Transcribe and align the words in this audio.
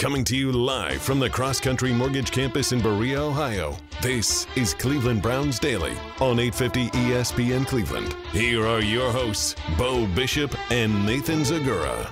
Coming 0.00 0.24
to 0.24 0.34
you 0.34 0.50
live 0.50 1.02
from 1.02 1.20
the 1.20 1.28
Cross 1.28 1.60
Country 1.60 1.92
Mortgage 1.92 2.30
Campus 2.30 2.72
in 2.72 2.80
Berea, 2.80 3.20
Ohio. 3.20 3.76
This 4.00 4.46
is 4.56 4.72
Cleveland 4.72 5.20
Browns 5.20 5.58
Daily 5.58 5.92
on 6.20 6.40
850 6.40 6.88
ESPN 6.88 7.66
Cleveland. 7.66 8.16
Here 8.32 8.66
are 8.66 8.80
your 8.80 9.12
hosts, 9.12 9.56
Beau 9.76 10.06
Bishop 10.06 10.56
and 10.72 11.04
Nathan 11.04 11.40
Zegura. 11.40 12.10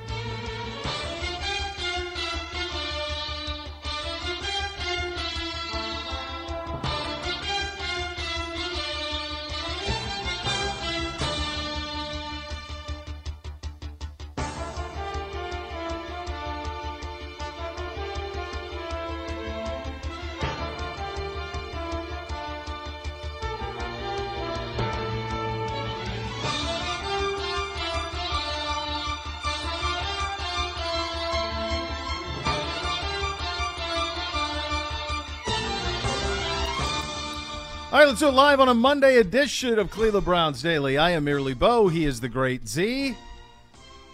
Live 38.38 38.60
on 38.60 38.68
a 38.68 38.74
Monday 38.74 39.16
edition 39.16 39.80
of 39.80 39.90
Cleveland 39.90 40.24
Browns 40.24 40.62
Daily. 40.62 40.96
I 40.96 41.10
am 41.10 41.24
merely 41.24 41.54
Beau. 41.54 41.88
He 41.88 42.04
is 42.04 42.20
the 42.20 42.28
great 42.28 42.68
Z. 42.68 43.16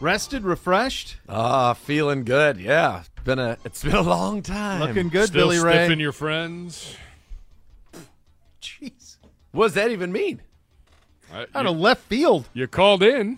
Rested, 0.01 0.45
refreshed, 0.45 1.19
Ah, 1.29 1.75
feeling 1.75 2.25
good. 2.25 2.59
Yeah, 2.59 3.01
it's 3.01 3.11
been 3.23 3.39
a 3.39 3.59
it's 3.67 3.83
been 3.85 3.95
a 3.95 4.01
long 4.01 4.41
time. 4.41 4.81
looking 4.81 5.11
good, 5.11 5.27
Still 5.27 5.49
Billy 5.51 5.59
Ray. 5.63 5.73
stiffing 5.75 6.01
your 6.01 6.13
friends. 6.13 6.97
Jeez, 8.63 9.19
What 9.53 9.67
does 9.67 9.75
that 9.75 9.91
even 9.91 10.11
mean? 10.11 10.41
I- 11.31 11.43
out 11.55 11.67
you, 11.67 11.73
of 11.73 11.77
left 11.79 12.01
field. 12.05 12.49
you 12.55 12.67
called 12.67 13.03
in. 13.03 13.37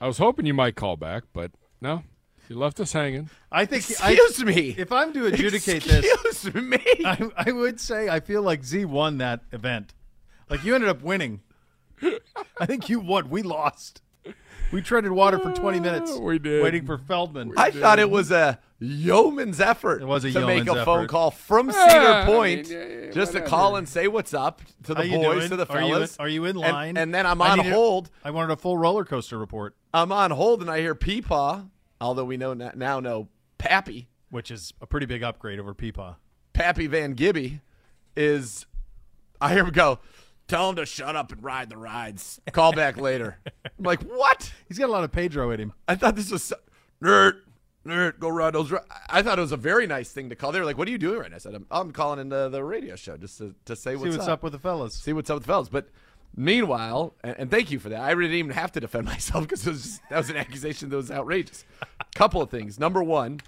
I 0.00 0.06
was 0.06 0.18
hoping 0.18 0.46
you 0.46 0.54
might 0.54 0.76
call 0.76 0.96
back, 0.96 1.24
but 1.32 1.50
no, 1.80 2.04
you 2.48 2.58
left 2.58 2.80
us 2.80 2.92
hanging. 2.92 3.30
I 3.50 3.64
think. 3.66 3.84
I, 4.02 4.12
Excuse 4.12 4.44
me. 4.44 4.74
if 4.76 4.92
I'm 4.92 5.12
to 5.12 5.26
adjudicate 5.26 5.84
this, 5.84 6.04
Excuse 6.24 6.54
me. 6.54 6.78
I, 7.04 7.30
I 7.36 7.52
would 7.52 7.80
say 7.80 8.08
I 8.08 8.20
feel 8.20 8.42
like 8.42 8.64
Z 8.64 8.84
won 8.84 9.18
that 9.18 9.40
event. 9.52 9.94
Like 10.50 10.64
you 10.64 10.74
ended 10.74 10.90
up 10.90 11.02
winning. 11.02 11.40
I 12.58 12.66
think 12.66 12.88
you 12.88 13.00
won. 13.00 13.30
We 13.30 13.42
lost. 13.42 14.02
We 14.72 14.80
treaded 14.80 15.12
water 15.12 15.38
for 15.38 15.52
20 15.52 15.78
uh, 15.78 15.82
minutes. 15.82 16.18
we 16.18 16.38
did. 16.38 16.62
Waiting 16.62 16.86
for 16.86 16.96
Feldman. 16.96 17.52
I 17.58 17.70
thought 17.70 17.98
it 17.98 18.10
was 18.10 18.30
a 18.30 18.58
yeoman's 18.78 19.60
effort. 19.60 20.00
It 20.02 20.06
was 20.06 20.24
a 20.24 20.32
to 20.32 20.46
make 20.46 20.64
yeoman's 20.64 20.80
a 20.82 20.84
phone 20.84 21.06
call 21.06 21.30
from 21.30 21.68
Yeah, 21.68 21.88
Cedar 21.88 22.12
I 22.12 22.24
Point, 22.26 22.68
mean, 22.70 22.78
yeah, 22.78 23.04
yeah, 23.06 23.10
just 23.12 23.32
to 23.32 23.42
call 23.42 23.76
and 23.76 23.86
say 23.86 24.08
what's 24.08 24.32
up 24.32 24.62
to 24.84 24.94
the 24.94 25.06
How 25.06 25.16
boys, 25.16 25.38
doing? 25.38 25.50
to 25.50 25.56
the 25.56 25.66
Are 25.68 25.80
you 25.80 25.86
in- 25.86 25.92
fellas. 25.92 26.16
Are 26.18 26.28
you 26.28 26.44
in, 26.46 26.56
line? 26.56 26.96
And, 26.96 27.14
then 27.14 27.26
I'm 27.26 27.40
on 27.42 27.58
need 27.58 27.70
hold. 27.72 28.10
I 28.24 28.30
wanted 28.30 28.52
a 28.52 28.56
full 28.56 28.78
roller 28.78 29.04
coaster 29.04 29.38
report, 29.38 29.76
I'm 29.92 30.10
on 30.10 30.30
hold, 30.30 30.62
and 30.62 30.70
I 30.70 30.80
hear 30.80 30.94
Peepaw. 30.94 31.68
Although 32.02 32.24
we 32.24 32.36
know 32.36 32.52
now 32.52 33.00
know 33.00 33.28
Pappy, 33.58 34.08
which 34.30 34.50
is 34.50 34.74
a 34.80 34.86
pretty 34.86 35.06
big 35.06 35.22
upgrade 35.22 35.60
over 35.60 35.72
Peepaw. 35.74 36.16
Pappy 36.52 36.86
Van 36.88 37.12
Gibby, 37.12 37.60
is. 38.16 38.66
I 39.40 39.52
hear 39.52 39.64
him 39.64 39.70
go. 39.70 40.00
Tell 40.48 40.68
him 40.68 40.76
to 40.76 40.84
shut 40.84 41.16
up 41.16 41.32
and 41.32 41.42
ride 41.42 41.70
the 41.70 41.76
rides. 41.76 42.40
Call 42.52 42.72
back 42.72 42.96
later. 42.96 43.38
I'm 43.46 43.84
like, 43.84 44.02
what? 44.02 44.52
He's 44.68 44.78
got 44.78 44.88
a 44.88 44.92
lot 44.92 45.04
of 45.04 45.12
Pedro 45.12 45.50
in 45.50 45.60
him. 45.60 45.72
I 45.88 45.94
thought 45.94 46.16
this 46.16 46.30
was 46.30 46.44
so- 46.44 46.56
nerd, 47.02 47.38
nerd. 47.86 48.18
Go 48.18 48.28
ride 48.28 48.54
those. 48.54 48.70
ri-" 48.70 48.78
I 49.08 49.22
thought 49.22 49.38
it 49.38 49.42
was 49.42 49.52
a 49.52 49.56
very 49.56 49.86
nice 49.86 50.10
thing 50.10 50.28
to 50.30 50.36
call. 50.36 50.52
They 50.52 50.58
were 50.58 50.66
like, 50.66 50.78
"What 50.78 50.88
are 50.88 50.90
you 50.90 50.98
doing 50.98 51.20
right 51.20 51.30
now?" 51.30 51.36
I 51.36 51.38
said, 51.38 51.54
"I'm, 51.54 51.66
I'm 51.70 51.92
calling 51.92 52.18
in 52.18 52.28
the, 52.28 52.62
radio 52.62 52.96
show 52.96 53.16
just 53.16 53.38
to, 53.38 53.54
to 53.64 53.76
say 53.76 53.92
See 53.92 53.96
what's, 53.96 54.16
what's 54.16 54.28
up 54.28 54.42
with 54.42 54.52
the 54.52 54.58
fellas. 54.58 54.94
see 54.94 55.12
what's 55.12 55.30
up 55.30 55.36
with 55.36 55.44
the 55.44 55.52
fellas." 55.52 55.68
But 55.68 55.88
meanwhile, 56.36 57.14
and, 57.22 57.36
and 57.38 57.50
thank 57.50 57.70
you 57.70 57.78
for 57.78 57.88
that. 57.88 58.00
I 58.00 58.12
really 58.12 58.30
didn't 58.30 58.46
even 58.46 58.52
have 58.52 58.72
to 58.72 58.80
defend 58.80 59.06
myself 59.06 59.48
because 59.48 60.00
that 60.10 60.16
was 60.16 60.30
an 60.30 60.36
accusation 60.36 60.88
that 60.90 60.96
was 60.96 61.10
outrageous. 61.10 61.64
Couple 62.14 62.42
of 62.42 62.50
things. 62.50 62.78
Number 62.78 63.02
one, 63.02 63.40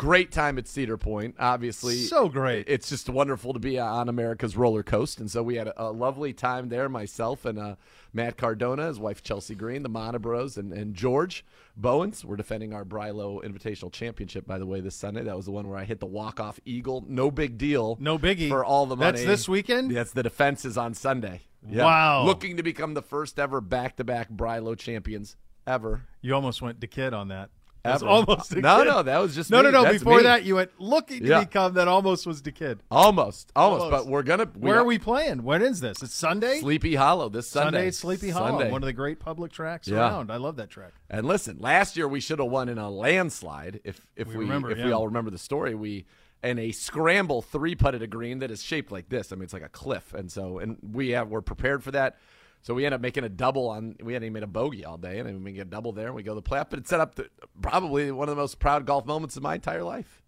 great 0.00 0.32
time 0.32 0.56
at 0.56 0.66
Cedar 0.66 0.96
Point. 0.96 1.34
Obviously, 1.38 1.96
So 1.96 2.30
great. 2.30 2.64
It's 2.68 2.88
just 2.88 3.10
wonderful 3.10 3.52
to 3.52 3.58
be 3.58 3.78
on 3.78 4.08
America's 4.08 4.56
roller 4.56 4.82
coaster, 4.82 5.20
and 5.22 5.30
so 5.30 5.42
we 5.42 5.56
had 5.56 5.68
a, 5.68 5.82
a 5.82 5.90
lovely 5.90 6.32
time 6.32 6.70
there. 6.70 6.88
Myself 6.88 7.44
and 7.44 7.58
uh, 7.58 7.76
Matt 8.14 8.38
Cardona, 8.38 8.86
his 8.86 8.98
wife 8.98 9.22
Chelsea 9.22 9.54
Green, 9.54 9.82
the 9.82 9.90
Monobros, 9.90 10.56
and, 10.56 10.72
and 10.72 10.94
George 10.94 11.44
Bowens. 11.76 12.24
We're 12.24 12.36
defending 12.36 12.72
our 12.72 12.82
Brilo 12.82 13.44
Invitational 13.44 13.92
Championship, 13.92 14.46
by 14.46 14.58
the 14.58 14.64
way, 14.64 14.80
this 14.80 14.96
Sunday. 14.96 15.22
That 15.22 15.36
was 15.36 15.44
the 15.44 15.52
one 15.52 15.68
where 15.68 15.78
I 15.78 15.84
hit 15.84 16.00
the 16.00 16.06
walk 16.06 16.40
off 16.40 16.58
eagle. 16.64 17.04
No 17.06 17.30
big 17.30 17.58
deal. 17.58 17.98
No 18.00 18.18
biggie. 18.18 18.48
for 18.48 18.64
all 18.64 18.86
the 18.86 18.96
money. 18.96 19.12
That's 19.18 19.24
this 19.26 19.48
weekend? 19.50 19.92
Yes, 19.92 20.12
the 20.12 20.22
defense 20.22 20.64
is 20.64 20.78
on 20.78 20.94
Sunday. 20.94 21.42
Yeah. 21.68 21.84
Wow. 21.84 22.24
looking 22.24 22.56
to 22.56 22.62
become 22.62 22.94
the 22.94 23.02
first 23.02 23.38
ever 23.38 23.60
back 23.60 23.96
to 23.96 24.04
back 24.04 24.30
Brilo 24.30 24.78
champions 24.78 25.36
ever. 25.66 26.04
You 26.22 26.34
almost 26.34 26.62
went 26.62 26.80
to 26.80 26.86
kid 26.86 27.12
on 27.12 27.28
that. 27.28 27.50
That 27.82 27.94
was 27.94 28.02
almost 28.02 28.52
a 28.52 28.60
no, 28.60 28.78
kid. 28.78 28.88
no, 28.88 29.02
that 29.02 29.18
was 29.18 29.34
just 29.34 29.50
No, 29.50 29.58
me. 29.58 29.62
no, 29.64 29.70
no. 29.70 29.82
That's 29.84 29.98
Before 30.00 30.18
me. 30.18 30.22
that, 30.24 30.44
you 30.44 30.56
went 30.56 30.70
looking 30.78 31.20
to 31.20 31.26
Yeah. 31.26 31.40
become 31.44 31.72
that 31.74 31.88
almost 31.88 32.26
was 32.26 32.42
the 32.42 32.52
kid. 32.52 32.82
almost, 32.90 33.50
almost, 33.56 33.84
Almost. 33.84 33.90
But 33.90 34.06
we're 34.10 34.22
gonna. 34.22 34.44
Where 34.58 34.76
are 34.76 34.84
we 34.84 34.98
playing? 34.98 35.44
When 35.44 35.62
is 35.62 35.80
this? 35.80 36.02
It's 36.02 36.14
Sunday. 36.14 36.60
Sleepy 36.60 36.94
Hollow 36.96 37.28
this 37.30 37.48
Sunday. 37.48 37.78
Sunday 37.78 37.90
Sleepy 37.92 38.30
Hollow, 38.30 38.58
Sunday. 38.58 38.70
one 38.70 38.82
of 38.82 38.86
the 38.86 38.92
great 38.92 39.18
public 39.18 39.50
tracks 39.52 39.88
Yeah. 39.88 40.00
around. 40.00 40.30
I 40.30 40.36
love 40.36 40.56
that 40.56 40.68
track. 40.68 40.92
And 41.08 41.26
listen, 41.26 41.56
last 41.58 41.96
year 41.96 42.06
we 42.06 42.20
should 42.20 42.38
have 42.38 42.50
won 42.50 42.68
in 42.68 42.76
a 42.78 42.90
landslide. 42.90 43.80
If 43.84 44.06
if 44.16 44.28
We 44.28 44.36
we, 44.36 44.40
remember, 44.44 44.70
if 44.70 44.78
yeah. 44.78 44.84
we 44.86 44.92
all 44.92 45.06
remember 45.06 45.30
the 45.30 45.38
story, 45.38 45.74
we 45.74 46.04
in 46.42 46.58
a 46.58 46.72
scramble 46.72 47.42
three 47.42 47.74
putted 47.74 48.02
a 48.02 48.06
green 48.06 48.38
that 48.40 48.50
is 48.50 48.62
shaped 48.62 48.90
like 48.92 49.08
this. 49.08 49.32
I 49.32 49.36
mean, 49.36 49.44
it's 49.44 49.52
like 49.52 49.62
a 49.62 49.68
cliff, 49.68 50.12
and 50.14 50.30
so 50.30 50.58
and 50.58 50.76
we 50.82 51.10
have 51.10 51.28
we're 51.28 51.40
prepared 51.42 51.82
for 51.82 51.90
that. 51.92 52.16
So 52.62 52.74
we 52.74 52.84
end 52.84 52.94
up 52.94 53.00
making 53.00 53.24
a 53.24 53.28
double 53.28 53.68
on. 53.68 53.96
We 54.02 54.12
hadn't 54.12 54.26
even 54.26 54.34
made 54.34 54.42
a 54.42 54.46
bogey 54.46 54.84
all 54.84 54.98
day, 54.98 55.18
and 55.18 55.26
then 55.28 55.42
we 55.42 55.52
get 55.52 55.62
a 55.68 55.70
double 55.70 55.92
there, 55.92 56.06
and 56.08 56.14
we 56.14 56.22
go 56.22 56.34
to 56.34 56.40
the 56.40 56.48
playoff. 56.48 56.66
But 56.70 56.80
it 56.80 56.88
set 56.88 57.00
up 57.00 57.14
the, 57.14 57.28
probably 57.62 58.10
one 58.12 58.28
of 58.28 58.36
the 58.36 58.40
most 58.40 58.58
proud 58.58 58.84
golf 58.86 59.06
moments 59.06 59.36
of 59.36 59.42
my 59.42 59.54
entire 59.54 59.82
life. 59.82 60.22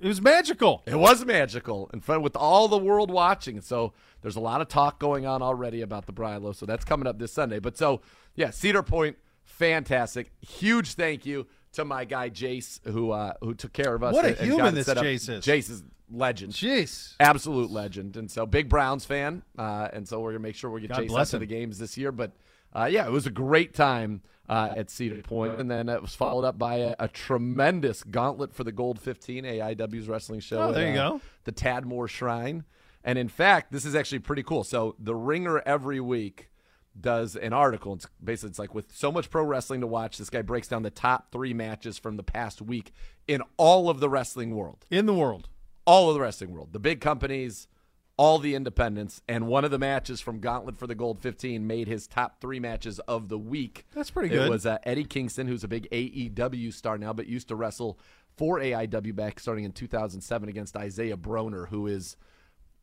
It 0.00 0.08
was 0.08 0.20
magical. 0.20 0.82
It 0.86 0.96
was 0.96 1.24
magical 1.24 1.88
in 1.92 2.00
front 2.00 2.22
with 2.22 2.36
all 2.36 2.68
the 2.68 2.78
world 2.78 3.10
watching. 3.10 3.60
So 3.60 3.92
there's 4.22 4.36
a 4.36 4.40
lot 4.40 4.60
of 4.60 4.68
talk 4.68 4.98
going 4.98 5.24
on 5.24 5.40
already 5.40 5.80
about 5.80 6.06
the 6.06 6.12
Brilo. 6.12 6.54
So 6.54 6.66
that's 6.66 6.84
coming 6.84 7.06
up 7.06 7.18
this 7.18 7.32
Sunday. 7.32 7.58
But 7.58 7.78
so 7.78 8.00
yeah, 8.34 8.50
Cedar 8.50 8.82
Point, 8.82 9.16
fantastic. 9.44 10.32
Huge 10.40 10.94
thank 10.94 11.24
you 11.24 11.46
to 11.72 11.84
my 11.84 12.04
guy 12.04 12.28
Jace 12.30 12.80
who 12.86 13.12
uh, 13.12 13.34
who 13.40 13.54
took 13.54 13.72
care 13.72 13.94
of 13.94 14.02
us. 14.02 14.14
What 14.14 14.24
a 14.24 14.28
and- 14.28 14.36
and 14.38 14.46
human 14.50 14.66
it 14.68 14.72
this 14.72 14.88
up. 14.88 14.98
Jace 14.98 15.28
is. 15.28 15.44
Jace 15.44 15.70
is 15.70 15.84
legend. 16.16 16.52
Jeez. 16.52 17.14
Absolute 17.20 17.70
legend. 17.70 18.16
And 18.16 18.30
so 18.30 18.46
big 18.46 18.68
Browns 18.68 19.04
fan. 19.04 19.42
Uh, 19.58 19.88
and 19.92 20.06
so 20.08 20.20
we're 20.20 20.32
gonna 20.32 20.40
make 20.40 20.56
sure 20.56 20.70
we 20.70 20.80
get 20.80 20.90
God 20.90 21.00
Jace 21.00 21.08
bless 21.08 21.28
out 21.28 21.36
to 21.36 21.38
the 21.40 21.46
games 21.46 21.78
this 21.78 21.96
year. 21.96 22.12
But 22.12 22.32
uh, 22.74 22.86
yeah, 22.90 23.06
it 23.06 23.12
was 23.12 23.26
a 23.26 23.30
great 23.30 23.74
time 23.74 24.22
uh, 24.48 24.74
at 24.76 24.90
Cedar 24.90 25.22
Point, 25.22 25.60
and 25.60 25.70
then 25.70 25.88
it 25.88 26.02
was 26.02 26.14
followed 26.14 26.44
up 26.44 26.58
by 26.58 26.76
a, 26.76 26.94
a 26.98 27.08
tremendous 27.08 28.02
gauntlet 28.02 28.52
for 28.52 28.64
the 28.64 28.72
Gold 28.72 29.00
15 29.00 29.44
AIW's 29.44 30.08
wrestling 30.08 30.40
show. 30.40 30.58
Oh, 30.58 30.68
at, 30.68 30.74
there 30.74 30.92
you 30.92 30.98
uh, 30.98 31.10
go. 31.10 31.20
The 31.44 31.52
Tadmor 31.52 32.08
Shrine, 32.08 32.64
and 33.04 33.18
in 33.18 33.28
fact, 33.28 33.72
this 33.72 33.84
is 33.84 33.94
actually 33.94 34.18
pretty 34.20 34.42
cool. 34.42 34.64
So 34.64 34.96
the 34.98 35.14
Ringer 35.14 35.62
every 35.64 36.00
week 36.00 36.50
does 36.98 37.36
an 37.36 37.52
article. 37.52 37.94
It's 37.94 38.06
basically 38.22 38.50
it's 38.50 38.58
like 38.58 38.74
with 38.74 38.94
so 38.94 39.10
much 39.10 39.30
pro 39.30 39.44
wrestling 39.44 39.80
to 39.80 39.86
watch. 39.86 40.18
This 40.18 40.30
guy 40.30 40.42
breaks 40.42 40.68
down 40.68 40.82
the 40.82 40.90
top 40.90 41.32
three 41.32 41.54
matches 41.54 41.98
from 41.98 42.16
the 42.16 42.22
past 42.22 42.62
week 42.62 42.92
in 43.26 43.42
all 43.56 43.88
of 43.88 44.00
the 44.00 44.08
wrestling 44.08 44.54
world 44.54 44.86
In 44.90 45.06
the 45.06 45.14
world. 45.14 45.48
All 45.86 46.08
of 46.08 46.14
the 46.14 46.20
wrestling 46.20 46.52
world, 46.52 46.72
the 46.72 46.78
big 46.78 47.00
companies, 47.00 47.68
all 48.16 48.38
the 48.38 48.54
independents, 48.54 49.20
and 49.28 49.46
one 49.46 49.64
of 49.64 49.70
the 49.70 49.78
matches 49.78 50.20
from 50.20 50.40
Gauntlet 50.40 50.76
for 50.76 50.86
the 50.86 50.94
Gold 50.94 51.20
15 51.20 51.66
made 51.66 51.88
his 51.88 52.06
top 52.06 52.40
three 52.40 52.60
matches 52.60 52.98
of 53.00 53.28
the 53.28 53.38
week. 53.38 53.86
That's 53.92 54.10
pretty 54.10 54.28
good. 54.28 54.46
It 54.46 54.50
was 54.50 54.66
uh, 54.66 54.78
Eddie 54.84 55.04
Kingston, 55.04 55.48
who's 55.48 55.64
a 55.64 55.68
big 55.68 55.88
AEW 55.90 56.72
star 56.72 56.96
now, 56.96 57.12
but 57.12 57.26
used 57.26 57.48
to 57.48 57.56
wrestle 57.56 57.98
for 58.36 58.58
AIW 58.58 59.14
back 59.14 59.40
starting 59.40 59.64
in 59.64 59.72
2007 59.72 60.48
against 60.48 60.76
Isaiah 60.76 61.16
Broner, 61.16 61.68
who 61.68 61.86
is 61.86 62.16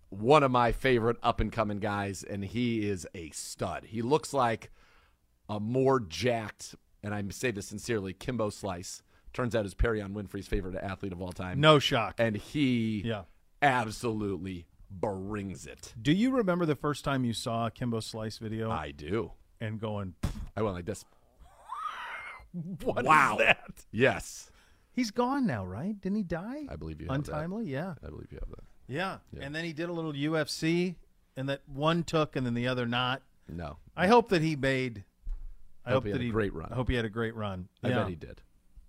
one 0.10 0.44
of 0.44 0.52
my 0.52 0.74
favorite 0.74 1.18
up 1.24 1.40
and 1.40 1.52
coming 1.52 1.80
guys, 1.80 2.24
and 2.24 2.44
he 2.44 2.88
is 2.88 3.08
a 3.16 3.30
stud. 3.30 3.86
He 3.86 4.02
looks 4.02 4.34
like 4.34 4.70
a 5.48 5.60
more 5.60 6.00
jacked, 6.02 6.76
and 7.02 7.14
I 7.14 7.24
say 7.30 7.52
this 7.52 7.68
sincerely, 7.68 8.14
Kimbo 8.14 8.50
Slice. 8.50 9.02
Turns 9.34 9.56
out 9.56 9.66
is 9.66 9.74
Perrion 9.74 10.12
Winfrey's 10.14 10.48
favorite 10.48 10.76
athlete 10.76 11.12
of 11.14 11.22
all 11.22 11.32
time 11.32 11.60
No 11.60 11.80
shock. 11.80 12.16
and 12.18 12.36
he 12.36 13.02
Yeah. 13.06 13.24
absolutely 13.62 14.66
brings 14.90 15.66
it. 15.66 15.94
Do 16.02 16.12
you 16.12 16.32
remember 16.32 16.66
the 16.66 16.76
first 16.76 17.06
time 17.06 17.24
you 17.24 17.34
saw 17.34 17.68
a 17.68 17.72
Kimbo 17.72 18.00
Slice 18.02 18.38
video 18.40 18.70
I 18.70 18.92
do. 18.92 19.32
and 19.62 19.80
going, 19.80 20.16
I 20.56 20.62
went 20.62 20.76
like 20.76 20.86
this. 20.86 21.06
"What 22.84 23.00
is 23.04 23.08
Wow. 23.08 23.38
that?" 23.40 23.86
Yes, 23.92 24.48
He's 24.94 25.10
gone 25.12 25.48
now, 25.48 25.66
right? 25.66 26.00
Didn't 26.02 26.18
he 26.18 26.24
die? 26.24 26.66
I 26.70 26.76
believe 26.76 27.00
you. 27.00 27.08
Have 27.08 27.24
that. 27.24 27.32
Untimely, 27.34 27.66
yeah. 27.68 27.94
I 28.06 28.10
believe 28.10 28.28
you 28.30 28.40
have 28.42 28.50
that. 28.50 28.66
yeah. 28.90 29.20
And 29.40 29.56
then 29.56 29.64
he 29.64 29.72
did 29.72 29.88
a 29.88 29.94
little 29.94 30.12
UFC, 30.12 30.96
and 31.38 31.48
that 31.48 31.62
one 31.66 32.04
took, 32.04 32.36
and 32.36 32.46
then 32.46 32.56
the 32.56 32.68
other 32.68 32.86
not. 32.86 33.22
No, 33.48 33.78
I 33.96 34.08
hope 34.08 34.28
that 34.30 34.42
he 34.42 34.58
made. 34.58 35.06
I 35.86 35.92
Hope 35.92 35.96
hope, 35.96 36.04
he 36.04 36.10
had 36.10 36.20
that 36.20 36.24
a 36.24 36.26
he 36.26 36.32
great 36.32 36.54
run. 36.54 36.68
I 36.74 36.76
hope 36.76 36.90
he 36.90 36.96
had 36.96 37.06
a 37.06 37.10
great 37.10 37.34
run. 37.36 37.70
I 37.82 37.88
yeah. 37.90 37.96
bet 38.00 38.10
he 38.10 38.16
did. 38.16 38.42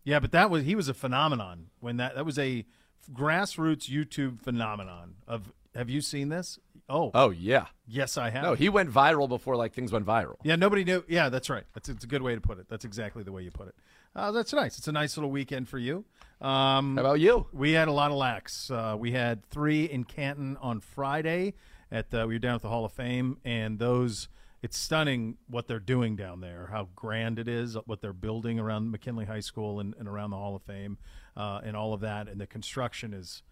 Yeah, 0.04 0.18
but 0.20 0.32
that 0.32 0.50
was 0.50 0.64
he 0.64 0.74
was 0.74 0.88
a 0.88 0.94
phenomenon 0.94 1.66
when 1.80 1.96
that 1.98 2.14
that 2.14 2.24
was 2.26 2.38
a 2.38 2.64
grassroots 3.12 3.88
YouTube 3.90 4.40
phenomenon. 4.40 5.14
Of 5.26 5.52
have 5.74 5.88
you 5.90 6.00
seen 6.00 6.28
this? 6.28 6.58
Oh, 6.88 7.10
Oh 7.14 7.30
yeah. 7.30 7.66
yes, 7.86 8.18
I 8.18 8.30
have. 8.30 8.42
No, 8.42 8.54
he 8.54 8.68
went 8.68 8.90
viral 8.90 9.28
before 9.28 9.56
like 9.56 9.72
things 9.72 9.92
went 9.92 10.04
viral. 10.04 10.36
Yeah, 10.42 10.56
nobody 10.56 10.84
knew. 10.84 11.04
Yeah, 11.08 11.28
that's 11.28 11.48
right. 11.48 11.64
That's 11.74 11.88
it's 11.88 12.04
a 12.04 12.06
good 12.08 12.22
way 12.22 12.34
to 12.34 12.40
put 12.40 12.58
it. 12.58 12.66
That's 12.68 12.84
exactly 12.84 13.22
the 13.22 13.32
way 13.32 13.42
you 13.42 13.50
put 13.50 13.68
it. 13.68 13.74
Uh, 14.14 14.30
that's 14.32 14.52
nice. 14.52 14.76
It's 14.76 14.88
a 14.88 14.92
nice 14.92 15.16
little 15.16 15.30
weekend 15.30 15.68
for 15.68 15.78
you. 15.78 16.04
Um, 16.40 16.96
How 16.96 17.02
about 17.02 17.20
you? 17.20 17.46
we 17.52 17.72
had 17.72 17.88
a 17.88 17.92
lot 17.92 18.10
of 18.10 18.16
lax. 18.18 18.70
Uh, 18.70 18.96
we 18.98 19.12
had 19.12 19.46
three 19.46 19.84
in 19.84 20.04
Canton 20.04 20.58
on 20.60 20.80
Friday. 20.80 21.54
At 21.90 22.12
uh, 22.12 22.24
we 22.26 22.34
were 22.34 22.38
down 22.38 22.56
at 22.56 22.62
the 22.62 22.68
Hall 22.68 22.84
of 22.84 22.92
Fame, 22.92 23.38
and 23.44 23.78
those 23.78 24.28
it's 24.62 24.78
stunning 24.78 25.36
what 25.48 25.66
they're 25.66 25.80
doing 25.80 26.14
down 26.14 26.40
there. 26.40 26.68
How 26.70 26.88
grand 26.94 27.38
it 27.38 27.48
is, 27.48 27.76
what 27.86 28.00
they're 28.00 28.12
building 28.12 28.60
around 28.60 28.90
McKinley 28.90 29.24
High 29.24 29.40
School 29.40 29.80
and, 29.80 29.94
and 29.98 30.08
around 30.08 30.30
the 30.30 30.36
Hall 30.36 30.54
of 30.54 30.62
Fame, 30.62 30.98
uh, 31.36 31.60
and 31.64 31.76
all 31.76 31.92
of 31.92 32.00
that. 32.00 32.28
And 32.28 32.40
the 32.40 32.46
construction 32.46 33.12
is 33.12 33.42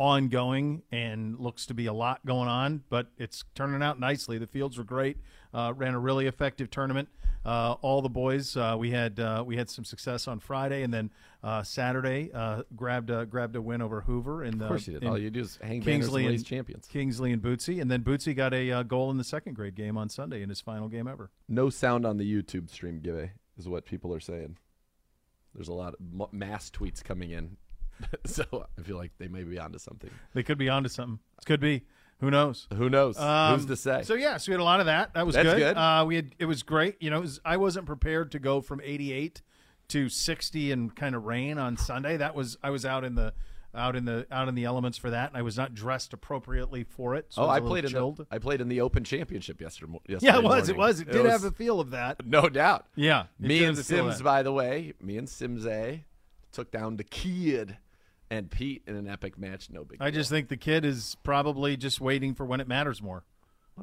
ongoing 0.00 0.82
and 0.90 1.38
looks 1.38 1.66
to 1.66 1.74
be 1.74 1.84
a 1.84 1.92
lot 1.92 2.24
going 2.24 2.48
on, 2.48 2.82
but 2.88 3.08
it's 3.18 3.44
turning 3.54 3.82
out 3.82 4.00
nicely. 4.00 4.38
The 4.38 4.46
fields 4.46 4.78
were 4.78 4.84
great. 4.84 5.18
Uh, 5.52 5.74
ran 5.76 5.92
a 5.92 5.98
really 5.98 6.26
effective 6.26 6.70
tournament. 6.70 7.08
Uh, 7.44 7.72
all 7.82 8.00
the 8.00 8.08
boys, 8.08 8.56
uh, 8.56 8.76
we 8.78 8.90
had 8.90 9.20
uh, 9.20 9.44
we 9.46 9.56
had 9.56 9.68
some 9.68 9.84
success 9.84 10.26
on 10.26 10.40
Friday, 10.40 10.82
and 10.82 10.92
then 10.92 11.10
uh, 11.42 11.62
Saturday 11.62 12.30
uh, 12.32 12.62
grabbed 12.74 13.10
a, 13.10 13.26
grabbed 13.26 13.56
a 13.56 13.62
win 13.62 13.82
over 13.82 14.00
Hoover. 14.02 14.50
The, 14.50 14.64
Of 14.64 14.68
course 14.68 14.86
you 14.86 14.98
did. 14.98 15.08
All 15.08 15.18
you 15.18 15.30
do 15.30 15.40
is 15.40 15.58
hang 15.62 15.82
Kingsley 15.82 16.24
and 16.26 16.34
and 16.34 16.44
champions. 16.46 16.86
Kingsley 16.86 17.32
and 17.32 17.42
Bootsy, 17.42 17.80
and 17.80 17.90
then 17.90 18.02
Bootsy 18.02 18.34
got 18.34 18.54
a 18.54 18.70
uh, 18.72 18.82
goal 18.82 19.10
in 19.10 19.18
the 19.18 19.24
second 19.24 19.54
grade 19.54 19.74
game 19.74 19.98
on 19.98 20.08
Sunday 20.08 20.42
in 20.42 20.48
his 20.48 20.60
final 20.62 20.88
game 20.88 21.06
ever. 21.06 21.30
No 21.48 21.68
sound 21.68 22.06
on 22.06 22.16
the 22.16 22.30
YouTube 22.30 22.70
stream, 22.70 23.00
Give 23.00 23.30
is 23.58 23.68
what 23.68 23.84
people 23.84 24.14
are 24.14 24.20
saying. 24.20 24.56
There's 25.54 25.68
a 25.68 25.74
lot 25.74 25.94
of 25.94 26.32
mass 26.32 26.70
tweets 26.70 27.02
coming 27.02 27.30
in, 27.30 27.56
so 28.26 28.44
I 28.78 28.82
feel 28.82 28.96
like 28.96 29.12
they 29.18 29.28
may 29.28 29.42
be 29.42 29.58
onto 29.58 29.78
something. 29.78 30.10
They 30.34 30.42
could 30.42 30.58
be 30.58 30.68
onto 30.68 30.88
something. 30.88 31.18
It 31.38 31.46
could 31.46 31.60
be. 31.60 31.84
Who 32.20 32.30
knows? 32.30 32.66
Who 32.74 32.90
knows? 32.90 33.18
Um, 33.18 33.56
Who's 33.56 33.66
to 33.66 33.76
say? 33.76 34.02
So 34.02 34.14
yeah, 34.14 34.36
so 34.36 34.50
we 34.50 34.54
had 34.54 34.60
a 34.60 34.64
lot 34.64 34.80
of 34.80 34.86
that. 34.86 35.14
That 35.14 35.24
was 35.26 35.34
That's 35.34 35.48
good. 35.48 35.58
good. 35.58 35.76
Uh, 35.76 36.04
we 36.06 36.16
had 36.16 36.34
it 36.38 36.44
was 36.44 36.62
great. 36.62 36.96
You 37.00 37.08
know, 37.08 37.18
it 37.18 37.22
was, 37.22 37.40
I 37.44 37.56
wasn't 37.56 37.86
prepared 37.86 38.32
to 38.32 38.38
go 38.38 38.60
from 38.60 38.80
88 38.84 39.40
to 39.88 40.08
60 40.08 40.72
and 40.72 40.94
kind 40.94 41.14
of 41.14 41.24
rain 41.24 41.58
on 41.58 41.76
Sunday. 41.78 42.18
That 42.18 42.34
was 42.34 42.58
I 42.62 42.70
was 42.70 42.84
out 42.84 43.04
in 43.04 43.14
the 43.14 43.32
out 43.74 43.96
in 43.96 44.04
the 44.04 44.26
out 44.30 44.48
in 44.48 44.54
the 44.54 44.64
elements 44.64 44.98
for 44.98 45.10
that, 45.10 45.30
and 45.30 45.36
I 45.36 45.42
was 45.42 45.56
not 45.56 45.74
dressed 45.74 46.12
appropriately 46.12 46.84
for 46.84 47.14
it. 47.14 47.26
So 47.30 47.42
oh, 47.42 47.46
I, 47.46 47.60
was 47.60 47.68
I 47.68 47.72
played 47.72 47.84
in 47.86 47.92
the 47.92 48.26
I 48.30 48.38
played 48.38 48.60
in 48.60 48.68
the 48.68 48.80
Open 48.80 49.04
Championship 49.04 49.60
yesterday. 49.60 49.92
mo- 49.92 50.02
yeah, 50.06 50.18
yesterday 50.20 50.38
it 50.38 50.44
was. 50.44 50.68
It 50.68 50.76
was. 50.76 51.00
It 51.00 51.10
did 51.10 51.26
have 51.26 51.44
a 51.44 51.50
feel 51.50 51.80
of 51.80 51.90
that. 51.90 52.26
no 52.26 52.48
doubt. 52.48 52.86
Yeah, 52.96 53.24
Me 53.38 53.58
and 53.58 53.66
have 53.68 53.76
the 53.76 53.84
feel 53.84 54.06
of 54.06 54.14
Sims, 54.14 54.22
by 54.22 54.42
the 54.42 54.52
way, 54.52 54.92
me 55.00 55.16
and 55.16 55.28
Sims 55.28 55.66
A 55.66 56.04
took 56.52 56.70
down 56.70 56.96
the 56.96 57.04
Kid 57.04 57.76
and 58.30 58.50
Pete 58.50 58.82
in 58.86 58.94
an 58.96 59.08
epic 59.08 59.38
match. 59.38 59.70
No 59.70 59.84
big. 59.84 59.98
I 60.00 60.10
deal. 60.10 60.20
just 60.20 60.30
think 60.30 60.48
the 60.48 60.56
kid 60.56 60.84
is 60.84 61.16
probably 61.22 61.76
just 61.76 62.00
waiting 62.00 62.34
for 62.34 62.44
when 62.46 62.60
it 62.60 62.68
matters 62.68 63.02
more. 63.02 63.24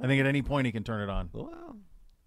I 0.02 0.08
think 0.08 0.20
at 0.20 0.26
any 0.28 0.42
point 0.42 0.66
he 0.66 0.72
can 0.72 0.84
turn 0.84 1.02
it 1.02 1.12
on. 1.12 1.30
well, 1.34 1.76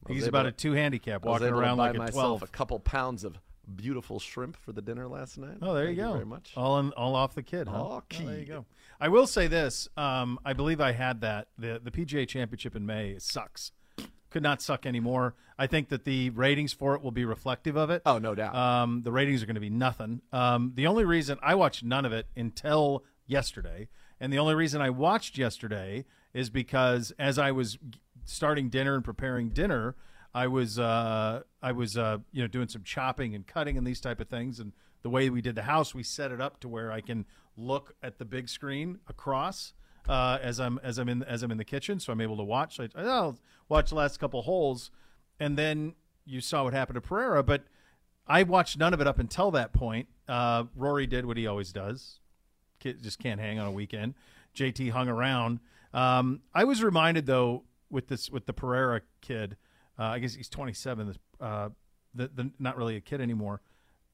He's 0.09 0.27
about 0.27 0.43
to- 0.43 0.49
a 0.49 0.53
two 0.53 0.73
handicap, 0.73 1.25
walking 1.25 1.49
around 1.49 1.79
like 1.79 1.95
a 1.95 1.99
myself 1.99 2.13
twelve. 2.15 2.43
a 2.43 2.47
couple 2.47 2.81
pounds 2.81 3.23
of 3.23 3.39
beautiful 3.77 4.19
shrimp 4.19 4.57
for 4.57 4.73
the 4.73 4.83
dinner 4.83 5.07
last 5.07 5.39
night. 5.39 5.59
Oh, 5.63 5.75
there 5.75 5.85
Thank 5.87 5.99
you 5.99 6.03
go. 6.05 6.13
very 6.15 6.27
much. 6.27 6.53
All 6.57 6.73
on, 6.73 6.91
all 6.93 7.15
off 7.15 7.35
the 7.35 7.43
kid. 7.43 7.69
Huh? 7.69 7.77
Oh, 7.77 8.03
there 8.11 8.39
you 8.39 8.47
go. 8.47 8.65
I 9.01 9.09
will 9.09 9.27
say 9.27 9.47
this. 9.47 9.89
Um, 9.97 10.39
I 10.45 10.53
believe 10.55 10.81
I 10.81 10.93
had 10.93 11.21
that. 11.21 11.49
The 11.59 11.81
the 11.83 11.91
PGA 11.91 12.27
Championship 12.27 12.75
in 12.75 12.85
May 12.87 13.17
sucks. 13.19 13.71
Could 14.31 14.43
not 14.43 14.63
suck 14.63 14.87
anymore. 14.87 15.35
I 15.59 15.67
think 15.67 15.89
that 15.89 16.05
the 16.05 16.31
ratings 16.31 16.73
for 16.73 16.95
it 16.95 17.03
will 17.03 17.11
be 17.11 17.25
reflective 17.25 17.77
of 17.77 17.91
it. 17.91 18.03
Oh, 18.07 18.19
no 18.19 18.35
doubt. 18.35 18.55
Um, 18.55 19.03
the 19.03 19.13
ratings 19.13 19.43
are 19.43 19.47
going 19.47 19.57
to 19.57 19.61
be 19.61 19.71
nothing. 19.71 20.23
Um, 20.33 20.73
the 20.75 20.87
only 20.87 21.05
reason 21.05 21.39
I 21.43 21.55
watched 21.55 21.83
none 21.83 22.05
of 22.05 22.13
it 22.13 22.27
until 22.37 23.05
yesterday, 23.27 23.89
and 24.21 24.33
the 24.33 24.39
only 24.39 24.55
reason 24.55 24.81
I 24.81 24.91
watched 24.91 25.37
yesterday 25.37 26.05
is 26.33 26.49
because 26.49 27.13
as 27.19 27.39
I 27.39 27.51
was 27.51 27.79
starting 28.25 28.69
dinner 28.69 28.95
and 28.95 29.05
preparing 29.05 29.51
dinner, 29.51 29.97
I 30.33 30.47
was 30.47 30.79
uh, 30.79 31.43
I 31.63 31.73
was 31.73 31.97
uh, 31.97 32.19
you 32.33 32.43
know 32.43 32.49
doing 32.49 32.69
some 32.69 32.83
chopping 32.83 33.35
and 33.35 33.47
cutting 33.47 33.77
and 33.77 33.87
these 33.87 34.01
type 34.01 34.21
of 34.21 34.29
things. 34.29 34.61
And 34.61 34.73
the 35.03 35.11
way 35.11 35.29
we 35.31 35.41
did 35.41 35.55
the 35.55 35.63
house, 35.63 35.95
we 35.95 36.03
set 36.03 36.31
it 36.31 36.41
up 36.41 36.61
to 36.61 36.69
where 36.69 36.93
I 36.93 37.01
can 37.01 37.27
look 37.57 37.95
at 38.03 38.19
the 38.19 38.25
big 38.25 38.49
screen 38.49 39.01
across 39.09 39.73
uh, 40.09 40.39
as 40.43 40.61
I'm 40.61 40.79
as 40.83 40.99
I'm 40.99 41.09
in 41.09 41.23
as 41.23 41.43
I'm 41.43 41.51
in 41.51 41.59
the 41.59 41.65
kitchen, 41.65 42.01
so 42.01 42.13
I'm 42.13 42.21
able 42.21 42.37
to 42.37 42.43
watch. 42.43 42.81
I, 42.81 42.89
I'll 42.97 43.39
watch 43.69 43.91
the 43.91 43.97
last 43.97 44.19
couple 44.19 44.43
holes, 44.43 44.91
and 45.39 45.57
then 45.57 45.95
you 46.25 46.41
saw 46.41 46.65
what 46.65 46.73
happened 46.73 46.97
to 46.97 47.01
Pereira. 47.01 47.43
But 47.43 47.65
I 48.27 48.43
watched 48.43 48.79
none 48.79 48.95
of 48.95 49.01
it 49.01 49.07
up 49.07 49.19
until 49.19 49.51
that 49.53 49.73
point. 49.73 50.09
Uh, 50.29 50.65
Rory 50.77 51.07
did 51.07 51.27
what 51.27 51.37
he 51.37 51.47
always 51.47 51.73
does, 51.73 52.21
Kid 52.81 53.03
just 53.03 53.19
can't 53.19 53.41
hang 53.41 53.59
on 53.59 53.67
a 53.67 53.73
weekend. 53.73 54.15
JT 54.57 54.91
hung 54.91 55.09
around. 55.09 55.61
Um, 55.93 56.41
I 56.55 56.65
was 56.65 56.83
reminded 56.83 57.27
though 57.27 57.65
with 57.91 58.09
this 58.09 58.31
with 58.31 58.47
the 58.47 58.53
Pereira 58.53 59.03
kid. 59.21 59.57
Uh, 59.99 60.05
I 60.05 60.19
guess 60.19 60.35
he's 60.35 60.49
27. 60.49 61.17
Uh, 61.41 61.69
the, 62.15 62.29
the 62.29 62.51
not 62.59 62.77
really 62.77 62.97
a 62.97 63.01
kid 63.01 63.21
anymore. 63.21 63.61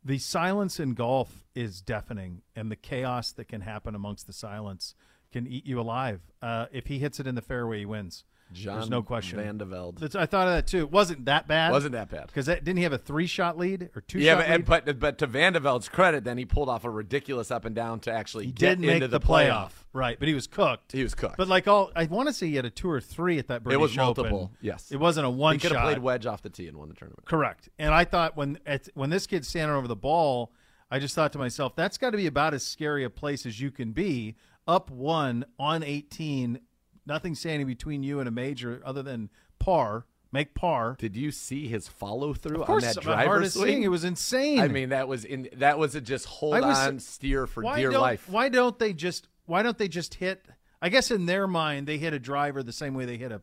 The 0.05 0.19
silence 0.19 0.79
in 0.79 0.94
golf 0.94 1.44
is 1.55 1.81
deafening, 1.81 2.43
and 2.55 2.71
the 2.71 2.77
chaos 2.77 3.33
that 3.33 3.49
can 3.49 3.62
happen 3.62 3.94
amongst 3.94 4.27
the 4.27 4.33
silence 4.33 4.94
can 5.37 5.47
eat 5.53 5.67
you 5.67 5.79
alive. 5.79 6.21
Uh, 6.41 6.67
if 6.73 6.87
he 6.87 6.99
hits 6.99 7.21
it 7.21 7.27
in 7.27 7.35
the 7.35 7.43
fairway, 7.43 7.81
he 7.81 7.87
wins. 7.87 8.25
John 8.53 8.77
There's 8.77 8.91
no 8.91 9.03
question. 9.03 9.38
Van 9.38 9.59
de 9.59 9.65
Velde. 9.65 9.99
That's, 9.99 10.15
I 10.15 10.25
thought 10.25 10.47
of 10.47 10.55
that 10.55 10.69
too. 10.69 10.79
It 10.79 10.93
wasn't 10.93 11.25
that 11.25 11.49
bad. 11.49 11.73
Wasn't 11.73 11.93
that 11.93 12.09
bad. 12.09 12.29
Because 12.29 12.47
didn't 12.47 12.77
he 12.77 12.85
have 12.85 12.93
a 12.93 12.99
three 12.99 13.27
shot 13.27 13.59
lead 13.59 13.91
or 13.97 14.03
two 14.03 14.21
Yeah, 14.21 14.41
shot 14.41 14.65
but, 14.65 14.85
but 14.85 15.00
but 15.00 15.19
to 15.19 15.27
Van 15.27 15.55
de 15.55 15.61
Velde's 15.61 15.88
credit, 15.88 16.23
then 16.23 16.38
he 16.38 16.44
pulled 16.44 16.69
off 16.69 16.85
a 16.85 16.91
ridiculous 16.91 17.50
up 17.50 17.65
and 17.65 17.75
down 17.75 17.99
to 18.00 18.12
actually 18.12 18.47
he 18.47 18.53
get 18.53 18.79
did 18.79 18.81
make 18.81 18.91
into 18.94 19.09
the, 19.09 19.19
the, 19.19 19.27
playoff. 19.27 19.73
Right, 19.93 20.17
but 20.17 20.29
he 20.29 20.35
was 20.35 20.47
cooked. 20.47 20.93
He 20.93 21.03
was 21.03 21.17
cooked. 21.17 21.37
But 21.37 21.49
like 21.49 21.67
all, 21.67 21.91
I 21.97 22.05
want 22.05 22.29
to 22.29 22.33
say 22.33 22.47
he 22.47 22.55
had 22.55 22.65
a 22.65 22.71
two 22.71 22.88
or 22.88 23.00
three 23.00 23.38
at 23.38 23.49
that 23.49 23.65
British 23.65 23.79
It 23.79 23.81
was 23.81 23.97
multiple, 23.97 24.43
Open. 24.43 24.56
yes. 24.61 24.93
it 24.93 24.99
wasn't 24.99 25.27
a 25.27 25.31
one 25.31 25.55
he 25.55 25.59
could 25.59 25.73
have 25.73 25.83
played 25.83 25.99
wedge 25.99 26.25
off 26.25 26.43
the 26.43 26.50
tee 26.50 26.69
and 26.69 26.77
won 26.77 26.88
the 26.88 26.94
tournament. 26.94 27.27
Correct. 27.27 27.69
And 27.81 27.93
I 27.93 28.05
thought 28.05 28.37
when 28.37 28.61
at, 28.65 28.88
when 28.94 29.11
this 29.11 29.27
kid's 29.27 29.49
standing 29.49 29.77
over 29.77 29.88
the 29.88 29.97
ball, 29.97 30.53
I 30.88 31.00
just 31.00 31.17
thought 31.17 31.33
to 31.33 31.38
myself, 31.38 31.75
that's 31.75 31.99
got 31.99 32.11
to 32.11 32.17
be 32.17 32.29
about 32.29 32.55
as 32.55 32.65
scary 32.65 33.03
a 33.03 33.11
place 33.11 33.44
as 33.44 33.61
you 33.61 33.73
can 33.73 33.91
be. 33.91 34.37
Up 34.66 34.90
one 34.90 35.44
on 35.58 35.82
18, 35.82 36.60
nothing 37.06 37.34
standing 37.34 37.66
between 37.66 38.02
you 38.02 38.18
and 38.18 38.28
a 38.28 38.32
major 38.32 38.82
other 38.84 39.02
than 39.02 39.30
par. 39.58 40.06
Make 40.32 40.54
par. 40.54 40.96
Did 40.99 41.16
you 41.16 41.30
see 41.30 41.68
his 41.68 41.87
follow 41.88 42.35
through 42.35 42.64
on 42.64 42.80
that 42.80 42.96
driver 43.00 43.49
swing? 43.49 43.85
It 43.85 43.88
was 43.88 44.04
insane. 44.04 44.58
I 44.58 44.68
mean, 44.68 44.88
that 44.88 45.06
was 45.06 45.25
in 45.25 45.49
that 45.56 45.78
was 45.78 45.94
a 45.94 46.00
just 46.00 46.26
hold 46.26 46.61
was- 46.61 46.78
on 46.78 46.99
steer 46.99 47.46
for 47.46 47.62
dear 47.62 47.92
life. 47.92 48.28
Why 48.28 48.49
don't 48.49 48.78
they 48.78 48.92
just 48.92 49.28
Why 49.46 49.62
don't 49.62 49.78
they 49.78 49.88
just 49.88 50.14
hit? 50.14 50.44
I 50.82 50.88
guess 50.88 51.11
in 51.11 51.26
their 51.26 51.46
mind, 51.46 51.87
they 51.87 51.96
hit 51.96 52.12
a 52.12 52.18
driver 52.18 52.62
the 52.62 52.73
same 52.73 52.94
way 52.94 53.06
they 53.06 53.16
hit 53.16 53.32
a 53.32 53.40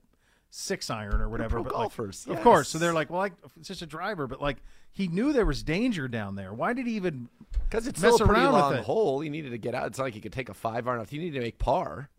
six 0.56 0.92
iron 0.92 1.20
or 1.20 1.30
whatever. 1.30 1.56
pro 1.56 1.64
but 1.64 1.74
like- 1.74 1.82
golfers, 1.82 2.28
of 2.28 2.40
course. 2.42 2.70
So 2.70 2.78
they're 2.78 2.94
like, 2.94 3.10
well, 3.10 3.20
like, 3.20 3.34
it's 3.58 3.68
just 3.68 3.82
a 3.82 3.88
driver, 3.88 4.28
but 4.28 4.40
like 4.40 4.58
he 4.92 5.08
knew 5.08 5.34
there 5.34 5.46
was 5.46 5.64
danger 5.64 6.08
down 6.08 6.36
there. 6.36 6.54
Why 6.54 6.74
did 6.74 6.86
he 6.86 6.94
even? 6.94 7.28
Because 7.52 7.88
it's 7.88 8.00
mess 8.00 8.14
still 8.14 8.26
a 8.26 8.30
pretty 8.30 8.44
around 8.44 8.54
long 8.54 8.76
hole. 8.78 9.22
He 9.22 9.30
needed 9.30 9.50
to 9.50 9.58
get 9.58 9.74
out. 9.74 9.88
It's 9.88 9.98
not 9.98 10.06
like 10.06 10.14
he 10.14 10.22
could 10.22 10.34
take 10.34 10.50
a 10.50 10.54
five 10.54 10.88
iron 10.88 11.00
off. 11.00 11.10
He 11.10 11.18
needed 11.18 11.34
to 11.34 11.42
make 11.42 11.58
par. 11.58 12.10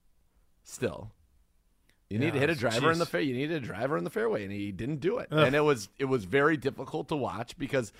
Still, 0.64 1.12
you 2.10 2.18
need 2.18 2.32
to 2.32 2.38
hit 2.38 2.50
a 2.50 2.54
driver 2.54 2.90
in 2.90 2.98
the 2.98 3.06
fair. 3.06 3.20
You 3.20 3.34
needed 3.34 3.62
a 3.62 3.66
driver 3.66 3.96
in 3.96 4.04
the 4.04 4.10
fairway, 4.10 4.42
and 4.42 4.52
he 4.52 4.72
didn't 4.72 5.00
do 5.00 5.18
it. 5.18 5.28
And 5.30 5.54
it 5.54 5.60
was 5.60 5.88
it 5.98 6.06
was 6.06 6.24
very 6.24 6.56
difficult 6.56 7.08
to 7.08 7.16
watch 7.16 7.56
because 7.56 7.92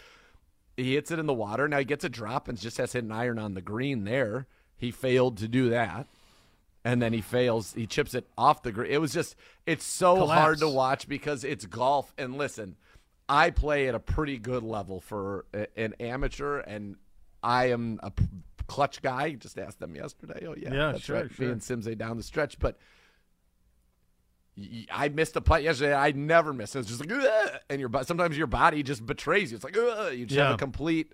he 0.77 0.95
hits 0.95 1.11
it 1.11 1.19
in 1.21 1.27
the 1.27 1.35
water. 1.35 1.69
Now 1.69 1.79
he 1.79 1.85
gets 1.85 2.05
a 2.05 2.09
drop 2.09 2.49
and 2.49 2.59
just 2.59 2.79
has 2.79 2.91
to 2.93 2.99
hit 2.99 3.05
an 3.05 3.13
iron 3.13 3.39
on 3.39 3.55
the 3.55 3.63
green 3.63 4.05
there. 4.05 4.47
He 4.77 4.91
failed 4.91 5.37
to 5.39 5.47
do 5.47 5.69
that. 5.71 6.09
And 6.85 7.01
then 7.01 7.13
he 7.15 7.23
fails. 7.23 7.73
He 7.73 7.87
chips 7.87 8.15
it 8.15 8.27
off 8.37 8.63
the 8.63 8.71
green. 8.71 8.93
It 8.93 9.01
was 9.01 9.13
just, 9.13 9.37
it's 9.67 9.85
so 9.87 10.17
Collapse. 10.17 10.41
hard 10.41 10.59
to 10.59 10.69
watch 10.69 11.09
because 11.09 11.43
it's 11.43 11.65
golf. 11.65 12.13
And 12.19 12.37
listen, 12.37 12.77
I 13.27 13.49
play 13.51 13.89
at 13.89 13.95
a 13.95 13.99
pretty 14.01 14.37
good 14.39 14.63
level 14.63 15.01
for 15.01 15.47
an 15.77 15.95
amateur, 15.99 16.59
and 16.59 16.97
I 17.43 17.71
am 17.71 18.01
a 18.03 18.11
p- 18.11 18.27
clutch 18.67 19.01
guy. 19.01 19.33
Just 19.33 19.59
asked 19.59 19.81
them 19.81 19.97
yesterday. 19.97 20.47
Oh 20.47 20.55
yeah, 20.57 20.75
Yeah, 20.75 20.93
that's 20.93 21.05
sure, 21.05 21.17
right. 21.23 21.31
sure. 21.33 21.47
Me 21.47 21.53
and 21.53 21.63
Simsay 21.63 21.97
down 21.97 22.19
the 22.19 22.23
stretch, 22.23 22.59
but 22.59 22.79
I 24.93 25.09
missed 25.09 25.35
a 25.37 25.41
putt 25.41 25.63
yesterday. 25.63 25.95
I 25.95 26.13
never 26.13 26.53
miss. 26.53 26.75
It 26.77 26.79
was 26.79 26.87
just 26.87 27.01
like, 27.01 27.11
"Ugh," 27.11 27.51
and 27.69 27.81
your 27.81 27.91
sometimes 28.05 28.39
your 28.39 28.47
body 28.47 28.83
just 28.85 29.05
betrays 29.05 29.51
you. 29.51 29.57
It's 29.57 29.65
like, 29.65 29.77
"Ugh," 29.77 30.15
you 30.15 30.27
just 30.27 30.39
have 30.39 30.55
a 30.55 30.59
complete. 30.59 31.13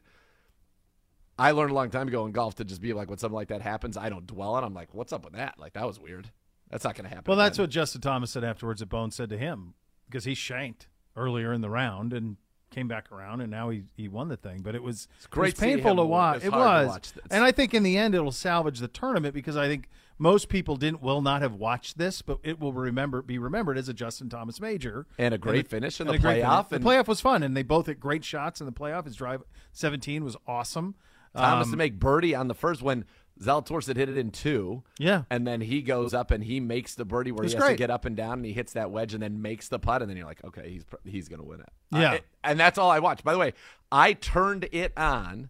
I 1.40 1.52
learned 1.52 1.70
a 1.70 1.74
long 1.74 1.90
time 1.90 2.06
ago 2.08 2.26
in 2.26 2.32
golf 2.32 2.56
to 2.56 2.64
just 2.64 2.80
be 2.80 2.92
like, 2.92 3.08
when 3.08 3.18
something 3.18 3.34
like 3.34 3.48
that 3.48 3.62
happens, 3.62 3.96
I 3.96 4.08
don't 4.10 4.26
dwell 4.26 4.54
on. 4.54 4.62
it. 4.62 4.66
I'm 4.66 4.74
like, 4.74 4.92
what's 4.94 5.12
up 5.12 5.24
with 5.24 5.34
that? 5.34 5.58
Like 5.58 5.72
that 5.72 5.86
was 5.86 5.98
weird. 5.98 6.30
That's 6.70 6.84
not 6.84 6.94
going 6.94 7.04
to 7.08 7.14
happen. 7.14 7.24
Well, 7.28 7.38
that's 7.38 7.56
again. 7.58 7.64
what 7.64 7.70
Justin 7.70 8.00
Thomas 8.00 8.30
said 8.30 8.44
afterwards. 8.44 8.80
That 8.80 8.88
Bone 8.90 9.10
said 9.10 9.30
to 9.30 9.38
him 9.38 9.74
because 10.08 10.24
he 10.24 10.34
shanked 10.34 10.88
earlier 11.16 11.52
in 11.52 11.60
the 11.62 11.70
round 11.70 12.12
and 12.12 12.36
came 12.70 12.86
back 12.86 13.10
around, 13.10 13.40
and 13.40 13.50
now 13.50 13.70
he 13.70 13.82
he 13.96 14.06
won 14.06 14.28
the 14.28 14.36
thing. 14.36 14.60
But 14.62 14.74
it 14.76 14.82
was 14.82 15.08
it's 15.16 15.26
great 15.26 15.48
It 15.48 15.54
was 15.54 15.60
painful 15.60 15.96
to 15.96 16.04
watch. 16.04 16.44
It 16.44 16.52
was, 16.52 17.12
and 17.30 17.42
I 17.42 17.50
think 17.50 17.74
in 17.74 17.82
the 17.82 17.96
end 17.98 18.14
it'll 18.14 18.30
salvage 18.30 18.78
the 18.78 18.86
tournament 18.86 19.34
because 19.34 19.56
I 19.56 19.66
think 19.66 19.88
most 20.18 20.48
people 20.48 20.76
didn't 20.76 21.02
will 21.02 21.22
not 21.22 21.42
have 21.42 21.54
watched 21.54 21.98
this, 21.98 22.22
but 22.22 22.38
it 22.44 22.60
will 22.60 22.72
remember 22.72 23.22
be 23.22 23.38
remembered 23.38 23.76
as 23.78 23.88
a 23.88 23.94
Justin 23.94 24.28
Thomas 24.28 24.60
major 24.60 25.06
And 25.18 25.34
a 25.34 25.38
great 25.38 25.64
it- 25.64 25.68
finish 25.68 26.00
in 26.00 26.06
and 26.08 26.14
the 26.16 26.22
playoff, 26.24 26.68
finish. 26.68 26.76
and- 26.76 26.84
the 26.84 26.88
playoff 26.88 27.08
was 27.08 27.20
fun, 27.20 27.42
and 27.42 27.56
they 27.56 27.64
both 27.64 27.86
hit 27.86 27.98
great 27.98 28.24
shots 28.24 28.60
in 28.60 28.66
the 28.66 28.72
playoff. 28.72 29.06
His 29.06 29.16
drive 29.16 29.42
17 29.72 30.22
was 30.22 30.36
awesome. 30.46 30.94
Thomas 31.34 31.66
Um, 31.66 31.70
to 31.72 31.76
make 31.76 31.98
birdie 31.98 32.34
on 32.34 32.48
the 32.48 32.54
first 32.54 32.82
when 32.82 33.04
Zalatoris 33.40 33.86
had 33.86 33.96
hit 33.96 34.08
it 34.08 34.18
in 34.18 34.30
two. 34.30 34.82
Yeah. 34.98 35.22
And 35.30 35.46
then 35.46 35.60
he 35.62 35.80
goes 35.82 36.12
up 36.12 36.30
and 36.30 36.44
he 36.44 36.60
makes 36.60 36.94
the 36.94 37.04
birdie 37.04 37.32
where 37.32 37.44
It's 37.44 37.54
he 37.54 37.58
has 37.58 37.68
to 37.70 37.76
get 37.76 37.90
up 37.90 38.04
and 38.04 38.16
down 38.16 38.34
and 38.34 38.44
he 38.44 38.52
hits 38.52 38.74
that 38.74 38.90
wedge 38.90 39.14
and 39.14 39.22
then 39.22 39.40
makes 39.40 39.68
the 39.68 39.78
putt 39.78 40.02
and 40.02 40.10
then 40.10 40.16
you're 40.18 40.26
like, 40.26 40.44
okay, 40.44 40.68
he's 40.70 40.84
he's 41.04 41.28
gonna 41.28 41.44
win 41.44 41.60
it. 41.60 41.68
Yeah. 41.92 42.10
Uh, 42.10 42.14
it- 42.14 42.24
and 42.44 42.60
that's 42.60 42.78
all 42.78 42.90
I 42.90 42.98
watched. 42.98 43.24
By 43.24 43.32
the 43.32 43.38
way, 43.38 43.54
I 43.92 44.12
turned 44.12 44.68
it 44.72 44.92
on 44.98 45.48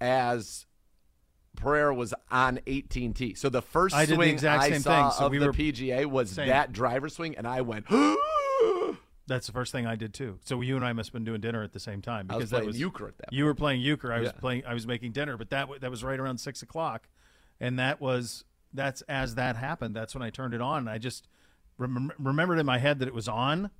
as 0.00 0.66
Pereira 1.56 1.94
was 1.94 2.12
on 2.30 2.58
18T. 2.66 3.36
So 3.38 3.48
the 3.48 3.62
first 3.62 3.94
I 3.94 4.04
did 4.04 4.10
the 4.10 4.14
swing 4.16 4.30
exact 4.30 4.62
I 4.62 4.70
same 4.70 4.80
saw 4.82 5.10
thing. 5.10 5.18
So 5.18 5.26
of 5.26 5.32
we 5.32 5.38
the 5.38 5.48
PGA 5.48 6.06
was 6.06 6.34
that 6.36 6.72
driver 6.72 7.08
swing, 7.08 7.36
and 7.36 7.46
I 7.46 7.60
went. 7.62 7.86
That's 9.30 9.46
the 9.46 9.52
first 9.52 9.70
thing 9.70 9.86
I 9.86 9.94
did 9.94 10.12
too. 10.12 10.38
So 10.44 10.60
you 10.60 10.74
and 10.74 10.84
I 10.84 10.92
must 10.92 11.08
have 11.10 11.12
been 11.12 11.24
doing 11.24 11.40
dinner 11.40 11.62
at 11.62 11.72
the 11.72 11.78
same 11.78 12.02
time 12.02 12.26
I 12.28 12.34
because 12.34 12.40
was 12.42 12.50
that 12.50 12.56
playing 12.56 12.66
was 12.66 12.80
euchre 12.80 13.08
at 13.08 13.18
that 13.18 13.32
You 13.32 13.44
were 13.44 13.54
playing 13.54 13.80
euchre. 13.80 14.12
I 14.12 14.18
was 14.18 14.26
Yeah. 14.28 14.40
playing. 14.40 14.64
I 14.66 14.74
was 14.74 14.86
making 14.88 15.12
dinner, 15.12 15.36
but 15.36 15.50
that 15.50 15.68
that 15.80 15.90
was 15.90 16.02
right 16.02 16.18
around 16.18 16.38
six 16.38 16.62
o'clock, 16.62 17.08
and 17.60 17.78
that 17.78 18.00
was 18.00 18.44
that's 18.74 19.02
as 19.02 19.36
that 19.36 19.54
happened. 19.56 19.94
That's 19.94 20.14
when 20.14 20.22
I 20.22 20.30
turned 20.30 20.52
it 20.52 20.60
on. 20.60 20.78
And 20.80 20.90
I 20.90 20.98
just 20.98 21.28
rem- 21.78 22.12
remembered 22.18 22.58
in 22.58 22.66
my 22.66 22.78
head 22.78 22.98
that 22.98 23.08
it 23.08 23.14
was 23.14 23.28
on, 23.28 23.70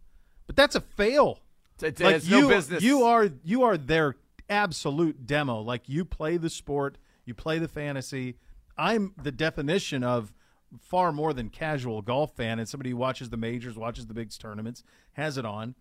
but 0.46 0.54
that's 0.56 0.76
a 0.76 0.80
fail. 0.80 1.40
It's, 1.82 2.00
like 2.00 2.16
it's 2.16 2.28
you, 2.28 2.42
no 2.42 2.48
business. 2.48 2.82
you 2.82 3.02
are 3.02 3.28
you 3.42 3.62
are 3.64 3.76
their 3.76 4.16
absolute 4.48 5.26
demo. 5.26 5.60
Like 5.60 5.88
you 5.88 6.04
play 6.04 6.36
the 6.36 6.50
sport, 6.50 6.96
you 7.24 7.34
play 7.34 7.58
the 7.58 7.68
fantasy. 7.68 8.36
I'm 8.78 9.14
the 9.20 9.32
definition 9.32 10.04
of 10.04 10.32
far 10.78 11.12
more 11.12 11.32
than 11.32 11.48
casual 11.48 12.02
golf 12.02 12.36
fan 12.36 12.58
and 12.58 12.68
somebody 12.68 12.90
who 12.90 12.96
watches 12.96 13.30
the 13.30 13.36
majors, 13.36 13.76
watches 13.76 14.06
the 14.06 14.14
big 14.14 14.30
tournaments, 14.38 14.84
has 15.12 15.36
it 15.36 15.44
on. 15.44 15.74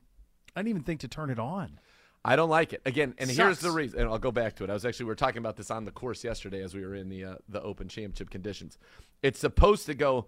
I 0.56 0.62
didn't 0.62 0.70
even 0.70 0.84
think 0.84 1.02
to 1.02 1.08
turn 1.08 1.30
it 1.30 1.40
on. 1.40 1.80
I 2.24 2.36
don't 2.36 2.50
like 2.50 2.74
it. 2.74 2.82
Again, 2.86 3.14
and 3.18 3.30
here's 3.30 3.60
the 3.60 3.72
reason. 3.72 4.02
And 4.02 4.10
I'll 4.10 4.20
go 4.20 4.32
back 4.32 4.56
to 4.58 4.64
it. 4.64 4.70
I 4.70 4.74
was 4.74 4.86
actually 4.86 5.06
we 5.06 5.10
were 5.10 5.16
talking 5.16 5.38
about 5.38 5.56
this 5.56 5.72
on 5.72 5.86
the 5.86 5.92
course 5.92 6.24
yesterday 6.24 6.62
as 6.62 6.76
we 6.76 6.86
were 6.86 6.96
in 6.96 7.10
the 7.10 7.24
uh, 7.24 7.36
the 7.48 7.62
Open 7.62 7.88
Championship 7.88 8.30
conditions. 8.30 8.78
It's 9.22 9.40
supposed 9.40 9.86
to 9.86 9.94
go 9.94 10.28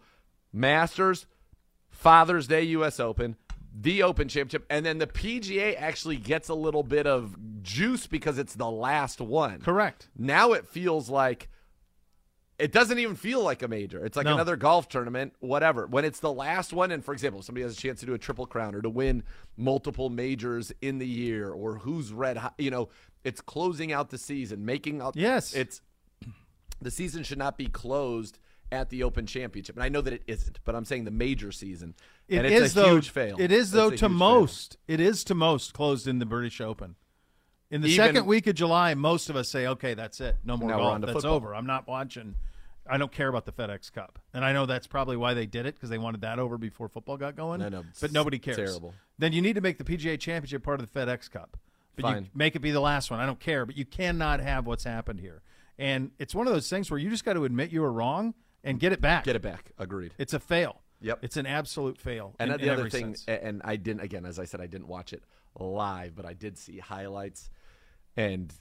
Masters, 0.54 1.26
Father's 1.90 2.48
Day 2.48 2.64
U.S. 2.64 3.00
Open, 3.00 3.36
the 3.74 4.04
Open 4.04 4.30
Championship, 4.30 4.66
and 4.70 4.86
then 4.86 5.00
the 5.00 5.08
PGA 5.08 5.76
actually 5.78 6.18
gets 6.18 6.48
a 6.48 6.54
little 6.54 6.84
bit 6.84 7.08
of 7.08 7.36
juice 7.62 8.08
because 8.08 8.38
it's 8.38 8.56
the 8.56 8.70
last 8.70 9.20
one. 9.20 9.60
Correct. 9.60 10.08
Now 10.18 10.54
it 10.54 10.68
feels 10.68 11.10
like 11.10 11.50
it 12.62 12.72
doesn't 12.72 13.00
even 13.00 13.16
feel 13.16 13.44
like 13.44 13.62
a 13.64 13.68
major. 13.68 14.06
It's 14.06 14.16
like 14.16 14.26
No. 14.26 14.36
another 14.36 14.56
golf 14.56 14.88
tournament, 14.88 15.34
whatever. 15.40 15.88
When 15.88 16.06
it's 16.06 16.20
the 16.20 16.32
last 16.32 16.72
one, 16.74 16.92
and 16.92 17.04
for 17.04 17.14
example, 17.14 17.42
somebody 17.42 17.64
has 17.64 17.74
a 17.78 17.80
chance 17.82 18.00
to 18.02 18.06
do 18.06 18.14
a 18.14 18.18
triple 18.18 18.46
crown 18.46 18.76
or 18.76 18.82
to 18.82 18.90
win 18.90 19.24
multiple 19.58 20.10
majors 20.10 20.72
in 20.82 20.98
the 21.00 21.08
year, 21.08 21.50
or 21.52 21.76
who's 21.80 22.14
red, 22.14 22.38
hot, 22.38 22.54
you 22.58 22.72
know, 22.72 22.90
it's 23.24 23.42
closing 23.42 23.92
out 23.92 24.10
the 24.10 24.18
season, 24.18 24.64
making 24.66 25.02
out. 25.02 25.16
Yes. 25.16 25.54
it's 25.54 25.82
the 26.82 26.92
season 26.92 27.24
should 27.24 27.38
not 27.38 27.58
be 27.58 27.68
closed 27.68 28.40
at 28.72 28.90
the 28.90 29.04
Open 29.04 29.26
Championship, 29.26 29.76
and 29.76 29.84
I 29.84 29.90
know 29.90 30.00
that 30.02 30.14
it 30.14 30.24
isn't, 30.28 30.60
but 30.64 30.76
I'm 30.76 30.86
saying 30.86 31.04
the 31.04 31.12
major 31.12 31.52
season, 31.52 31.94
It 32.30 32.38
and 32.38 32.48
it's 32.48 32.62
is, 32.68 32.72
a 32.72 32.76
though, 32.82 32.94
huge 32.96 33.10
fail. 33.10 33.36
It 33.38 33.52
is 33.52 33.72
though 33.72 33.90
to 33.90 33.96
huge 33.96 34.00
fail. 34.00 34.10
most. 34.10 34.78
It 34.88 35.00
is 35.02 35.24
to 35.26 35.36
most 35.36 35.74
closed 35.74 36.08
in 36.08 36.20
the 36.20 36.26
British 36.26 36.62
Open. 36.62 36.96
In 37.72 37.82
the 37.82 37.88
Even- 37.88 38.06
second 38.06 38.26
week 38.26 38.46
of 38.48 38.56
July, 38.56 38.94
most 38.94 39.30
of 39.30 39.36
us 39.36 39.50
say, 39.50 39.66
"Okay, 39.66 39.94
that's 39.94 40.20
it. 40.22 40.38
No 40.44 40.58
more 40.58 40.70
golf. 40.70 41.02
That's 41.02 41.14
football. 41.14 41.34
over. 41.34 41.56
I'm 41.56 41.66
not 41.66 41.88
watching. 41.88 42.36
I 42.86 42.98
don't 42.98 43.12
care 43.12 43.30
about 43.30 43.46
the 43.46 43.54
FedEx 43.54 43.92
Cup." 43.92 44.20
And 44.34 44.44
I 44.44 44.52
know 44.52 44.66
that's 44.66 44.88
probably 44.88 45.16
why 45.16 45.34
they 45.34 45.46
did 45.46 45.66
it 45.66 45.76
because 45.76 45.90
they 45.90 45.98
wanted 45.98 46.22
that 46.22 46.38
over 46.38 46.58
before 46.58 46.90
football 46.90 47.16
got 47.18 47.36
going. 47.36 47.62
I 47.62 47.70
know, 47.70 47.84
but 48.02 48.12
nobody 48.12 48.38
cares. 48.40 48.58
terrible. 48.58 48.94
Then 49.18 49.32
you 49.34 49.42
need 49.42 49.54
to 49.54 49.62
make 49.62 49.78
the 49.78 49.84
PGA 49.86 50.18
Championship 50.18 50.64
part 50.64 50.80
of 50.82 50.92
the 50.92 51.00
FedEx 51.00 51.32
Cup. 51.32 51.58
But 51.96 52.06
you 52.06 52.12
Fine. 52.14 52.30
make 52.34 52.56
it 52.56 52.60
be 52.60 52.72
the 52.72 52.80
last 52.82 53.10
one. 53.10 53.20
I 53.20 53.26
don't 53.26 53.40
care. 53.40 53.66
But 53.66 53.78
you 53.78 53.86
cannot 53.86 54.40
have 54.42 54.66
what's 54.66 54.84
happened 54.84 55.20
here. 55.20 55.42
And 55.78 56.12
it's 56.20 56.36
one 56.36 56.48
of 56.48 56.54
those 56.54 56.70
things 56.70 56.92
where 56.92 57.00
you 57.00 57.10
just 57.10 57.26
got 57.26 57.34
to 57.34 57.46
admit 57.46 57.72
you 57.72 57.82
were 57.82 57.92
wrong 57.92 58.34
and 58.64 58.80
get 58.80 58.92
it 58.92 59.02
back. 59.02 59.24
Get 59.24 59.36
it 59.36 59.42
back. 59.42 59.72
Agreed. 59.78 60.14
It's 60.18 60.34
a 60.34 60.40
fail. 60.40 60.82
Yep. 61.02 61.20
It's 61.24 61.38
an 61.38 61.46
absolute 61.48 61.98
fail. 62.00 62.36
And 62.40 62.52
in, 62.52 62.58
the 62.58 62.64
in 62.64 62.70
other 62.70 62.90
thing, 62.90 63.16
sense. 63.16 63.26
and 63.28 63.62
I 63.66 63.76
didn't 63.76 64.02
again, 64.02 64.26
as 64.26 64.38
I 64.40 64.46
said, 64.46 64.62
I 64.62 64.68
didn't 64.68 64.88
watch 64.88 65.14
it 65.14 65.24
live, 65.60 66.16
but 66.16 66.26
I 66.26 66.34
did 66.34 66.58
see 66.58 66.78
highlights, 66.80 67.50
and 68.16 68.54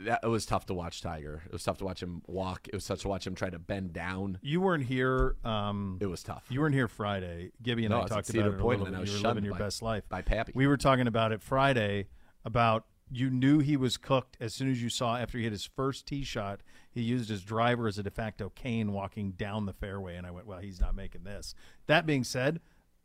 that, 0.00 0.20
it 0.22 0.26
was 0.28 0.44
tough 0.44 0.66
to 0.66 0.74
watch 0.74 1.00
Tiger. 1.00 1.42
It 1.46 1.52
was 1.52 1.62
tough 1.64 1.78
to 1.78 1.84
watch 1.84 2.02
him 2.02 2.22
walk. 2.26 2.68
It 2.68 2.74
was 2.74 2.84
tough 2.86 3.00
to 3.00 3.08
watch 3.08 3.26
him 3.26 3.34
try 3.34 3.48
to 3.50 3.58
bend 3.58 3.92
down. 3.94 4.38
You 4.42 4.60
weren't 4.60 4.84
here. 4.84 5.36
Um, 5.44 5.98
It 6.00 6.06
was 6.06 6.22
tough. 6.22 6.44
you 6.50 6.60
weren't 6.60 6.74
here 6.74 6.88
Friday. 6.88 7.52
Gibby 7.62 7.84
and 7.86 7.92
No, 7.92 8.00
I 8.00 8.04
I 8.04 8.06
talked 8.08 8.28
about 8.30 8.40
it 8.40 8.60
a 8.60 8.66
little 8.66 8.84
bit. 8.84 8.94
I 8.94 9.00
was 9.00 9.10
You 9.14 9.22
were 9.22 9.28
living 9.28 9.44
your 9.44 9.54
by- 9.54 9.58
best 9.60 9.80
life. 9.82 10.08
by 10.08 10.20
Pappy. 10.22 10.52
We 10.54 10.66
were 10.66 10.76
talking 10.76 11.06
about 11.06 11.32
it 11.32 11.40
Friday 11.40 12.08
about 12.44 12.86
you 13.10 13.30
knew 13.30 13.60
he 13.60 13.76
was 13.76 13.96
cooked 13.96 14.36
as 14.40 14.52
soon 14.52 14.70
as 14.70 14.82
you 14.82 14.88
saw 14.90 15.16
after 15.16 15.38
he 15.38 15.44
hit 15.44 15.52
his 15.52 15.64
first 15.64 16.06
tee 16.06 16.24
shot. 16.24 16.60
He 16.90 17.00
used 17.02 17.30
his 17.30 17.42
driver 17.42 17.86
as 17.86 17.98
a 17.98 18.02
de 18.02 18.10
facto 18.10 18.50
cane 18.50 18.92
walking 18.92 19.30
down 19.32 19.64
the 19.66 19.72
fairway, 19.72 20.16
and 20.16 20.26
I 20.26 20.30
went, 20.32 20.46
"Well, 20.46 20.58
he's 20.58 20.80
not 20.80 20.94
making 20.96 21.22
this." 21.24 21.54
That 21.86 22.04
being 22.04 22.24
said, 22.24 22.60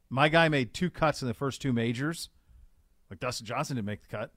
my 0.10 0.28
guy 0.28 0.50
made 0.50 0.74
two 0.74 0.90
cuts 0.90 1.22
in 1.22 1.28
the 1.28 1.34
first 1.36 1.62
two 1.62 1.72
majors. 1.72 2.30
Like 3.10 3.20
Dustin 3.20 3.46
Johnson 3.46 3.76
didn't 3.76 3.86
make 3.86 4.02
the 4.02 4.08
cut. 4.08 4.34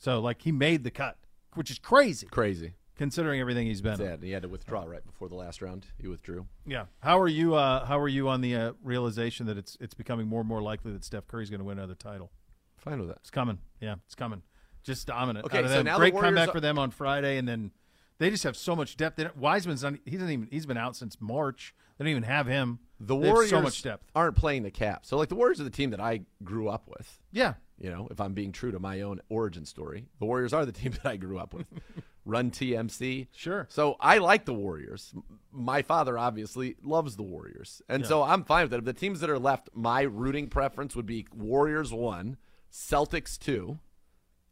So 0.00 0.18
like 0.20 0.42
he 0.42 0.50
made 0.50 0.82
the 0.82 0.90
cut, 0.90 1.16
which 1.54 1.70
is 1.70 1.78
crazy 1.78 2.26
Crazy. 2.26 2.74
considering 2.96 3.40
everything 3.40 3.66
he's 3.68 3.80
been. 3.80 3.96
Sad. 3.96 4.22
He 4.22 4.32
had 4.32 4.42
to 4.42 4.48
withdraw 4.48 4.82
right 4.82 5.04
before 5.06 5.28
the 5.28 5.36
last 5.36 5.62
round. 5.62 5.86
He 5.98 6.08
withdrew. 6.08 6.46
Yeah. 6.66 6.86
How 6.98 7.20
are 7.20 7.28
you? 7.28 7.54
Uh, 7.54 7.84
how 7.86 7.98
are 8.00 8.08
you 8.08 8.28
on 8.28 8.40
the 8.40 8.56
uh, 8.56 8.72
realization 8.82 9.46
that 9.46 9.56
it's 9.56 9.76
it's 9.80 9.94
becoming 9.94 10.26
more 10.26 10.40
and 10.40 10.48
more 10.48 10.60
likely 10.60 10.92
that 10.92 11.04
Steph 11.04 11.28
Curry's 11.28 11.50
going 11.50 11.60
to 11.60 11.64
win 11.64 11.78
another 11.78 11.94
title? 11.94 12.32
Fine 12.78 12.98
with 12.98 13.08
that. 13.08 13.18
It's 13.18 13.30
coming. 13.30 13.58
Yeah, 13.80 13.96
it's 14.06 14.14
coming. 14.16 14.42
Just 14.82 15.06
dominant. 15.06 15.44
Okay, 15.46 15.62
so 15.62 15.68
them. 15.68 15.84
now 15.84 15.98
great 15.98 16.14
comeback 16.14 16.48
are- 16.48 16.52
for 16.52 16.60
them 16.60 16.78
on 16.78 16.90
Friday, 16.90 17.36
and 17.36 17.46
then 17.46 17.70
they 18.18 18.30
just 18.30 18.44
have 18.44 18.56
so 18.56 18.74
much 18.74 18.96
depth. 18.96 19.16
They 19.16 19.28
Wiseman's 19.36 19.82
not, 19.82 19.94
he 20.06 20.12
doesn't 20.12 20.30
even 20.30 20.48
he's 20.50 20.66
been 20.66 20.78
out 20.78 20.96
since 20.96 21.18
March. 21.20 21.74
They 21.98 22.04
don't 22.04 22.10
even 22.12 22.22
have 22.22 22.46
him. 22.46 22.78
The 22.98 23.14
Warriors 23.16 23.50
so 23.50 23.60
much 23.60 23.82
depth. 23.82 24.10
aren't 24.14 24.36
playing 24.36 24.62
the 24.62 24.70
cap. 24.70 25.04
So 25.04 25.18
like 25.18 25.28
the 25.28 25.34
Warriors 25.34 25.60
are 25.60 25.64
the 25.64 25.70
team 25.70 25.90
that 25.90 26.00
I 26.00 26.22
grew 26.42 26.68
up 26.68 26.88
with. 26.88 27.18
Yeah. 27.32 27.54
You 27.80 27.90
know, 27.90 28.08
if 28.10 28.20
I'm 28.20 28.34
being 28.34 28.52
true 28.52 28.70
to 28.72 28.78
my 28.78 29.00
own 29.00 29.20
origin 29.30 29.64
story, 29.64 30.04
the 30.18 30.26
Warriors 30.26 30.52
are 30.52 30.66
the 30.66 30.72
team 30.80 30.92
that 30.92 31.06
I 31.06 31.16
grew 31.16 31.38
up 31.38 31.54
with. 31.54 31.66
Run 32.26 32.50
TMC. 32.50 33.28
Sure. 33.34 33.66
So 33.70 33.96
I 33.98 34.18
like 34.18 34.44
the 34.44 34.52
Warriors. 34.52 35.14
My 35.50 35.80
father 35.80 36.18
obviously 36.18 36.76
loves 36.82 37.16
the 37.16 37.22
Warriors. 37.22 37.80
And 37.88 38.04
so 38.04 38.22
I'm 38.22 38.44
fine 38.44 38.64
with 38.64 38.74
it. 38.74 38.78
If 38.80 38.84
the 38.84 38.92
teams 38.92 39.20
that 39.20 39.30
are 39.30 39.38
left, 39.38 39.70
my 39.74 40.02
rooting 40.02 40.48
preference 40.48 40.94
would 40.94 41.06
be 41.06 41.26
Warriors 41.34 41.92
1, 41.92 42.36
Celtics 42.70 43.38
2, 43.38 43.78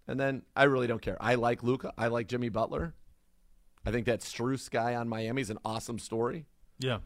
and 0.09 0.19
then 0.19 0.43
I 0.57 0.65
really 0.65 0.87
don't 0.87 1.03
care. 1.03 1.19
I 1.21 1.35
like 1.35 1.63
Luka. 1.63 1.93
I 1.99 2.07
like 2.09 2.27
Jimmy 2.29 2.49
Butler. 2.49 2.95
I 3.85 3.91
think 3.91 4.07
that 4.07 4.21
Strus 4.21 4.71
guy 4.71 4.95
on 4.95 5.07
Miami 5.09 5.43
is 5.43 5.51
an 5.51 5.59
awesome 5.65 5.99
story, 5.99 6.47
Yeah. 6.79 6.99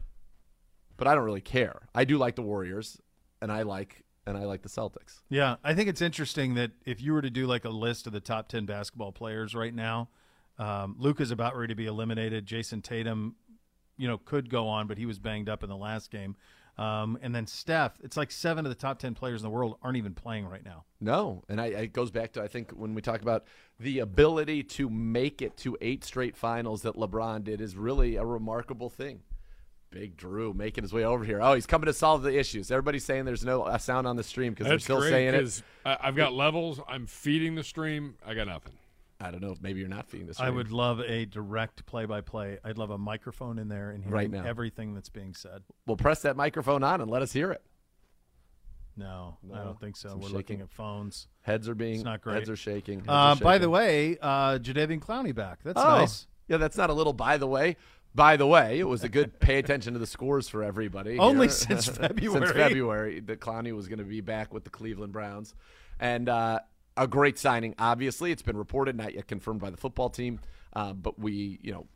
but 0.95 1.07
I 1.07 1.13
don't 1.13 1.25
really 1.25 1.41
care. 1.41 1.81
I 1.93 2.05
do 2.05 2.17
like 2.17 2.35
the 2.35 2.41
Warriors, 2.41 2.99
and 3.41 3.51
I 3.51 3.63
like 3.63 4.02
and 4.25 4.37
I 4.37 4.45
like 4.45 4.61
the 4.61 4.69
Celtics. 4.69 5.21
Yeah, 5.29 5.55
I 5.63 5.73
think 5.73 5.89
it's 5.89 6.01
interesting 6.01 6.55
that 6.55 6.71
if 6.85 7.01
you 7.01 7.13
were 7.13 7.21
to 7.21 7.29
do 7.29 7.45
like 7.45 7.65
a 7.65 7.69
list 7.69 8.07
of 8.07 8.13
the 8.13 8.19
top 8.19 8.47
ten 8.47 8.65
basketball 8.65 9.11
players 9.11 9.53
right 9.53 9.73
now, 9.73 10.09
um, 10.57 10.95
Luka's 10.97 11.31
about 11.31 11.55
ready 11.55 11.71
to 11.71 11.75
be 11.75 11.85
eliminated. 11.85 12.45
Jayson 12.45 12.81
Tatum, 12.81 13.35
you 13.97 14.07
know, 14.07 14.17
could 14.17 14.49
go 14.49 14.67
on, 14.67 14.87
but 14.87 14.97
he 14.97 15.05
was 15.05 15.19
banged 15.19 15.49
up 15.49 15.63
in 15.63 15.69
the 15.69 15.77
last 15.77 16.11
game. 16.11 16.35
Um, 16.77 17.19
and 17.21 17.35
then 17.35 17.45
Steph, 17.45 17.99
it's 18.03 18.17
like 18.17 18.31
seven 18.31 18.65
of 18.65 18.69
the 18.69 18.75
top 18.75 18.97
ten 18.97 19.13
players 19.13 19.41
in 19.41 19.43
the 19.43 19.51
world 19.51 19.77
aren't 19.83 19.97
even 19.97 20.15
playing 20.15 20.47
right 20.47 20.65
now. 20.65 20.85
No, 20.99 21.43
and 21.47 21.61
I, 21.61 21.67
it 21.67 21.93
goes 21.93 22.09
back 22.09 22.33
to 22.33 22.41
I 22.41 22.47
think 22.47 22.71
when 22.71 22.95
we 22.95 23.01
talk 23.01 23.21
about 23.21 23.45
the 23.79 23.99
ability 23.99 24.63
to 24.63 24.89
make 24.89 25.41
it 25.41 25.55
to 25.57 25.77
eight 25.81 26.03
straight 26.03 26.35
finals 26.35 26.81
that 26.81 26.95
LeBron 26.95 27.43
did 27.43 27.61
is 27.61 27.75
really 27.75 28.15
a 28.15 28.25
remarkable 28.25 28.89
thing. 28.89 29.21
Big 29.93 30.17
Drew 30.17 30.53
making 30.53 30.83
his 30.83 30.91
way 30.91 31.05
over 31.05 31.23
here. 31.23 31.39
Oh, 31.41 31.53
he's 31.53 31.67
coming 31.67 31.85
to 31.85 31.93
solve 31.93 32.23
the 32.23 32.37
issues. 32.37 32.71
Everybody's 32.71 33.05
saying 33.05 33.25
there's 33.25 33.45
no 33.45 33.61
uh, 33.61 33.77
sound 33.77 34.07
on 34.07 34.15
the 34.15 34.23
stream 34.23 34.53
because 34.53 34.67
they're 34.67 34.79
still 34.79 34.99
great 34.99 35.11
saying 35.11 35.35
it. 35.35 35.39
'cause 35.39 35.63
I, 35.85 35.97
I've 36.01 36.15
got 36.15 36.33
levels. 36.33 36.79
I'm 36.87 37.05
feeding 37.05 37.55
the 37.55 37.63
stream. 37.63 38.15
I 38.25 38.33
got 38.33 38.47
nothing. 38.47 38.73
I 39.21 39.29
don't 39.31 39.41
know 39.41 39.51
if 39.51 39.61
maybe 39.61 39.79
you're 39.79 39.87
not 39.87 40.07
feeding 40.07 40.27
this. 40.27 40.39
I 40.39 40.49
would 40.49 40.71
love 40.71 40.99
a 40.99 41.25
direct 41.25 41.85
play-by-play. 41.85 42.57
I'd 42.65 42.77
love 42.77 42.89
a 42.89 42.97
microphone 42.97 43.57
in 43.59 43.69
there 43.69 43.91
and 43.91 44.03
hearing 44.03 44.13
Right 44.13 44.29
now. 44.31 44.43
everything 44.43 44.95
that's 44.95 45.09
being 45.09 45.33
said. 45.33 45.61
Well, 45.85 45.95
press 45.95 46.23
that 46.23 46.35
microphone 46.35 46.83
on 46.83 46.99
and 46.99 47.09
let 47.09 47.21
us 47.21 47.31
hear 47.31 47.51
it. 47.51 47.61
No, 48.95 49.37
I 49.53 49.63
don't 49.63 49.79
think 49.79 49.95
so. 49.95 50.09
We're 50.15 50.21
shaking. 50.23 50.35
looking 50.37 50.61
at 50.61 50.69
phones. 50.69 51.27
Heads 51.41 51.67
are 51.67 51.73
being 51.75 51.95
It's 51.95 52.03
not 52.03 52.21
great. 52.21 52.35
Heads 52.35 52.49
are 52.49 52.55
shaking. 52.55 52.99
Heads 52.99 53.09
Uh, 53.09 53.11
are 53.11 53.35
by 53.37 53.57
the 53.57 53.69
way, 53.69 54.17
uh, 54.21 54.59
Jadeveon 54.59 54.99
Clowney 54.99 55.33
back. 55.33 55.59
That's 55.63 55.79
oh, 55.79 55.99
nice. 55.99 56.27
yeah, 56.47 56.57
that's 56.57 56.77
not 56.77 56.89
a 56.89 56.93
little. 56.93 57.13
By 57.13 57.37
the 57.37 57.47
way, 57.47 57.77
by 58.15 58.37
the 58.37 58.47
way, 58.47 58.79
it 58.79 58.87
was 58.87 59.03
a 59.03 59.09
good 59.09 59.39
pay 59.39 59.57
attention 59.59 59.93
to 59.93 59.99
the 59.99 60.07
scores 60.07 60.47
for 60.47 60.63
everybody. 60.63 61.17
Only 61.17 61.49
since 61.49 61.85
since 61.85 61.97
February. 61.97 62.53
February, 62.53 63.19
the 63.19 63.37
Clowney 63.37 63.75
was 63.75 63.87
going 63.87 63.99
to 63.99 64.05
be 64.05 64.21
back 64.21 64.53
with 64.53 64.63
the 64.63 64.69
Cleveland 64.69 65.13
Browns, 65.13 65.53
and 65.99 66.29
uh, 66.29 66.59
a 66.97 67.07
great 67.07 67.37
signing. 67.37 67.75
Obviously, 67.79 68.31
it's 68.31 68.41
been 68.41 68.57
reported, 68.57 68.95
not 68.95 69.13
yet 69.13 69.27
confirmed 69.27 69.61
by 69.61 69.69
the 69.69 69.77
football 69.77 70.09
team, 70.09 70.39
uh, 70.73 70.93
but 70.93 71.19
we, 71.19 71.59
you 71.61 71.71
know, 71.71 71.87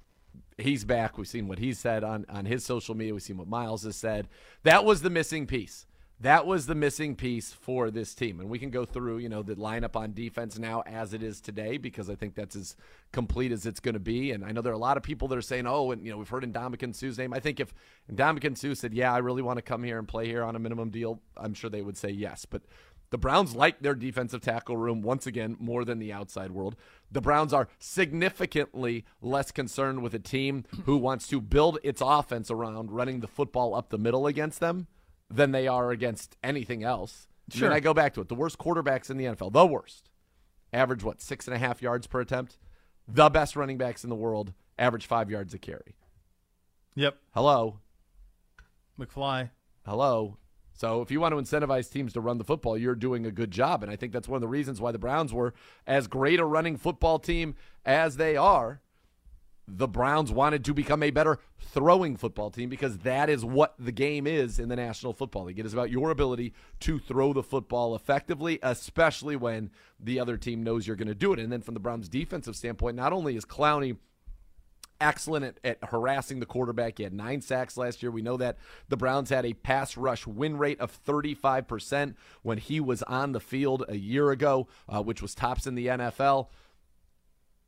he's 0.58 0.86
back. 0.86 1.18
We've 1.18 1.28
seen 1.28 1.48
what 1.48 1.60
he 1.60 1.74
said 1.74 2.04
on, 2.04 2.26
on 2.30 2.46
his 2.46 2.66
social 2.66 2.96
media. 2.96 3.14
We've 3.14 3.24
seen 3.24 3.38
what 3.38 3.48
Myles 3.48 3.84
has 3.84 3.96
said. 3.96 4.28
That 4.64 4.86
was 4.86 5.02
the 5.02 5.10
missing 5.10 5.48
piece. 5.48 5.87
That 6.20 6.48
was 6.48 6.66
the 6.66 6.74
missing 6.74 7.16
piece 7.16 7.54
for 7.54 7.92
this 7.92 8.16
team. 8.16 8.40
And 8.40 8.50
we 8.50 8.58
can 8.58 8.72
go 8.72 8.86
through, 8.86 9.20
you 9.20 9.30
know, 9.30 9.44
the 9.44 9.56
lineup 9.56 9.96
on 9.96 10.14
defense 10.14 10.58
now 10.58 10.82
as 10.88 11.14
it 11.14 11.22
is 11.22 11.40
today 11.40 11.78
because 11.78 12.10
I 12.10 12.16
think 12.16 12.34
that's 12.34 12.56
as 12.56 12.76
complete 13.12 13.52
as 13.52 13.68
it's 13.68 13.80
going 13.80 13.94
to 13.94 14.00
be. 14.00 14.32
And 14.32 14.44
I 14.44 14.52
know 14.52 14.62
there 14.62 14.72
are 14.72 14.76
a 14.76 14.80
lot 14.80 14.98
of 14.98 15.04
people 15.04 15.28
that 15.28 15.38
are 15.38 15.44
saying, 15.44 15.68
oh, 15.68 15.92
and, 15.92 16.04
you 16.04 16.10
know, 16.10 16.18
we've 16.18 16.28
heard 16.28 16.44
Ndamukong 16.44 16.96
Suh's 16.96 17.20
name. 17.20 17.34
I 17.34 17.40
think 17.40 17.60
if 17.60 17.72
Ndamukong 18.12 18.58
Suh 18.58 18.74
said, 18.74 18.96
yeah, 18.96 19.14
I 19.14 19.20
really 19.20 19.44
want 19.44 19.58
to 19.58 19.62
come 19.62 19.84
here 19.84 20.00
and 20.00 20.08
play 20.08 20.26
here 20.26 20.44
on 20.44 20.56
a 20.56 20.60
minimum 20.60 20.90
deal, 20.90 21.22
I'm 21.36 21.54
sure 21.54 21.70
they 21.70 21.84
would 21.84 21.98
say 21.98 22.10
yes. 22.10 22.46
But 22.46 22.64
the 23.12 23.20
Browns 23.20 23.56
like 23.56 23.82
their 23.82 23.94
defensive 23.94 24.42
tackle 24.42 24.76
room 24.76 25.04
once 25.04 25.28
again 25.28 25.56
more 25.60 25.86
than 25.86 26.00
the 26.00 26.12
outside 26.12 26.50
world. 26.50 26.76
The 27.12 27.22
Browns 27.22 27.54
are 27.54 27.70
significantly 27.78 29.06
less 29.22 29.52
concerned 29.52 30.02
with 30.02 30.16
a 30.16 30.20
team 30.20 30.66
who 30.86 30.98
wants 30.98 31.28
to 31.28 31.40
build 31.40 31.78
its 31.84 32.02
offense 32.04 32.50
around 32.50 32.92
running 32.92 33.20
the 33.20 33.28
football 33.28 33.76
up 33.76 33.90
the 33.90 34.00
middle 34.00 34.26
against 34.26 34.60
them 34.60 34.88
than 35.30 35.52
they 35.52 35.68
are 35.68 35.92
against 35.92 36.38
anything 36.44 36.84
else. 36.84 37.28
Sure. 37.50 37.68
And 37.68 37.76
I 37.76 37.80
go 37.80 37.94
back 37.94 38.14
to 38.16 38.22
it. 38.22 38.28
The 38.28 38.36
worst 38.36 38.58
quarterbacks 38.58 39.10
in 39.10 39.18
the 39.18 39.26
NFL, 39.26 39.54
the 39.54 39.66
worst, 39.66 40.10
average 40.74 41.04
what, 41.04 41.22
six 41.22 41.48
and 41.48 41.56
a 41.56 41.60
half 41.60 41.82
yards 41.82 42.08
per 42.08 42.22
attempt? 42.22 42.58
The 43.08 43.30
best 43.30 43.56
running 43.56 43.78
backs 43.78 44.04
in 44.04 44.10
the 44.10 44.16
world 44.16 44.54
average 44.78 45.06
five 45.06 45.30
yards 45.30 45.54
a 45.54 45.58
carry. 45.58 45.96
Yep. 46.96 47.18
Hello. 47.34 47.80
McFly. 49.00 49.52
Hello. 49.86 50.38
So 50.74 51.02
if 51.02 51.10
you 51.10 51.20
want 51.20 51.34
to 51.34 51.42
incentivize 51.42 51.92
teams 51.92 52.14
to 52.14 52.22
run 52.22 52.38
the 52.38 52.44
football, 52.44 52.78
you're 52.78 52.96
doing 52.96 53.26
a 53.26 53.32
good 53.32 53.50
job. 53.50 53.82
And 53.82 53.92
I 53.92 53.96
think 53.96 54.14
that's 54.14 54.28
one 54.28 54.38
of 54.38 54.42
the 54.42 54.48
reasons 54.48 54.80
why 54.80 54.92
the 54.92 55.00
Browns 55.00 55.34
were 55.34 55.54
as 55.88 56.08
great 56.08 56.40
a 56.40 56.46
running 56.46 56.78
football 56.78 57.18
team 57.18 57.56
as 57.86 58.18
they 58.18 58.36
are. 58.36 58.82
The 59.68 59.88
Browns 59.88 60.32
wanted 60.32 60.64
to 60.66 60.74
become 60.74 61.04
a 61.04 61.12
better 61.12 61.40
throwing 61.60 62.16
football 62.16 62.50
team 62.50 62.70
because 62.70 63.00
that 63.00 63.30
is 63.30 63.44
what 63.44 63.74
the 63.78 63.92
game 63.92 64.26
is 64.26 64.60
in 64.60 64.70
the 64.70 64.76
National 64.78 65.12
Football 65.12 65.46
League. 65.46 65.60
It 65.60 65.66
is 65.66 65.74
about 65.74 65.90
your 65.90 66.10
ability 66.10 66.54
to 66.82 67.00
throw 67.00 67.34
the 67.34 67.44
football 67.44 67.94
effectively, 67.94 68.60
especially 68.64 69.36
when 69.36 69.70
the 70.00 70.20
other 70.20 70.38
team 70.38 70.64
knows 70.64 70.88
you're 70.88 70.96
going 70.96 71.10
to 71.10 71.16
do 71.16 71.34
it. 71.34 71.40
And 71.40 71.52
then 71.52 71.62
from 71.62 71.74
the 71.74 71.82
Browns' 71.82 72.08
defensive 72.08 72.56
standpoint, 72.56 72.96
not 72.96 73.12
only 73.12 73.36
is 73.36 73.44
Clowney 73.44 73.98
excellent 75.00 75.46
at, 75.46 75.60
at, 75.64 75.90
harassing 75.90 76.40
the 76.40 76.46
quarterback. 76.46 76.98
He 76.98 77.04
had 77.04 77.14
nine 77.14 77.42
sacks 77.42 77.78
last 77.78 78.02
year. 78.02 78.12
We 78.12 78.22
know 78.22 78.38
that 78.38 78.58
the 78.90 78.98
Browns 78.98 79.30
had 79.30 79.46
a 79.46 79.54
pass 79.54 79.98
rush 79.98 80.26
win 80.26 80.58
rate 80.58 80.80
of 80.80 80.98
35% 81.06 82.16
when 82.42 82.58
he 82.58 82.80
was 82.80 83.04
on 83.04 83.32
the 83.32 83.40
field 83.40 83.86
a 83.88 83.98
year 83.98 84.32
ago, 84.32 84.68
uh, 84.90 85.02
which 85.02 85.22
was 85.22 85.36
tops 85.36 85.68
in 85.68 85.76
the 85.76 85.88
NFL. 85.88 86.48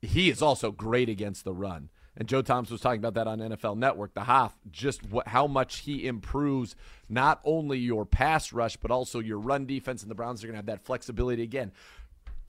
He 0.01 0.29
is 0.29 0.41
also 0.41 0.71
great 0.71 1.09
against 1.09 1.43
the 1.43 1.53
run. 1.53 1.89
And 2.17 2.27
Joe 2.27 2.41
Thomas 2.41 2.69
was 2.69 2.81
talking 2.81 2.99
about 2.99 3.13
that 3.13 3.27
on 3.27 3.39
NFL 3.39 3.77
Network. 3.77 4.13
The 4.13 4.23
Hoff, 4.23 4.57
just 4.71 5.05
what, 5.09 5.29
how 5.29 5.47
much 5.47 5.79
he 5.79 6.05
improves 6.05 6.75
not 7.07 7.39
only 7.45 7.77
your 7.77 8.05
pass 8.05 8.51
rush, 8.51 8.75
but 8.75 8.91
also 8.91 9.19
your 9.19 9.39
run 9.39 9.65
defense. 9.65 10.01
And 10.01 10.11
the 10.11 10.15
Browns 10.15 10.43
are 10.43 10.47
going 10.47 10.55
to 10.55 10.57
have 10.57 10.65
that 10.65 10.83
flexibility 10.83 11.43
again 11.43 11.71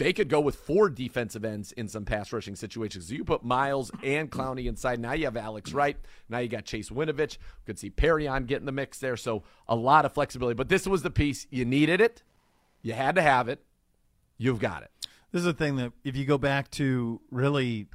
they 0.01 0.15
could 0.15 0.31
go 0.31 0.41
with 0.41 0.57
four 0.57 0.89
defensive 0.89 1.45
ends 1.45 1.73
in 1.73 1.87
some 1.87 2.07
pass 2.07 2.33
rushing 2.33 2.57
situations. 2.57 3.09
So 3.09 3.15
you 3.15 3.23
put 3.23 3.45
Myles 3.45 3.91
and 4.03 4.31
Clowney 4.31 4.65
inside. 4.65 4.99
Now 4.99 5.13
you 5.13 5.27
have 5.27 5.37
Alex 5.37 5.75
Wright. 5.75 5.99
Now 6.27 6.39
you 6.39 6.49
got 6.49 6.65
Chase 6.65 6.89
Winovich. 6.89 7.37
We 7.37 7.67
could 7.67 7.79
see 7.79 7.91
Perrion 7.91 8.47
get 8.47 8.61
in 8.61 8.65
the 8.65 8.73
mix 8.73 8.99
there. 8.99 9.19
So 9.19 9.43
a 9.69 9.77
lot 9.77 10.07
of 10.07 10.15
flexibility. 10.15 10.55
But 10.55 10.71
this 10.71 10.87
was 10.87 11.03
the 11.03 11.11
piece. 11.11 11.47
You 11.51 11.67
needed 11.67 12.01
it. 12.01 12.23
You 12.81 12.95
had 12.95 13.15
to 13.17 13.23
have 13.23 13.51
it. 13.51 13.63
You've 14.39 14.59
got 14.59 14.83
it. 14.83 14.91
This 15.33 15.41
is 15.41 15.47
the 15.47 15.53
thing 15.53 15.77
that 15.77 15.93
if 16.05 16.17
you 16.17 16.25
go 16.25 16.39
back 16.39 16.71
to 16.73 17.21
really 17.31 17.87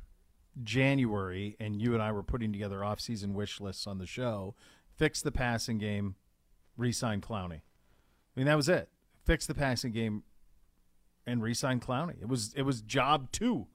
January 0.63 1.56
and 1.60 1.82
you 1.82 1.94
and 1.94 2.01
I 2.01 2.12
were 2.12 2.24
putting 2.24 2.51
together 2.51 2.84
off-season 2.84 3.34
wish 3.34 3.60
lists 3.60 3.88
on 3.88 3.98
the 3.98 4.08
show, 4.08 4.56
fix 4.96 5.22
the 5.22 5.32
passing 5.32 5.77
game, 5.77 6.15
re-sign 6.77 7.22
Clowney. 7.22 7.62
I 7.62 8.36
mean 8.36 8.46
that 8.46 8.56
was 8.56 8.70
it. 8.70 8.89
Fix 9.25 9.46
the 9.48 9.56
passing 9.56 9.92
game, 9.92 10.24
and 11.25 11.42
re-sign 11.42 11.80
Clowney. 11.80 12.22
It 12.22 12.27
was 12.27 12.53
it 12.55 12.62
was 12.62 12.81
job 12.81 13.31
two, 13.31 13.68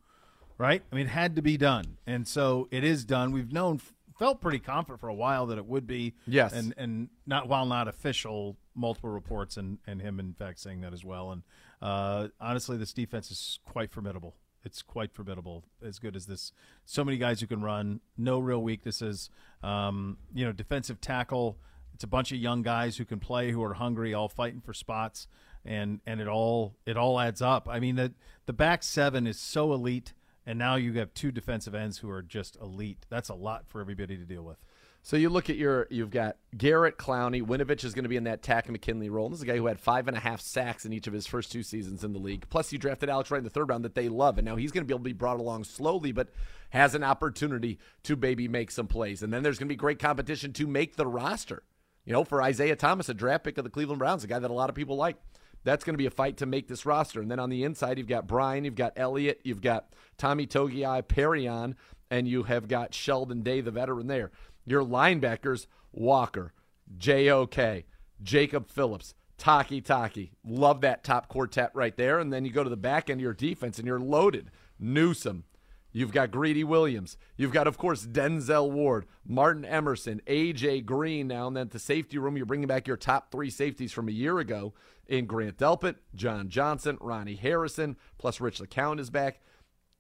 right? 0.58 0.82
I 0.92 0.94
mean, 0.94 1.06
it 1.06 1.11
had 1.11 1.35
to 1.37 1.42
be 1.42 1.56
done, 1.56 1.98
and 2.06 2.26
so 2.28 2.68
it 2.70 2.85
is 2.85 3.04
done. 3.04 3.32
We've 3.32 3.52
known, 3.52 3.80
felt 4.18 4.40
pretty 4.40 4.61
confident 4.61 5.00
for 5.00 5.08
a 5.08 5.14
while 5.14 5.46
that 5.46 5.58
it 5.58 5.66
would 5.66 5.87
be. 5.88 6.14
Yes, 6.26 6.52
and 6.52 6.72
and 6.76 7.08
not 7.26 7.48
while 7.48 7.66
not 7.66 7.88
official, 7.88 8.58
multiple 8.74 9.11
reports 9.11 9.56
and 9.56 9.78
and 9.87 10.00
him 10.00 10.20
in 10.20 10.35
fact 10.35 10.61
saying 10.61 10.82
that 10.82 10.92
as 10.92 11.04
well. 11.04 11.32
And 11.32 11.42
uh, 11.82 12.28
honestly, 12.40 12.76
this 12.76 12.92
defense 12.92 13.30
is 13.30 13.58
quite 13.64 13.90
formidable. 13.90 14.36
It's 14.64 14.82
quite 14.82 15.12
formidable. 15.12 15.64
As 15.82 15.98
good 15.98 16.14
as 16.16 16.26
this, 16.26 16.52
so 16.84 17.04
many 17.04 17.16
guys 17.16 17.40
who 17.40 17.46
can 17.46 17.62
run, 17.62 18.00
no 18.18 18.38
real 18.38 18.62
weaknesses. 18.62 19.30
Um, 19.62 20.18
you 20.34 20.44
know, 20.44 20.52
defensive 20.52 21.00
tackle. 21.00 21.58
It's 21.94 22.04
a 22.04 22.08
bunch 22.08 22.32
of 22.32 22.38
young 22.38 22.62
guys 22.62 22.96
who 22.96 23.04
can 23.04 23.20
play, 23.20 23.50
who 23.50 23.62
are 23.62 23.74
hungry, 23.74 24.12
all 24.14 24.28
fighting 24.28 24.60
for 24.60 24.74
spots 24.74 25.26
and 25.64 26.00
and 26.06 26.20
it 26.20 26.28
all 26.28 26.76
it 26.86 26.96
all 26.96 27.20
adds 27.20 27.42
up. 27.42 27.68
I 27.68 27.80
mean 27.80 27.96
the 27.96 28.12
the 28.46 28.52
back 28.52 28.82
seven 28.82 29.26
is 29.26 29.38
so 29.38 29.72
elite, 29.72 30.14
and 30.46 30.58
now 30.58 30.76
you 30.76 30.92
have 30.94 31.14
two 31.14 31.30
defensive 31.30 31.74
ends 31.74 31.98
who 31.98 32.10
are 32.10 32.22
just 32.22 32.56
elite. 32.56 33.06
That's 33.08 33.28
a 33.28 33.34
lot 33.34 33.68
for 33.68 33.80
everybody 33.80 34.16
to 34.16 34.24
deal 34.24 34.42
with. 34.42 34.58
So 35.02 35.16
you 35.16 35.30
look 35.30 35.48
at 35.48 35.56
your, 35.56 35.86
you've 35.90 36.10
got 36.10 36.36
Garrett 36.56 36.98
Clowney. 36.98 37.42
Winovich 37.42 37.84
is 37.84 37.94
going 37.94 38.02
to 38.02 38.08
be 38.08 38.16
in 38.16 38.24
that 38.24 38.42
Takk 38.42 38.68
McKinley 38.68 39.08
role. 39.08 39.30
This 39.30 39.38
is 39.38 39.42
a 39.42 39.46
guy 39.46 39.56
who 39.56 39.66
had 39.66 39.80
five 39.80 40.08
and 40.08 40.16
a 40.16 40.20
half 40.20 40.40
sacks 40.40 40.84
in 40.84 40.92
each 40.92 41.06
of 41.06 41.14
his 41.14 41.26
first 41.26 41.50
two 41.50 41.62
seasons 41.62 42.04
in 42.04 42.12
the 42.12 42.18
league. 42.18 42.46
Plus, 42.50 42.70
you 42.70 42.78
drafted 42.78 43.08
Alex 43.08 43.30
Wright 43.30 43.38
in 43.38 43.44
the 43.44 43.50
third 43.50 43.70
round 43.70 43.84
that 43.84 43.94
they 43.94 44.10
love, 44.10 44.36
and 44.36 44.44
now 44.44 44.56
he's 44.56 44.72
going 44.72 44.84
to 44.84 44.86
be 44.86 44.92
able 44.92 45.04
to 45.04 45.10
be 45.10 45.14
brought 45.14 45.40
along 45.40 45.64
slowly, 45.64 46.12
but 46.12 46.28
has 46.68 46.94
an 46.94 47.02
opportunity 47.02 47.78
to 48.02 48.14
maybe 48.14 48.46
make 48.46 48.70
some 48.70 48.86
plays. 48.86 49.22
And 49.22 49.32
then 49.32 49.42
there's 49.42 49.58
going 49.58 49.68
to 49.68 49.72
be 49.72 49.76
great 49.76 49.98
competition 49.98 50.52
to 50.54 50.66
make 50.66 50.96
the 50.96 51.06
roster. 51.06 51.62
You 52.04 52.12
know, 52.12 52.24
for 52.24 52.42
Isaiah 52.42 52.76
Thomas, 52.76 53.08
a 53.08 53.14
draft 53.14 53.44
pick 53.44 53.56
of 53.56 53.64
the 53.64 53.70
Cleveland 53.70 53.98
Browns, 53.98 54.24
a 54.24 54.26
guy 54.26 54.38
that 54.38 54.50
a 54.50 54.54
lot 54.54 54.68
of 54.68 54.76
people 54.76 54.96
like 54.96 55.16
that's 55.64 55.84
going 55.84 55.94
to 55.94 55.98
be 55.98 56.06
a 56.06 56.10
fight 56.10 56.38
to 56.38 56.46
make 56.46 56.68
this 56.68 56.86
roster. 56.86 57.20
And 57.20 57.30
then 57.30 57.38
on 57.38 57.50
the 57.50 57.64
inside, 57.64 57.98
you've 57.98 58.06
got 58.06 58.26
Bryan, 58.26 58.64
you've 58.64 58.74
got 58.74 58.94
Elliott, 58.96 59.40
you've 59.44 59.60
got 59.60 59.92
Tommy 60.16 60.46
Togiai, 60.46 61.02
Perrion, 61.02 61.74
and 62.10 62.26
you 62.26 62.44
have 62.44 62.66
got 62.66 62.94
Sheldon 62.94 63.42
Day, 63.42 63.60
the 63.60 63.70
veteran 63.70 64.06
there. 64.06 64.30
Your 64.66 64.85
linebackers, 64.85 65.66
Walker, 65.92 66.53
J.O.K., 66.96 67.87
Jacob 68.23 68.68
Phillips, 68.68 69.14
Takitaki. 69.38 70.31
Love 70.44 70.83
that 70.83 71.03
top 71.05 71.29
quartet 71.29 71.70
right 71.75 71.96
there. 71.96 72.18
And 72.18 72.33
then 72.33 72.44
you 72.44 72.51
go 72.51 72.64
to 72.64 72.70
the 72.70 72.77
back 72.77 73.09
end 73.09 73.20
of 73.20 73.23
your 73.23 73.33
defense 73.33 73.79
and 73.79 73.87
you're 73.87 73.99
loaded. 73.99 74.51
Newsome, 74.79 75.44
You've 75.92 76.12
got 76.12 76.31
Greedy 76.31 76.62
Williams. 76.62 77.16
You've 77.37 77.53
got, 77.53 77.66
of 77.66 77.77
course, 77.77 78.07
Denzel 78.07 78.70
Ward, 78.70 79.07
Martin 79.27 79.64
Emerson, 79.64 80.23
AJ 80.27 80.85
Green. 80.85 81.27
Now 81.29 81.49
and 81.49 81.57
then 81.57 81.68
the 81.68 81.79
safety 81.79 82.18
room, 82.18 82.37
you're 82.37 82.46
bringing 82.46 82.68
back 82.68 82.87
your 82.87 82.96
top 82.96 83.31
three 83.31 83.51
safeties 83.51 83.92
from 83.92 84.09
a 84.09 84.12
year 84.12 84.38
ago 84.38 84.73
in 85.09 85.27
Grant 85.27 85.59
Delpit, 85.59 85.96
John 86.14 86.49
Johnson, 86.49 86.96
Ronnie 87.01 87.35
Harrison, 87.35 87.96
plus 88.18 88.40
Rich 88.40 88.61
LeCounte 88.61 89.01
is 89.01 89.11
back. 89.11 89.40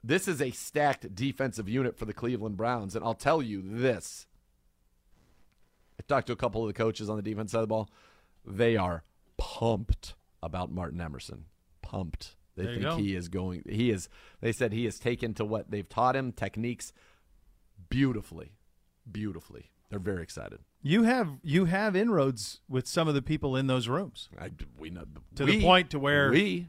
This 0.02 0.28
is 0.28 0.40
a 0.40 0.52
stacked 0.52 1.14
defensive 1.14 1.68
unit 1.68 1.98
for 1.98 2.04
the 2.04 2.14
Cleveland 2.14 2.56
Browns. 2.56 2.94
And 2.94 3.04
I'll 3.04 3.14
tell 3.14 3.42
you 3.42 3.60
this 3.64 4.26
I 6.00 6.02
talked 6.02 6.28
to 6.28 6.32
a 6.32 6.36
couple 6.36 6.62
of 6.62 6.66
the 6.68 6.72
coaches 6.72 7.10
on 7.10 7.16
the 7.16 7.22
defense 7.22 7.52
side 7.52 7.58
of 7.58 7.64
the 7.64 7.66
ball. 7.68 7.90
They 8.46 8.74
are 8.74 9.04
pumped 9.36 10.14
about 10.42 10.72
Martin 10.72 10.98
Emerson. 10.98 11.44
Pumped. 11.82 12.36
They 12.56 12.64
There 12.64 12.74
think 12.92 13.00
he 13.00 13.14
is 13.14 13.28
going. 13.28 13.64
He 13.68 13.90
is. 13.90 14.08
They 14.40 14.52
said 14.52 14.72
he 14.72 14.86
has 14.86 14.98
taken 14.98 15.34
to 15.34 15.44
what 15.44 15.70
they've 15.70 15.86
taught 15.88 16.16
him 16.16 16.32
techniques 16.32 16.94
beautifully, 17.90 18.52
beautifully. 19.10 19.70
They're 19.90 19.98
very 19.98 20.22
excited. 20.22 20.60
You 20.82 21.02
have 21.02 21.28
you 21.42 21.66
have 21.66 21.94
inroads 21.94 22.60
with 22.68 22.86
some 22.86 23.06
of 23.08 23.14
the 23.14 23.20
people 23.22 23.56
in 23.56 23.66
those 23.66 23.88
rooms. 23.88 24.30
I, 24.40 24.50
we 24.78 24.88
know 24.88 25.04
To 25.34 25.44
we- 25.44 25.56
the 25.58 25.62
point 25.62 25.90
to 25.90 25.98
where- 25.98 26.30
we 26.30 26.68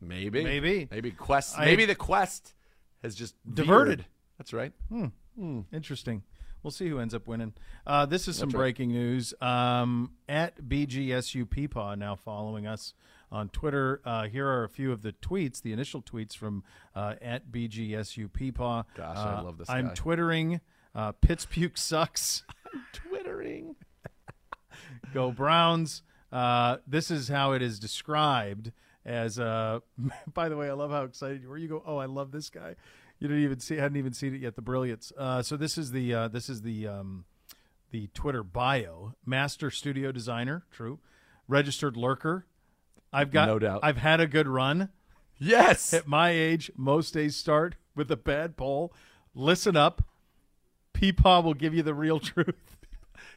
maybe 0.00 0.42
Maybe. 0.42 0.88
maybe 0.90 1.12
quest 1.12 1.56
I- 1.56 1.64
maybe 1.66 1.84
the 1.84 1.94
quest 1.94 2.54
has 3.02 3.14
just 3.14 3.36
Diverted. 3.54 3.98
veered. 4.00 4.06
That's 4.38 4.52
right. 4.52 4.72
Hmm, 4.88 5.06
hmm, 5.36 5.60
interesting. 5.72 6.24
We'll 6.62 6.70
see 6.70 6.88
who 6.88 6.98
ends 6.98 7.12
up 7.14 7.26
winning. 7.26 7.54
Uh, 7.86 8.06
this 8.06 8.28
is 8.28 8.36
some 8.36 8.48
That's 8.48 8.54
right. 8.54 8.60
breaking 8.60 8.90
news. 8.92 9.34
Um, 9.40 10.12
at 10.28 10.62
BGSU 10.62 11.44
Peepaw 11.46 11.98
now 11.98 12.14
following 12.14 12.66
us 12.66 12.94
on 13.32 13.48
Twitter. 13.48 14.00
Uh, 14.04 14.28
here 14.28 14.46
are 14.46 14.62
a 14.64 14.68
few 14.68 14.92
of 14.92 15.02
the 15.02 15.12
tweets, 15.12 15.60
the 15.60 15.72
initial 15.72 16.02
tweets 16.02 16.36
from 16.36 16.62
uh, 16.94 17.14
at 17.20 17.50
BGSU 17.50 18.28
Peepaw. 18.30 18.84
Gosh, 18.96 19.16
I 19.16 19.38
Uh, 19.38 19.42
love 19.42 19.58
this 19.58 19.68
I'm 19.70 19.88
guy. 19.88 19.94
twittering. 19.94 20.60
Uh, 20.94 21.12
puke 21.12 21.76
sucks. 21.78 22.44
I'm 22.72 22.82
Twittering. 22.92 23.76
Go 25.14 25.30
Browns. 25.32 26.02
Uh, 26.30 26.78
this 26.86 27.10
is 27.10 27.28
how 27.28 27.52
it 27.52 27.62
is 27.62 27.78
described 27.78 28.72
as. 29.04 29.38
Uh, 29.38 29.80
by 30.34 30.48
the 30.48 30.56
way, 30.56 30.68
I 30.68 30.72
love 30.74 30.90
how 30.90 31.02
excited 31.04 31.42
you 31.42 31.48
were. 31.48 31.58
You 31.58 31.68
go, 31.68 31.82
oh, 31.84 31.96
I 31.98 32.06
love 32.06 32.30
this 32.30 32.50
guy. 32.50 32.76
You 33.22 33.28
didn't 33.28 33.44
even 33.44 33.60
see, 33.60 33.76
hadn't 33.76 33.96
even 33.98 34.12
seen 34.12 34.34
it 34.34 34.40
yet. 34.40 34.56
The 34.56 34.62
brilliance. 34.62 35.12
Uh, 35.16 35.42
so 35.42 35.56
this 35.56 35.78
is 35.78 35.92
the 35.92 36.12
uh, 36.12 36.28
this 36.28 36.48
is 36.48 36.62
the 36.62 36.88
um, 36.88 37.24
the 37.92 38.08
Twitter 38.14 38.42
bio. 38.42 39.14
Master 39.24 39.70
studio 39.70 40.10
designer, 40.10 40.64
true. 40.72 40.98
Registered 41.46 41.96
lurker. 41.96 42.46
I've 43.12 43.30
got 43.30 43.46
No 43.46 43.58
doubt. 43.58 43.80
I've 43.84 43.98
had 43.98 44.20
a 44.20 44.26
good 44.26 44.48
run. 44.48 44.88
Yes. 45.38 45.92
At 45.94 46.06
my 46.08 46.30
age, 46.30 46.70
most 46.76 47.14
days 47.14 47.36
start 47.36 47.76
with 47.94 48.10
a 48.10 48.16
bad 48.16 48.56
poll. 48.56 48.92
Listen 49.34 49.76
up. 49.76 50.02
Peepaw 50.94 51.42
will 51.44 51.54
give 51.54 51.74
you 51.74 51.82
the 51.82 51.94
real 51.94 52.18
truth. 52.20 52.76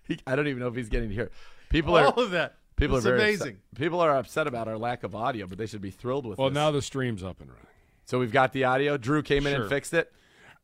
He, 0.07 0.19
I 0.25 0.35
don't 0.35 0.47
even 0.47 0.59
know 0.61 0.67
if 0.67 0.75
he's 0.75 0.89
getting 0.89 1.09
to 1.09 1.15
hear. 1.15 1.23
it. 1.25 1.33
People 1.69 1.95
All 1.95 2.07
are 2.07 2.23
of 2.23 2.31
that. 2.31 2.55
people 2.75 2.97
it's 2.97 3.05
are 3.05 3.09
very 3.17 3.21
amazing. 3.21 3.47
Upset. 3.71 3.75
People 3.75 3.99
are 4.01 4.15
upset 4.17 4.47
about 4.47 4.67
our 4.67 4.77
lack 4.77 5.03
of 5.03 5.13
audio, 5.15 5.45
but 5.47 5.57
they 5.57 5.65
should 5.65 5.81
be 5.81 5.91
thrilled 5.91 6.25
with 6.25 6.37
Well, 6.39 6.49
this. 6.49 6.55
now 6.55 6.71
the 6.71 6.81
stream's 6.81 7.23
up 7.23 7.39
and 7.41 7.49
running. 7.49 7.65
So 8.05 8.19
we've 8.19 8.31
got 8.31 8.53
the 8.53 8.63
audio. 8.63 8.97
Drew 8.97 9.21
came 9.21 9.45
in 9.47 9.53
Sure. 9.53 9.61
and 9.63 9.69
fixed 9.69 9.93
it. 9.93 10.11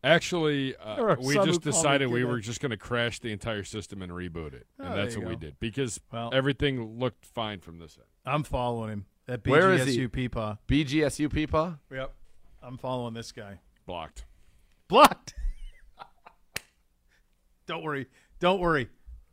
Actually, 0.04 0.76
uh, 0.78 1.16
we 1.20 1.36
just 1.36 1.36
who 1.36 1.36
call 1.36 1.46
me 1.54 1.58
decided 1.60 2.08
we 2.10 2.24
were 2.24 2.40
just 2.40 2.60
going 2.60 2.72
to 2.72 2.78
crash 2.78 3.20
the 3.20 3.32
entire 3.32 3.64
system 3.64 4.02
and 4.02 4.12
reboot 4.12 4.54
it, 4.54 4.66
Oh, 4.80 4.84
and 4.86 4.94
there 4.96 5.04
that's 5.04 5.16
you 5.16 5.22
what 5.22 5.30
we 5.30 5.36
did 5.36 5.60
because 5.60 6.00
Well- 6.12 6.32
everything 6.34 6.98
looked 7.00 7.26
fine 7.26 7.60
from 7.60 7.78
this 7.78 7.98
end. 7.98 8.08
I'm 8.26 8.44
following 8.44 8.90
him. 8.92 9.06
That 9.28 9.44
BGSU 9.44 9.52
Where 9.52 9.74
is 9.74 9.86
he? 9.94 10.08
Peepaw. 10.08 10.58
BGSU 10.68 11.30
Peepaw. 11.30 11.78
Yep. 11.92 12.14
I'm 12.64 12.78
following 12.78 13.14
this 13.14 13.32
guy. 13.32 13.60
Blocked. 13.86 14.26
Blocked. 14.88 15.36
Don't 17.68 17.84
worry. 17.84 18.08
Don't 18.40 18.60
worry. 18.60 18.90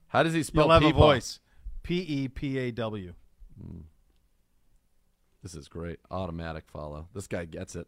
How 0.09 0.23
does 0.23 0.35
he 0.35 0.43
spell 0.43 0.65
You'll 0.65 0.73
have 0.75 0.83
a 0.85 0.93
voice. 0.93 1.41
P 1.83 2.01
E 2.01 2.29
P 2.29 2.59
A 2.59 2.71
W. 2.73 3.15
This 5.43 5.55
is 5.55 5.69
great. 5.69 5.99
Automatic 6.11 6.65
follow. 6.69 7.09
This 7.15 7.27
guy 7.27 7.45
gets 7.47 7.75
it. 7.77 7.87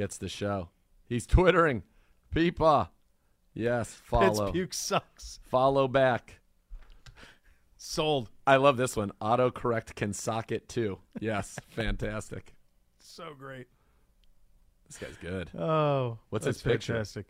Gets 0.00 0.16
the 0.16 0.30
show. 0.30 0.70
He's 1.10 1.26
twittering. 1.26 1.82
Peepaw. 2.34 2.88
Yes, 3.52 3.92
follow. 3.92 4.50
puke 4.50 4.72
sucks. 4.72 5.40
Follow 5.50 5.88
back. 5.88 6.40
Sold. 7.76 8.30
I 8.46 8.56
love 8.56 8.78
this 8.78 8.96
one. 8.96 9.12
Autocorrect 9.20 9.94
can 9.96 10.14
sock 10.14 10.52
it 10.52 10.70
too. 10.70 11.00
Yes, 11.20 11.58
fantastic. 11.68 12.54
So 12.98 13.34
great. 13.38 13.66
This 14.86 14.96
guy's 14.96 15.18
good. 15.18 15.50
Oh, 15.54 16.16
What's 16.30 16.46
his 16.46 16.62
picture? 16.62 16.94
Fantastic. 16.94 17.26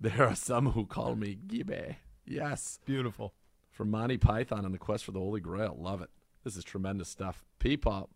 There 0.00 0.26
are 0.26 0.34
some 0.34 0.72
who 0.72 0.84
call 0.84 1.14
me 1.14 1.38
Gibbe. 1.46 1.94
Yes. 2.26 2.80
Beautiful. 2.86 3.34
From 3.70 3.92
Monty 3.92 4.18
Python 4.18 4.64
and 4.64 4.74
the 4.74 4.78
Quest 4.78 5.04
for 5.04 5.12
the 5.12 5.20
Holy 5.20 5.40
Grail. 5.40 5.76
Love 5.78 6.02
it. 6.02 6.10
This 6.42 6.56
is 6.56 6.64
tremendous 6.64 7.08
stuff. 7.08 7.44
Peepaw. 7.60 8.08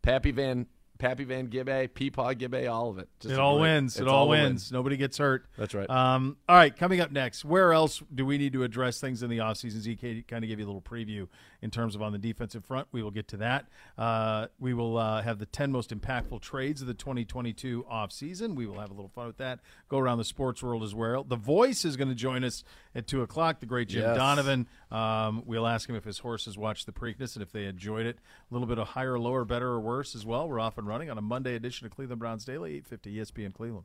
Pappy 0.00 0.30
Van 0.30 0.66
Pappy 1.02 1.24
Van 1.24 1.48
Gibbe, 1.48 1.88
Peepaw 1.88 2.36
Gibbe, 2.38 2.72
all 2.72 2.88
of 2.88 2.98
it. 2.98 3.08
Just 3.18 3.34
it 3.34 3.38
all 3.40 3.58
great- 3.58 3.72
wins. 3.72 3.98
It 4.00 4.06
all 4.06 4.28
wins. 4.28 4.70
win. 4.70 4.78
Nobody 4.78 4.96
gets 4.96 5.18
hurt. 5.18 5.46
That's 5.58 5.74
right. 5.74 5.90
Um, 5.90 6.36
all 6.48 6.54
right, 6.54 6.74
coming 6.76 7.00
up 7.00 7.10
next, 7.10 7.44
where 7.44 7.72
else 7.72 8.00
do 8.14 8.24
we 8.24 8.38
need 8.38 8.52
to 8.52 8.62
address 8.62 9.00
things 9.00 9.22
in 9.24 9.28
the 9.28 9.38
offseason? 9.38 9.82
ZK 9.84 10.28
kind 10.28 10.44
of 10.44 10.48
give 10.48 10.60
you 10.60 10.64
a 10.64 10.68
little 10.68 10.80
preview 10.80 11.26
in 11.62 11.70
terms 11.70 11.94
of 11.94 12.02
on 12.02 12.12
the 12.12 12.18
defensive 12.18 12.64
front. 12.64 12.88
We 12.92 13.02
will 13.02 13.10
get 13.12 13.28
to 13.28 13.36
that. 13.38 13.66
Uh, 13.96 14.48
we 14.58 14.74
will 14.74 14.98
uh, 14.98 15.22
have 15.22 15.38
the 15.38 15.46
10 15.46 15.70
most 15.72 15.90
impactful 15.96 16.40
trades 16.42 16.80
of 16.82 16.88
the 16.88 16.94
2022 16.94 17.86
offseason. 17.90 18.54
We 18.56 18.66
will 18.66 18.80
have 18.80 18.90
a 18.90 18.94
little 18.94 19.08
fun 19.08 19.28
with 19.28 19.38
that. 19.38 19.60
Go 19.88 19.98
around 19.98 20.18
the 20.18 20.24
sports 20.24 20.62
world 20.62 20.82
as 20.82 20.94
well. 20.94 21.24
The 21.24 21.36
Voice 21.36 21.84
is 21.84 21.96
going 21.96 22.08
to 22.08 22.14
join 22.14 22.44
us 22.44 22.64
at 22.94 23.06
2 23.06 23.22
o'clock, 23.22 23.60
the 23.60 23.66
great 23.66 23.88
Jim 23.88 24.02
Yes. 24.02 24.16
Donovan. 24.16 24.66
Um, 24.90 25.44
we'll 25.46 25.66
ask 25.66 25.88
him 25.88 25.94
if 25.96 26.04
his 26.04 26.18
horses 26.18 26.58
watched 26.58 26.86
the 26.86 26.92
Preakness 26.92 27.34
and 27.36 27.42
if 27.42 27.52
they 27.52 27.64
enjoyed 27.66 28.06
it. 28.06 28.18
A 28.50 28.54
little 28.54 28.66
bit 28.68 28.78
of 28.78 28.88
higher, 28.88 29.18
lower, 29.18 29.44
better, 29.44 29.68
or 29.68 29.80
worse 29.80 30.14
as 30.14 30.26
well. 30.26 30.48
We're 30.48 30.60
off 30.60 30.76
and 30.78 30.86
running 30.86 31.10
on 31.10 31.16
a 31.16 31.22
Monday 31.22 31.54
edition 31.54 31.86
of 31.86 31.92
Cleveland 31.94 32.18
Browns 32.18 32.44
Daily, 32.44 32.74
850 32.76 33.16
ESPN 33.16 33.54
Cleveland. 33.54 33.84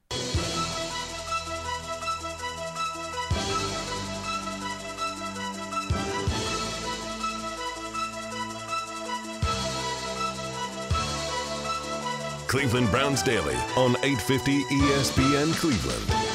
Cleveland 12.48 12.90
Browns 12.90 13.22
Daily 13.22 13.56
on 13.76 13.98
850 14.04 14.64
ESPN 14.64 15.54
Cleveland. 15.56 16.28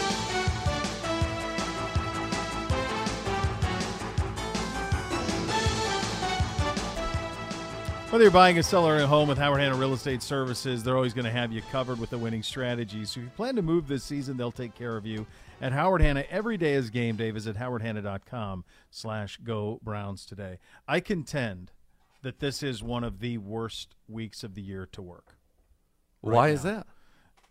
Whether 8.12 8.24
you're 8.24 8.30
buying 8.30 8.58
a 8.58 8.62
seller 8.62 8.96
or 8.96 8.98
a 8.98 9.06
home 9.06 9.26
with 9.26 9.38
Howard 9.38 9.60
Hanna 9.60 9.74
Real 9.74 9.94
Estate 9.94 10.22
Services, 10.22 10.82
they're 10.82 10.96
always 10.96 11.14
going 11.14 11.24
to 11.24 11.30
have 11.30 11.50
you 11.50 11.62
covered 11.72 11.98
with 11.98 12.12
a 12.12 12.18
winning 12.18 12.42
strategy. 12.42 13.06
So 13.06 13.20
if 13.20 13.24
you 13.24 13.30
plan 13.30 13.56
to 13.56 13.62
move 13.62 13.88
this 13.88 14.04
season, 14.04 14.36
they'll 14.36 14.52
take 14.52 14.74
care 14.74 14.98
of 14.98 15.06
you. 15.06 15.26
At 15.62 15.72
Howard 15.72 16.02
Hanna, 16.02 16.26
every 16.28 16.58
day 16.58 16.74
is 16.74 16.90
game 16.90 17.16
day. 17.16 17.30
Visit 17.30 17.56
howardhanna.com 17.56 18.66
slash 18.90 19.38
go 19.42 19.80
Browns 19.82 20.26
today. 20.26 20.58
I 20.86 21.00
contend 21.00 21.70
that 22.20 22.38
this 22.38 22.62
is 22.62 22.82
one 22.82 23.02
of 23.02 23.20
the 23.20 23.38
worst 23.38 23.94
weeks 24.08 24.44
of 24.44 24.54
the 24.54 24.62
year 24.62 24.86
to 24.92 25.00
work. 25.00 25.36
Why 26.22 26.48
is 26.48 26.62
that? 26.62 26.86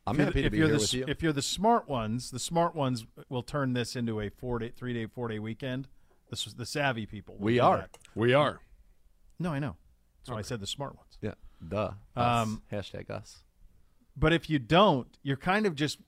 I'm 0.08 0.16
If 0.16 0.18
the- 0.18 0.26
happy 0.26 0.42
to 0.42 0.46
if 0.48 0.52
be 0.52 0.58
you're 0.58 0.68
here 0.68 0.76
the, 0.78 0.82
with 0.82 0.94
you. 0.94 1.06
If 1.08 1.22
you're 1.22 1.34
the 1.34 1.42
smart 1.44 1.88
ones, 1.88 2.32
the 2.32 2.40
smart 2.40 2.76
ones 2.76 3.06
will 3.30 3.44
turn 3.44 3.74
this 3.74 3.96
into 3.96 4.20
a 4.20 4.30
four 4.30 4.58
day, 4.60 4.70
three 4.76 4.94
day, 4.94 5.06
four 5.06 5.28
day 5.28 5.38
weekend. 5.40 5.88
This 6.30 6.48
is 6.48 6.56
the 6.56 6.66
savvy 6.66 7.06
people. 7.06 7.36
We 7.40 7.60
are. 7.60 7.78
that. 7.78 7.98
We 8.16 8.34
are. 8.34 8.62
No, 9.38 9.52
I 9.54 9.60
know. 9.60 9.76
That's 10.20 10.32
why 10.32 10.40
I 10.40 10.42
said 10.42 10.60
the 10.60 10.68
smart 10.68 10.96
ones. 10.96 11.18
Yeah. 11.22 11.34
Duh. 11.68 11.92
Us. 12.16 12.48
Um, 12.48 12.62
Hashtag 12.72 13.10
us. 13.10 13.44
But 14.18 14.34
if 14.34 14.50
you 14.50 14.58
don't, 14.60 15.08
you're 15.24 15.38
kind 15.38 15.66
of 15.66 15.76
just 15.76 16.00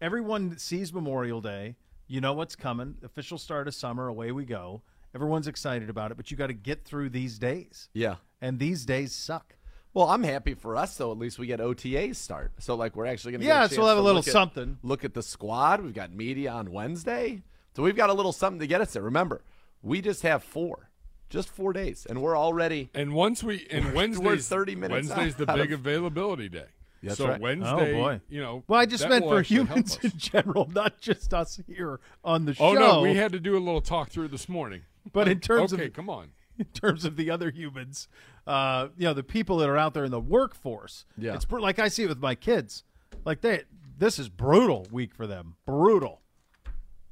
everyone 0.00 0.56
sees 0.58 0.92
Memorial 0.92 1.40
Day. 1.40 1.76
You 2.06 2.20
know 2.20 2.32
what's 2.34 2.56
coming. 2.56 2.96
Official 3.02 3.38
start 3.38 3.66
of 3.68 3.74
summer. 3.74 4.06
Away 4.08 4.32
we 4.32 4.44
go. 4.44 4.82
Everyone's 5.14 5.46
excited 5.48 5.88
about 5.90 6.10
it, 6.10 6.16
but 6.16 6.30
you 6.30 6.36
got 6.36 6.48
to 6.48 6.52
get 6.54 6.84
through 6.84 7.10
these 7.10 7.38
days, 7.38 7.88
Yeah. 7.94 8.16
and 8.40 8.58
these 8.58 8.84
days 8.84 9.12
suck. 9.14 9.53
Well, 9.94 10.08
I'm 10.08 10.22
happy 10.24 10.54
for 10.54 10.76
us 10.76 10.96
though. 10.96 11.12
At 11.12 11.18
least 11.18 11.38
we 11.38 11.46
get 11.46 11.60
OTAs 11.60 12.16
start. 12.16 12.52
So 12.58 12.74
like 12.74 12.96
we're 12.96 13.06
actually 13.06 13.32
going 13.32 13.40
to 13.42 13.46
Yeah, 13.46 13.62
get 13.62 13.72
a 13.72 13.74
so 13.76 13.80
we'll 13.82 13.88
have 13.90 13.98
a 13.98 14.02
little 14.02 14.18
look 14.20 14.26
at- 14.28 14.32
something. 14.32 14.78
Look 14.82 15.04
at 15.04 15.14
the 15.14 15.22
squad. 15.22 15.80
We've 15.82 15.94
got 15.94 16.12
media 16.12 16.50
on 16.52 16.72
Wednesday, 16.72 17.42
so 17.76 17.82
we've 17.82 17.96
got 17.96 18.10
a 18.10 18.14
little 18.14 18.32
something 18.32 18.60
to 18.60 18.66
get 18.66 18.80
us 18.80 18.92
there. 18.92 19.02
Remember, 19.02 19.42
we 19.82 20.00
just 20.02 20.22
have 20.22 20.42
four, 20.42 20.90
just 21.30 21.48
four 21.48 21.72
days, 21.72 22.06
and 22.10 22.20
we're 22.22 22.36
already. 22.36 22.90
And 22.94 23.14
once 23.14 23.42
we 23.44 23.66
and 23.70 23.84
We're- 23.94 23.96
Wednesday's 23.96 24.24
we're 24.26 24.36
30 24.38 24.74
minutes 24.74 25.08
Wednesday's 25.08 25.34
the 25.36 25.46
big 25.46 25.72
of- 25.72 25.80
availability 25.80 26.48
day. 26.48 26.66
That's 27.02 27.18
so 27.18 27.28
right. 27.28 27.38
Wednesday, 27.40 27.92
Oh, 27.92 28.02
boy. 28.02 28.20
you 28.30 28.40
know. 28.40 28.64
Well, 28.66 28.80
I 28.80 28.86
just 28.86 29.06
meant 29.06 29.26
for 29.26 29.42
humans 29.42 29.98
in 30.02 30.12
general, 30.16 30.70
not 30.72 30.98
just 31.02 31.34
us 31.34 31.60
here 31.68 32.00
on 32.24 32.46
the 32.46 32.54
show. 32.54 32.64
Oh 32.68 32.72
no, 32.72 33.02
we 33.02 33.14
had 33.14 33.30
to 33.32 33.38
do 33.40 33.58
a 33.58 33.60
little 33.60 33.82
talk 33.82 34.08
through 34.08 34.28
this 34.28 34.48
morning. 34.48 34.80
But 35.12 35.28
in 35.28 35.38
terms 35.38 35.74
of. 35.74 35.78
okay, 35.80 35.88
of 35.88 35.92
come 35.92 36.08
on. 36.08 36.30
in 36.58 36.66
terms 36.66 37.04
of 37.04 37.16
the 37.16 37.30
other 37.30 37.50
humans, 37.50 38.08
uh, 38.46 38.88
you 38.96 39.04
know, 39.04 39.14
the 39.14 39.22
people 39.22 39.56
that 39.58 39.68
are 39.68 39.76
out 39.78 39.94
there 39.94 40.04
in 40.04 40.10
the 40.10 40.20
workforce. 40.20 41.04
Yeah. 41.16 41.34
it's 41.34 41.44
br- 41.44 41.60
like 41.60 41.78
I 41.78 41.88
see 41.88 42.04
it 42.04 42.08
with 42.08 42.20
my 42.20 42.34
kids. 42.34 42.84
Like 43.24 43.40
they, 43.40 43.62
this 43.98 44.18
is 44.18 44.28
brutal 44.28 44.86
week 44.90 45.14
for 45.14 45.26
them, 45.26 45.56
brutal, 45.66 46.20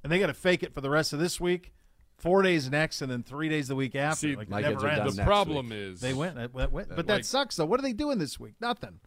and 0.02 0.10
they 0.12 0.18
got 0.18 0.26
to 0.26 0.34
fake 0.34 0.62
it 0.62 0.74
for 0.74 0.80
the 0.80 0.90
rest 0.90 1.12
of 1.12 1.18
this 1.18 1.40
week, 1.40 1.72
four 2.18 2.42
days 2.42 2.70
next, 2.70 3.02
and 3.02 3.10
then 3.10 3.22
three 3.22 3.48
days 3.48 3.68
the 3.68 3.74
week 3.76 3.94
after. 3.94 4.28
See, 4.28 4.36
like 4.36 4.48
my 4.48 4.62
kids 4.62 4.82
never 4.82 4.94
done 4.96 5.00
ends. 5.06 5.16
The 5.16 5.24
problem 5.24 5.70
week. 5.70 5.78
is 5.78 6.00
They 6.00 6.12
went, 6.14 6.36
that 6.36 6.52
went- 6.52 6.72
but 6.72 6.90
like- 6.98 7.06
that 7.06 7.26
sucks 7.26 7.56
though. 7.56 7.66
What 7.66 7.80
are 7.80 7.82
they 7.84 7.92
doing 7.92 8.18
this 8.18 8.38
week? 8.38 8.54
Nothing. 8.60 9.00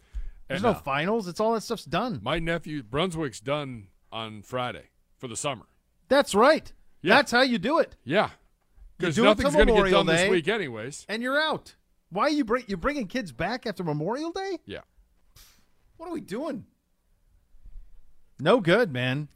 There's 0.48 0.60
And, 0.62 0.72
no 0.74 0.78
uh, 0.78 0.82
finals. 0.82 1.28
It's 1.28 1.40
all 1.40 1.54
that 1.54 1.62
stuff's 1.62 1.86
done. 1.86 2.20
My 2.24 2.38
nephew 2.40 2.84
Brunswick's 2.84 3.40
done 3.40 3.88
on 4.12 4.42
Friday 4.44 4.90
for 5.18 5.28
the 5.28 5.36
summer. 5.36 5.66
That's 6.08 6.36
right. 6.36 6.72
Yeah. 7.02 7.16
That's 7.16 7.32
how 7.32 7.42
you 7.42 7.58
do 7.58 7.80
it, 7.80 7.96
Yeah, 8.04 8.30
because 8.98 9.16
do 9.16 9.22
it 9.24 9.26
nothing's 9.26 9.54
till 9.54 9.66
going 9.66 9.84
to 9.84 9.90
get 9.90 9.92
done 9.96 10.06
Day. 10.06 10.24
this 10.24 10.30
week, 10.32 10.48
anyways. 10.48 11.06
and 11.10 11.22
you're 11.22 11.40
out. 11.40 11.76
Why 12.10 12.24
are 12.24 12.30
you 12.30 12.46
bring 12.46 12.64
you 12.68 12.78
bringing 12.78 13.08
kids 13.08 13.32
back 13.32 13.66
after 13.66 13.84
Memorial 13.84 14.32
Day? 14.32 14.60
Yeah, 14.66 14.82
What 15.98 16.08
are 16.10 16.14
we 16.14 16.22
doing? 16.22 16.66
No 18.40 18.60
good, 18.60 18.92
man. 18.92 19.30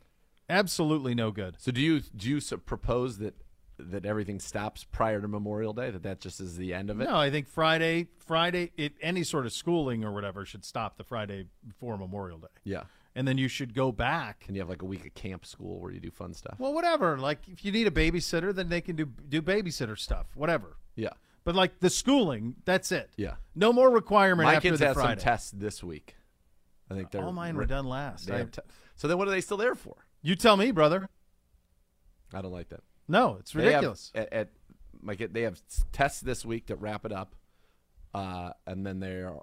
Absolutely 0.49 1.13
no 1.15 1.31
good. 1.31 1.55
So 1.59 1.71
do 1.71 1.81
you 1.81 2.01
do 2.01 2.29
you 2.29 2.37
s- 2.37 2.53
propose 2.65 3.17
that 3.19 3.35
that 3.77 4.05
everything 4.05 4.39
stops 4.39 4.83
prior 4.83 5.21
to 5.21 5.27
Memorial 5.27 5.73
Day? 5.73 5.89
That 5.91 6.03
that 6.03 6.19
just 6.19 6.39
is 6.41 6.57
the 6.57 6.73
end 6.73 6.89
of 6.89 6.99
it? 6.99 7.05
No, 7.05 7.15
I 7.15 7.29
think 7.29 7.47
Friday, 7.47 8.07
Friday, 8.25 8.71
it, 8.75 8.93
any 9.01 9.23
sort 9.23 9.45
of 9.45 9.53
schooling 9.53 10.03
or 10.03 10.11
whatever 10.13 10.45
should 10.45 10.65
stop 10.65 10.97
the 10.97 11.03
Friday 11.03 11.45
before 11.67 11.97
Memorial 11.97 12.39
Day, 12.39 12.47
Yeah. 12.63 12.83
And 13.19 13.27
then 13.27 13.38
you 13.38 13.49
should 13.49 13.73
go 13.73 13.91
back. 13.91 14.45
And 14.47 14.55
you 14.55 14.62
have 14.62 14.69
like 14.69 14.82
a 14.82 14.86
week 14.86 15.05
of 15.05 15.13
camp 15.13 15.45
school 15.45 15.79
where 15.82 15.91
you 15.91 15.99
do 15.99 16.10
fun 16.10 16.34
stuff? 16.34 16.55
Well, 16.58 16.73
whatever. 16.73 17.17
Like 17.17 17.39
if 17.49 17.65
you 17.65 17.71
need 17.73 17.86
a 17.86 17.91
babysitter, 17.91 18.55
then 18.55 18.69
they 18.69 18.79
can 18.79 18.95
do 18.95 19.05
do 19.05 19.41
babysitter 19.41 19.97
stuff. 19.99 20.27
Whatever. 20.36 20.77
Yeah. 20.95 21.10
But 21.43 21.53
like 21.55 21.79
the 21.79 21.89
schooling, 21.89 22.55
that's 22.63 22.91
it. 22.93 23.10
Yeah. 23.17 23.36
No 23.55 23.73
more 23.73 23.89
requirement 23.89 24.47
My 24.47 24.55
after 24.55 24.69
kids 24.69 24.79
the 24.79 24.88
have 24.88 24.95
Friday. 24.95 25.19
some 25.19 25.23
tests 25.32 25.51
this 25.51 25.84
week. 25.84 26.15
I 26.89 26.93
think 26.95 27.12
they're 27.12 27.23
All 27.23 27.34
mine 27.34 27.55
were 27.58 27.65
done 27.65 27.86
last. 27.86 28.32
I- 28.32 28.43
te- 28.45 28.62
so 28.95 29.08
then 29.10 29.17
what 29.17 29.27
are 29.27 29.32
they 29.32 29.41
still 29.41 29.58
there 29.58 29.75
for? 29.75 29.95
you 30.21 30.36
tell 30.36 30.55
me, 30.58 30.71
brother. 30.71 31.10
I 32.34 32.41
don't 32.41 32.51
like 32.51 32.69
that. 32.69 32.82
No, 33.08 33.38
it's 33.39 33.51
They 33.51 33.63
have- 33.65 33.67
ridiculous. 33.73 34.12
at, 34.15 34.32
at 34.34 34.49
my 35.01 35.15
kid, 35.15 35.34
they 35.34 35.41
have 35.43 35.62
tests 35.91 36.21
this 36.21 36.45
week 36.45 36.67
that 36.67 36.75
wrap 36.77 37.05
it 37.05 37.12
up, 37.12 37.36
uh, 38.13 38.51
and 38.67 38.86
then 38.86 38.99
they're 38.99 39.34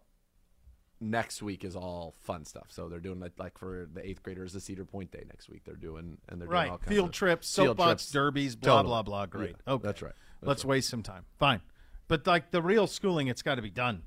next 1.10 1.42
week 1.42 1.64
is 1.64 1.74
all 1.76 2.14
fun 2.20 2.44
stuff. 2.44 2.66
So 2.68 2.88
they're 2.88 3.00
doing 3.00 3.20
like, 3.20 3.32
like 3.38 3.58
for 3.58 3.88
the 3.92 4.06
eighth 4.06 4.22
graders, 4.22 4.52
the 4.52 4.60
Cedar 4.60 4.84
Point 4.84 5.10
Day 5.10 5.24
next 5.28 5.48
week. 5.48 5.62
They're 5.64 5.74
doing 5.76 6.18
and 6.28 6.40
they're 6.40 6.48
doing 6.48 6.70
all 6.70 6.78
kinds 6.78 6.88
Field 6.88 7.06
of 7.08 7.12
trips, 7.12 7.54
field 7.54 7.66
trips, 7.66 7.78
soapbox 7.78 8.10
derbies, 8.10 8.56
blah, 8.56 8.76
Totally. 8.76 8.88
blah, 8.88 9.02
blah. 9.02 9.26
Great. 9.26 9.56
Yeah, 9.66 9.72
okay. 9.74 9.86
that's 9.86 10.02
right. 10.02 10.12
That's 10.40 10.48
Let's 10.48 10.64
right. 10.64 10.70
waste 10.70 10.88
some 10.90 11.02
time. 11.02 11.24
Fine. 11.38 11.60
But 12.08 12.26
like 12.26 12.50
the 12.50 12.62
real 12.62 12.86
schooling, 12.86 13.28
it's 13.28 13.42
got 13.42 13.56
to 13.56 13.62
be 13.62 13.70
done. 13.70 14.02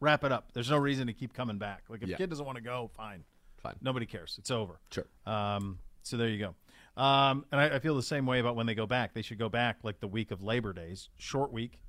Wrap 0.00 0.24
it 0.24 0.32
up. 0.32 0.52
There's 0.52 0.70
no 0.70 0.78
reason 0.78 1.06
to 1.08 1.12
keep 1.12 1.34
coming 1.34 1.58
back. 1.58 1.84
Like 1.88 2.02
if 2.02 2.08
Yeah. 2.08 2.14
a 2.14 2.18
kid 2.18 2.30
doesn't 2.30 2.46
want 2.46 2.56
to 2.56 2.62
go, 2.64 2.90
fine. 2.94 3.24
Fine. 3.58 3.76
Nobody 3.82 4.06
cares. 4.06 4.36
It's 4.38 4.50
over. 4.50 4.80
Sure. 4.90 5.06
Um, 5.26 5.78
so 6.02 6.16
there 6.16 6.28
you 6.28 6.38
go. 6.38 7.02
Um, 7.02 7.44
and 7.52 7.60
I, 7.60 7.76
I 7.76 7.78
feel 7.78 7.94
the 7.94 8.02
same 8.02 8.26
way 8.26 8.40
about 8.40 8.56
when 8.56 8.66
they 8.66 8.74
go 8.74 8.86
back. 8.86 9.12
They 9.14 9.22
should 9.22 9.38
go 9.38 9.48
back 9.48 9.78
like 9.82 10.00
the 10.00 10.08
week 10.08 10.30
of 10.30 10.42
Labor 10.42 10.72
Days, 10.72 11.08
short 11.18 11.52
week, 11.52 11.80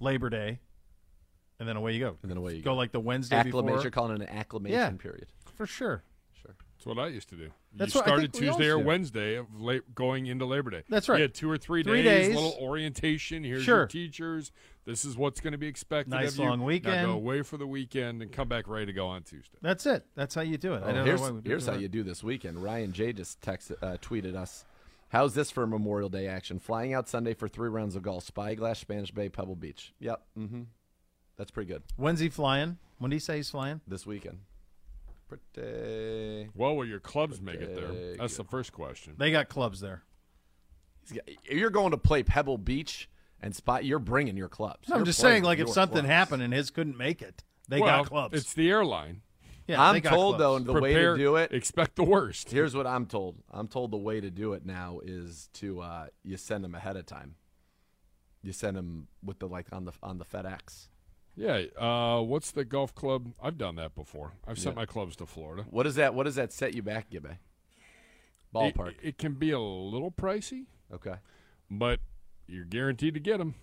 Labor 0.00 0.28
Day, 0.30 0.60
and 1.64 1.68
then 1.68 1.76
away 1.76 1.92
you 1.94 2.00
go. 2.00 2.16
And 2.22 2.30
then 2.30 2.36
away 2.36 2.54
you 2.56 2.62
go. 2.62 2.72
go. 2.72 2.76
like 2.76 2.92
the 2.92 3.00
Wednesday 3.00 3.36
Acclimation. 3.36 3.66
before. 3.66 3.82
You're 3.82 3.90
calling 3.90 4.20
it 4.20 4.28
an 4.28 4.28
acclimation 4.36 4.78
Yeah. 4.78 4.90
period. 4.90 5.26
For 5.56 5.66
sure. 5.66 6.02
Sure. 6.42 6.54
That's 6.76 6.84
what 6.86 6.98
I 6.98 7.06
used 7.08 7.30
to 7.30 7.36
do. 7.36 7.50
That's 7.74 7.94
you 7.94 8.00
what 8.00 8.06
started 8.06 8.32
think 8.32 8.42
we 8.42 8.48
all 8.48 8.56
Tuesday 8.58 8.70
or. 8.70 8.78
Wednesday 8.78 9.34
of 9.36 9.46
la- 9.58 9.78
going 9.94 10.26
into 10.26 10.44
Labor 10.44 10.70
Day. 10.70 10.82
That's 10.88 11.08
right. 11.08 11.16
You 11.16 11.22
had 11.22 11.34
two 11.34 11.50
or 11.50 11.56
three, 11.56 11.82
Three 11.82 12.02
days, 12.02 12.26
days. 12.28 12.34
little 12.36 12.54
orientation. 12.60 13.42
Here's 13.44 13.62
Sure. 13.62 13.78
your 13.78 13.86
teachers. 13.86 14.52
This 14.84 15.04
is 15.06 15.16
what's 15.16 15.40
going 15.40 15.52
to 15.52 15.58
be 15.58 15.66
expected 15.66 16.10
Nice 16.10 16.32
of 16.32 16.38
you. 16.40 16.44
long 16.44 16.58
Now 16.60 16.66
weekend. 16.66 17.06
go 17.06 17.12
away 17.12 17.40
for 17.42 17.56
the 17.56 17.66
weekend 17.66 18.20
and 18.20 18.30
come 18.30 18.48
back 18.48 18.68
ready 18.68 18.86
to 18.86 18.92
go 18.92 19.06
on 19.06 19.22
Tuesday. 19.22 19.56
That's 19.62 19.86
it. 19.86 20.04
That's 20.14 20.34
how 20.34 20.42
you 20.42 20.58
do 20.58 20.74
it. 20.74 20.82
I 20.84 20.90
Oh, 20.90 20.92
don't 20.92 21.06
here's 21.06 21.20
know 21.22 21.32
why 21.34 21.40
do 21.40 21.48
here's 21.48 21.66
it. 21.66 21.70
how 21.72 21.78
you 21.78 21.88
do 21.88 22.02
this 22.02 22.22
weekend. 22.22 22.62
Ryan 22.62 22.92
J 22.92 23.12
just 23.14 23.40
texted, 23.40 23.82
uh, 23.82 23.96
tweeted 23.96 24.34
us. 24.36 24.66
How's 25.08 25.34
this 25.34 25.50
for 25.50 25.66
Memorial 25.66 26.08
Day 26.10 26.26
action? 26.26 26.58
Flying 26.58 26.92
out 26.92 27.08
Sunday 27.08 27.34
for 27.34 27.48
three 27.48 27.68
rounds 27.70 27.94
of 27.96 28.02
golf. 28.02 28.24
Spyglass, 28.24 28.80
Spanish 28.80 29.10
Bay, 29.12 29.28
Pebble 29.28 29.54
Beach. 29.56 29.94
Yep. 30.00 30.22
Mm-hmm. 30.38 30.62
That's 31.36 31.50
pretty 31.50 31.72
good. 31.72 31.82
When's 31.96 32.20
he 32.20 32.28
flying? 32.28 32.78
When 32.98 33.10
do 33.10 33.16
you 33.16 33.20
say 33.20 33.36
he's 33.36 33.50
flying? 33.50 33.80
This 33.86 34.06
weekend. 34.06 34.38
Pretty. 35.28 36.48
Well, 36.54 36.76
will 36.76 36.86
your 36.86 37.00
clubs 37.00 37.40
make 37.40 37.60
it 37.60 37.74
there? 37.74 38.16
That's 38.16 38.36
good. 38.36 38.46
the 38.46 38.50
first 38.50 38.72
question. 38.72 39.14
They 39.18 39.30
got 39.30 39.48
clubs 39.48 39.80
there. 39.80 40.02
If 41.10 41.36
you're 41.50 41.70
going 41.70 41.90
to 41.90 41.98
play 41.98 42.22
Pebble 42.22 42.58
Beach 42.58 43.08
and 43.40 43.54
spot, 43.54 43.84
you're 43.84 43.98
bringing 43.98 44.36
your 44.36 44.48
clubs. 44.48 44.88
No, 44.88 44.94
I'm 44.94 45.00
You're 45.00 45.06
just 45.06 45.20
playing 45.20 45.34
saying, 45.34 45.44
like, 45.44 45.58
if 45.58 45.66
your 45.66 45.74
something 45.74 46.00
clubs. 46.00 46.08
happened 46.08 46.42
and 46.42 46.52
his 46.52 46.70
couldn't 46.70 46.96
make 46.96 47.20
it, 47.20 47.42
they 47.68 47.80
well, 47.80 48.02
got 48.02 48.06
clubs. 48.06 48.38
It's 48.38 48.54
the 48.54 48.70
airline. 48.70 49.22
yeah, 49.66 49.82
I'm 49.82 49.94
they 49.94 50.00
got 50.00 50.10
told 50.10 50.38
though 50.38 50.58
clubs. 50.58 50.66
the 50.66 50.80
way 50.80 50.94
to 50.94 51.16
do 51.16 51.36
it. 51.36 51.52
Expect 51.52 51.96
the 51.96 52.04
worst. 52.04 52.50
Here's 52.50 52.74
what 52.74 52.86
I'm 52.86 53.06
told. 53.06 53.36
I'm 53.50 53.68
told 53.68 53.90
the 53.90 53.98
way 53.98 54.20
to 54.20 54.30
do 54.30 54.52
it 54.54 54.64
now 54.64 55.00
is 55.02 55.48
to 55.54 55.80
uh, 55.80 56.06
you 56.22 56.36
send 56.36 56.64
them 56.64 56.74
ahead 56.74 56.96
of 56.96 57.06
time. 57.06 57.34
You 58.42 58.52
send 58.52 58.76
them 58.76 59.08
with 59.22 59.38
the 59.40 59.48
like 59.48 59.66
on 59.72 59.84
the 59.84 59.92
on 60.02 60.18
the 60.18 60.24
FedEx. 60.24 60.88
Yeah. 61.36 61.64
Uh, 61.78 62.20
what's 62.22 62.50
the 62.52 62.64
golf 62.64 62.94
club? 62.94 63.32
I've 63.42 63.58
done 63.58 63.76
that 63.76 63.94
before. 63.94 64.32
I've 64.46 64.58
sent 64.58 64.74
Yeah. 64.76 64.80
my 64.82 64.86
clubs 64.86 65.16
to 65.16 65.26
Florida. 65.26 65.64
What 65.70 65.82
does 65.82 65.96
that? 65.96 66.14
What 66.14 66.24
does 66.24 66.36
that 66.36 66.52
set 66.52 66.74
you 66.74 66.82
back, 66.82 67.10
Gibbe? 67.10 67.32
It- 67.32 67.38
Ballpark. 68.54 68.94
It, 69.02 69.18
can 69.18 69.34
be 69.34 69.50
a 69.50 69.58
little 69.58 70.12
pricey, 70.12 70.66
okay. 70.92 71.16
but 71.70 71.98
you're 72.46 72.64
guaranteed 72.64 73.14
to 73.14 73.20
get 73.20 73.38
them. 73.38 73.54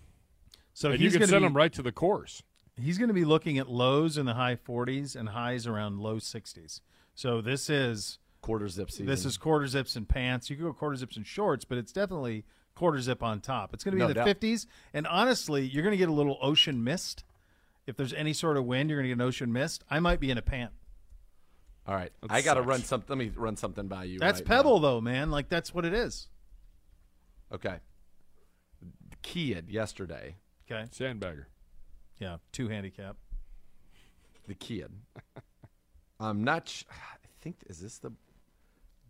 so 0.73 0.91
and 0.91 0.99
you 0.99 1.05
he's 1.05 1.13
can 1.13 1.19
going 1.21 1.29
send 1.29 1.41
to 1.41 1.45
them 1.45 1.55
right 1.55 1.71
to 1.71 1.81
the 1.81 1.91
course. 1.93 2.43
he's 2.75 2.97
going 2.97 3.07
to 3.07 3.13
be 3.13 3.23
looking 3.23 3.57
at 3.57 3.69
lows 3.69 4.17
in 4.17 4.25
the 4.25 4.33
high 4.33 4.55
40s 4.57 5.15
and 5.15 5.29
highs 5.29 5.65
around 5.65 5.99
low 5.99 6.15
60s. 6.17 6.81
So 7.15 7.39
this 7.41 7.69
is 7.69 8.19
Quarter 8.41 8.67
zip 8.69 8.89
season. 8.91 9.05
this 9.05 9.23
is 9.23 9.37
quarter 9.37 9.67
zips 9.67 9.95
and 9.95 10.09
pants. 10.09 10.49
You 10.49 10.55
could 10.57 10.63
go 10.65 10.73
quarter 10.73 10.95
zips 10.95 11.15
and 11.15 11.25
shorts, 11.27 11.63
but 11.63 11.77
it's 11.77 11.91
definitely 11.93 12.43
quarter 12.75 12.99
zip 12.99 13.21
on 13.21 13.39
top. 13.39 13.71
It's 13.73 13.83
going 13.83 13.91
to 13.91 13.95
be 13.97 13.99
No 13.99 14.07
in 14.07 14.09
the 14.09 14.25
doubt. 14.25 14.39
50s, 14.41 14.65
and 14.93 15.05
honestly, 15.05 15.63
you're 15.65 15.83
going 15.83 15.93
to 15.93 15.97
get 15.97 16.09
a 16.09 16.13
little 16.13 16.37
ocean 16.41 16.83
mist. 16.83 17.23
If 17.87 17.95
there's 17.97 18.13
any 18.13 18.33
sort 18.33 18.57
of 18.57 18.65
wind, 18.65 18.89
you're 18.89 18.99
going 18.99 19.05
to 19.05 19.09
get 19.15 19.21
an 19.21 19.27
ocean 19.27 19.51
mist. 19.51 19.83
I 19.89 19.99
might 19.99 20.19
be 20.19 20.29
in 20.31 20.37
a 20.37 20.41
pant. 20.41 20.71
all 21.87 21.95
right. 21.95 22.11
That 22.21 22.31
I 22.31 22.41
got 22.41 22.53
to 22.55 22.61
run 22.61 22.81
something. 22.83 23.07
Let 23.09 23.17
me 23.17 23.31
run 23.35 23.57
something 23.57 23.87
by 23.87 24.03
you. 24.05 24.19
That's 24.19 24.39
right 24.39 24.47
now. 24.49 24.55
Pebble, 24.57 24.79
though, 24.79 25.01
man. 25.01 25.31
Like 25.31 25.49
that's 25.49 25.73
what 25.73 25.83
it 25.85 25.93
is. 25.93 26.27
Okay. 27.51 27.77
The 28.81 29.15
Kid 29.23 29.69
yesterday. 29.69 30.35
Okay. 30.69 30.87
Sandbagger. 30.91 31.45
Yeah, 32.19 32.37
two 32.51 32.67
handicap. 32.69 33.17
The 34.47 34.53
kid. 34.53 34.91
I'm 36.19 36.43
not. 36.43 36.69
Sh- 36.69 36.83
I 36.89 37.17
think 37.41 37.57
is 37.67 37.79
this 37.79 37.97
the 37.97 38.11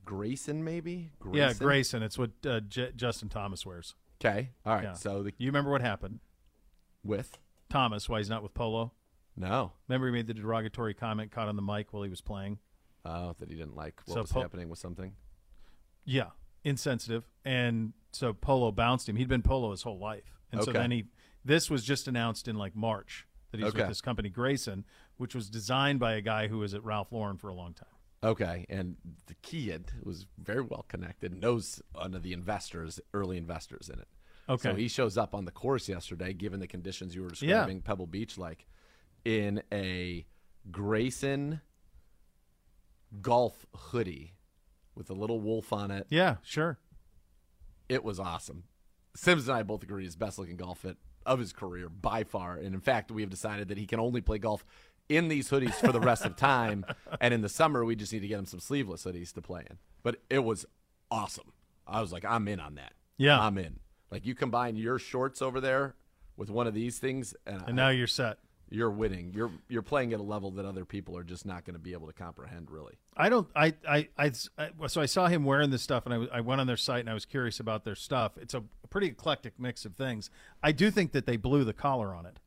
Greyson 0.05 0.55
maybe? 0.63 1.11
Greyson? 1.21 1.35
Yeah, 1.35 1.53
Greyson. 1.53 2.01
It's 2.03 2.17
what 2.17 2.31
uh, 2.45 2.61
J- 2.61 2.91
Justin 2.95 3.27
Thomas 3.29 3.65
wears. 3.65 3.95
Okay. 4.23 4.49
All 4.65 4.75
right. 4.75 4.83
Yeah. 4.85 4.93
So 4.93 5.23
the 5.23 5.33
You 5.37 5.47
remember 5.47 5.71
what 5.71 5.81
happened? 5.81 6.19
with 7.03 7.37
Thomas, 7.71 8.07
why 8.09 8.19
he's 8.19 8.29
not 8.29 8.43
with 8.43 8.53
Polo? 8.53 8.91
no. 9.35 9.71
Remember 9.87 10.07
he 10.07 10.13
made 10.13 10.27
the 10.27 10.33
derogatory 10.33 10.93
comment 10.93 11.31
caught 11.31 11.47
on 11.47 11.55
the 11.55 11.61
mic 11.61 11.93
while 11.93 12.03
he 12.03 12.09
was 12.09 12.21
playing? 12.21 12.59
Oh, 13.05 13.33
that 13.39 13.49
he 13.49 13.55
didn't 13.55 13.75
like 13.75 13.99
what 14.05 14.13
So 14.15 14.21
was 14.21 14.31
Po- 14.31 14.41
happening 14.41 14.69
with 14.69 14.77
something. 14.79 15.13
Yeah, 16.05 16.29
insensitive. 16.63 17.23
And 17.45 17.93
so 18.11 18.33
Polo 18.33 18.71
bounced 18.71 19.07
him. 19.09 19.15
He'd 19.15 19.27
been 19.29 19.41
Polo 19.41 19.71
his 19.71 19.81
whole 19.83 19.97
life. 19.99 20.39
And 20.51 20.63
so 20.63 20.71
then 20.71 20.91
he, 20.91 21.05
this 21.45 21.69
was 21.69 21.83
just 21.83 22.07
announced 22.07 22.47
in 22.47 22.57
like 22.57 22.75
March 22.75 23.25
that 23.51 23.59
he's 23.59 23.69
Okay. 23.69 23.79
with 23.79 23.87
this 23.87 24.01
company, 24.01 24.29
Greyson, 24.29 24.83
which 25.17 25.33
was 25.33 25.49
designed 25.49 25.99
by 25.99 26.13
a 26.13 26.21
guy 26.21 26.47
who 26.47 26.57
was 26.59 26.73
at 26.73 26.83
Ralph 26.83 27.11
Lauren 27.11 27.37
for 27.37 27.47
a 27.49 27.53
long 27.53 27.73
time. 27.73 27.87
Okay, 28.23 28.65
and 28.69 28.97
the 29.25 29.33
kid 29.41 29.93
was 30.03 30.27
very 30.37 30.61
well 30.61 30.85
connected, 30.87 31.33
knows 31.33 31.81
one 31.93 32.13
of 32.13 32.21
the 32.21 32.33
investors, 32.33 32.99
early 33.15 33.35
investors 33.37 33.89
in 33.91 33.99
it. 33.99 34.07
Okay. 34.51 34.69
So 34.69 34.75
he 34.75 34.87
shows 34.87 35.17
up 35.17 35.33
on 35.33 35.45
the 35.45 35.51
course 35.51 35.87
yesterday, 35.87 36.33
given 36.33 36.59
the 36.59 36.67
conditions 36.67 37.15
you 37.15 37.23
were 37.23 37.29
describing 37.29 37.81
Pebble 37.81 38.07
Beach 38.07 38.37
like, 38.37 38.67
in 39.23 39.63
a 39.71 40.25
Greyson 40.69 41.61
golf 43.21 43.65
hoodie 43.75 44.33
with 44.95 45.09
a 45.09 45.13
little 45.13 45.39
wolf 45.39 45.71
on 45.71 45.89
it. 45.89 46.05
Yeah, 46.09 46.35
sure. 46.43 46.79
It 47.87 48.03
was 48.03 48.19
awesome. 48.19 48.63
Sims 49.15 49.47
and 49.47 49.57
I 49.57 49.63
both 49.63 49.83
agree 49.83 50.03
his 50.03 50.15
best 50.15 50.37
looking 50.37 50.57
golf 50.57 50.79
fit 50.79 50.97
of 51.25 51.39
his 51.39 51.53
career 51.53 51.89
by 51.89 52.23
far. 52.23 52.55
And 52.55 52.73
in 52.73 52.81
fact, 52.81 53.11
we 53.11 53.21
have 53.21 53.29
decided 53.29 53.67
that 53.69 53.77
he 53.77 53.85
can 53.85 53.99
only 53.99 54.21
play 54.21 54.37
golf 54.37 54.65
in 55.09 55.27
these 55.27 55.49
hoodies 55.49 55.73
for 55.75 55.91
the 55.91 55.99
rest 55.99 56.25
of 56.25 56.35
time. 56.35 56.85
And 57.19 57.33
in 57.33 57.41
the 57.41 57.49
summer, 57.49 57.85
we 57.85 57.95
just 57.95 58.13
need 58.13 58.21
to 58.21 58.27
get 58.27 58.39
him 58.39 58.45
some 58.45 58.59
sleeveless 58.59 59.03
hoodies 59.03 59.33
to 59.33 59.41
play 59.41 59.65
in. 59.69 59.77
But 60.01 60.21
it 60.29 60.39
was 60.39 60.65
awesome. 61.11 61.51
I 61.85 62.01
was 62.01 62.11
like, 62.11 62.25
I'm 62.25 62.47
in 62.47 62.59
on 62.59 62.75
that. 62.75 62.93
Yeah. 63.17 63.39
I'm 63.39 63.57
in. 63.57 63.79
Like 64.11 64.25
you 64.25 64.35
combine 64.35 64.75
your 64.75 64.99
shorts 64.99 65.41
over 65.41 65.61
there 65.61 65.95
with 66.37 66.49
one 66.49 66.67
of 66.67 66.73
these 66.73 66.99
things, 66.99 67.33
and, 67.45 67.63
And 67.67 67.75
now 67.75 67.89
you're 67.89 68.07
set. 68.07 68.37
you're 68.69 68.89
winning. 68.91 69.31
You're 69.33 69.51
you're 69.69 69.81
playing 69.81 70.13
at 70.13 70.19
a 70.19 70.23
level 70.23 70.51
that 70.51 70.65
other 70.65 70.85
people 70.85 71.15
are 71.17 71.23
just 71.23 71.45
not 71.45 71.65
going 71.65 71.73
to 71.75 71.79
be 71.79 71.93
able 71.93 72.07
to 72.07 72.13
comprehend. 72.13 72.69
Really. 72.71 72.95
I 73.15 73.29
don't. 73.29 73.47
I, 73.55 73.73
I. 73.87 74.07
I. 74.17 74.31
I. 74.57 74.87
So 74.87 75.01
I 75.01 75.05
saw 75.05 75.27
him 75.27 75.43
wearing 75.45 75.69
this 75.69 75.81
stuff, 75.81 76.05
and 76.05 76.13
I, 76.31 76.37
I 76.37 76.41
went 76.41 76.61
on 76.61 76.67
their 76.67 76.77
site, 76.77 77.01
and 77.01 77.09
I 77.09 77.13
was 77.13 77.25
curious 77.25 77.59
about 77.59 77.83
their 77.85 77.95
stuff. 77.95 78.33
It's 78.37 78.53
a 78.53 78.63
pretty 78.89 79.07
eclectic 79.07 79.53
mix 79.59 79.85
of 79.85 79.95
things. 79.95 80.29
I 80.63 80.71
do 80.71 80.91
think 80.91 81.11
that 81.13 81.25
they 81.25 81.37
blew 81.37 81.63
the 81.63 81.73
collar 81.73 82.13
on 82.13 82.25
it. 82.25 82.39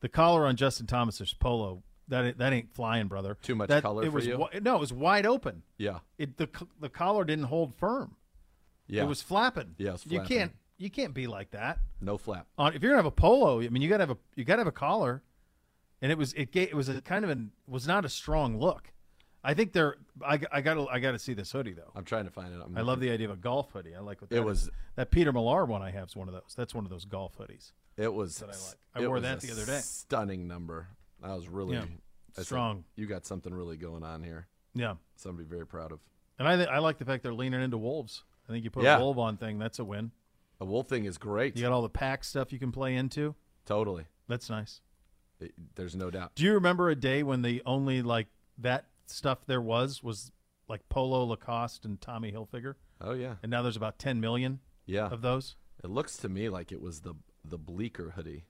The 0.00 0.08
collar 0.08 0.46
on 0.46 0.56
Justin 0.56 0.86
Thomas's 0.86 1.32
polo 1.34 1.82
that 2.08 2.38
that 2.38 2.52
ain't 2.52 2.72
flying, 2.74 3.08
brother. 3.08 3.36
Too 3.42 3.54
much 3.54 3.68
That- 3.68 3.82
color 3.82 4.02
it 4.04 4.06
for 4.06 4.12
was 4.12 4.26
you? 4.26 4.46
no, 4.62 4.76
it 4.76 4.80
was 4.80 4.92
wide 4.92 5.26
open. 5.26 5.62
Yeah. 5.78 5.98
It 6.18 6.36
the 6.36 6.48
the 6.80 6.88
collar 6.88 7.24
didn't 7.24 7.46
hold 7.46 7.74
firm. 7.74 8.16
Yeah. 8.86 9.02
It 9.02 9.06
was 9.08 9.20
flapping. 9.22 9.74
Yeah, 9.78 9.96
you 10.06 10.20
can't 10.20 10.52
you 10.78 10.90
can't 10.90 11.14
be 11.14 11.26
like 11.26 11.50
that. 11.52 11.78
no 12.00 12.18
flap. 12.18 12.46
On 12.58 12.74
if 12.74 12.82
you're 12.82 12.90
gonna 12.92 12.98
have 13.02 13.06
a 13.06 13.10
polo, 13.10 13.60
I 13.60 13.68
mean 13.68 13.82
you 13.82 13.88
gotta 13.88 14.02
have 14.02 14.10
a 14.10 14.18
you 14.34 14.44
gotta 14.44 14.60
have 14.60 14.66
a 14.66 14.72
collar, 14.72 15.22
and 16.02 16.12
it 16.12 16.18
was 16.18 16.32
it 16.34 16.52
gave, 16.52 16.68
it 16.68 16.74
was 16.74 16.88
a 16.88 17.00
kind 17.00 17.24
of 17.24 17.30
an 17.30 17.52
was 17.66 17.86
not 17.86 18.04
a 18.04 18.08
strong 18.08 18.58
look. 18.58 18.92
I 19.44 19.54
think 19.54 19.72
they're 19.72 19.96
I, 20.26 20.40
I 20.50 20.60
gotta 20.60 20.86
I 20.90 20.98
gotta 20.98 21.18
see 21.18 21.32
this 21.34 21.52
hoodie 21.52 21.72
though. 21.72 21.92
I'm 21.94 22.04
trying 22.04 22.24
to 22.24 22.30
find 22.30 22.52
it. 22.54 22.60
I'm 22.64 22.76
I 22.76 22.80
love 22.82 23.00
the 23.00 23.10
idea 23.10 23.28
of 23.28 23.32
a 23.34 23.40
golf 23.40 23.70
hoodie. 23.72 23.94
I 23.94 24.00
like 24.00 24.20
what 24.20 24.32
It 24.32 24.40
was- 24.40 24.64
is. 24.64 24.70
that 24.96 25.10
Peter 25.10 25.32
Millar 25.32 25.64
one 25.64 25.82
I 25.82 25.90
have 25.90 26.08
is 26.08 26.16
one 26.16 26.28
of 26.28 26.34
those. 26.34 26.54
That's 26.56 26.74
one 26.74 26.84
of 26.84 26.90
those 26.90 27.04
golf 27.04 27.36
hoodies. 27.38 27.72
It 27.96 28.12
was. 28.12 28.38
that 28.40 28.46
I 28.50 28.52
like. 28.52 29.04
I 29.04 29.08
wore 29.08 29.20
that 29.20 29.40
the 29.40 29.52
other 29.52 29.64
day. 29.64 29.78
Stunning 29.82 30.46
number. 30.48 30.88
I 31.22 31.34
was 31.34 31.48
really 31.48 31.76
Yeah. 31.76 31.82
I 31.84 32.40
said, 32.40 32.44
Strong. 32.46 32.84
you 32.96 33.06
got 33.06 33.24
something 33.24 33.54
really 33.54 33.78
going 33.78 34.02
on 34.02 34.22
here. 34.22 34.46
Yeah, 34.74 34.96
Something 35.14 35.38
to 35.38 35.48
be 35.48 35.54
very 35.54 35.66
proud 35.66 35.90
of. 35.92 36.00
and 36.38 36.46
I 36.46 36.56
th- 36.56 36.68
I 36.68 36.78
like 36.80 36.98
the 36.98 37.06
fact 37.06 37.22
they're 37.22 37.32
leaning 37.32 37.62
into 37.62 37.78
wolves. 37.78 38.24
I 38.46 38.52
think 38.52 38.62
you 38.64 38.70
put 38.70 38.84
Yeah. 38.84 38.98
a 38.98 39.00
wolf 39.00 39.16
on 39.16 39.38
thing, 39.38 39.58
that's 39.58 39.78
a 39.78 39.84
win. 39.84 40.10
The 40.58 40.64
wolf 40.64 40.88
thing 40.88 41.04
is 41.04 41.18
great. 41.18 41.56
You 41.56 41.62
got 41.62 41.72
all 41.72 41.82
the 41.82 41.88
pack 41.88 42.24
stuff 42.24 42.52
you 42.52 42.58
can 42.58 42.72
play 42.72 42.94
into. 42.96 43.34
Totally. 43.66 44.06
That's 44.28 44.48
nice. 44.50 44.80
It- 45.40 45.54
there's 45.74 45.94
no 45.94 46.10
doubt. 46.10 46.34
Do 46.34 46.44
you 46.44 46.54
remember 46.54 46.88
a 46.90 46.94
day 46.96 47.22
when 47.22 47.42
the 47.42 47.62
only 47.66 48.00
like 48.02 48.28
that 48.58 48.86
stuff 49.06 49.44
there 49.46 49.60
was 49.60 50.02
was 50.02 50.32
like 50.68 50.88
Polo, 50.88 51.24
Lacoste, 51.24 51.84
and 51.84 52.00
Tommy 52.00 52.32
Hilfiger, 52.32 52.74
Oh 53.00 53.12
yeah. 53.12 53.36
and 53.42 53.50
now 53.50 53.62
there's 53.62 53.76
about 53.76 53.98
10 53.98 54.20
million 54.20 54.60
Yeah. 54.86 55.08
of 55.08 55.20
those. 55.22 55.56
It 55.84 55.90
looks 55.90 56.16
to 56.18 56.28
me 56.28 56.48
like 56.48 56.72
it 56.72 56.80
was 56.80 57.00
the 57.00 57.14
the 57.44 57.58
bleaker 57.58 58.10
hoodie. 58.16 58.46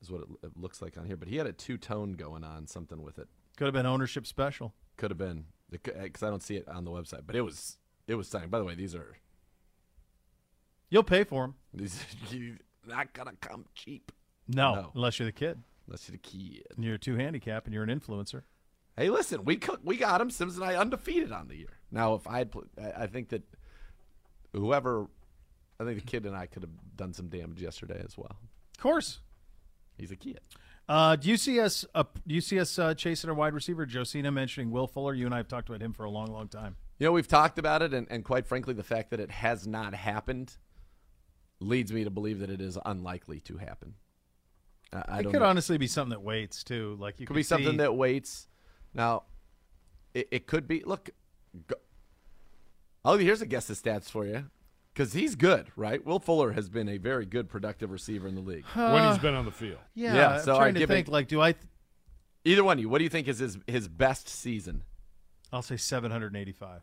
Is 0.00 0.10
what 0.10 0.22
it, 0.22 0.28
it 0.42 0.56
looks 0.56 0.82
like 0.82 0.98
on 0.98 1.04
here, 1.06 1.16
but 1.16 1.28
he 1.28 1.36
had 1.36 1.46
a 1.46 1.52
two 1.52 1.76
tone 1.78 2.14
going 2.14 2.42
on, 2.42 2.66
something 2.66 3.00
with 3.02 3.18
it. 3.20 3.28
Could 3.56 3.66
have 3.66 3.74
been 3.74 3.86
ownership 3.86 4.26
special. 4.26 4.74
Could 4.96 5.10
have 5.12 5.18
been 5.18 5.44
because 5.70 5.94
eh, 6.22 6.26
I 6.26 6.30
don't 6.30 6.42
see 6.42 6.56
it 6.56 6.66
on 6.68 6.84
the 6.84 6.90
website, 6.90 7.20
but 7.26 7.36
it 7.36 7.42
was 7.42 7.76
it 8.08 8.14
was 8.16 8.26
stunning. 8.26 8.48
By 8.48 8.58
the 8.58 8.64
way, 8.64 8.74
these 8.74 8.94
are 8.96 9.16
You'll 10.92 11.02
pay 11.02 11.24
for 11.24 11.54
them. 11.74 11.88
not 12.86 13.12
gonna 13.14 13.32
come 13.40 13.64
cheap 13.74 14.12
No, 14.46 14.74
No. 14.74 14.92
unless 14.94 15.18
you're 15.18 15.24
the 15.26 15.32
kid 15.32 15.62
unless 15.86 16.06
you're 16.06 16.12
the 16.12 16.18
kid. 16.18 16.66
and 16.76 16.84
you're 16.84 16.96
a 16.96 16.98
two 16.98 17.16
handicap 17.16 17.64
and 17.64 17.72
you're 17.72 17.82
an 17.82 17.88
influencer. 17.88 18.42
Hey, 18.96 19.08
listen, 19.08 19.42
we 19.46 19.56
co- 19.56 19.78
we 19.82 19.96
got 19.96 20.20
him. 20.20 20.28
Sims 20.28 20.56
and 20.56 20.64
I 20.64 20.74
undefeated 20.74 21.32
on 21.32 21.48
the 21.48 21.56
year. 21.56 21.78
Now, 21.90 22.14
if 22.14 22.26
I 22.26 22.36
had, 22.38 22.52
pl- 22.52 22.66
I 22.78 23.04
I 23.04 23.06
think 23.06 23.30
that 23.30 23.42
whoever, 24.52 25.06
I 25.80 25.84
think 25.84 25.98
the 25.98 26.04
kid 26.06 26.26
and 26.26 26.36
I 26.36 26.44
could 26.46 26.62
have 26.62 26.70
done 26.94 27.14
some 27.14 27.28
damage 27.28 27.62
yesterday 27.62 28.00
as 28.04 28.18
well. 28.18 28.36
Of 28.76 28.82
course. 28.82 29.20
He's 29.96 30.10
a 30.10 30.16
kid. 30.16 30.40
Uh, 30.88 31.16
do 31.16 31.30
you 31.30 31.36
see 31.38 31.58
us? 31.60 31.86
Uh, 31.94 32.04
do 32.26 32.34
you 32.34 32.40
see 32.42 32.58
us 32.60 32.78
uh, 32.78 32.92
chasing 32.92 33.30
a 33.30 33.34
wide 33.34 33.54
receiver? 33.54 33.86
Josina 33.86 34.30
mentioning 34.30 34.70
Will 34.70 34.86
Fuller. 34.86 35.14
You 35.14 35.24
and 35.26 35.34
I 35.34 35.38
have 35.38 35.48
talked 35.48 35.68
about 35.70 35.80
him 35.80 35.92
for 35.94 36.04
a 36.04 36.10
long, 36.10 36.26
long 36.32 36.48
time. 36.48 36.76
You 36.98 37.06
know, 37.06 37.12
we've 37.12 37.28
talked 37.28 37.58
about 37.58 37.80
it, 37.82 37.94
and, 37.94 38.06
and 38.10 38.24
quite 38.24 38.46
frankly, 38.46 38.74
the 38.74 38.82
fact 38.82 39.10
that 39.10 39.20
it 39.20 39.30
has 39.30 39.66
not 39.66 39.94
happened 39.94 40.56
leads 41.62 41.92
me 41.92 42.04
to 42.04 42.10
believe 42.10 42.40
that 42.40 42.50
it 42.50 42.60
is 42.60 42.78
unlikely 42.84 43.40
to 43.40 43.56
happen. 43.58 43.94
I, 44.92 44.96
I 45.08 45.18
It 45.18 45.22
don't 45.24 45.32
could 45.32 45.40
know. 45.40 45.46
honestly 45.48 45.78
be 45.78 45.86
something 45.86 46.10
that 46.10 46.22
waits 46.22 46.62
too. 46.64 46.96
Like 47.00 47.18
you 47.20 47.26
could 47.26 47.34
be 47.36 47.42
something 47.42 47.76
that 47.78 47.94
waits. 47.94 48.48
Now, 48.94 49.24
it, 50.14 50.28
it 50.30 50.46
could 50.46 50.68
be. 50.68 50.82
Look, 50.84 51.10
go, 51.66 51.76
oh, 53.04 53.16
here's 53.16 53.42
a 53.42 53.46
guess 53.46 53.66
the 53.66 53.74
stats 53.74 54.10
for 54.10 54.26
you, 54.26 54.46
because 54.92 55.12
he's 55.14 55.34
good, 55.34 55.68
right? 55.76 56.04
Will 56.04 56.18
Fuller 56.20 56.52
has 56.52 56.68
been 56.68 56.88
a 56.88 56.98
very 56.98 57.24
good, 57.26 57.48
productive 57.48 57.90
receiver 57.90 58.28
in 58.28 58.34
the 58.34 58.40
league. 58.42 58.64
when 58.74 59.08
he's 59.08 59.18
been 59.22 59.34
on 59.34 59.44
the 59.46 59.50
field. 59.50 59.78
Yeah, 59.94 60.14
Yeah, 60.14 60.28
I'm 60.36 60.42
so 60.42 60.56
trying 60.56 60.76
I 60.76 60.80
to 60.80 60.86
think. 60.86 61.08
it- 61.08 61.10
like, 61.12 61.28
do 61.28 61.40
I? 61.40 61.52
Th- 61.52 61.64
Either 62.44 62.64
one 62.64 62.76
of 62.76 62.80
you, 62.82 62.88
what 62.88 62.98
do 62.98 63.04
you 63.04 63.10
think 63.10 63.28
is 63.28 63.38
his 63.38 63.56
his 63.68 63.86
best 63.88 64.28
season? 64.28 64.82
I'll 65.52 65.62
say 65.62 65.76
785. 65.76 66.80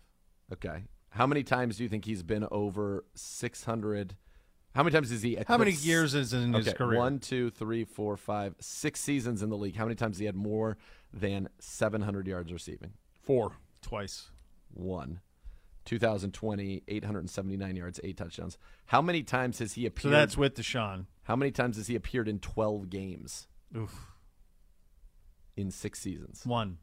Okay, 0.53 0.83
how 1.09 1.27
many 1.27 1.43
times 1.43 1.77
do 1.77 1.83
you 1.83 1.89
think 1.89 2.05
he's 2.05 2.23
been 2.23 2.47
over 2.49 3.03
six 3.13 3.65
hundred? 3.65 4.15
How 4.75 4.83
many 4.83 4.93
times 4.93 5.11
is 5.11 5.21
he? 5.21 5.37
How 5.47 5.57
many 5.57 5.71
years 5.71 6.13
is 6.13 6.31
in 6.33 6.53
his 6.53 6.71
career? 6.73 6.99
one, 6.99 7.19
two, 7.19 7.49
three, 7.49 7.83
four, 7.85 8.15
five, 8.17 8.55
six 8.59 8.99
seasons 8.99 9.41
in 9.41 9.49
the 9.49 9.57
league. 9.57 9.75
How 9.75 9.85
many 9.85 9.95
times 9.95 10.19
he 10.19 10.25
had 10.25 10.35
more 10.35 10.77
than 11.11 11.49
700 11.59 12.27
yards 12.27 12.53
receiving? 12.53 12.93
Four. 13.23 13.53
Twice. 13.81 14.29
One. 14.71 15.21
2020, 15.85 16.83
879 16.87 17.75
yards, 17.75 17.99
eight 18.03 18.15
touchdowns. 18.15 18.59
How 18.85 19.01
many 19.01 19.23
times 19.23 19.57
has 19.57 19.73
he 19.73 19.87
appeared? 19.87 20.11
So 20.13 20.17
that's 20.17 20.37
with 20.37 20.53
Deshaun. 20.55 21.07
how 21.23 21.35
many 21.35 21.49
times 21.51 21.77
has 21.77 21.87
he 21.87 21.95
appeared 21.95 22.27
in 22.27 22.37
12 22.37 22.91
games 22.91 23.47
Oof. 23.75 24.11
in 25.57 25.71
six 25.71 25.99
seasons? 25.99 26.45
One. 26.45 26.77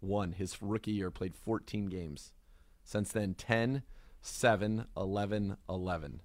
One. 0.00 0.32
His 0.32 0.60
rookie 0.60 0.90
year 0.92 1.10
played 1.10 1.34
14 1.34 1.86
games. 1.86 2.32
Since 2.82 3.12
then, 3.12 3.32
10, 3.32 3.82
7, 4.20 4.86
11, 4.94 5.56
11. 5.66 6.20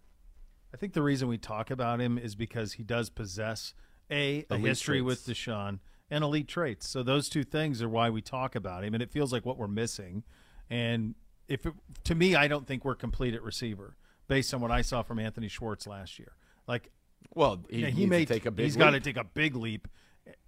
I 0.74 0.78
think 0.78 0.94
the 0.94 1.02
reason 1.02 1.28
we 1.28 1.38
talk 1.38 1.72
about 1.72 2.00
him 2.00 2.18
is 2.18 2.36
because 2.36 2.74
he 2.74 2.84
does 2.84 3.10
possess 3.10 3.74
a 4.12 4.46
a 4.50 4.56
Elite 4.56 4.66
history 4.66 5.02
with 5.02 5.26
traits. 5.26 5.42
Deshaun 5.42 5.80
and 6.12 6.24
elite 6.24 6.48
traits. 6.48 6.88
So 6.88 7.04
those 7.04 7.30
two 7.30 7.44
things 7.44 7.82
are 7.82 7.90
why 7.90 8.10
we 8.10 8.22
talk 8.22 8.56
about 8.56 8.84
him, 8.84 8.94
and 8.94 9.04
it 9.04 9.12
feels 9.12 9.32
like 9.32 9.46
what 9.46 9.58
we're 9.58 9.68
missing. 9.68 10.24
And 10.70 11.16
if 11.48 11.66
it, 11.66 11.74
to 12.06 12.16
me, 12.16 12.36
I 12.36 12.48
don't 12.48 12.68
think 12.68 12.86
we're 12.86 12.96
complete 12.96 13.34
at 13.34 13.44
receiver 13.44 13.96
based 14.28 14.54
on 14.54 14.62
what 14.62 14.72
I 14.72 14.82
saw 14.82 15.02
from 15.02 15.20
Anthony 15.20 15.48
Schwartz 15.48 15.88
last 15.88 16.20
year. 16.20 16.34
Like 16.68 16.92
Well, 17.34 17.64
he, 17.70 17.86
he 17.92 18.06
may 18.06 18.26
take 18.26 18.46
a 18.46 18.52
big 18.52 18.66
He's 18.66 18.76
got 18.76 18.92
to 18.92 19.00
take 19.00 19.18
a 19.18 19.24
big 19.24 19.56
leap, 19.56 19.88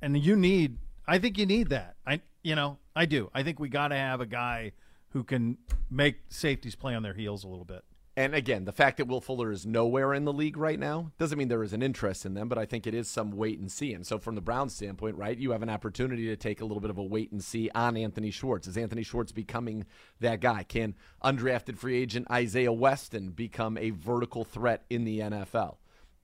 and 0.01 0.17
you 0.17 0.35
need. 0.35 0.77
I 1.07 1.17
think 1.17 1.37
you 1.37 1.45
need 1.45 1.69
that. 1.69 1.95
I 2.05 2.21
you 2.43 2.55
know 2.55 2.77
I 2.95 3.05
do. 3.05 3.29
I 3.33 3.43
think 3.43 3.59
we 3.59 3.69
got 3.69 3.89
to 3.89 3.95
have 3.95 4.21
a 4.21 4.25
guy 4.25 4.73
who 5.09 5.23
can 5.23 5.57
make 5.89 6.17
safeties 6.29 6.75
play 6.75 6.95
on 6.95 7.03
their 7.03 7.13
heels 7.13 7.43
a 7.43 7.47
little 7.47 7.65
bit. 7.65 7.83
And 8.17 8.35
again, 8.35 8.65
the 8.65 8.73
fact 8.73 8.97
that 8.97 9.07
Will 9.07 9.21
Fuller 9.21 9.51
is 9.51 9.65
nowhere 9.65 10.13
in 10.13 10.25
the 10.25 10.33
league 10.33 10.57
right 10.57 10.77
now 10.77 11.11
doesn't 11.17 11.37
mean 11.37 11.47
there 11.47 11.63
is 11.63 11.71
an 11.71 11.81
interest 11.81 12.25
in 12.25 12.33
them, 12.33 12.49
but 12.49 12.57
I 12.57 12.65
think 12.65 12.85
it 12.85 12.93
is 12.93 13.07
some 13.07 13.31
wait 13.31 13.57
and 13.57 13.71
see. 13.71 13.93
And 13.93 14.05
so, 14.05 14.19
from 14.19 14.35
the 14.35 14.41
Browns 14.41 14.75
standpoint, 14.75 15.15
right, 15.15 15.37
you 15.37 15.51
have 15.51 15.63
an 15.63 15.69
opportunity 15.69 16.25
to 16.27 16.35
take 16.35 16.59
a 16.59 16.65
little 16.65 16.81
bit 16.81 16.89
of 16.89 16.97
a 16.97 17.03
wait 17.03 17.31
and 17.31 17.41
see 17.41 17.69
on 17.73 17.95
Anthony 17.95 18.29
Schwartz. 18.29 18.67
Is 18.67 18.77
Anthony 18.77 19.03
Schwartz 19.03 19.31
becoming 19.31 19.85
that 20.19 20.41
guy? 20.41 20.63
Can 20.63 20.95
undrafted 21.23 21.77
free 21.77 22.01
agent 22.01 22.27
Isaiah 22.29 22.73
Weston 22.73 23.29
become 23.29 23.77
a 23.77 23.91
vertical 23.91 24.43
threat 24.43 24.83
in 24.89 25.05
the 25.05 25.19
NFL? 25.19 25.77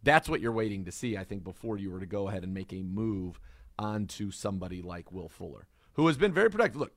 That's 0.04 0.28
what 0.28 0.42
you're 0.42 0.52
waiting 0.52 0.84
to 0.86 0.92
see, 0.92 1.16
I 1.16 1.24
think, 1.24 1.46
before 1.46 1.78
you 1.78 1.90
were 1.90 2.02
to 2.02 2.06
go 2.06 2.28
ahead 2.28 2.44
and 2.44 2.54
make 2.54 2.74
a 2.74 2.84
move 2.84 3.40
onto 3.80 4.30
somebody 4.30 4.82
like 4.82 5.12
Will 5.12 5.30
Fuller, 5.30 5.68
who 5.94 6.08
has 6.08 6.18
been 6.18 6.34
very 6.34 6.50
productive. 6.50 6.82
Look, 6.82 6.94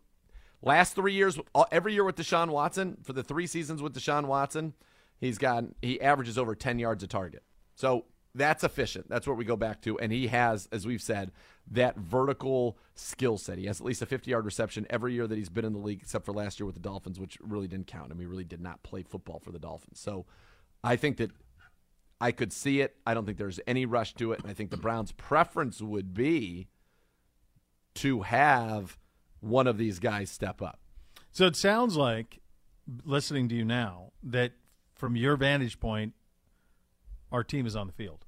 Last 0.62 0.94
three 0.94 1.14
years, 1.14 1.38
every 1.73 1.94
year 1.94 2.05
with 2.05 2.16
Deshaun 2.16 2.51
Watson, 2.51 2.99
for 3.03 3.12
the 3.12 3.23
three 3.23 3.46
seasons 3.46 3.81
with 3.81 3.94
Deshaun 3.94 4.27
Watson, 4.27 4.75
he's 5.18 5.38
got 5.38 5.64
he 5.81 6.01
averages 6.01 6.37
over 6.37 6.55
ten 6.55 6.79
yards 6.79 7.03
a 7.03 7.07
target. 7.07 7.42
So 7.75 8.05
that's 8.35 8.62
efficient. 8.62 9.09
That's 9.09 9.27
what 9.27 9.37
we 9.37 9.44
go 9.44 9.57
back 9.57 9.81
to, 9.83 9.99
and 9.99 10.12
he 10.12 10.29
has, 10.29 10.68
as 10.70 10.87
we've 10.87 11.03
said, 11.03 11.33
that 11.73 11.96
vertical 11.96 12.79
skill 12.94 13.38
set. 13.38 13.59
He 13.59 13.66
has 13.66 13.81
at 13.81 13.87
least 13.87 14.03
a 14.03 14.07
fifty-yard 14.07 14.44
reception 14.44 14.87
every 14.90 15.14
year 15.14 15.27
that 15.27 15.37
he's 15.37 15.49
been 15.49 15.64
in 15.64 15.73
the 15.73 15.79
league, 15.79 16.03
except 16.03 16.27
for 16.27 16.33
last 16.33 16.61
year 16.61 16.66
with 16.66 16.77
the 16.77 16.81
Dolphins, 16.81 17.18
which 17.18 17.38
really 17.40 17.66
didn't 17.66 17.87
count. 17.87 18.12
I 18.12 18.14
mean, 18.14 18.29
really 18.29 18.44
did 18.44 18.61
not 18.61 18.83
play 18.83 19.03
football 19.03 19.40
for 19.40 19.51
the 19.51 19.59
Dolphins. 19.59 19.99
So 19.99 20.27
I 20.85 20.94
think 20.94 21.16
that 21.16 21.31
I 22.20 22.33
could 22.33 22.53
see 22.53 22.83
it. 22.83 22.96
I 23.07 23.14
don't 23.14 23.25
think 23.25 23.38
there's 23.38 23.61
any 23.66 23.87
rush 23.87 24.14
to 24.14 24.33
it, 24.33 24.42
and 24.42 24.51
I 24.51 24.55
think 24.55 24.70
the 24.70 24.77
Browns' 24.77 25.11
preference 25.11 25.81
would 25.81 26.12
be 26.12 26.68
to 27.94 28.20
have 28.23 28.99
one 29.40 29.66
of 29.66 29.79
these 29.79 29.98
guys 29.98 30.31
step 30.31 30.62
up. 30.62 30.81
So 31.33 31.46
it 31.46 31.57
sounds 31.57 31.96
like, 31.96 32.40
listening 33.05 33.48
to 33.48 33.55
you 33.55 33.64
now, 33.64 34.12
that 34.22 34.53
from 34.94 35.16
your 35.16 35.37
vantage 35.37 35.79
point, 35.81 36.14
our 37.33 37.44
team 37.44 37.66
is 37.66 37.76
on 37.76 37.87
the 37.87 37.92
field, 37.92 38.24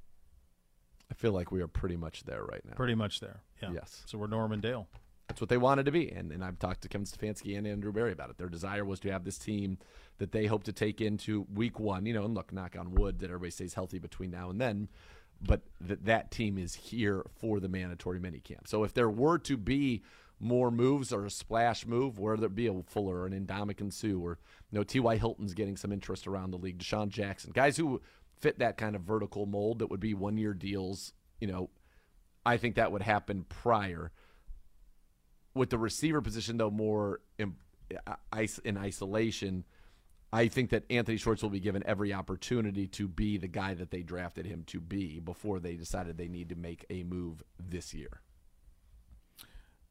I 1.11 1.15
feel 1.15 1.33
like 1.33 1.51
we 1.51 1.61
are 1.61 1.69
pretty 1.69 1.97
much 1.97 2.25
there 2.25 2.43
right 2.43 2.65
now. 2.65 2.75
pretty 2.75 2.95
much 2.95 3.21
there. 3.21 3.43
Yeah. 3.63 3.73
Yes. 3.73 4.03
So 4.07 4.19
we're 4.19 4.29
Norman 4.29 4.61
Dale. 4.61 4.89
That's 5.29 5.41
what 5.41 5.51
they 5.51 5.57
wanted 5.59 5.87
to 5.87 5.93
be. 5.93 6.11
And, 6.11 6.33
and 6.33 6.45
I've 6.45 6.59
talked 6.59 6.83
to 6.83 6.89
Kevin 6.89 7.07
Stefanski 7.07 7.57
and 7.57 7.67
Andrew 7.67 7.93
Berry 7.93 8.13
about 8.13 8.31
it. 8.31 8.39
Their 8.39 8.49
desire 8.49 8.85
was 8.85 9.01
to 9.01 9.11
have 9.11 9.25
this 9.25 9.39
team 9.39 9.79
that 10.19 10.33
they 10.33 10.47
hope 10.47 10.65
to 10.65 10.73
take 10.73 11.01
into 11.01 11.47
week 11.53 11.81
one, 11.81 12.07
you 12.07 12.15
know, 12.15 12.25
and 12.25 12.35
look, 12.35 12.53
knock 12.53 12.77
on 12.79 12.93
wood 12.93 13.19
that 13.21 13.27
everybody 13.27 13.51
stays 13.51 13.75
healthy 13.75 13.99
between 13.99 14.31
now 14.31 14.51
and 14.51 14.61
then. 14.61 14.89
But 15.41 15.63
that 15.81 16.05
that 16.05 16.31
team 16.31 16.57
is 16.57 16.75
here 16.75 17.25
for 17.41 17.61
the 17.61 17.69
mandatory 17.69 18.21
minicamp. 18.21 18.67
So 18.67 18.85
if 18.85 18.95
there 18.95 19.11
were 19.11 19.39
to 19.39 19.57
be 19.57 20.03
more 20.43 20.71
moves 20.71 21.13
or 21.13 21.25
a 21.25 21.31
splash 21.31 21.87
move, 21.87 22.19
whether 22.19 22.47
it 22.47 22.55
be 22.55 22.67
a 22.67 22.83
Fuller 22.83 23.21
or 23.21 23.27
an 23.27 23.47
Indomitian 23.47 23.93
Sue 23.93 24.21
or 24.21 24.39
you 24.71 24.79
know, 24.79 24.85
T.Y. 24.85 25.17
Hilton's 25.17 25.55
getting 25.55 25.77
some 25.77 25.93
interest 25.93 26.27
around 26.27 26.51
the 26.51 26.59
league, 26.59 26.79
DeSean 26.79 27.09
Jackson, 27.09 27.53
guys 27.53 27.77
who 27.77 28.03
fit 28.41 28.59
that 28.59 28.77
kind 28.77 28.97
of 28.97 29.03
vertical 29.03 29.47
mold 29.47 29.79
that 29.79 29.91
would 29.91 30.01
be 30.01 30.15
one 30.15 30.37
year 30.37 30.53
deals, 30.53 31.13
you 31.41 31.47
know, 31.47 31.71
I 32.45 32.57
think 32.57 32.75
that 32.75 32.91
would 32.91 33.03
happen 33.03 33.45
prior 33.49 34.11
with 35.55 35.71
the 35.71 35.79
receiver 35.79 36.21
position 36.21 36.57
though 36.57 36.71
more 36.71 37.21
in, 37.39 37.55
uh, 38.07 38.47
in 38.65 38.77
isolation 38.77 39.65
i 40.33 40.49
think 40.49 40.71
that 40.71 40.85
anthony 40.91 41.17
schwartz 41.17 41.43
will 41.43 41.51
be 41.51 41.61
given 41.61 41.83
every 41.87 42.13
opportunity 42.13 42.87
to 42.87 43.07
be 43.07 43.37
the 43.37 43.49
guy 43.49 43.75
that 43.75 43.91
they 43.91 44.03
drafted 44.03 44.47
him 44.47 44.65
to 44.65 44.81
be 44.81 45.21
before 45.21 45.61
they 45.61 45.75
decided 45.75 46.17
they 46.17 46.29
need 46.29 46.49
to 46.49 46.57
make 46.57 46.87
a 46.91 47.03
move 47.03 47.43
this 47.59 47.93
year 47.93 48.22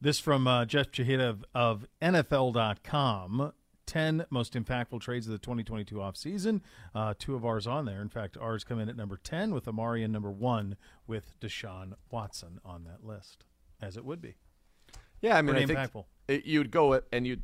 This 0.02 0.20
from 0.20 0.48
uh, 0.48 0.66
Jeff 0.66 0.92
Chadiha 0.92 1.22
of, 1.30 1.46
of 1.54 1.86
NFL.com. 2.02 3.54
10 3.88 4.26
most 4.30 4.54
impactful 4.54 5.02
trades 5.02 5.28
of 5.28 5.34
the 5.34 5.38
2022 5.40 5.96
offseason. 5.96 6.62
Uh, 6.96 7.14
two 7.20 7.36
of 7.36 7.44
ours 7.46 7.68
on 7.68 7.86
there. 7.86 8.02
In 8.02 8.08
fact, 8.10 8.38
ours 8.40 8.64
come 8.64 8.80
in 8.80 8.88
at 8.88 8.96
number 8.96 9.20
10 9.22 9.54
with 9.54 9.68
Amari 9.68 10.02
and 10.04 10.14
number 10.14 10.32
1 10.32 10.78
with 11.08 11.34
Deshaun 11.42 11.94
Watson 12.10 12.60
on 12.64 12.86
that 12.86 13.06
list, 13.06 13.44
as 13.82 13.98
it 13.98 14.06
would 14.06 14.22
be. 14.22 14.36
yeah 15.22 15.36
i 15.38 15.42
mean 15.42 15.56
Pretty 15.56 15.74
i 15.74 15.76
think 15.76 15.92
impactful. 15.92 16.06
it, 16.30 16.46
you'd 16.46 16.72
go 16.72 16.94
it 16.94 17.06
and 17.12 17.28
you'd 17.28 17.42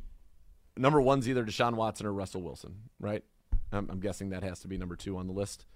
number 0.76 1.00
one's 1.00 1.28
either 1.28 1.44
deshaun 1.44 1.74
watson 1.74 2.06
or 2.06 2.12
russell 2.12 2.40
wilson 2.42 2.74
right 2.98 3.24
I'm, 3.72 3.88
I'm 3.90 4.00
guessing 4.00 4.30
that 4.30 4.42
has 4.42 4.60
to 4.60 4.68
be 4.68 4.78
number 4.78 4.96
two 4.96 5.16
on 5.18 5.26
the 5.26 5.32
list 5.32 5.66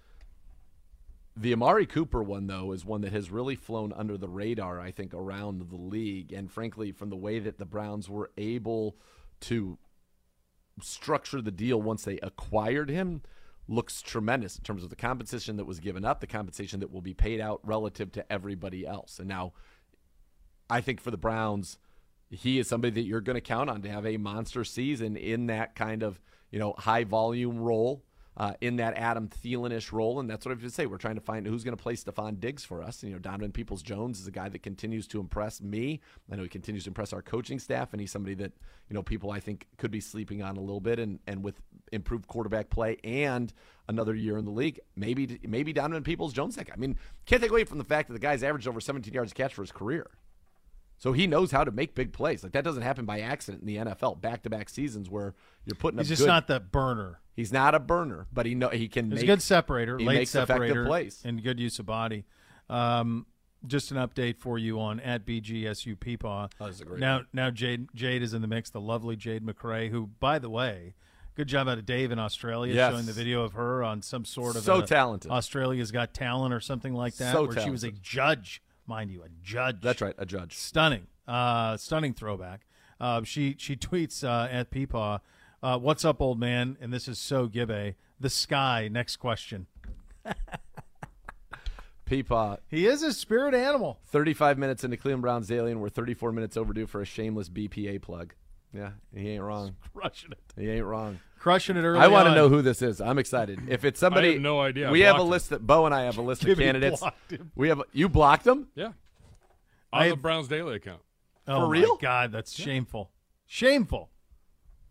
The 1.35 1.53
Amari 1.53 1.87
Cooper 1.87 2.23
one, 2.23 2.47
though, 2.47 2.73
is 2.73 2.85
one 2.85 3.01
that 3.03 3.12
has 3.12 3.31
really 3.31 3.57
flown 3.57 3.92
under 3.92 4.18
the 4.18 4.29
radar, 4.29 4.81
I 4.81 4.90
think, 4.90 5.14
around 5.14 5.71
the 5.71 5.77
league. 5.77 6.33
And 6.33 6.51
frankly, 6.51 6.92
from 6.92 7.09
the 7.09 7.16
way 7.16 7.38
that 7.38 7.59
the 7.59 7.64
Browns 7.64 8.09
were 8.09 8.31
able 8.37 8.97
to 9.40 9.79
structure 10.83 11.40
the 11.40 11.51
deal 11.51 11.81
once 11.81 12.05
they 12.05 12.18
acquired 12.18 12.90
him, 12.90 13.23
looks 13.68 14.03
tremendous 14.03 14.57
in 14.57 14.64
terms 14.64 14.83
of 14.83 14.90
the 14.90 14.97
compensation 14.97 15.57
that 15.57 15.64
was 15.64 15.81
given 15.81 16.05
up, 16.05 16.21
the 16.21 16.27
compensation 16.27 16.81
that 16.81 16.92
will 16.92 17.01
be 17.01 17.14
paid 17.14 17.40
out 17.40 17.61
relative 17.64 18.12
to 18.12 18.33
everybody 18.33 18.87
else. 18.87 19.18
And 19.18 19.29
now, 19.29 19.53
I 20.68 20.81
think 20.81 21.01
for 21.01 21.11
the 21.11 21.16
Browns, 21.16 21.79
he 22.31 22.59
is 22.59 22.68
somebody 22.68 22.92
that 22.95 23.07
you're 23.07 23.21
going 23.21 23.35
to 23.35 23.40
count 23.40 23.71
on 23.71 23.83
to 23.83 23.90
have 23.90 24.07
a 24.07 24.16
monster 24.16 24.64
season 24.64 25.16
in 25.16 25.47
that 25.47 25.75
kind 25.75 26.03
of 26.03 26.21
you 26.51 26.59
know 26.59 26.75
high 26.79 27.05
volume 27.05 27.59
role, 27.59 28.04
uh, 28.37 28.55
in 28.61 28.77
that 28.77 28.97
Adam 28.97 29.29
Thielenish 29.29 29.93
role, 29.93 30.19
and 30.19 30.29
that's 30.29 30.47
what 30.47 30.53
I 30.53 30.55
have 30.55 30.63
to 30.63 30.71
say. 30.71 30.87
We're 30.87 30.97
trying 30.97 31.17
to 31.17 31.21
find 31.21 31.47
who's 31.47 31.65
going 31.65 31.77
to 31.77 31.83
play 31.83 31.95
Stefon 31.95 32.41
Diggs 32.41 32.65
for 32.65 32.83
us. 32.83 33.03
And, 33.03 33.11
you 33.11 33.17
know, 33.17 33.21
Donovan 33.21 33.53
Peoples 33.53 33.83
Jones 33.83 34.21
is 34.21 34.27
a 34.27 34.31
guy 34.31 34.49
that 34.49 34.63
continues 34.63 35.07
to 35.09 35.21
impress 35.21 35.61
me. 35.61 36.01
I 36.31 36.37
know 36.37 36.43
he 36.43 36.49
continues 36.49 36.85
to 36.85 36.91
impress 36.91 37.13
our 37.13 37.21
coaching 37.21 37.59
staff, 37.59 37.93
and 37.93 38.01
he's 38.01 38.11
somebody 38.11 38.35
that 38.37 38.53
you 38.89 38.95
know 38.95 39.03
people 39.03 39.31
I 39.31 39.41
think 39.41 39.67
could 39.77 39.91
be 39.91 40.01
sleeping 40.01 40.43
on 40.43 40.57
a 40.57 40.61
little 40.61 40.81
bit. 40.81 40.99
And 40.99 41.19
and 41.27 41.43
with 41.43 41.61
improved 41.93 42.27
quarterback 42.27 42.71
play 42.71 42.97
and 43.05 43.53
another 43.89 44.15
year 44.15 44.39
in 44.39 44.45
the 44.47 44.51
league, 44.51 44.81
maybe 44.97 45.39
maybe 45.47 45.73
Donovan 45.73 46.03
Peoples 46.03 46.33
Jones 46.33 46.57
that 46.57 46.67
guy. 46.67 46.75
I 46.75 46.79
mean, 46.79 46.97
can't 47.27 47.43
take 47.43 47.51
away 47.51 47.65
from 47.65 47.79
the 47.79 47.85
fact 47.85 48.09
that 48.09 48.15
the 48.15 48.21
guy's 48.21 48.43
averaged 48.43 48.67
over 48.67 48.81
17 48.81 49.13
yards 49.13 49.33
a 49.33 49.35
catch 49.35 49.55
for 49.55 49.63
his 49.63 49.73
career. 49.73 50.07
So 50.97 51.13
he 51.13 51.27
knows 51.27 51.51
how 51.51 51.65
to 51.65 51.73
make 51.73 51.97
big 51.97 52.13
plays. 52.13 52.45
Like 52.45 52.53
that 52.53 52.63
doesn't 52.63 52.83
happen 52.83 53.05
by 53.05 53.21
accident 53.21 53.63
in 53.63 53.67
the 53.67 53.77
NFL. 53.77 54.21
Back 54.21 54.45
to 54.45 54.51
back 54.51 54.69
seasons 54.69 55.11
where 55.11 55.35
you're 55.65 55.75
putting 55.75 55.99
He's 55.99 56.09
just 56.09 56.23
good. 56.23 56.29
not 56.29 56.47
the 56.47 56.61
burner. 56.61 57.19
He's 57.35 57.53
not 57.53 57.75
a 57.75 57.79
burner, 57.81 58.27
but 58.33 58.47
he 58.47 58.55
know 58.55 58.69
he 58.69 58.89
can 58.89 59.07
He's 59.11 59.17
make 59.21 59.25
a 59.25 59.27
good 59.27 59.43
separator, 59.43 59.99
he 59.99 60.05
late 60.05 60.29
separator, 60.29 60.85
plays. 60.87 61.21
and 61.25 61.43
good 61.43 61.59
use 61.61 61.79
of 61.79 61.87
body. 61.87 62.25
Um, 62.69 63.27
just 63.67 63.91
an 63.93 63.97
update 63.97 64.39
for 64.39 64.59
you 64.59 64.81
on 64.81 64.99
at 65.01 65.25
BGSU 65.25 65.97
Peepaw. 65.97 66.51
Oh, 66.61 66.67
this 66.67 66.77
is 66.77 66.81
a 66.81 66.85
great 66.85 67.01
now, 67.01 67.23
now 67.33 67.51
Jade 67.51 67.89
Jade 67.95 68.23
is 68.23 68.35
in 68.35 68.43
the 68.43 68.49
mix. 68.49 68.71
The 68.71 68.81
lovely 68.81 69.15
Jade 69.17 69.45
McCrae, 69.45 69.91
who, 69.91 70.09
by 70.21 70.39
the 70.39 70.51
way, 70.51 70.95
Good 71.35 71.49
job 71.49 71.67
out 71.67 71.79
of 71.79 71.87
Dave 71.87 72.11
in 72.13 72.19
Australia 72.19 72.75
Yes. 72.75 72.93
showing 72.93 73.07
the 73.07 73.13
video 73.15 73.43
of 73.43 73.55
her 73.55 73.83
on 73.83 74.03
some 74.03 74.27
sort 74.27 74.55
of 74.55 74.65
So 74.65 74.81
a- 74.81 74.87
talented. 74.87 75.31
Australia's 75.31 75.91
Got 75.91 76.13
Talent 76.13 76.53
or 76.53 76.61
something 76.61 76.93
like 76.93 77.15
that, 77.17 77.33
So 77.33 77.47
where 77.47 77.59
she 77.59 77.71
was 77.71 77.85
a 77.85 77.91
judge, 77.91 78.63
mind 78.87 79.11
you, 79.11 79.23
a 79.23 79.31
judge. 79.43 79.81
That's 79.81 80.03
right, 80.03 80.15
a 80.19 80.27
judge. 80.27 80.55
Stunning, 80.59 81.07
uh, 81.27 81.79
stunning 81.79 82.13
throwback. 82.13 82.67
Uh, 83.01 83.23
she 83.23 83.57
she 83.59 83.77
tweets 83.77 84.23
uh, 84.23 84.47
at 84.53 84.71
Peepaw, 84.71 85.21
uh, 85.63 85.79
"What's 85.79 86.04
up, 86.04 86.21
old 86.21 86.38
man?" 86.40 86.77
And 86.81 86.92
this 86.92 87.08
is 87.08 87.19
so 87.19 87.48
Gibbe. 87.48 87.94
The 88.21 88.31
sky. 88.31 88.88
Next 88.90 89.17
question. 89.17 89.67
Peepaw, 92.06 92.58
He 92.69 92.87
is 92.87 93.02
a 93.02 93.13
spirit 93.13 93.54
animal. 93.54 93.98
35 94.08 94.58
minutes 94.58 94.85
into 94.85 94.96
Cleveland 94.96 95.23
Browns 95.23 95.46
Daily, 95.46 95.71
and 95.71 95.81
we're 95.81 95.88
34 95.88 96.33
minutes 96.33 96.56
overdue 96.56 96.87
for 96.87 97.00
a 97.00 97.04
shameless 97.06 97.48
BPA 97.48 98.02
plug. 98.02 98.35
Yeah, 98.75 98.90
he 99.15 99.31
ain't 99.31 99.42
wrong. 99.42 99.77
Crushing 99.94 100.33
it. 100.33 100.38
He 100.60 100.69
ain't 100.69 100.85
wrong. 100.85 101.21
Crushing 101.38 101.77
it 101.77 101.83
early. 101.85 102.00
I 102.00 102.08
want 102.08 102.29
to 102.29 102.35
know 102.35 102.48
who 102.48 102.60
this 102.60 102.83
is. 102.83 103.00
I'm 103.00 103.19
excited. 103.19 103.60
If 103.69 103.85
it's 103.85 103.98
somebody, 104.00 104.29
I 104.31 104.33
have 104.33 104.40
no 104.42 104.60
idea. 104.60 104.90
We 104.90 105.00
have 105.00 105.17
a 105.17 105.23
him. 105.23 105.29
list 105.29 105.50
that 105.50 105.67
Beau 105.67 105.87
and 105.87 105.94
I 105.94 106.02
have 106.02 106.19
a 106.19 106.23
list 106.23 106.44
of 106.44 106.58
candidates. 106.58 107.02
We 107.54 107.69
have 107.69 107.83
you 107.92 108.08
blocked 108.08 108.44
them. 108.44 108.69
Yeah. 108.75 108.92
I 109.92 109.96
On 109.98 110.02
the 110.04 110.08
have- 110.10 110.23
Browns 110.23 110.48
Daily 110.48 110.77
account. 110.77 111.00
Oh 111.48 111.60
For 111.60 111.67
my 111.67 111.73
real? 111.73 111.96
God, 111.96 112.31
that's 112.33 112.52
shameful. 112.54 113.10
Shameful. 113.46 114.10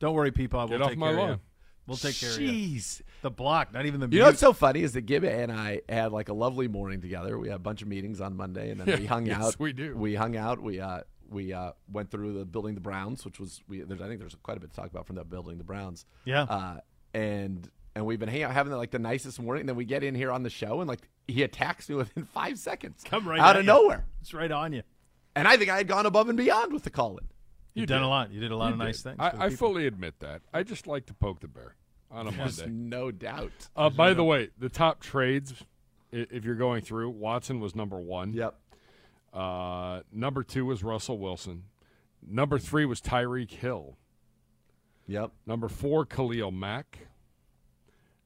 Don't 0.02 0.14
worry, 0.14 0.32
Peepaw. 0.32 0.52
We'll 0.52 0.68
Get 0.68 0.82
off 0.82 0.90
take 0.90 0.98
my 0.98 1.08
care 1.08 1.14
of 1.14 1.20
lawn. 1.20 1.30
you. 1.30 1.40
We'll 1.88 1.98
take 1.98 2.16
care 2.20 2.32
of 2.32 2.40
you. 2.42 2.52
Jeez. 2.52 3.02
The 3.22 3.32
block, 3.32 3.74
not 3.74 3.86
even 3.86 4.00
the 4.02 4.06
You 4.08 4.10
mute. 4.10 4.20
know 4.20 4.26
what's 4.28 4.40
so 4.40 4.52
funny 4.54 4.82
is 4.82 4.92
that 4.94 5.02
Gibby 5.02 5.28
and 5.30 5.52
I 5.52 5.82
had 5.88 6.12
like 6.12 6.28
a 6.30 6.34
lovely 6.34 6.68
morning 6.68 7.00
together. 7.02 7.38
We 7.40 7.48
had 7.48 7.56
a 7.56 7.60
bunch 7.60 7.82
of 7.82 7.88
meetings 7.88 8.20
on 8.22 8.36
Monday, 8.36 8.72
and 8.72 8.80
then 8.82 9.00
we 9.00 9.06
hung 9.08 9.26
Yes, 9.26 9.42
out. 9.44 9.60
we 9.60 9.72
do. 9.74 9.96
We 9.96 10.16
hung 10.16 10.36
out. 10.36 10.62
We 10.62 10.80
uh, 10.80 11.02
we 11.30 11.54
uh, 11.54 11.72
went 11.92 12.12
through 12.12 12.34
the 12.38 12.46
building 12.46 12.76
the 12.76 12.82
Browns, 12.82 13.24
which 13.26 13.40
was 13.40 13.62
we. 13.68 13.82
There's, 13.82 14.02
I 14.02 14.08
think 14.08 14.20
there's 14.20 14.36
quite 14.44 14.58
a 14.58 14.60
bit 14.60 14.72
to 14.72 14.76
talk 14.76 14.90
about 14.92 15.08
from 15.08 15.16
that 15.16 15.30
building 15.30 15.58
the 15.58 15.64
Browns. 15.64 16.06
Yeah. 16.26 16.44
Uh, 16.44 16.78
and 17.14 17.70
and 17.96 18.06
we've 18.06 18.20
been 18.20 18.30
hanging 18.30 18.44
out, 18.44 18.52
having 18.54 18.74
like 18.74 18.92
the 18.92 19.00
nicest 19.00 19.40
morning. 19.40 19.62
And 19.62 19.70
then 19.70 19.76
we 19.76 19.86
get 19.86 20.04
in 20.04 20.16
here 20.16 20.32
on 20.32 20.44
the 20.44 20.50
show, 20.50 20.80
and 20.82 20.88
like 20.88 21.02
he 21.28 21.44
attacks 21.44 21.90
me 21.90 21.96
within 21.96 22.24
five 22.34 22.58
seconds, 22.58 23.04
Come 23.04 23.28
right 23.28 23.40
out 23.40 23.56
of 23.58 23.64
you. 23.64 23.68
nowhere. 23.68 24.06
It's 24.22 24.34
right 24.34 24.52
on 24.52 24.74
you. 24.74 24.84
And 25.36 25.48
I 25.48 25.58
think 25.58 25.70
I 25.70 25.78
had 25.78 25.88
gone 25.88 26.06
above 26.06 26.28
and 26.30 26.38
beyond 26.38 26.74
with 26.74 26.84
the 26.84 26.90
call 26.90 27.18
in. 27.18 27.26
You've 27.74 27.84
You 27.84 27.86
done 27.88 28.00
did. 28.02 28.06
a 28.06 28.10
lot. 28.10 28.32
You 28.32 28.40
did 28.40 28.52
a 28.52 28.56
lot 28.58 28.68
You 28.68 28.74
of 28.74 28.80
nice 28.80 29.02
things. 29.02 29.18
I, 29.20 29.46
I 29.46 29.50
fully 29.50 29.88
admit 29.88 30.20
that. 30.20 30.42
I 30.54 30.64
just 30.64 30.88
like 30.88 31.06
to 31.08 31.14
poke 31.14 31.40
the 31.40 31.48
bear 31.48 31.76
on 32.10 32.28
a 32.28 32.32
Monday. 32.32 32.68
no 32.68 33.12
doubt. 33.12 33.52
Uh, 33.76 33.90
by 33.90 34.14
the 34.14 34.24
way, 34.24 34.50
the 34.58 34.70
top 34.70 35.00
trades, 35.00 35.54
if 36.12 36.44
you're 36.44 36.56
going 36.56 36.82
through, 36.82 37.10
Watson 37.12 37.60
was 37.60 37.76
number 37.76 37.98
one. 38.00 38.34
Yep. 38.34 38.56
Uh, 39.34 40.02
number 40.12 40.44
two 40.44 40.66
was 40.66 40.84
Russell 40.84 41.18
Wilson. 41.18 41.64
Number 42.26 42.60
three 42.60 42.86
was 42.86 43.00
Tyreek 43.02 43.52
Hill. 43.52 43.96
Yep. 45.08 45.32
Number 45.46 45.70
four, 45.70 46.06
Khalil 46.06 46.52
Mack. 46.52 47.00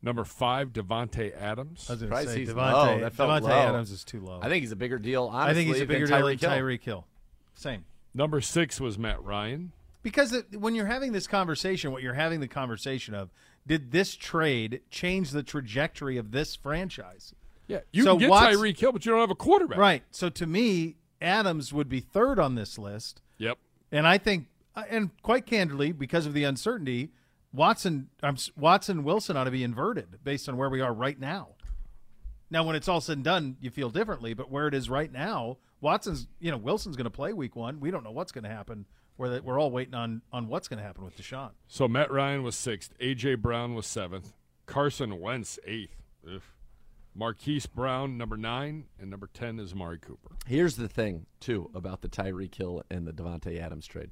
Number 0.02 0.24
five, 0.24 0.70
Davante 0.74 1.36
Adams. 1.40 1.86
I 1.90 1.94
was 1.94 2.02
going 2.02 2.12
to 2.12 2.18
Surprised 2.18 2.30
say 2.30 2.40
he's 2.40 2.50
Davante, 2.50 2.74
low. 2.74 3.00
That 3.00 3.14
felt 3.14 3.30
Davante 3.30 3.42
low. 3.44 3.50
Adams 3.70 3.92
is 3.92 4.04
too 4.04 4.22
low. 4.22 4.40
I 4.42 4.50
think 4.50 4.62
he's 4.62 4.72
a 4.72 4.76
bigger 4.76 5.00
deal. 5.00 5.26
Honestly, 5.32 5.50
I 5.52 5.54
think 5.54 5.68
he's 5.74 5.82
a 5.82 5.86
bigger 5.86 6.06
than 6.08 6.18
deal 6.20 6.28
than 6.28 6.38
Tyreek 6.38 6.42
Hill. 6.42 6.50
Tyreek 6.52 6.84
Hill. 6.84 7.08
Same. 7.56 7.86
Number 8.16 8.40
six 8.42 8.80
was 8.80 8.98
Matt 8.98 9.22
Ryan. 9.22 9.74
Because 10.02 10.32
it, 10.32 10.60
when 10.60 10.74
you're 10.74 10.86
having 10.86 11.12
this 11.12 11.28
conversation, 11.28 11.92
what 11.92 12.02
you're 12.02 12.14
having 12.14 12.40
the 12.40 12.48
conversation 12.48 13.14
of, 13.14 13.30
did 13.68 13.92
this 13.92 14.16
trade 14.16 14.82
change 14.90 15.32
the 15.32 15.44
trajectory 15.44 16.18
of 16.18 16.32
this 16.32 16.56
franchise? 16.56 17.34
Yeah, 17.68 17.80
you 17.92 18.04
So 18.04 18.12
can 18.12 18.20
get 18.20 18.30
Watts- 18.30 18.56
Tyreek 18.56 18.80
Hill, 18.80 18.92
but 18.92 19.06
you 19.06 19.12
don't 19.12 19.20
have 19.20 19.32
a 19.32 19.36
quarterback. 19.36 19.78
Right. 19.78 20.04
So 20.12 20.30
to 20.30 20.46
me, 20.46 20.96
Adams 21.22 21.74
would 21.74 21.90
be 21.90 22.00
third 22.00 22.40
on 22.40 22.56
this 22.56 22.78
list. 22.78 23.22
Yep. 23.40 23.58
And 23.92 24.08
I 24.08 24.18
think, 24.18 24.48
uh, 24.76 24.84
and 24.90 25.10
quite 25.22 25.46
candidly, 25.46 25.92
because 25.92 26.26
of 26.26 26.34
the 26.34 26.44
uncertainty, 26.44 27.10
Watson, 27.52 28.10
um, 28.22 28.38
Watson, 28.56 29.04
Wilson 29.04 29.36
ought 29.36 29.46
to 29.46 29.52
be 29.52 29.64
inverted 29.64 30.24
based 30.24 30.48
on 30.48 30.56
where 30.58 30.70
we 30.70 30.82
are 30.82 30.94
right 30.94 31.20
now. 31.20 31.50
Now, 32.52 32.64
when 32.64 32.76
it's 32.76 32.88
all 32.88 33.02
said 33.02 33.18
and 33.18 33.24
done, 33.26 33.58
you 33.60 33.72
feel 33.72 33.90
differently, 33.90 34.36
but 34.36 34.52
where 34.52 34.68
it 34.68 34.76
is 34.76 34.90
right 34.90 35.12
now, 35.12 35.58
Watson's, 35.86 36.28
you 36.40 36.50
know, 36.50 36.58
Wilson's 36.58 36.96
going 36.96 37.06
to 37.06 37.12
play 37.12 37.32
week 37.32 37.56
one. 37.56 37.80
We 37.80 37.92
don't 37.92 38.04
know 38.04 38.12
what's 38.12 38.32
going 38.32 38.44
to 38.44 38.50
happen. 38.50 38.88
We're, 39.18 39.30
that 39.30 39.46
we're 39.46 39.60
all 39.60 39.70
waiting 39.70 39.94
on 39.94 40.24
on 40.34 40.48
what's 40.48 40.68
going 40.68 40.80
to 40.80 40.84
happen 40.84 41.06
with 41.06 41.16
Deshaun. 41.16 41.52
So 41.68 41.88
Matt 41.88 42.12
Ryan 42.12 42.42
was 42.42 42.56
sixth. 42.56 42.98
AJ 43.00 43.42
Brown 43.42 43.76
was 43.76 43.86
seventh. 43.86 44.34
Carson 44.66 45.20
Wentz 45.20 45.60
eighth. 45.64 46.02
Ugh. 46.28 46.42
Marquise 47.14 47.68
Brown 47.68 48.18
number 48.18 48.36
nine, 48.36 48.86
and 49.00 49.12
number 49.12 49.30
ten 49.32 49.60
is 49.60 49.74
Amari 49.74 50.00
Cooper. 50.00 50.32
Here's 50.48 50.76
the 50.76 50.90
thing, 50.90 51.28
too, 51.40 51.70
about 51.76 52.02
the 52.02 52.10
Tyreek 52.10 52.56
Hill 52.56 52.84
and 52.90 53.08
the 53.08 53.14
Davante 53.14 53.62
Adams 53.62 53.86
trade. 53.86 54.10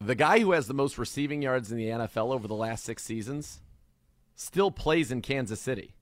The 0.00 0.14
guy 0.14 0.40
who 0.40 0.52
has 0.52 0.66
the 0.66 0.74
most 0.74 0.98
receiving 0.98 1.40
yards 1.40 1.72
in 1.72 1.78
the 1.78 1.86
NFL 1.86 2.32
over 2.32 2.46
the 2.46 2.54
last 2.54 2.84
six 2.84 3.02
seasons 3.02 3.62
still 4.36 4.70
plays 4.70 5.10
in 5.10 5.22
Kansas 5.22 5.60
City. 5.60 5.94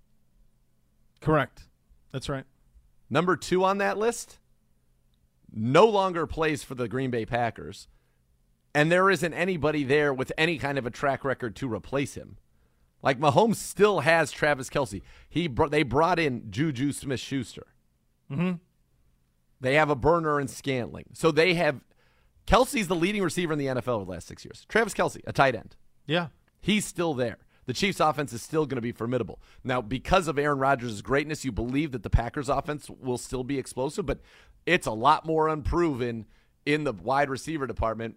Correct. 1.20 1.68
That's 2.11 2.28
right. 2.28 2.44
Number 3.12 3.36
two 3.36 3.62
on 3.62 3.76
that 3.76 3.98
list 3.98 4.38
no 5.52 5.84
longer 5.84 6.26
plays 6.26 6.64
for 6.64 6.74
the 6.74 6.88
Green 6.88 7.10
Bay 7.10 7.26
Packers, 7.26 7.86
and 8.74 8.90
there 8.90 9.10
isn't 9.10 9.34
anybody 9.34 9.84
there 9.84 10.14
with 10.14 10.32
any 10.38 10.56
kind 10.56 10.78
of 10.78 10.86
a 10.86 10.90
track 10.90 11.22
record 11.22 11.54
to 11.56 11.70
replace 11.70 12.14
him. 12.14 12.38
Like 13.02 13.20
Mahomes 13.20 13.56
still 13.56 14.00
has 14.00 14.32
Travis 14.32 14.70
Kelce. 14.70 15.02
He 15.28 15.46
br- 15.46 15.66
they 15.66 15.82
brought 15.82 16.18
in 16.18 16.50
Juju 16.50 16.92
Smith 16.92 17.20
Schuster. 17.20 17.66
Mm-hmm. 18.30 18.52
They 19.60 19.74
have 19.74 19.90
a 19.90 19.94
burner 19.94 20.40
and 20.40 20.48
Scantling. 20.48 21.10
So 21.12 21.30
they 21.30 21.52
have 21.52 21.82
Kelce's 22.46 22.88
the 22.88 22.96
leading 22.96 23.22
receiver 23.22 23.52
in 23.52 23.58
the 23.58 23.66
NFL 23.66 23.88
over 23.88 24.04
the 24.06 24.12
last 24.12 24.26
six 24.26 24.42
years. 24.42 24.64
Travis 24.70 24.94
Kelce, 24.94 25.20
a 25.26 25.34
tight 25.34 25.54
end. 25.54 25.76
Yeah. 26.06 26.28
He's 26.62 26.86
still 26.86 27.12
there. 27.12 27.36
The 27.66 27.72
Chiefs' 27.72 28.00
offense 28.00 28.32
is 28.32 28.42
still 28.42 28.66
going 28.66 28.76
to 28.76 28.82
be 28.82 28.92
formidable. 28.92 29.40
Now, 29.62 29.80
because 29.80 30.26
of 30.26 30.38
Aaron 30.38 30.58
Rodgers' 30.58 31.00
greatness, 31.00 31.44
you 31.44 31.52
believe 31.52 31.92
that 31.92 32.02
the 32.02 32.10
Packers' 32.10 32.48
offense 32.48 32.90
will 32.90 33.18
still 33.18 33.44
be 33.44 33.58
explosive, 33.58 34.04
but 34.04 34.20
it's 34.66 34.86
a 34.86 34.92
lot 34.92 35.24
more 35.24 35.48
unproven 35.48 36.26
in 36.66 36.84
the 36.84 36.92
wide 36.92 37.30
receiver 37.30 37.66
department. 37.66 38.16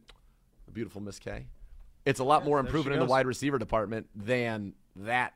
The 0.66 0.72
beautiful 0.72 1.02
Miss 1.02 1.20
K. 1.20 1.46
It's 2.06 2.20
a 2.20 2.24
lot 2.24 2.46
more 2.46 2.58
there 2.58 2.66
unproven 2.66 2.94
in 2.94 3.00
the 3.00 3.06
wide 3.06 3.28
receiver 3.28 3.58
department 3.58 4.08
than 4.16 4.74
that 4.96 5.34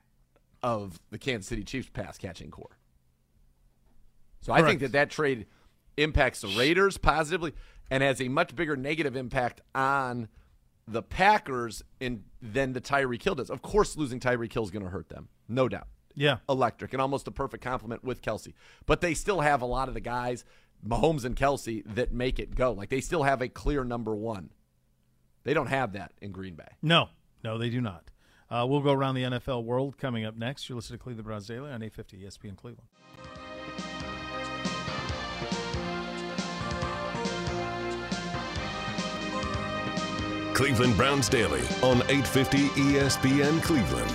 of 0.62 1.00
the 1.10 1.18
Kansas 1.18 1.48
City 1.48 1.64
Chiefs 1.64 1.90
pass 1.92 2.18
catching 2.18 2.52
core. 2.52 2.78
So 4.42 4.54
I 4.54 4.62
think 4.62 4.80
that 4.82 4.94
that 4.94 5.10
trade 5.10 5.48
impacts 5.98 6.42
the 6.42 6.48
Raiders 6.48 6.98
positively 6.98 7.54
and 7.92 8.04
has 8.04 8.22
a 8.22 8.28
much 8.28 8.56
bigger 8.56 8.76
negative 8.76 9.16
impact 9.16 9.62
on 9.76 10.30
the 10.92 11.04
Packers 11.04 11.84
and 12.02 12.24
then 12.42 12.74
the 12.74 12.82
Tyreek 12.82 13.22
Hill 13.22 13.36
does. 13.36 13.50
Of 13.50 13.62
course, 13.62 13.96
losing 13.96 14.20
Tyreek 14.20 14.52
Hill 14.52 14.64
is 14.64 14.72
going 14.72 14.84
to 14.84 14.90
hurt 14.90 15.10
them, 15.10 15.30
no 15.48 15.70
doubt. 15.70 15.88
Yeah. 16.16 16.38
Electric 16.50 16.94
and 16.94 17.02
almost 17.02 17.28
a 17.28 17.32
perfect 17.32 17.64
complement 17.64 18.04
with 18.04 18.22
Kelce, 18.22 18.54
but 18.86 19.02
they 19.02 19.14
still 19.14 19.42
have 19.42 19.62
a 19.62 19.66
lot 19.66 19.88
of 19.88 19.94
the 19.94 20.02
guys, 20.02 20.44
Mahomes 20.86 21.24
and 21.24 21.36
Kelce, 21.36 21.84
that 21.96 22.12
make 22.12 22.40
it 22.40 22.56
go. 22.56 22.72
Like 22.72 22.90
they 22.90 23.02
still 23.02 23.24
have 23.24 23.42
a 23.42 23.48
clear 23.48 23.84
number 23.84 24.16
one. 24.16 24.50
They 25.44 25.54
don't 25.54 25.68
have 25.68 25.94
that 25.94 26.12
in 26.22 26.32
Green 26.32 26.56
Bay. 26.56 26.68
No, 26.82 27.10
no, 27.44 27.58
they 27.58 27.70
do 27.70 27.80
not. 27.80 28.12
Uh, 28.50 28.66
we'll 28.68 28.82
go 28.82 28.92
around 28.92 29.16
the 29.16 29.24
NFL 29.24 29.64
world 29.64 29.98
coming 29.98 30.26
up 30.26 30.36
next. 30.36 30.68
You're 30.68 30.76
listening 30.76 30.98
to 30.98 31.04
Cleveland 31.04 31.26
Browns 31.28 31.48
Daily 31.48 31.72
on 31.72 31.84
850 31.84 32.18
ESPN 32.26 32.58
Cleveland. 32.58 32.88
Cleveland 40.60 40.98
Browns 40.98 41.30
Daily 41.30 41.62
on 41.82 42.02
850 42.10 42.68
ESPN 42.72 43.64
Cleveland. 43.64 44.12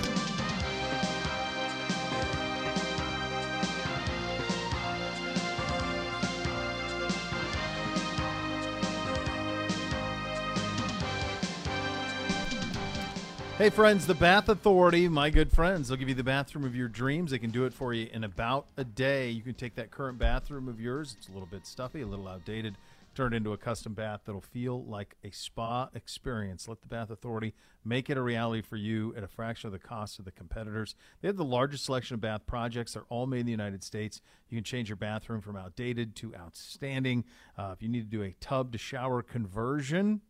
Hey, 13.57 13.71
friends, 13.71 14.05
the 14.05 14.13
Bath 14.13 14.47
Authority, 14.47 15.09
my 15.09 15.31
good 15.31 15.51
friends, 15.51 15.87
they'll 15.87 15.97
give 15.97 16.09
you 16.09 16.13
the 16.13 16.23
bathroom 16.23 16.63
of 16.63 16.75
your 16.75 16.87
dreams. 16.87 17.31
They 17.31 17.39
can 17.39 17.49
do 17.49 17.65
it 17.65 17.73
for 17.73 17.91
you 17.91 18.07
in 18.13 18.23
about 18.23 18.67
a 18.77 18.83
day. 18.83 19.31
You 19.31 19.41
can 19.41 19.55
take 19.55 19.73
that 19.75 19.89
current 19.89 20.19
bathroom 20.19 20.67
of 20.67 20.79
yours, 20.79 21.15
it's 21.17 21.27
a 21.27 21.31
little 21.31 21.47
bit 21.47 21.65
stuffy, 21.65 22.01
a 22.01 22.05
little 22.05 22.27
outdated, 22.27 22.75
turn 23.15 23.33
it 23.33 23.37
into 23.37 23.53
a 23.53 23.57
custom 23.57 23.93
bath 23.93 24.21
that'll 24.25 24.41
feel 24.41 24.83
like 24.83 25.15
a 25.23 25.31
spa 25.31 25.89
experience. 25.93 26.67
Let 26.67 26.81
the 26.81 26.87
Bath 26.87 27.09
Authority 27.09 27.53
make 27.83 28.09
it 28.09 28.17
a 28.17 28.21
reality 28.21 28.61
for 28.61 28.75
you 28.75 29.13
at 29.15 29.23
a 29.23 29.27
fraction 29.27 29.67
of 29.67 29.71
the 29.71 29.79
cost 29.79 30.19
of 30.19 30.25
the 30.25 30.31
competitors. 30.31 30.95
They 31.21 31.27
have 31.27 31.37
the 31.37 31.43
largest 31.43 31.85
selection 31.85 32.15
of 32.15 32.21
bath 32.21 32.45
projects. 32.45 32.93
They're 32.93 33.05
all 33.09 33.25
made 33.25 33.41
in 33.41 33.45
the 33.45 33.51
United 33.51 33.83
States. 33.83 34.21
You 34.49 34.57
can 34.57 34.63
change 34.63 34.89
your 34.89 34.97
bathroom 34.97 35.41
from 35.41 35.55
outdated 35.55 36.15
to 36.17 36.35
outstanding. 36.35 37.25
Uh, 37.57 37.71
if 37.73 37.81
you 37.81 37.89
need 37.89 38.09
to 38.11 38.17
do 38.17 38.23
a 38.23 38.35
tub 38.39 38.71
to 38.73 38.77
shower 38.77 39.21
conversion, 39.21 40.21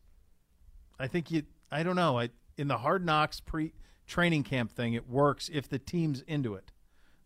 I 0.98 1.06
think 1.06 1.30
you 1.30 1.42
I 1.70 1.82
don't 1.82 1.96
know. 1.96 2.18
I 2.18 2.30
in 2.56 2.66
the 2.68 2.78
hard 2.78 3.04
knocks 3.04 3.38
pre 3.40 3.72
training 4.06 4.42
camp 4.42 4.72
thing 4.72 4.94
it 4.94 5.08
works 5.08 5.48
if 5.52 5.68
the 5.68 5.78
team's 5.78 6.22
into 6.22 6.54
it. 6.54 6.72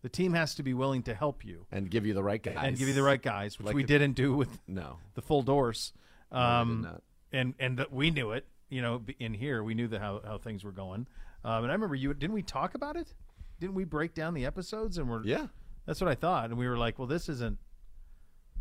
The 0.03 0.09
team 0.09 0.33
has 0.33 0.53
to 0.55 0.63
be 0.63 0.73
willing 0.73 1.01
to 1.03 1.13
help 1.15 1.45
you 1.45 1.65
and 1.71 1.89
give 1.89 2.05
you 2.05 2.13
the 2.13 2.21
right 2.21 2.43
guys 2.43 2.57
and 2.59 2.77
give 2.77 2.89
you 2.89 2.93
the 2.93 3.01
right 3.03 3.21
guys, 3.21 3.57
which 3.57 3.67
Like 3.67 3.75
we 3.75 3.83
the- 3.83 3.87
didn't 3.87 4.13
do 4.15 4.33
with 4.35 4.59
No, 4.67 4.97
the 5.15 5.21
full 5.21 5.41
doors. 5.41 5.93
Um 6.31 6.81
not. 6.83 7.01
and 7.31 7.55
and 7.57 7.79
that 7.79 7.91
we 7.91 8.11
knew 8.11 8.31
it, 8.33 8.45
you 8.69 8.81
know, 8.81 9.01
in 9.19 9.33
here 9.33 9.63
we 9.63 9.73
knew 9.73 9.87
the 9.87 9.99
how 9.99 10.21
how 10.25 10.37
things 10.37 10.63
were 10.63 10.71
going. 10.73 11.07
Um 11.43 11.63
and 11.63 11.71
I 11.71 11.73
remember 11.75 11.95
you 11.95 12.13
didn't 12.13 12.33
we 12.33 12.41
talk 12.41 12.75
about 12.75 12.95
it? 12.95 13.13
Didn't 13.59 13.75
we 13.75 13.83
break 13.85 14.13
down 14.13 14.33
the 14.33 14.45
episodes 14.45 14.97
and 14.97 15.09
we're 15.09 15.23
yeah. 15.23 15.47
That's 15.85 15.99
what 16.01 16.09
I 16.09 16.15
thought 16.15 16.49
and 16.49 16.57
we 16.57 16.67
were 16.67 16.77
like, 16.77 16.97
well 16.99 17.07
this 17.07 17.29
isn't 17.29 17.57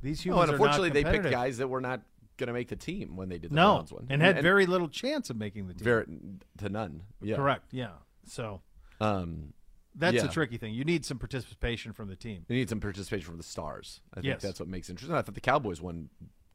these 0.02 0.20
humans 0.24 0.38
Oh, 0.38 0.42
and 0.42 0.50
are 0.50 0.58
not 0.58 0.64
unfortunately, 0.78 1.02
they 1.02 1.10
picked 1.18 1.30
guys 1.30 1.58
that 1.58 1.68
were 1.68 1.80
not 1.80 2.00
going 2.38 2.48
to 2.48 2.52
make 2.52 2.68
the 2.68 2.76
team 2.76 3.14
when 3.16 3.28
they 3.28 3.38
did 3.38 3.50
the 3.52 3.54
no, 3.54 3.74
Browns 3.74 3.92
one, 3.92 4.06
and 4.10 4.20
had 4.20 4.42
very 4.42 4.66
little 4.66 4.88
chance 4.88 5.30
of 5.30 5.36
making 5.36 5.68
the 5.68 5.74
team. 5.74 5.84
very 5.84 6.06
to 6.58 6.68
none. 6.68 7.02
Yeah, 7.20 7.36
Correct. 7.36 7.66
Yeah. 7.72 7.90
So 8.24 8.62
Um, 9.00 9.52
that's 9.94 10.14
Yeah. 10.16 10.22
the 10.22 10.28
tricky 10.28 10.56
thing. 10.56 10.74
You 10.74 10.84
need 10.84 11.04
some 11.04 11.18
participation 11.18 11.92
from 11.92 12.08
the 12.08 12.16
team. 12.16 12.44
you 12.48 12.56
need 12.56 12.68
some 12.68 12.80
participation 12.80 13.26
from 13.26 13.36
the 13.36 13.42
stars. 13.44 14.00
I 14.12 14.16
think 14.16 14.26
Yes. 14.26 14.42
that's 14.42 14.58
what 14.58 14.68
makes 14.68 14.88
it 14.88 14.92
interesting. 14.94 15.14
I 15.14 15.22
thought 15.22 15.34
the 15.34 15.40
Cowboys 15.40 15.80
one 15.80 16.08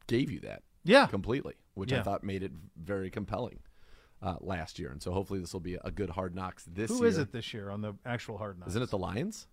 gave 0.07 0.30
you 0.32 0.39
that 0.41 0.63
Yeah. 0.84 1.05
completely, 1.07 1.53
which 1.75 1.93
I 1.93 2.01
thought 2.03 2.23
made 2.23 2.43
it 2.43 2.51
very 2.75 3.09
compelling 3.09 3.59
uh, 4.22 4.36
last 4.41 4.80
year. 4.80 4.91
And 4.91 5.01
so 5.01 5.11
hopefully 5.11 5.39
this 5.39 5.53
will 5.53 5.59
be 5.59 5.78
a 5.84 5.91
good 5.91 6.09
hard 6.11 6.34
knocks 6.36 6.65
this 6.65 6.89
Who 6.89 6.97
year. 6.97 7.07
is 7.07 7.18
it 7.18 7.32
this 7.32 7.53
year 7.53 7.70
on 7.70 7.82
the 7.82 7.93
actual 8.05 8.38
hard 8.38 8.59
knocks? 8.59 8.72
Isn't 8.72 8.82
it 8.84 8.89
the 8.89 8.97
Lions? 8.97 9.47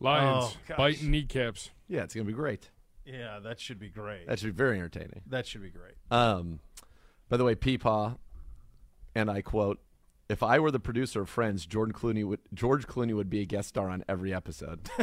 Lions 0.00 0.56
Oh, 0.70 0.74
biting 0.76 1.10
kneecaps. 1.10 1.70
Yeah, 1.88 2.02
it's 2.02 2.14
going 2.14 2.26
to 2.26 2.30
be 2.32 2.36
great. 2.36 2.70
Yeah, 3.06 3.38
that 3.40 3.60
should 3.60 3.78
be 3.78 3.88
great. 3.88 4.26
That 4.26 4.38
should 4.38 4.46
be 4.56 4.56
very 4.56 4.76
entertaining. 4.78 5.22
that 5.28 5.46
should 5.46 5.62
be 5.62 5.70
great. 5.70 5.94
Um, 6.10 6.60
by 7.28 7.36
the 7.36 7.44
way, 7.44 7.54
Peepaw, 7.54 8.16
and 9.14 9.30
I 9.30 9.42
quote: 9.42 9.78
"If 10.28 10.42
I 10.42 10.58
were 10.58 10.70
the 10.70 10.80
producer 10.80 11.20
of 11.22 11.28
Friends, 11.28 11.66
Jordan 11.66 11.92
Clooney 11.94 12.24
would 12.26 12.40
George 12.54 12.86
Clooney 12.86 13.14
would 13.14 13.28
be 13.30 13.40
a 13.40 13.44
guest 13.44 13.68
star 13.68 13.88
on 13.90 14.04
every 14.08 14.32
episode." 14.34 14.88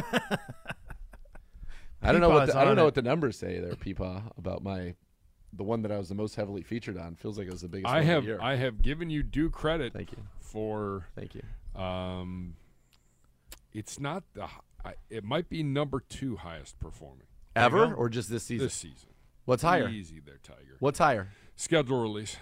I 2.02 2.10
don't 2.10 2.20
know 2.20 2.30
what 2.30 2.46
the, 2.46 2.58
I 2.58 2.64
don't 2.64 2.74
know 2.74 2.82
it. 2.82 2.86
what 2.86 2.94
the 2.94 3.02
numbers 3.02 3.38
say 3.38 3.60
there, 3.60 3.72
Peepaw, 3.74 4.32
about 4.36 4.62
my 4.64 4.94
the 5.52 5.62
one 5.64 5.82
that 5.82 5.92
I 5.92 5.98
was 5.98 6.08
the 6.08 6.14
most 6.14 6.34
heavily 6.34 6.62
featured 6.62 6.96
on. 6.96 7.14
Feels 7.14 7.36
like 7.38 7.46
it 7.46 7.52
was 7.52 7.62
the 7.62 7.68
biggest. 7.68 7.92
I 7.92 7.98
one 7.98 8.06
have 8.06 8.18
of 8.18 8.24
the 8.24 8.30
year. 8.30 8.38
I 8.40 8.56
have 8.56 8.82
given 8.82 9.10
you 9.10 9.22
due 9.22 9.50
credit 9.50 9.92
Thank 9.92 10.12
you, 10.12 10.18
for 10.40 11.06
thank 11.14 11.34
you. 11.34 11.42
um, 11.80 12.54
it's 13.72 13.98
not 14.00 14.24
the 14.34 14.46
I, 14.84 14.94
it 15.10 15.24
might 15.24 15.48
be 15.48 15.62
number 15.62 16.00
two 16.00 16.36
highest 16.36 16.78
performing 16.80 17.26
Ever 17.54 17.88
go. 17.88 17.92
or 17.94 18.08
just 18.08 18.28
this 18.30 18.44
season? 18.44 18.66
this 18.66 18.74
season. 18.74 19.10
What's 19.44 19.62
higher? 19.62 19.88
Easy 19.88 20.20
there, 20.24 20.38
Tiger. 20.42 20.76
What's 20.80 20.98
higher? 20.98 21.28
Schedule 21.56 22.00
release. 22.00 22.36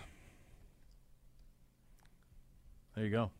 There 2.95 3.05
you 3.05 3.11
go. 3.11 3.31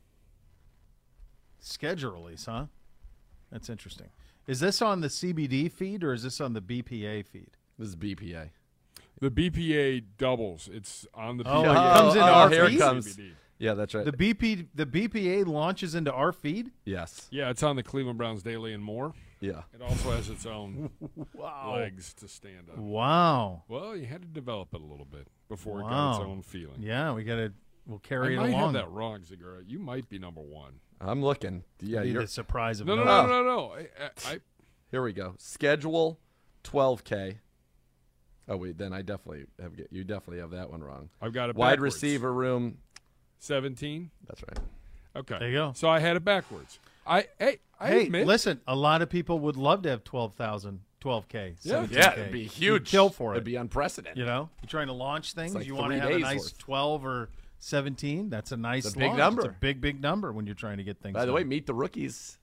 Schedule 1.59 2.13
release, 2.13 2.47
huh? 2.47 2.67
That's 3.51 3.69
interesting. 3.69 4.09
Is 4.47 4.61
this 4.61 4.81
on 4.81 5.01
the 5.01 5.09
CBD 5.09 5.71
feed 5.71 6.03
or 6.03 6.13
is 6.13 6.23
this 6.23 6.41
on 6.41 6.55
the 6.55 6.61
BPA 6.61 7.27
feed? 7.27 7.51
This 7.79 7.89
is 7.89 7.97
BPA. 7.97 8.51
The 9.21 9.31
BPA 9.31 10.05
doubles. 10.19 10.69
It's 10.73 11.07
on 11.15 11.37
the 11.37 11.45
Oh, 11.45 11.63
BPA. 11.63 11.71
it 11.95 11.99
comes 11.99 12.15
into 12.15 12.27
oh, 12.27 12.33
our 12.33 12.49
here 12.51 12.65
it 12.65 12.71
feed? 12.71 12.79
comes. 12.81 13.17
CBD. 13.17 13.31
Yeah, 13.59 13.75
that's 13.75 13.95
right. 13.95 14.07
The 14.07 14.13
BP 14.13 14.69
the 14.75 14.87
BPA 14.87 15.47
launches 15.47 15.95
into 15.95 16.11
our 16.13 16.33
feed? 16.33 16.71
yes. 16.87 17.29
Yeah, 17.31 17.51
it's 17.51 17.63
on 17.63 17.77
the 17.77 17.83
Cleveland 17.83 18.17
Browns 18.19 18.43
Daily 18.43 18.73
and 18.73 18.83
more. 18.83 19.13
Yeah. 19.41 19.63
It 19.75 19.83
also 19.83 20.11
has 20.13 20.29
its 20.31 20.47
own 20.47 20.91
Wow. 21.35 21.75
legs 21.77 22.15
to 22.15 22.29
stand 22.29 22.69
on. 22.75 22.87
Wow. 22.89 23.65
Well, 23.69 23.95
you 23.97 24.07
had 24.07 24.23
to 24.23 24.29
develop 24.29 24.75
it 24.75 24.81
a 24.81 24.85
little 24.85 25.05
bit 25.07 25.29
before 25.49 25.81
it 25.81 25.85
got 25.85 26.17
its 26.17 26.21
own 26.25 26.41
feeling. 26.43 26.77
Yeah, 26.81 27.13
we 27.13 27.25
got 27.25 27.37
to 27.37 27.53
we'll 27.87 28.01
I 28.03 28.07
carry 28.09 28.35
it 28.35 28.39
might 28.39 28.49
along. 28.51 28.61
have 28.63 28.73
that 28.85 28.91
wrong, 28.91 29.21
Zegura. 29.21 29.63
You 29.67 29.79
might 29.79 30.09
be 30.09 30.19
number 30.19 30.41
one. 30.43 30.81
I'm 31.01 31.23
looking. 31.23 31.65
Yeah, 31.81 32.03
Be 32.03 32.11
you're 32.11 32.23
the 32.23 32.29
surprise 32.29 32.81
of 32.81 32.87
No, 32.87 32.97
no, 32.97 33.05
knowing. 33.05 33.29
no, 33.29 33.43
no, 33.43 33.57
no. 33.57 33.73
I, 33.73 33.79
I, 34.29 34.33
I, 34.35 34.39
Here 34.91 35.03
we 35.03 35.13
go. 35.15 35.35
Schedule 35.39 36.19
12k. 36.65 37.39
Oh 38.51 38.57
wait, 38.57 38.77
then 38.77 38.93
I 38.93 39.01
definitely 39.03 39.47
have 39.63 39.75
get 39.77 39.89
you 39.93 40.05
definitely 40.05 40.41
have 40.41 40.51
that 40.51 40.71
one 40.71 40.83
wrong. 40.83 41.09
I've 41.23 41.33
got 41.33 41.49
it. 41.51 41.57
Wide 41.57 41.75
backwards. 41.77 41.95
receiver 41.95 42.33
room. 42.33 42.79
seventeen. 43.39 44.11
That's 44.27 44.43
right. 44.49 44.59
Okay, 45.17 45.37
There 45.39 45.49
you 45.49 45.55
go. 45.57 45.73
So 45.75 45.89
I 45.89 45.99
had 46.01 46.17
it 46.17 46.25
backwards. 46.25 46.79
I 47.07 47.27
hey, 47.39 47.59
I 47.81 47.89
Hey, 47.89 48.03
admit. 48.07 48.27
listen, 48.27 48.61
a 48.67 48.77
lot 48.77 49.03
of 49.03 49.09
people 49.11 49.39
would 49.41 49.57
love 49.57 49.83
to 49.83 49.89
have 49.89 50.05
12,000, 50.05 50.81
12K. 51.01 51.57
Yeah. 51.63 51.87
Yeah, 51.91 52.13
it'd 52.13 52.31
be 52.33 52.43
You'd 52.43 52.51
huge. 52.53 52.91
kill 52.91 53.09
for 53.09 53.33
it. 53.33 53.37
It'd 53.39 53.45
be 53.45 53.57
unprecedented. 53.57 54.19
You 54.19 54.27
know, 54.27 54.51
you're 54.63 54.69
trying 54.69 54.87
to 54.89 54.93
launch 54.93 55.33
things. 55.33 55.53
like 55.55 55.67
you 55.67 55.75
want 55.75 55.93
to 55.93 55.99
have 56.01 56.11
a 56.11 56.19
nice 56.19 56.39
worth. 56.41 56.59
12 56.59 57.05
or 57.07 57.31
17. 57.59 58.29
That's 58.31 58.53
a 58.53 58.57
nice 58.57 58.85
It's 58.87 58.95
a 58.95 58.99
big 58.99 59.15
number. 59.15 59.43
It's 59.43 59.49
a 59.51 59.57
big, 59.59 59.81
big 59.81 60.01
number 60.01 60.31
when 60.33 60.47
you're 60.47 60.55
trying 60.55 60.77
to 60.79 60.85
get 60.85 61.01
things. 61.01 61.15
By 61.15 61.21
the 61.21 61.27
done. 61.27 61.35
way, 61.35 61.45
meet 61.45 61.67
the 61.67 61.75
rookies. 61.75 62.39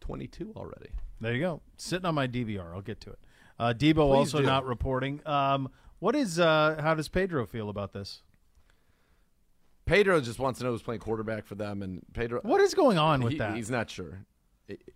22 0.00 0.52
already. 0.56 0.88
there 1.20 1.34
you 1.34 1.40
go. 1.40 1.60
Sitting 1.76 2.06
on 2.06 2.14
my 2.14 2.26
DVR. 2.26 2.72
I'll 2.74 2.80
get 2.80 3.00
to 3.02 3.10
it. 3.10 3.18
Uh, 3.58 3.72
Debo 3.76 3.98
also 3.98 4.38
do. 4.38 4.46
not 4.46 4.66
reporting. 4.66 5.20
Um, 5.26 5.68
what 5.98 6.16
is? 6.16 6.38
Uh, 6.38 6.78
how 6.80 6.94
does 6.94 7.08
Pedro 7.08 7.46
feel 7.46 7.68
about 7.68 7.92
this? 7.92 8.22
Pedro 9.84 10.20
just 10.20 10.38
wants 10.38 10.58
to 10.58 10.64
know 10.64 10.72
who's 10.72 10.82
playing 10.82 11.00
quarterback 11.00 11.44
for 11.44 11.54
them, 11.54 11.82
and 11.82 12.02
Pedro. 12.12 12.40
What 12.42 12.60
is 12.60 12.74
going 12.74 12.98
on 12.98 13.22
with 13.22 13.34
he, 13.34 13.38
that? 13.38 13.56
He's 13.56 13.70
not 13.70 13.90
sure. 13.90 14.26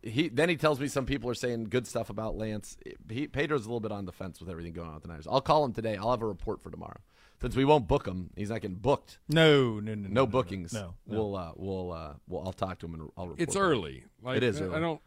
He 0.03 0.29
then 0.29 0.49
he 0.49 0.57
tells 0.57 0.81
me 0.81 0.89
some 0.89 1.07
people 1.07 1.29
are 1.29 1.35
saying 1.35 1.65
good 1.65 1.87
stuff 1.87 2.09
about 2.09 2.37
Lance. 2.37 2.77
He, 3.11 3.27
Pedro's 3.27 3.67
a 3.67 3.69
little 3.69 3.81
bit 3.81 3.93
on 3.93 4.07
the 4.07 4.13
fence 4.13 4.41
with 4.41 4.49
everything 4.49 4.73
going 4.73 4.89
on 4.89 4.95
with 4.95 5.03
the 5.03 5.09
Niners. 5.09 5.27
I'll 5.27 5.41
call 5.41 5.65
him 5.65 5.73
today. 5.73 5.97
I'll 5.97 6.13
have 6.13 6.23
a 6.23 6.27
report 6.27 6.63
for 6.63 6.71
tomorrow. 6.71 7.01
Since 7.41 7.55
we 7.55 7.67
won't 7.67 7.87
book 7.87 8.07
him, 8.07 8.31
he's 8.35 8.49
not 8.49 8.63
getting 8.63 8.79
booked. 8.79 9.19
no, 9.29 9.79
no, 9.81 9.95
no, 9.95 9.95
no, 9.95 10.09
No, 10.09 10.09
no, 10.09 10.27
bookings. 10.27 10.73
No, 10.73 10.81
no. 10.81 10.95
We'll 11.07 11.37
uh, 11.37 11.53
we'll 11.57 11.93
uh, 11.93 12.15
we'll 12.29 12.43
I'll 12.47 12.53
talk 12.53 12.79
to 12.79 12.87
him 12.87 12.95
and 12.95 13.11
I'll 13.17 13.29
report. 13.29 13.41
it's 13.41 13.57
early. 13.57 14.05
Like, 14.23 14.39
It 14.39 14.43
is 14.43 14.61
early. 14.61 14.75
I 14.75 14.81
don't. 14.81 15.01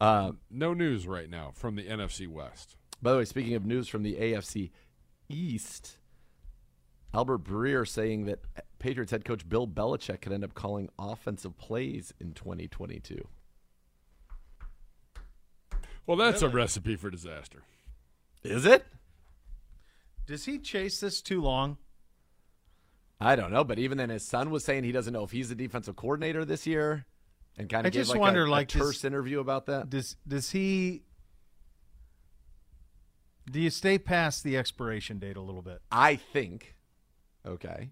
Uh, 0.00 0.32
No 0.50 0.72
news 0.74 1.06
right 1.06 1.28
now 1.28 1.50
from 1.54 1.76
the 1.76 1.82
NFC 1.84 2.26
West. 2.26 2.76
by 3.02 3.12
the 3.12 3.18
way, 3.18 3.24
speaking 3.24 3.54
of 3.54 3.64
news 3.66 3.88
from 3.88 4.02
the 4.02 4.14
AFC 4.16 4.70
East, 5.28 5.98
Albert 7.12 7.44
Breer 7.44 7.86
saying 7.86 8.24
that 8.26 8.40
Patriots 8.78 9.12
head 9.12 9.24
coach 9.24 9.48
Bill 9.48 9.66
Belichick 9.68 10.20
could 10.22 10.32
end 10.32 10.44
up 10.44 10.54
calling 10.54 10.88
offensive 10.98 11.58
plays 11.58 12.14
in 12.20 12.32
2022. 12.32 13.26
Well, 16.06 16.16
that's 16.16 16.42
a 16.42 16.48
recipe 16.48 16.96
for 16.96 17.10
disaster. 17.10 17.62
Is 18.42 18.64
it? 18.64 18.86
Does 20.26 20.44
he 20.46 20.58
chase 20.58 20.98
this 21.00 21.20
too 21.20 21.40
long? 21.42 21.76
I 23.20 23.36
don't 23.36 23.52
know, 23.52 23.64
but 23.64 23.78
even 23.78 23.98
then, 23.98 24.08
his 24.08 24.26
son 24.26 24.50
was 24.50 24.64
saying 24.64 24.84
he 24.84 24.92
doesn't 24.92 25.12
know 25.12 25.24
if 25.24 25.30
he's 25.30 25.50
the 25.50 25.54
defensive 25.54 25.94
coordinator 25.94 26.44
this 26.44 26.66
year, 26.66 27.04
and 27.58 27.68
kind 27.68 27.86
I 27.86 27.88
of 27.88 27.92
gave 27.92 28.00
just 28.00 28.10
like 28.10 28.20
wonder, 28.20 28.44
a, 28.44 28.48
a 28.48 28.50
like, 28.50 28.68
does- 28.68 28.80
terse 28.82 29.04
interview 29.04 29.40
about 29.40 29.66
that. 29.66 29.90
Does 29.90 30.16
does 30.26 30.50
he? 30.50 31.02
Do 33.50 33.60
you 33.60 33.70
stay 33.70 33.98
past 33.98 34.44
the 34.44 34.56
expiration 34.56 35.18
date 35.18 35.36
a 35.36 35.40
little 35.40 35.62
bit? 35.62 35.80
I 35.90 36.16
think, 36.16 36.76
okay, 37.44 37.90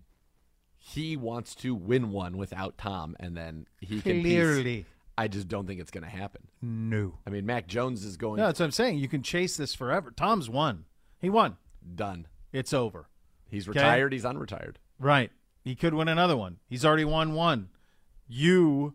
he 0.77 1.17
wants 1.17 1.55
to 1.57 1.75
win 1.75 2.13
one 2.13 2.37
without 2.37 2.79
Tom, 2.79 3.17
and 3.19 3.37
then 3.37 3.67
he 3.81 4.01
can 4.01 4.23
piece- 4.23 4.85
I 5.17 5.27
just 5.27 5.49
don't 5.49 5.67
think 5.67 5.81
it's 5.81 5.91
going 5.91 6.05
to 6.05 6.11
happen. 6.11 6.47
no. 6.63 7.15
I 7.27 7.31
mean, 7.31 7.45
Mac 7.45 7.67
Jones 7.67 8.05
is 8.05 8.17
going 8.17 8.39
No, 8.39 8.47
that's 8.47 8.61
what 8.61 8.67
I'm 8.67 8.71
saying. 8.71 8.99
You 8.99 9.09
can 9.09 9.23
chase 9.25 9.57
this 9.57 9.75
forever. 9.75 10.13
Tom's 10.13 10.49
won. 10.49 10.85
He 11.19 11.29
won. 11.29 11.57
done. 11.97 12.29
It's 12.53 12.73
over. 12.73 13.09
He's 13.49 13.69
Okay. 13.69 13.81
retired. 13.81 14.13
He's 14.13 14.23
unretired. 14.25 14.77
Right. 15.01 15.33
He 15.65 15.75
could 15.75 15.93
win 15.95 16.07
another 16.07 16.37
one. 16.37 16.59
He's 16.69 16.85
already 16.85 17.05
won 17.05 17.33
one. 17.35 17.71
You, 18.29 18.95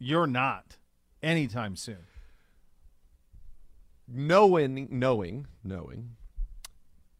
you're 0.00 0.26
not 0.26 0.78
anytime 1.22 1.76
soon. 1.76 2.06
Knowing, 4.08 4.88
knowing, 4.90 5.46
knowing 5.62 6.16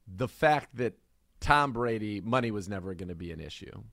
the 0.08 0.26
fact 0.26 0.74
that 0.74 0.94
Tom 1.38 1.72
Brady 1.72 2.20
money 2.20 2.50
was 2.50 2.68
never 2.68 2.94
going 2.94 3.08
to 3.08 3.14
be 3.14 3.30
an 3.30 3.38
issue. 3.38 3.84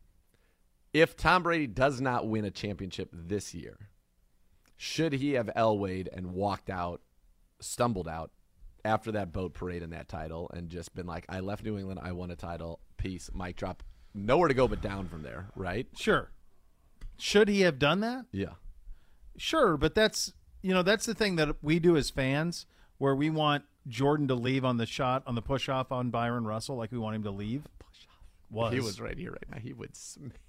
If 0.94 1.16
Tom 1.16 1.44
Brady 1.44 1.68
does 1.68 2.02
not 2.02 2.28
win 2.28 2.46
a 2.46 2.50
championship 2.50 3.10
this 3.14 3.54
year, 3.54 3.90
should 4.78 5.14
he 5.14 5.34
have 5.34 5.50
Elwayed 5.56 6.08
and 6.12 6.34
walked 6.34 6.70
out, 6.70 7.02
stumbled 7.60 8.08
out 8.08 8.32
after 8.84 9.12
that 9.12 9.34
boat 9.34 9.54
parade 9.54 9.84
and 9.84 9.94
that 9.94 10.08
title, 10.08 10.50
and 10.54 10.70
just 10.70 10.96
been 10.96 11.06
like, 11.06 11.26
"I 11.30 11.42
left 11.42 11.64
New 11.64 11.78
England, 11.78 12.00
I 12.02 12.14
won 12.14 12.32
a 12.32 12.36
title, 12.36 12.80
peace, 12.96 13.30
mic 13.34 13.58
drop, 13.58 13.84
nowhere 14.14 14.48
to 14.48 14.54
go 14.54 14.68
but 14.68 14.82
down 14.82 15.08
from 15.08 15.24
there." 15.24 15.50
Right? 15.56 15.88
Sure. 15.96 16.32
Should 17.18 17.48
he 17.48 17.62
have 17.62 17.80
done 17.80 18.00
that? 18.00 18.26
Yeah. 18.32 18.54
Sure, 19.38 19.78
but 19.78 19.96
that's 19.96 20.34
you 20.62 20.74
know 20.74 20.82
that's 20.82 21.06
the 21.06 21.14
thing 21.14 21.36
that 21.38 21.56
we 21.62 21.80
do 21.80 21.96
as 21.96 22.10
fans, 22.10 22.66
where 22.98 23.16
we 23.16 23.30
want 23.30 23.64
Jordan 23.88 24.28
to 24.28 24.36
leave 24.36 24.66
on 24.66 24.78
the 24.78 24.86
shot 24.86 25.24
on 25.26 25.36
the 25.36 25.42
push 25.42 25.70
off 25.70 25.92
on 25.92 26.10
Bryon 26.10 26.46
Russell, 26.46 26.76
like 26.76 26.92
we 26.92 26.98
want 26.98 27.16
him 27.16 27.24
to 27.24 27.32
leave. 27.32 27.64
Push 27.80 28.08
off 28.10 28.18
was 28.50 28.74
He 28.74 28.80
was 28.80 29.00
right 29.02 29.18
here 29.18 29.32
right 29.32 29.50
now. 29.52 29.58
He 29.60 29.74
would. 29.74 29.92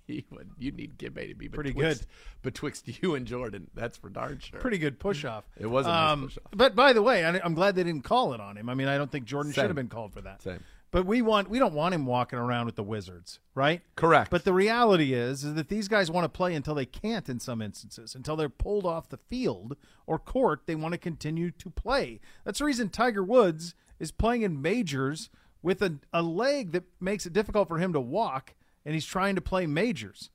He 0.07 0.24
would. 0.30 0.51
You 0.59 0.72
need 0.72 0.97
Gibbe 0.99 1.28
to 1.28 1.34
be 1.34 1.49
Pretty 1.49 1.72
betwixt, 1.72 2.01
good. 2.01 2.09
betwixt 2.43 2.89
you 3.03 3.14
and 3.14 3.26
Jordan. 3.26 3.68
That's 3.74 3.99
for 3.99 4.09
darn 4.09 4.39
sure. 4.39 4.59
pretty 4.61 4.78
good 4.78 4.99
push 4.99 5.24
off. 5.24 5.45
It 5.59 5.66
was 5.66 5.86
a 5.86 5.91
nice 5.91 6.12
um, 6.12 6.22
push-off. 6.22 6.53
But 6.53 6.74
by 6.74 6.93
the 6.95 7.03
way, 7.03 7.24
I, 7.24 7.39
I'm 7.41 7.55
glad 7.55 7.74
they 7.74 7.84
didn't 7.84 8.05
call 8.05 8.32
it 8.32 8.41
on 8.41 8.57
him. 8.57 8.68
I 8.70 8.74
mean, 8.74 8.89
I 8.89 8.97
don't 8.97 9.12
think 9.12 9.26
Jordan 9.26 9.53
should 9.53 9.66
have 9.66 9.74
been 9.74 9.89
called 9.89 10.14
for 10.14 10.22
that. 10.22 10.41
Same. 10.43 10.64
But 10.91 11.05
we 11.05 11.20
want 11.20 11.51
we 11.51 11.59
don't 11.59 11.74
want 11.74 11.95
him 11.95 12.07
walking 12.07 12.39
around 12.39 12.66
with 12.66 12.76
the 12.76 12.82
Wizards, 12.82 13.41
right? 13.55 13.82
Correct. 13.95 14.30
But 14.30 14.45
the 14.45 14.55
reality 14.55 15.12
is, 15.12 15.45
is 15.45 15.55
that 15.55 15.68
these 15.68 15.86
guys 15.86 16.11
want 16.11 16.24
to 16.24 16.30
play 16.30 16.55
until 16.55 16.74
they 16.74 16.86
can't 16.86 17.28
in 17.28 17.41
some 17.41 17.61
instances, 17.61 18.14
until 18.14 18.36
they're 18.36 18.49
pulled 18.49 18.86
off 18.86 19.09
the 19.09 19.18
field 19.18 19.76
or 20.07 20.18
court. 20.18 20.62
They 20.66 20.74
want 20.74 20.93
to 20.93 20.99
continue 20.99 21.51
to 21.51 21.70
play. 21.70 22.20
That's 22.45 22.61
the 22.61 22.64
reason 22.64 22.89
Tiger 22.89 23.22
Woods 23.22 23.74
is 23.99 24.11
playing 24.11 24.43
in 24.43 24.62
majors 24.62 25.28
with 25.62 25.82
a, 25.82 25.99
a 26.12 26.22
leg 26.22 26.72
that 26.72 26.84
makes 27.01 27.26
it 27.26 27.32
difficult 27.32 27.68
for 27.68 27.78
him 27.78 27.93
to 27.93 28.01
walk, 28.01 28.55
and 28.84 28.95
he's 28.95 29.05
trying 29.05 29.34
to 29.34 29.41
play 29.41 29.66
majors, 29.66 30.30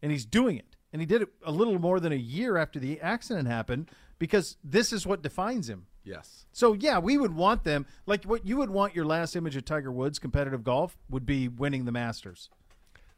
and 0.00 0.10
he's 0.10 0.24
doing 0.24 0.56
it. 0.56 0.76
And 0.92 1.02
he 1.02 1.06
did 1.06 1.20
it 1.20 1.28
a 1.44 1.52
little 1.52 1.78
more 1.78 2.00
than 2.00 2.12
a 2.12 2.16
year 2.16 2.56
after 2.56 2.78
the 2.78 2.98
accident 3.00 3.46
happened 3.46 3.90
because 4.18 4.56
this 4.64 4.92
is 4.92 5.06
what 5.06 5.22
defines 5.22 5.68
him. 5.68 5.86
Yes. 6.08 6.46
So 6.52 6.72
yeah, 6.72 6.98
we 6.98 7.16
would 7.18 7.34
want 7.34 7.64
them 7.64 7.86
like 8.06 8.24
what 8.24 8.46
you 8.46 8.56
would 8.56 8.70
want 8.70 8.94
your 8.96 9.04
last 9.04 9.36
image 9.36 9.54
of 9.56 9.64
Tiger 9.64 9.92
Woods 9.92 10.18
competitive 10.18 10.64
golf 10.64 10.96
would 11.10 11.26
be 11.26 11.46
winning 11.48 11.84
the 11.84 11.92
Masters, 11.92 12.50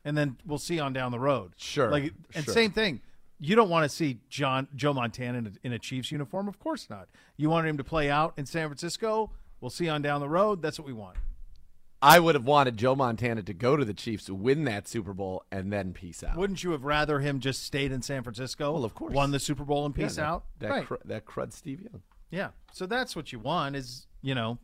and 0.05 0.17
then 0.19 0.37
we'll 0.45 0.59
see 0.59 0.79
on 0.81 0.93
down 0.93 1.13
the 1.13 1.19
road. 1.21 1.53
Sure, 1.57 1.91
Like 1.91 2.13
and 2.35 2.45
sure. 2.45 2.53
same 2.55 2.73
thing. 2.73 3.01
You 3.43 3.57
don't 3.57 3.71
want 3.71 3.89
to 3.91 3.97
see 3.97 4.19
John 4.29 4.69
Joe 4.77 4.93
Montana 4.93 5.39
in 5.39 5.47
a, 5.47 5.53
in 5.67 5.73
a 5.73 5.79
Chiefs 5.79 6.13
uniform, 6.13 6.47
of 6.49 6.59
course 6.59 6.91
not. 6.91 7.09
You 7.39 7.49
want 7.49 7.67
him 7.67 7.79
to 7.79 7.85
play 7.85 8.11
out 8.11 8.35
in 8.37 8.45
San 8.45 8.69
Francisco. 8.69 9.31
We'll 9.63 9.71
see 9.71 9.89
on 9.89 10.03
down 10.03 10.21
the 10.21 10.29
road. 10.29 10.61
That's 10.61 10.79
what 10.79 10.87
we 10.87 10.93
want. 10.93 11.17
I 12.03 12.19
would 12.19 12.35
have 12.35 12.45
wanted 12.47 12.79
Joe 12.79 12.95
Montana 12.95 13.43
to 13.43 13.53
go 13.53 13.77
to 13.77 13.85
the 13.85 13.93
Chiefs, 13.93 14.31
win 14.31 14.65
that 14.65 14.89
Super 14.89 15.13
Bowl, 15.13 15.45
and 15.53 15.71
then 15.71 15.93
peace 15.93 16.23
out. 16.25 16.35
Wouldn't 16.37 16.65
you 16.65 16.71
have 16.71 16.85
rather 16.85 17.21
him 17.21 17.41
just 17.41 17.63
stayed 17.63 17.93
in 17.93 18.01
San 18.01 18.23
Francisco? 18.23 18.73
Well, 18.73 18.85
of 18.87 18.95
course. 18.95 19.13
won 19.13 19.33
the 19.33 19.39
Super 19.39 19.65
Bowl 19.65 19.85
and 19.85 19.95
Yeah, 19.97 20.05
peace 20.07 20.17
that- 20.17 20.25
out. 20.25 20.45
That 20.61 20.71
right. 20.71 20.87
cr- 20.87 20.95
that 21.05 21.27
crud 21.27 21.53
Steve 21.53 21.83
Young. 21.83 22.01
Yeah. 22.31 22.51
So 22.73 22.87
that's 22.87 23.17
what 23.17 23.33
you 23.33 23.39
want 23.39 23.77
is, 23.77 24.07
you 24.23 24.35
know, 24.35 24.59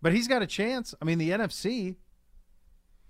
but 0.00 0.12
he's 0.12 0.28
got 0.28 0.42
a 0.42 0.46
chance. 0.46 0.94
I 1.02 1.04
mean, 1.04 1.18
the 1.18 1.30
NFC, 1.30 1.96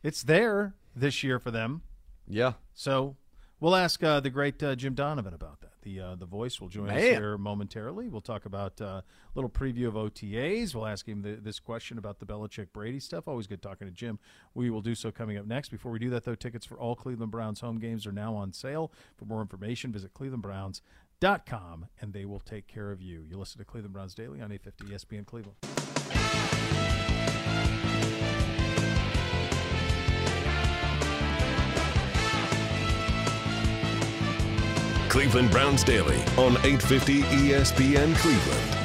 it's 0.02 0.22
there 0.22 0.74
this 0.96 1.22
year 1.22 1.38
for 1.38 1.50
them. 1.50 1.82
Yeah. 2.26 2.54
So 2.74 3.16
we'll 3.60 3.76
ask 3.76 4.02
uh, 4.02 4.20
the 4.20 4.30
great 4.30 4.62
uh, 4.62 4.74
Jim 4.74 4.94
Donovan 4.94 5.34
about 5.34 5.60
that. 5.60 5.68
The 5.82 6.00
uh, 6.00 6.14
the 6.16 6.26
voice 6.26 6.60
will 6.60 6.68
join 6.68 6.88
us 6.88 6.96
Man. 6.96 7.14
here 7.14 7.38
momentarily. 7.38 8.08
We'll 8.08 8.20
talk 8.20 8.46
about 8.46 8.80
uh, 8.80 8.84
a 8.84 9.04
little 9.34 9.48
preview 9.48 9.86
of 9.86 9.94
OTAs. 9.94 10.74
We'll 10.74 10.86
ask 10.86 11.06
him 11.06 11.22
the, 11.22 11.36
this 11.36 11.60
question 11.60 11.98
about 11.98 12.18
the 12.18 12.26
Belichick 12.26 12.72
Brady 12.72 12.98
stuff. 12.98 13.28
Always 13.28 13.46
good 13.46 13.62
talking 13.62 13.86
to 13.86 13.92
Jim. 13.92 14.18
We 14.54 14.70
will 14.70 14.80
do 14.82 14.94
so 14.94 15.12
coming 15.12 15.38
up 15.38 15.46
next. 15.46 15.68
Before 15.68 15.92
we 15.92 16.00
do 16.00 16.10
that, 16.10 16.24
though, 16.24 16.34
tickets 16.34 16.66
for 16.66 16.78
all 16.78 16.96
Cleveland 16.96 17.30
Browns 17.30 17.60
home 17.60 17.78
games 17.78 18.06
are 18.06 18.12
now 18.12 18.34
on 18.34 18.52
sale. 18.52 18.90
For 19.16 19.24
more 19.24 19.40
information, 19.40 19.92
visit 19.92 20.14
clevelandbrowns.com 20.14 20.80
and 22.00 22.12
they 22.12 22.24
will 22.24 22.38
take 22.38 22.68
care 22.68 22.92
of 22.92 23.02
you. 23.02 23.24
You 23.28 23.38
listen 23.38 23.58
to 23.58 23.64
Cleveland 23.64 23.92
Browns 23.92 24.14
Daily 24.14 24.40
on 24.40 24.52
850 24.52 24.84
ESPN 24.94 25.26
Cleveland. 25.26 25.56
Cleveland 35.08 35.50
Browns 35.50 35.82
Daily 35.82 36.18
on 36.36 36.52
850 36.64 37.22
ESPN 37.22 38.14
Cleveland. 38.16 38.77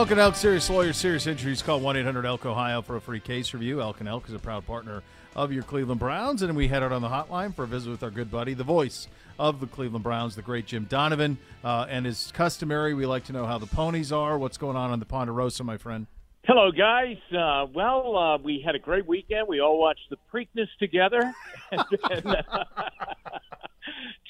Elk 0.00 0.10
and 0.12 0.20
Elk 0.20 0.34
Serious 0.34 0.70
Lawyers, 0.70 0.96
Serious 0.96 1.26
Injuries. 1.26 1.60
Call 1.60 1.78
1 1.78 1.98
800 1.98 2.24
Elk 2.24 2.46
Ohio 2.46 2.80
for 2.80 2.96
a 2.96 3.00
free 3.02 3.20
case 3.20 3.52
review. 3.52 3.82
Elk 3.82 4.00
and 4.00 4.08
Elk 4.08 4.26
is 4.28 4.34
a 4.34 4.38
proud 4.38 4.66
partner 4.66 5.02
of 5.36 5.52
your 5.52 5.62
Cleveland 5.62 6.00
Browns. 6.00 6.40
And 6.40 6.56
we 6.56 6.68
head 6.68 6.82
out 6.82 6.90
on 6.90 7.02
the 7.02 7.08
hotline 7.08 7.54
for 7.54 7.64
a 7.64 7.66
visit 7.66 7.90
with 7.90 8.02
our 8.02 8.08
good 8.08 8.30
buddy, 8.30 8.54
the 8.54 8.64
voice 8.64 9.08
of 9.38 9.60
the 9.60 9.66
Cleveland 9.66 10.02
Browns, 10.02 10.36
the 10.36 10.40
great 10.40 10.64
Jim 10.64 10.86
Donovan. 10.88 11.36
Uh, 11.62 11.84
and 11.90 12.06
as 12.06 12.32
customary, 12.32 12.94
we 12.94 13.04
like 13.04 13.24
to 13.24 13.34
know 13.34 13.44
how 13.44 13.58
the 13.58 13.66
ponies 13.66 14.10
are. 14.10 14.38
What's 14.38 14.56
going 14.56 14.74
on 14.74 14.90
on 14.90 15.00
the 15.00 15.04
Ponderosa, 15.04 15.64
my 15.64 15.76
friend? 15.76 16.06
Hello, 16.46 16.72
guys. 16.72 17.18
Uh, 17.30 17.66
well, 17.74 18.16
uh, 18.16 18.38
we 18.38 18.62
had 18.64 18.74
a 18.74 18.78
great 18.78 19.06
weekend. 19.06 19.48
We 19.48 19.60
all 19.60 19.78
watched 19.78 20.08
the 20.08 20.16
Preakness 20.32 20.68
together. 20.78 21.30
and 21.72 22.26
uh, 22.26 22.42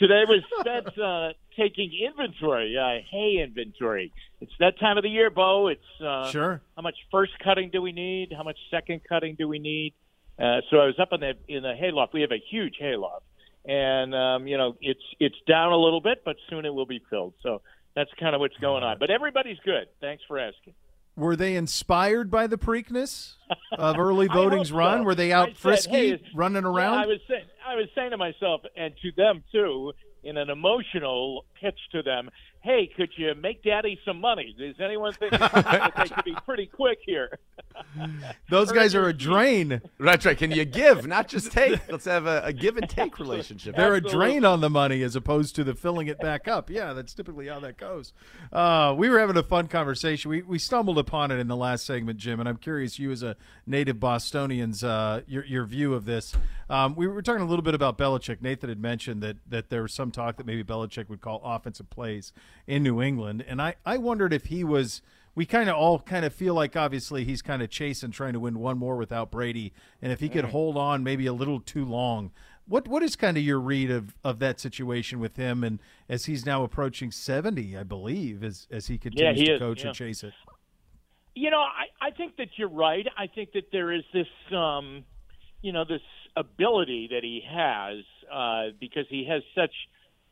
today 0.01 0.25
was 0.27 0.43
spent 0.59 0.99
uh, 0.99 1.29
taking 1.61 1.90
inventory, 2.06 2.76
uh, 2.76 3.02
hay 3.11 3.42
inventory. 3.42 4.12
It's 4.40 4.52
that 4.61 4.78
time 4.80 4.96
of 4.96 5.02
the 5.02 5.11
year, 5.11 5.30
Beau. 5.30 5.68
It's 5.68 6.00
uh, 6.04 6.30
Sure. 6.30 6.62
how 6.76 6.82
much 6.82 6.96
first 7.11 7.32
cutting 7.44 7.70
do 7.70 7.82
we 7.82 7.92
need? 7.92 8.32
How 8.36 8.42
much 8.42 8.58
second 8.70 9.00
cutting 9.08 9.34
do 9.38 9.46
we 9.48 9.58
need? 9.58 9.92
Uh, 10.38 10.61
so 10.70 10.78
I 10.78 10.86
was 10.86 10.94
up 10.98 11.08
in 11.12 11.20
the 11.20 11.34
in 11.48 11.62
the 11.62 11.74
hayloft. 11.74 12.14
We 12.14 12.22
have 12.22 12.32
a 12.32 12.42
huge 12.50 12.76
hayloft, 12.80 13.24
and 13.66 14.14
um, 14.14 14.46
you 14.46 14.56
know 14.56 14.76
it's 14.80 15.02
it's 15.18 15.36
down 15.46 15.72
a 15.72 15.76
little 15.76 16.00
bit, 16.00 16.22
but 16.24 16.36
soon 16.48 16.64
it 16.64 16.72
will 16.72 16.86
be 16.86 17.02
filled. 17.11 17.34
So 17.42 17.61
that's 17.94 18.11
kind 18.18 18.34
of 18.34 18.40
what's 18.40 18.56
going 18.56 18.82
on. 18.82 18.98
But 18.98 19.11
everybody's 19.11 19.58
good. 19.64 19.88
Thanks 20.00 20.22
for 20.26 20.38
asking. 20.38 20.74
Were 21.16 21.36
they 21.36 21.56
inspired 21.56 22.30
by 22.30 22.46
the 22.46 22.56
Preakness 22.56 23.34
of 23.76 23.98
early 23.98 24.28
voting's 24.32 24.68
so. 24.70 24.76
run? 24.76 25.04
Were 25.04 25.14
they 25.14 25.32
out 25.32 25.48
said, 25.48 25.56
frisky, 25.58 25.90
hey, 26.12 26.22
running 26.34 26.62
Yeah, 26.62 26.70
around? 26.70 26.98
I 26.98 27.06
was 27.06 27.18
saying, 27.28 27.44
I 27.66 27.74
was 27.74 27.86
saying 27.94 28.12
to 28.12 28.16
myself 28.16 28.62
and 28.76 28.94
to 29.02 29.11
them 29.16 29.42
too, 29.52 29.92
in 30.23 30.37
an 30.37 30.51
emotional 30.51 31.45
pitch 31.61 31.79
to 31.93 32.03
them. 32.03 32.31
Hey, 32.62 32.90
could 32.94 33.08
you 33.16 33.34
make 33.34 33.62
Daddy 33.62 33.98
some 34.04 34.20
money? 34.20 34.54
Does 34.58 34.74
anyone 34.80 35.14
think 35.14 35.32
that 35.32 35.92
they 35.96 36.08
could 36.08 36.24
be 36.24 36.36
pretty 36.44 36.66
quick 36.66 36.98
here? 37.06 37.38
Those 38.50 38.70
guys 38.70 38.94
are 38.94 39.08
a 39.08 39.14
drain. 39.14 39.80
That's 39.98 40.26
right. 40.26 40.36
Can 40.36 40.50
you 40.50 40.66
give, 40.66 41.06
not 41.06 41.26
just 41.26 41.52
take? 41.52 41.80
Let's 41.90 42.04
have 42.04 42.26
a, 42.26 42.42
a 42.44 42.52
give 42.52 42.76
and 42.76 42.86
take 42.88 43.18
relationship. 43.18 43.76
They're 43.76 43.94
a 43.94 44.00
drain 44.02 44.44
on 44.44 44.61
the 44.61 44.68
money 44.68 45.02
as 45.02 45.16
opposed 45.16 45.56
to 45.56 45.64
the 45.64 45.74
filling 45.74 46.08
it 46.08 46.20
back 46.20 46.48
up. 46.48 46.68
Yeah, 46.68 46.92
that's 46.92 47.14
typically 47.14 47.48
how 47.48 47.61
that 47.61 47.78
goes. 47.78 48.12
Uh, 48.52 48.94
we 48.96 49.08
were 49.08 49.18
having 49.18 49.38
a 49.38 49.42
fun 49.42 49.68
conversation. 49.68 50.30
We, 50.30 50.42
we 50.42 50.58
stumbled 50.58 50.98
upon 50.98 51.30
it 51.30 51.38
in 51.38 51.48
the 51.48 51.56
last 51.56 51.86
segment, 51.86 52.18
Jim, 52.18 52.40
and 52.40 52.48
I'm 52.48 52.58
curious, 52.58 52.98
you 52.98 53.11
as 53.11 53.22
a 53.22 53.36
native 53.66 53.98
Bostonian's, 53.98 54.84
uh, 54.84 55.22
your, 55.26 55.46
your 55.46 55.64
view 55.64 55.94
of 55.94 56.04
this. 56.04 56.34
Um, 56.68 56.94
we 56.94 57.08
were 57.08 57.22
talking 57.22 57.42
a 57.42 57.46
little 57.46 57.64
bit 57.64 57.74
about 57.74 57.96
Belichick. 57.96 58.42
Nathan 58.42 58.68
had 58.68 58.80
mentioned 58.80 59.22
that, 59.22 59.38
that 59.48 59.70
there 59.70 59.82
was 59.82 59.94
some 59.94 60.11
talk 60.11 60.36
that 60.36 60.46
maybe 60.46 60.62
Belichick 60.62 61.08
would 61.08 61.20
call 61.20 61.40
offensive 61.42 61.88
plays 61.88 62.32
in 62.66 62.82
New 62.82 63.01
England, 63.03 63.44
and 63.46 63.61
I, 63.61 63.76
I 63.84 63.98
wondered 63.98 64.32
if 64.32 64.46
he 64.46 64.64
was– 64.64 65.03
we 65.34 65.46
kind 65.46 65.70
of 65.70 65.76
all 65.76 66.01
kind 66.01 66.24
of 66.24 66.34
feel 66.34 66.55
like 66.55 66.76
obviously 66.76 67.24
he's 67.24 67.40
kind 67.40 67.62
of 67.62 67.70
chasing 67.70 68.11
trying 68.11 68.32
to 68.32 68.40
win 68.40 68.59
one 68.59 68.78
more 68.78 68.96
without 68.96 69.30
Brady, 69.30 69.72
and 70.03 70.12
if 70.12 70.20
he 70.20 70.28
could 70.28 70.46
hold 70.46 70.76
on 70.76 71.05
maybe 71.05 71.26
a 71.26 71.32
little 71.32 71.61
too 71.61 71.84
long. 71.84 72.32
What 72.66 72.86
what 72.88 73.03
is 73.03 73.16
kind 73.16 73.36
of 73.36 73.42
your 73.42 73.59
read 73.59 73.90
of, 73.90 74.16
of 74.22 74.38
that 74.40 74.61
situation 74.61 75.18
with 75.18 75.36
him, 75.36 75.64
and 75.64 75.80
as 76.09 76.26
he's 76.26 76.44
now 76.44 76.62
approaching 76.62 77.11
seventy, 77.11 77.76
I 77.76 77.84
believe, 77.84 78.44
as 78.44 78.66
as 78.70 78.88
he 78.88 78.98
continues 78.98 79.38
he 79.38 79.46
to 79.46 79.55
is, 79.55 79.59
coach 79.59 79.80
yeah. 79.80 79.86
and 79.86 79.96
chase 79.96 80.22
it. 80.24 80.34
You 81.34 81.51
know, 81.51 81.61
I, 81.61 82.09
I 82.09 82.11
think 82.11 82.36
that 82.36 82.48
you're 82.57 82.68
right. 82.68 83.07
I 83.16 83.28
think 83.28 83.53
that 83.53 83.70
there 83.72 83.92
is 83.92 84.03
this, 84.12 84.26
um, 84.55 85.05
you 85.62 85.72
know, 85.72 85.84
this 85.84 86.03
ability 86.36 87.09
that 87.12 87.22
he 87.22 87.42
has 87.48 88.05
uh, 88.30 88.76
because 88.78 89.07
he 89.09 89.26
has 89.28 89.42
such 89.55 89.72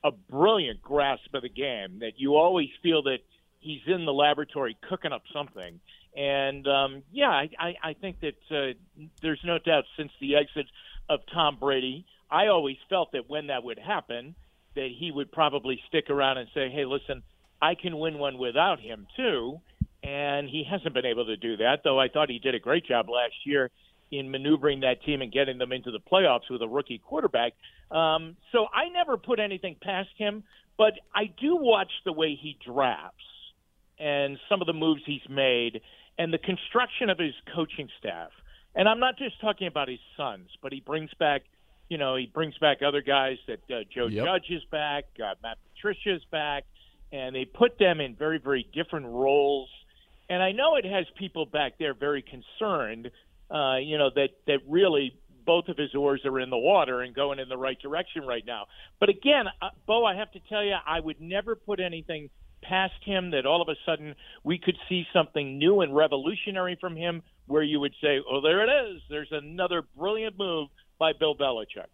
a 0.04 0.10
brilliant 0.10 0.82
grasp 0.82 1.34
of 1.34 1.42
the 1.42 1.48
game 1.48 2.00
that 2.00 2.12
you 2.16 2.36
always 2.36 2.68
feel 2.82 3.02
that 3.02 3.18
he's 3.60 3.80
in 3.86 4.04
the 4.04 4.12
laboratory 4.12 4.76
cooking 4.88 5.12
up 5.12 5.22
something. 5.32 5.80
And 6.16 6.66
um, 6.66 7.02
yeah, 7.12 7.30
I, 7.30 7.48
I, 7.58 7.74
I 7.82 7.92
think 7.94 8.20
that 8.20 8.36
uh, 8.50 8.74
there's 9.22 9.40
no 9.44 9.58
doubt 9.58 9.84
since 9.96 10.10
the 10.20 10.36
exit 10.36 10.66
of 11.08 11.20
Tom 11.32 11.58
Brady, 11.58 12.06
I 12.30 12.48
always 12.48 12.76
felt 12.88 13.12
that 13.12 13.28
when 13.28 13.48
that 13.48 13.64
would 13.64 13.78
happen, 13.78 14.34
that 14.74 14.88
he 14.96 15.10
would 15.10 15.32
probably 15.32 15.80
stick 15.88 16.10
around 16.10 16.38
and 16.38 16.48
say, 16.54 16.70
"Hey, 16.70 16.84
listen, 16.84 17.22
I 17.60 17.74
can 17.74 17.98
win 17.98 18.18
one 18.18 18.38
without 18.38 18.80
him 18.80 19.06
too." 19.16 19.60
And 20.02 20.48
he 20.48 20.64
hasn't 20.70 20.94
been 20.94 21.06
able 21.06 21.26
to 21.26 21.36
do 21.36 21.56
that, 21.56 21.80
though 21.82 21.98
I 21.98 22.08
thought 22.08 22.30
he 22.30 22.38
did 22.38 22.54
a 22.54 22.60
great 22.60 22.86
job 22.86 23.08
last 23.08 23.34
year 23.44 23.70
in 24.10 24.30
maneuvering 24.30 24.80
that 24.80 25.02
team 25.04 25.22
and 25.22 25.32
getting 25.32 25.58
them 25.58 25.72
into 25.72 25.90
the 25.90 26.00
playoffs 26.00 26.50
with 26.50 26.62
a 26.62 26.68
rookie 26.68 26.98
quarterback. 26.98 27.52
Um, 27.90 28.36
so 28.52 28.66
I 28.72 28.88
never 28.88 29.16
put 29.16 29.40
anything 29.40 29.76
past 29.80 30.10
him, 30.16 30.44
but 30.76 30.94
I 31.14 31.24
do 31.40 31.56
watch 31.56 31.90
the 32.04 32.12
way 32.12 32.38
he 32.40 32.56
drafts 32.64 33.16
and 33.98 34.38
some 34.48 34.60
of 34.60 34.66
the 34.66 34.72
moves 34.72 35.02
he's 35.04 35.28
made 35.28 35.80
and 36.18 36.32
the 36.32 36.38
construction 36.38 37.10
of 37.10 37.18
his 37.18 37.34
coaching 37.54 37.88
staff. 37.98 38.30
And 38.74 38.88
I'm 38.88 39.00
not 39.00 39.18
just 39.18 39.40
talking 39.40 39.66
about 39.66 39.88
his 39.88 39.98
sons, 40.16 40.48
but 40.62 40.72
he 40.72 40.80
brings 40.80 41.10
back 41.18 41.42
you 41.88 41.96
know, 41.96 42.16
he 42.16 42.26
brings 42.26 42.56
back 42.58 42.78
other 42.86 43.00
guys 43.00 43.38
that 43.46 43.60
uh, 43.70 43.80
Joe 43.94 44.06
Yep. 44.06 44.24
Judge 44.24 44.50
is 44.50 44.62
back, 44.70 45.04
uh, 45.22 45.34
Matt 45.42 45.58
Patricia 45.74 46.16
is 46.16 46.22
back, 46.30 46.64
and 47.12 47.34
they 47.34 47.44
put 47.44 47.78
them 47.78 48.00
in 48.00 48.14
very, 48.14 48.38
very 48.38 48.68
different 48.74 49.06
roles. 49.06 49.70
And 50.28 50.42
I 50.42 50.52
know 50.52 50.76
it 50.76 50.84
has 50.84 51.06
people 51.18 51.46
back 51.46 51.78
there 51.78 51.94
very 51.94 52.22
concerned, 52.22 53.10
uh, 53.50 53.76
you 53.76 53.98
know, 53.98 54.10
that 54.14 54.30
that 54.46 54.58
really 54.68 55.14
both 55.46 55.68
of 55.68 55.78
his 55.78 55.94
oars 55.94 56.20
are 56.26 56.38
in 56.40 56.50
the 56.50 56.58
water 56.58 57.00
and 57.00 57.14
going 57.14 57.38
in 57.38 57.48
the 57.48 57.56
right 57.56 57.80
direction 57.80 58.26
right 58.26 58.44
now. 58.46 58.66
But 59.00 59.08
again, 59.08 59.46
uh, 59.62 59.70
Beau, 59.86 60.04
I 60.04 60.14
have 60.14 60.30
to 60.32 60.40
tell 60.48 60.62
you, 60.62 60.74
I 60.86 61.00
would 61.00 61.20
never 61.20 61.56
put 61.56 61.80
anything 61.80 62.28
past 62.62 62.94
him 63.04 63.30
that 63.30 63.46
all 63.46 63.62
of 63.62 63.68
a 63.68 63.76
sudden 63.86 64.14
we 64.44 64.58
could 64.58 64.76
see 64.88 65.04
something 65.12 65.58
new 65.58 65.80
and 65.80 65.94
revolutionary 65.94 66.76
from 66.80 66.96
him 66.96 67.22
where 67.46 67.62
you 67.62 67.80
would 67.80 67.94
say, 68.02 68.18
oh, 68.30 68.40
there 68.42 68.62
it 68.62 68.90
is. 68.90 69.00
There's 69.08 69.32
another 69.32 69.82
brilliant 69.96 70.38
move 70.38 70.68
by 70.98 71.12
Bill 71.18 71.34
Belichick. 71.34 71.88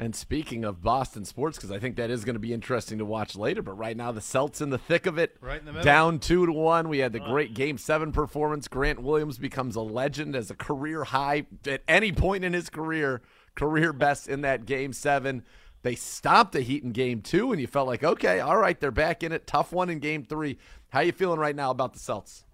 And 0.00 0.16
speaking 0.16 0.64
of 0.64 0.82
Boston 0.82 1.26
sports, 1.26 1.58
because 1.58 1.70
I 1.70 1.78
think 1.78 1.96
that 1.96 2.08
is 2.10 2.24
going 2.24 2.34
to 2.34 2.40
be 2.40 2.54
interesting 2.54 2.96
to 2.98 3.04
watch 3.04 3.36
later. 3.36 3.60
But 3.60 3.74
right 3.76 3.94
now, 3.94 4.12
the 4.12 4.22
Celts 4.22 4.62
in 4.62 4.70
the 4.70 4.78
thick 4.78 5.04
of 5.04 5.18
it, 5.18 5.36
Right 5.42 5.60
in 5.60 5.66
the 5.66 5.72
middle. 5.72 5.84
down 5.84 6.18
two 6.20 6.46
to 6.46 6.52
one. 6.52 6.88
We 6.88 7.00
had 7.00 7.12
the 7.12 7.20
great 7.20 7.52
Game 7.52 7.76
Seven 7.76 8.10
performance. 8.10 8.66
Grant 8.66 9.02
Williams 9.02 9.36
becomes 9.36 9.76
a 9.76 9.82
legend 9.82 10.34
as 10.34 10.50
a 10.50 10.54
career 10.54 11.04
high 11.04 11.44
at 11.66 11.82
any 11.86 12.12
point 12.12 12.44
in 12.44 12.54
his 12.54 12.70
career, 12.70 13.20
career 13.54 13.92
best 13.92 14.26
in 14.26 14.40
that 14.40 14.64
Game 14.64 14.94
Seven. 14.94 15.44
They 15.82 15.94
stopped 15.96 16.52
the 16.52 16.62
Heat 16.62 16.82
in 16.82 16.92
Game 16.92 17.20
Two, 17.20 17.52
and 17.52 17.60
you 17.60 17.66
felt 17.66 17.86
like, 17.86 18.02
okay, 18.02 18.40
all 18.40 18.56
right, 18.56 18.80
they're 18.80 18.90
back 18.90 19.22
in 19.22 19.32
it. 19.32 19.46
Tough 19.46 19.70
one 19.70 19.90
in 19.90 19.98
Game 19.98 20.24
Three. 20.24 20.56
How 20.88 21.00
you 21.00 21.12
feeling 21.12 21.38
right 21.38 21.54
now 21.54 21.70
about 21.70 21.92
the 21.92 21.98
Celts? 21.98 22.44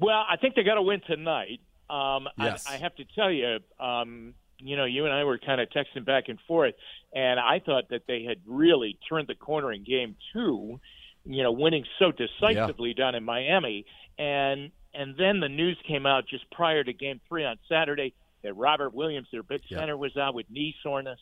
Well, 0.00 0.24
I 0.28 0.36
think 0.36 0.56
they 0.56 0.64
got 0.64 0.74
to 0.74 0.82
win 0.82 1.00
tonight. 1.06 1.60
Um, 1.88 2.26
Yes. 2.38 2.66
I, 2.68 2.74
I 2.74 2.76
have 2.78 2.94
to 2.96 3.04
tell 3.14 3.30
you, 3.30 3.58
um, 3.78 4.34
you 4.62 4.76
know, 4.76 4.84
you 4.84 5.04
and 5.04 5.12
I 5.14 5.24
were 5.24 5.38
kind 5.38 5.60
of 5.60 5.68
texting 5.70 6.04
back 6.04 6.24
and 6.28 6.38
forth, 6.46 6.74
and 7.14 7.38
I 7.40 7.60
thought 7.64 7.84
that 7.90 8.02
they 8.06 8.24
had 8.24 8.38
really 8.46 8.98
turned 9.08 9.28
the 9.28 9.34
corner 9.34 9.72
in 9.72 9.84
Game 9.84 10.16
Two. 10.32 10.80
You 11.24 11.42
know, 11.44 11.52
winning 11.52 11.84
so 12.00 12.10
decisively 12.10 12.94
down 12.94 13.14
in 13.14 13.24
Miami, 13.24 13.84
and 14.18 14.70
and 14.94 15.16
then 15.16 15.40
the 15.40 15.48
news 15.48 15.78
came 15.86 16.04
out 16.06 16.26
just 16.28 16.50
prior 16.50 16.82
to 16.84 16.92
Game 16.92 17.20
Three 17.28 17.44
on 17.44 17.58
Saturday 17.68 18.14
that 18.42 18.54
Robert 18.54 18.92
Williams, 18.92 19.28
their 19.30 19.42
big 19.44 19.62
Yeah. 19.68 19.78
center, 19.78 19.96
was 19.96 20.16
out 20.16 20.34
with 20.34 20.46
knee 20.50 20.74
soreness. 20.82 21.20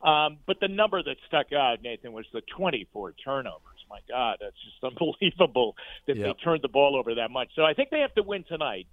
Um, 0.00 0.38
but 0.46 0.58
the 0.60 0.68
number 0.68 1.02
that 1.02 1.16
stuck 1.26 1.52
out, 1.52 1.82
Nathan, 1.82 2.12
was 2.12 2.26
the 2.32 2.40
24 2.56 3.12
turnovers. 3.24 3.84
My 3.88 3.98
God, 4.08 4.38
that's 4.40 4.56
just 4.64 4.82
unbelievable 4.84 5.76
that 6.06 6.16
Yep. 6.16 6.24
they 6.26 6.42
turned 6.44 6.62
the 6.62 6.68
ball 6.68 6.96
over 6.96 7.14
that 7.16 7.30
much. 7.30 7.50
So 7.54 7.64
I 7.64 7.74
think 7.74 7.90
they 7.90 8.00
have 8.00 8.14
to 8.14 8.22
win 8.22 8.44
tonight 8.44 8.86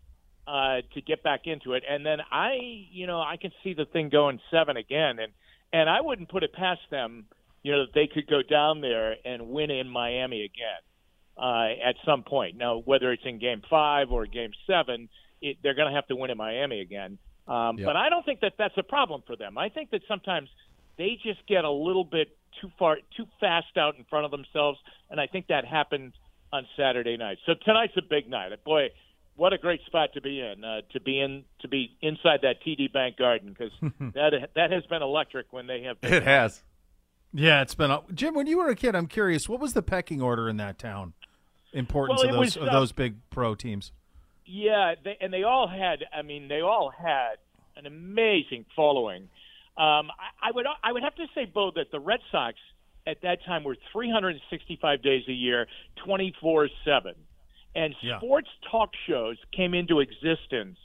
uh, 0.49 0.81
to 0.95 1.01
get 1.01 1.21
back 1.21 1.41
into 1.45 1.73
it. 1.73 1.83
And 1.87 2.03
then 2.03 2.19
I, 2.31 2.57
you 2.91 3.05
know, 3.05 3.21
I 3.21 3.37
can 3.39 3.51
see 3.63 3.73
the 3.73 3.85
thing 3.85 4.09
going 4.09 4.39
seven 4.49 4.77
again, 4.77 5.19
and 5.19 5.31
and 5.71 5.87
I 5.87 6.01
wouldn't 6.01 6.29
put 6.29 6.41
it 6.41 6.53
past 6.53 6.81
them, 6.89 7.25
you 7.61 7.71
know, 7.71 7.85
that 7.85 7.93
they 7.93 8.07
could 8.07 8.27
go 8.27 8.41
down 8.41 8.81
there 8.81 9.15
and 9.23 9.49
win 9.49 9.69
in 9.69 9.87
Miami 9.87 10.43
again 10.43 10.81
uh, 11.37 11.87
at 11.87 11.95
some 12.03 12.23
point. 12.23 12.57
Now, 12.57 12.79
whether 12.79 13.11
it's 13.11 13.21
in 13.25 13.37
Game 13.37 13.61
Five 13.69 14.11
or 14.11 14.25
Game 14.25 14.49
Seven, 14.65 15.07
it, 15.39 15.57
they're 15.61 15.75
going 15.75 15.89
to 15.89 15.93
have 15.93 16.07
to 16.07 16.15
win 16.15 16.31
in 16.31 16.37
Miami 16.37 16.81
again. 16.81 17.19
Um, 17.47 17.77
Yep. 17.77 17.85
But 17.85 17.95
I 17.95 18.09
don't 18.09 18.25
think 18.25 18.41
that 18.41 18.53
that's 18.57 18.77
a 18.77 18.83
problem 18.83 19.23
for 19.27 19.35
them. 19.35 19.57
I 19.57 19.69
think 19.69 19.91
that 19.91 20.01
sometimes 20.07 20.49
they 20.97 21.19
just 21.23 21.45
get 21.47 21.63
a 21.63 21.71
little 21.71 22.03
bit 22.03 22.35
too 22.59 22.71
far, 22.79 22.97
too 23.15 23.25
fast 23.39 23.77
out 23.77 23.97
in 23.97 24.03
front 24.05 24.25
of 24.25 24.31
themselves, 24.31 24.79
and 25.11 25.19
I 25.19 25.27
think 25.27 25.47
that 25.47 25.65
happened 25.65 26.13
on 26.51 26.65
Saturday 26.75 27.17
night. 27.17 27.37
So 27.45 27.53
tonight's 27.63 27.97
a 27.97 28.01
big 28.01 28.27
night. 28.27 28.51
Boy, 28.63 28.89
what 29.39 29.53
a 29.53 29.57
great 29.57 29.81
spot 29.85 30.13
to 30.13 30.21
be 30.21 30.41
in, 30.41 30.63
uh, 30.63 30.81
to 30.91 30.99
be 30.99 31.19
in, 31.19 31.45
to 31.61 31.67
be 31.67 31.97
inside 32.01 32.41
that 32.43 32.61
TD 32.65 32.91
Bank 32.91 33.17
Garden 33.17 33.55
because 33.57 33.71
that 34.13 34.49
that 34.55 34.71
has 34.71 34.85
been 34.87 35.01
electric 35.01 35.51
when 35.51 35.65
they 35.65 35.83
have. 35.83 35.99
Been 36.01 36.13
It 36.13 36.23
has. 36.23 36.61
Yeah, 37.33 37.61
it's 37.61 37.75
been 37.75 37.91
a, 37.91 38.01
Jim. 38.13 38.33
When 38.33 38.47
you 38.47 38.57
were 38.57 38.69
a 38.69 38.75
kid, 38.75 38.95
I'm 38.95 39.07
curious, 39.07 39.47
what 39.47 39.59
was 39.59 39.73
the 39.73 39.81
pecking 39.81 40.21
order 40.21 40.49
in 40.49 40.57
that 40.57 40.77
town? 40.77 41.13
Importance 41.73 42.21
Well, 42.21 42.29
of 42.29 42.35
those 42.35 42.39
was, 42.39 42.57
of 42.57 42.67
uh, 42.67 42.71
those 42.71 42.91
big 42.91 43.15
pro 43.29 43.55
teams. 43.55 43.91
Yeah, 44.45 44.95
they, 45.03 45.17
and 45.21 45.31
they 45.31 45.43
all 45.43 45.67
had. 45.67 46.03
I 46.13 46.23
mean, 46.23 46.47
they 46.47 46.61
all 46.61 46.91
had 46.91 47.35
an 47.77 47.85
amazing 47.85 48.65
following. 48.75 49.29
Um, 49.77 50.09
I, 50.11 50.49
I 50.49 50.51
would 50.53 50.65
I 50.83 50.91
would 50.91 51.03
have 51.03 51.15
to 51.15 51.25
say, 51.33 51.45
Beau, 51.45 51.71
that 51.75 51.91
the 51.91 51.99
Red 51.99 52.19
Sox 52.31 52.55
at 53.05 53.21
that 53.21 53.45
time 53.45 53.63
were 53.63 53.77
365 53.93 55.01
days 55.01 55.23
a 55.27 55.33
year, 55.33 55.67
24 56.03 56.69
seven, 56.83 57.13
and 57.79 57.95
Yeah. 58.01 58.17
sports 58.17 58.49
talk 58.69 58.93
shows 59.07 59.37
came 59.51 59.73
into 59.73 59.99
existence 59.99 60.77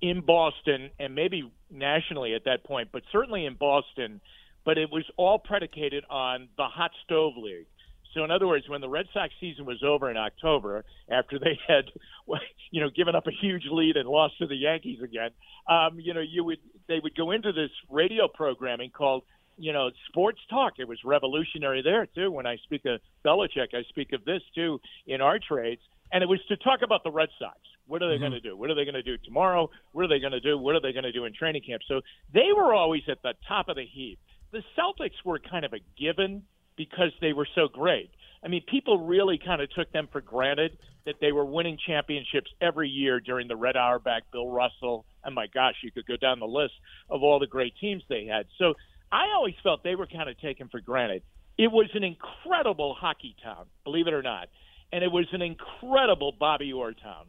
in 0.00 0.20
Boston 0.20 0.90
and 0.98 1.14
maybe 1.14 1.50
nationally 1.70 2.34
at 2.34 2.44
that 2.44 2.64
point, 2.64 2.90
but 2.92 3.02
certainly 3.10 3.46
in 3.46 3.54
Boston. 3.54 4.20
But 4.64 4.78
it 4.78 4.90
was 4.90 5.04
all 5.16 5.38
predicated 5.38 6.04
on 6.10 6.48
the 6.56 6.66
hot 6.68 6.90
stove 7.04 7.36
league. 7.36 7.66
So, 8.12 8.24
in 8.24 8.30
other 8.30 8.46
words, 8.46 8.68
when 8.68 8.80
the 8.80 8.88
Red 8.88 9.06
Sox 9.12 9.32
season 9.40 9.64
was 9.66 9.82
over 9.82 10.10
in 10.10 10.16
October, 10.16 10.84
after 11.08 11.38
they 11.38 11.58
had, 11.68 11.84
you 12.70 12.80
know, 12.80 12.90
given 12.90 13.14
up 13.14 13.26
a 13.26 13.30
huge 13.30 13.66
lead 13.70 13.96
and 13.96 14.08
lost 14.08 14.38
to 14.38 14.46
the 14.46 14.56
Yankees 14.56 15.00
again, 15.02 15.30
um, 15.68 16.00
you 16.00 16.12
know, 16.14 16.20
you 16.20 16.42
would 16.44 16.58
they 16.88 16.98
would 16.98 17.14
go 17.14 17.30
into 17.30 17.52
this 17.52 17.70
radio 17.90 18.26
programming 18.28 18.90
called, 18.90 19.22
you 19.58 19.72
know, 19.72 19.90
Sports 20.08 20.40
Talk. 20.50 20.74
It 20.78 20.88
was 20.88 20.98
revolutionary 21.04 21.82
there 21.82 22.06
too. 22.06 22.30
When 22.30 22.46
I 22.46 22.56
speak 22.56 22.84
of 22.86 23.00
Belichick, 23.24 23.72
I 23.74 23.82
speak 23.88 24.12
of 24.12 24.24
this 24.24 24.42
too 24.54 24.80
in 25.06 25.20
our 25.20 25.38
trades, 25.38 25.82
and 26.12 26.22
it 26.22 26.28
was 26.28 26.40
to 26.48 26.56
talk 26.56 26.80
about 26.82 27.04
the 27.04 27.10
Red 27.10 27.28
Sox. 27.38 27.58
What 27.86 28.02
are 28.02 28.08
they 28.08 28.14
mm-hmm. 28.14 28.22
going 28.22 28.32
to 28.32 28.40
do? 28.40 28.56
What 28.56 28.70
are 28.70 28.74
they 28.74 28.84
going 28.84 28.94
to 28.94 29.02
do 29.02 29.16
tomorrow? 29.24 29.70
What 29.92 30.04
are 30.04 30.08
they 30.08 30.18
going 30.18 30.32
to 30.32 30.40
do? 30.40 30.58
What 30.58 30.74
are 30.74 30.80
they 30.80 30.92
going 30.92 31.04
to 31.04 31.12
do 31.12 31.24
in 31.24 31.32
training 31.32 31.62
camp? 31.66 31.82
So 31.86 32.00
they 32.32 32.48
were 32.54 32.74
always 32.74 33.02
at 33.08 33.22
the 33.22 33.34
top 33.46 33.68
of 33.68 33.76
the 33.76 33.84
heap. 33.84 34.18
The 34.52 34.62
Celtics 34.76 35.24
were 35.24 35.38
kind 35.38 35.64
of 35.64 35.72
a 35.72 35.78
given 35.98 36.42
because 36.76 37.12
they 37.20 37.32
were 37.32 37.48
so 37.54 37.68
great. 37.68 38.10
I 38.44 38.48
mean, 38.48 38.62
people 38.68 39.06
really 39.06 39.40
kind 39.44 39.60
of 39.60 39.70
took 39.70 39.90
them 39.92 40.08
for 40.12 40.20
granted 40.20 40.78
that 41.04 41.16
they 41.20 41.32
were 41.32 41.44
winning 41.44 41.78
championships 41.86 42.50
every 42.60 42.88
year 42.88 43.20
during 43.20 43.48
the 43.48 43.56
Red 43.56 43.76
Auerbach, 43.76 44.24
Bill 44.32 44.48
Russell, 44.48 45.04
and 45.24 45.34
my 45.34 45.46
gosh, 45.52 45.74
you 45.82 45.90
could 45.90 46.06
go 46.06 46.16
down 46.16 46.40
the 46.40 46.46
list 46.46 46.74
of 47.08 47.22
all 47.22 47.38
the 47.38 47.46
great 47.46 47.74
teams 47.80 48.02
they 48.08 48.26
had. 48.26 48.46
So 48.58 48.74
I 49.10 49.28
always 49.34 49.54
felt 49.62 49.82
they 49.82 49.94
were 49.94 50.06
kind 50.06 50.28
of 50.28 50.38
taken 50.40 50.68
for 50.68 50.80
granted. 50.80 51.22
It 51.58 51.72
was 51.72 51.88
an 51.94 52.04
incredible 52.04 52.94
hockey 52.94 53.34
town, 53.42 53.66
believe 53.84 54.06
it 54.06 54.14
or 54.14 54.22
not, 54.22 54.48
and 54.92 55.02
it 55.04 55.10
was 55.12 55.26
an 55.32 55.42
incredible 55.42 56.32
Bobby 56.38 56.72
Orr 56.72 56.92
town. 56.92 57.26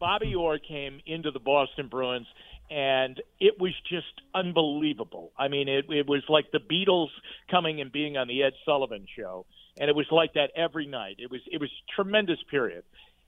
Bobby 0.00 0.32
hmm. 0.32 0.40
Orr 0.40 0.58
came 0.58 1.00
into 1.06 1.30
the 1.30 1.40
Boston 1.40 1.88
Bruins, 1.88 2.26
and 2.70 3.20
it 3.40 3.58
was 3.58 3.72
just 3.88 4.20
unbelievable. 4.34 5.32
I 5.38 5.48
mean, 5.48 5.68
it, 5.68 5.86
it 5.90 6.06
was 6.06 6.22
like 6.28 6.50
the 6.52 6.60
Beatles 6.60 7.08
coming 7.50 7.80
and 7.80 7.90
being 7.90 8.16
on 8.16 8.28
the 8.28 8.42
Ed 8.42 8.52
Sullivan 8.64 9.06
show, 9.16 9.46
and 9.78 9.88
it 9.88 9.96
was 9.96 10.06
like 10.10 10.34
that 10.34 10.50
every 10.56 10.86
night. 10.86 11.16
It 11.18 11.30
was 11.30 11.40
it 11.50 11.60
was 11.60 11.70
a 11.70 11.92
tremendous 11.94 12.38
period, 12.50 12.84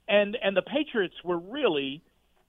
and 0.07 0.37
and 0.41 0.55
the 0.55 0.61
Patriots 0.61 1.15
were 1.23 1.37
really 1.37 2.01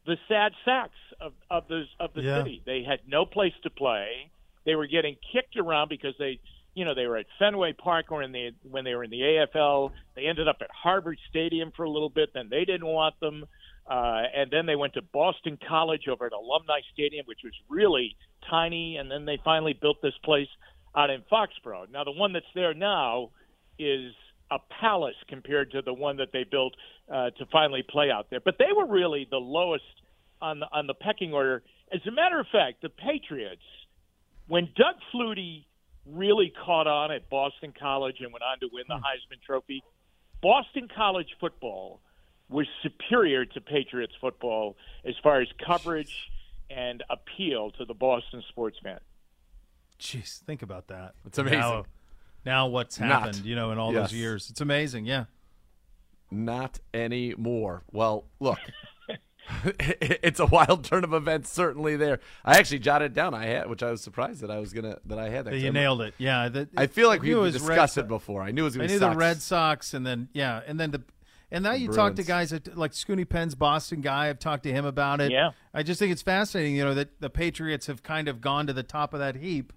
the 0.07 0.17
sad 0.29 0.53
sacks 0.65 0.99
of 1.21 1.33
of 1.51 1.69
the 1.69 1.85
of 1.99 2.13
the 2.15 2.23
Yeah. 2.23 2.43
city. 2.43 2.63
They 2.65 2.83
had 2.83 3.01
no 3.07 3.25
place 3.25 3.55
to 3.63 3.71
play. 3.71 4.31
They 4.65 4.75
were 4.75 4.87
getting 4.87 5.17
kicked 5.33 5.57
around 5.57 5.89
because 5.89 6.15
they, 6.19 6.39
you 6.75 6.85
know, 6.85 6.95
they 6.95 7.07
were 7.07 7.19
at 7.19 7.27
Fenway 7.39 7.75
Park 7.75 8.07
or 8.11 8.23
in 8.23 8.33
the 8.33 8.51
when 8.63 8.85
they 8.85 8.95
were 8.95 9.05
in 9.05 9.11
the 9.11 9.21
AFL. 9.21 9.91
They 10.17 10.27
ended 10.27 10.49
up 10.49 10.57
at 10.61 10.69
Harvard 10.71 11.19
Stadium 11.29 11.73
for 11.77 11.85
a 11.85 11.91
little 11.91 12.09
bit. 12.09 12.31
Then 12.35 12.49
they 12.51 12.65
didn't 12.65 12.87
want 12.87 13.19
them, 13.21 13.45
uh, 13.87 14.23
and 14.35 14.51
then 14.51 14.67
they 14.67 14.77
went 14.77 14.95
to 14.95 15.03
Boston 15.03 15.59
College 15.69 16.09
over 16.09 16.27
at 16.27 16.33
Alumni 16.33 16.81
Stadium, 16.95 17.27
which 17.27 17.41
was 17.45 17.53
really 17.69 18.17
tiny. 18.49 18.97
And 18.97 19.11
then 19.11 19.27
they 19.27 19.39
finally 19.45 19.75
built 19.79 20.01
this 20.03 20.15
place 20.25 20.49
out 20.97 21.11
in 21.11 21.23
Foxborough. 21.31 21.91
Now 21.91 22.05
the 22.05 22.13
one 22.13 22.33
that's 22.33 22.47
there 22.55 22.75
now 22.75 23.31
is 23.79 24.13
a 24.51 24.59
palace 24.81 25.17
compared 25.29 25.73
to 25.73 25.83
the 25.83 25.95
one 25.95 26.19
that 26.19 26.29
they 26.33 26.45
built 26.45 26.75
uh, 27.11 27.31
to 27.31 27.47
finally 27.51 27.83
play 27.89 28.11
out 28.11 28.27
there. 28.31 28.41
But 28.41 28.57
they 28.59 28.73
were 28.75 28.87
really 28.87 29.27
the 29.31 29.39
lowest 29.39 29.85
on 30.41 30.61
the 30.61 30.67
on 30.73 30.87
the 30.87 30.95
pecking 30.95 31.35
order. 31.35 31.63
As 31.93 32.01
a 32.07 32.11
matter 32.11 32.41
of 32.41 32.47
fact, 32.51 32.81
the 32.81 32.89
Patriots, 32.89 33.63
when 34.49 34.71
Doug 34.75 34.97
Flutie 35.15 35.65
really 36.07 36.53
caught 36.65 36.87
on 36.87 37.11
at 37.13 37.29
Boston 37.31 37.73
College 37.79 38.17
and 38.21 38.33
went 38.33 38.43
on 38.43 38.59
to 38.61 38.69
win 38.73 38.85
the 38.89 38.97
hmm. 38.97 39.03
Heisman 39.03 39.41
Trophy, 39.45 39.83
Boston 40.43 40.89
College 40.95 41.29
football 41.41 42.01
was 42.49 42.67
superior 42.83 43.45
to 43.47 43.61
Patriots 43.61 44.13
football 44.21 44.77
as 45.05 45.15
far 45.23 45.41
as 45.41 45.49
coverage 45.65 46.15
and 46.69 47.03
appeal 47.09 47.71
to 47.73 47.85
the 47.85 47.95
Boston 47.95 48.43
sports 48.49 48.79
fan. 48.83 48.99
Jeez, 49.99 50.41
think 50.41 50.63
about 50.63 50.89
that. 50.89 51.15
It's 51.25 51.39
amazing. 51.39 51.61
Now, 51.61 51.85
now 52.45 52.67
what's 52.67 52.99
Not. 52.99 53.09
happened? 53.09 53.45
You 53.45 53.55
know, 53.55 53.71
in 53.71 53.79
all 53.79 53.93
Yes. 53.93 54.11
those 54.11 54.19
years, 54.19 54.51
it's 54.51 54.61
amazing. 54.61 55.07
Yeah. 55.07 55.27
Not 56.31 56.81
anymore. 56.93 57.85
Well, 57.93 58.25
look, 58.41 58.59
it's 59.81 60.41
a 60.41 60.47
wild 60.47 60.85
turn 60.85 61.05
of 61.05 61.13
events 61.13 61.51
certainly 61.51 61.97
there. 61.97 62.21
I 62.45 62.59
actually 62.59 62.79
jotted 62.79 63.13
it 63.13 63.15
down. 63.15 63.35
I 63.35 63.47
had, 63.47 63.69
which 63.69 63.83
I 63.83 63.91
was 63.91 64.01
surprised 64.01 64.41
that 64.43 64.51
I 64.51 64.59
was 64.59 64.73
gonna 64.73 64.99
that 65.07 65.19
I 65.19 65.29
had 65.29 65.47
that. 65.47 65.55
You 65.57 65.73
nailed 65.73 66.01
it. 66.03 66.15
Yeah. 66.19 66.49
The, 66.49 66.69
I 66.77 66.87
feel 66.87 67.09
like 67.09 67.23
we 67.23 67.33
it 67.33 67.37
Red 67.37 67.53
discussed 67.53 67.99
it 67.99 68.09
before. 68.09 68.43
I 68.43 68.51
knew 68.51 68.63
it 68.63 68.65
was 68.65 68.75
I 68.77 68.79
going 68.79 68.89
to 68.89 68.95
knew 68.95 69.01
be 69.01 69.07
the 69.11 69.17
Red 69.17 69.43
Sox, 69.43 69.95
and 69.95 70.07
then 70.07 70.29
yeah, 70.33 70.61
and 70.67 70.79
then 70.79 70.91
the 70.93 71.03
And 71.51 71.65
now 71.65 71.73
you 71.73 71.89
talk 71.89 72.15
to 72.17 72.23
guys 72.23 72.53
at, 72.53 72.77
like 72.77 72.93
Scooney 72.93 73.29
Penn's 73.29 73.55
Boston 73.55 74.01
guy. 74.01 74.29
I've 74.29 74.39
talked 74.39 74.63
to 74.63 74.73
him 74.73 74.85
about 74.85 75.21
it. 75.21 75.31
Yeah. 75.33 75.51
I 75.75 75.83
just 75.83 75.99
think 75.99 76.13
it's 76.13 76.23
fascinating, 76.23 76.77
you 76.77 76.85
know, 76.85 76.95
that 76.95 77.21
the 77.21 77.29
Patriots 77.31 77.87
have 77.89 78.03
kind 78.03 78.29
of 78.29 78.41
gone 78.41 78.67
to 78.69 78.73
the 78.73 78.83
top 78.83 79.13
of 79.13 79.21
that 79.21 79.37
heap, 79.37 79.73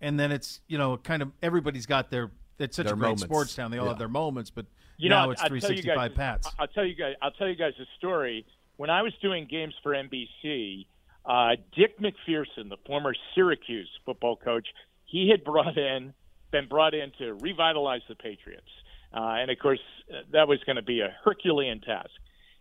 and 0.00 0.20
then 0.20 0.30
it's 0.30 0.60
you 0.68 0.78
know 0.78 0.96
kind 0.98 1.22
of 1.22 1.32
everybody's 1.42 1.86
got 1.86 2.10
their. 2.10 2.30
It's 2.58 2.76
such 2.76 2.86
Their 2.86 2.94
a 2.94 2.96
great 2.96 3.06
moments. 3.08 3.22
sports 3.24 3.54
town. 3.54 3.70
They 3.70 3.76
all 3.78 3.84
Yeah. 3.84 3.90
have 3.90 3.98
their 3.98 4.08
moments, 4.08 4.48
but 4.50 4.64
You 4.96 5.10
now 5.10 5.26
know, 5.26 5.32
it's 5.32 5.42
I'll 5.42 5.48
365 5.48 5.94
guys, 5.94 6.16
Pats. 6.16 6.48
I'll 6.58 6.66
tell 6.68 6.86
you 6.86 6.94
guys. 6.94 7.14
I'll 7.20 7.30
tell 7.32 7.48
you 7.48 7.54
guys 7.54 7.74
a 7.78 7.84
story. 7.98 8.46
When 8.76 8.90
I 8.90 9.02
was 9.02 9.12
doing 9.22 9.46
games 9.50 9.74
for 9.82 9.92
NBC, 9.92 10.86
uh, 11.24 11.56
Dick 11.74 11.98
MacPherson, 11.98 12.68
the 12.68 12.76
former 12.86 13.14
Syracuse 13.34 13.88
football 14.04 14.36
coach, 14.36 14.66
he 15.04 15.30
had 15.30 15.44
brought 15.44 15.76
in, 15.76 16.12
been 16.50 16.68
brought 16.68 16.94
in 16.94 17.12
to 17.18 17.34
revitalize 17.34 18.02
the 18.08 18.14
Patriots, 18.14 18.68
uh, 19.14 19.36
and 19.40 19.50
of 19.50 19.58
course 19.58 19.80
that 20.32 20.46
was 20.46 20.58
going 20.64 20.76
to 20.76 20.82
be 20.82 21.00
a 21.00 21.14
Herculean 21.24 21.80
task. 21.80 22.10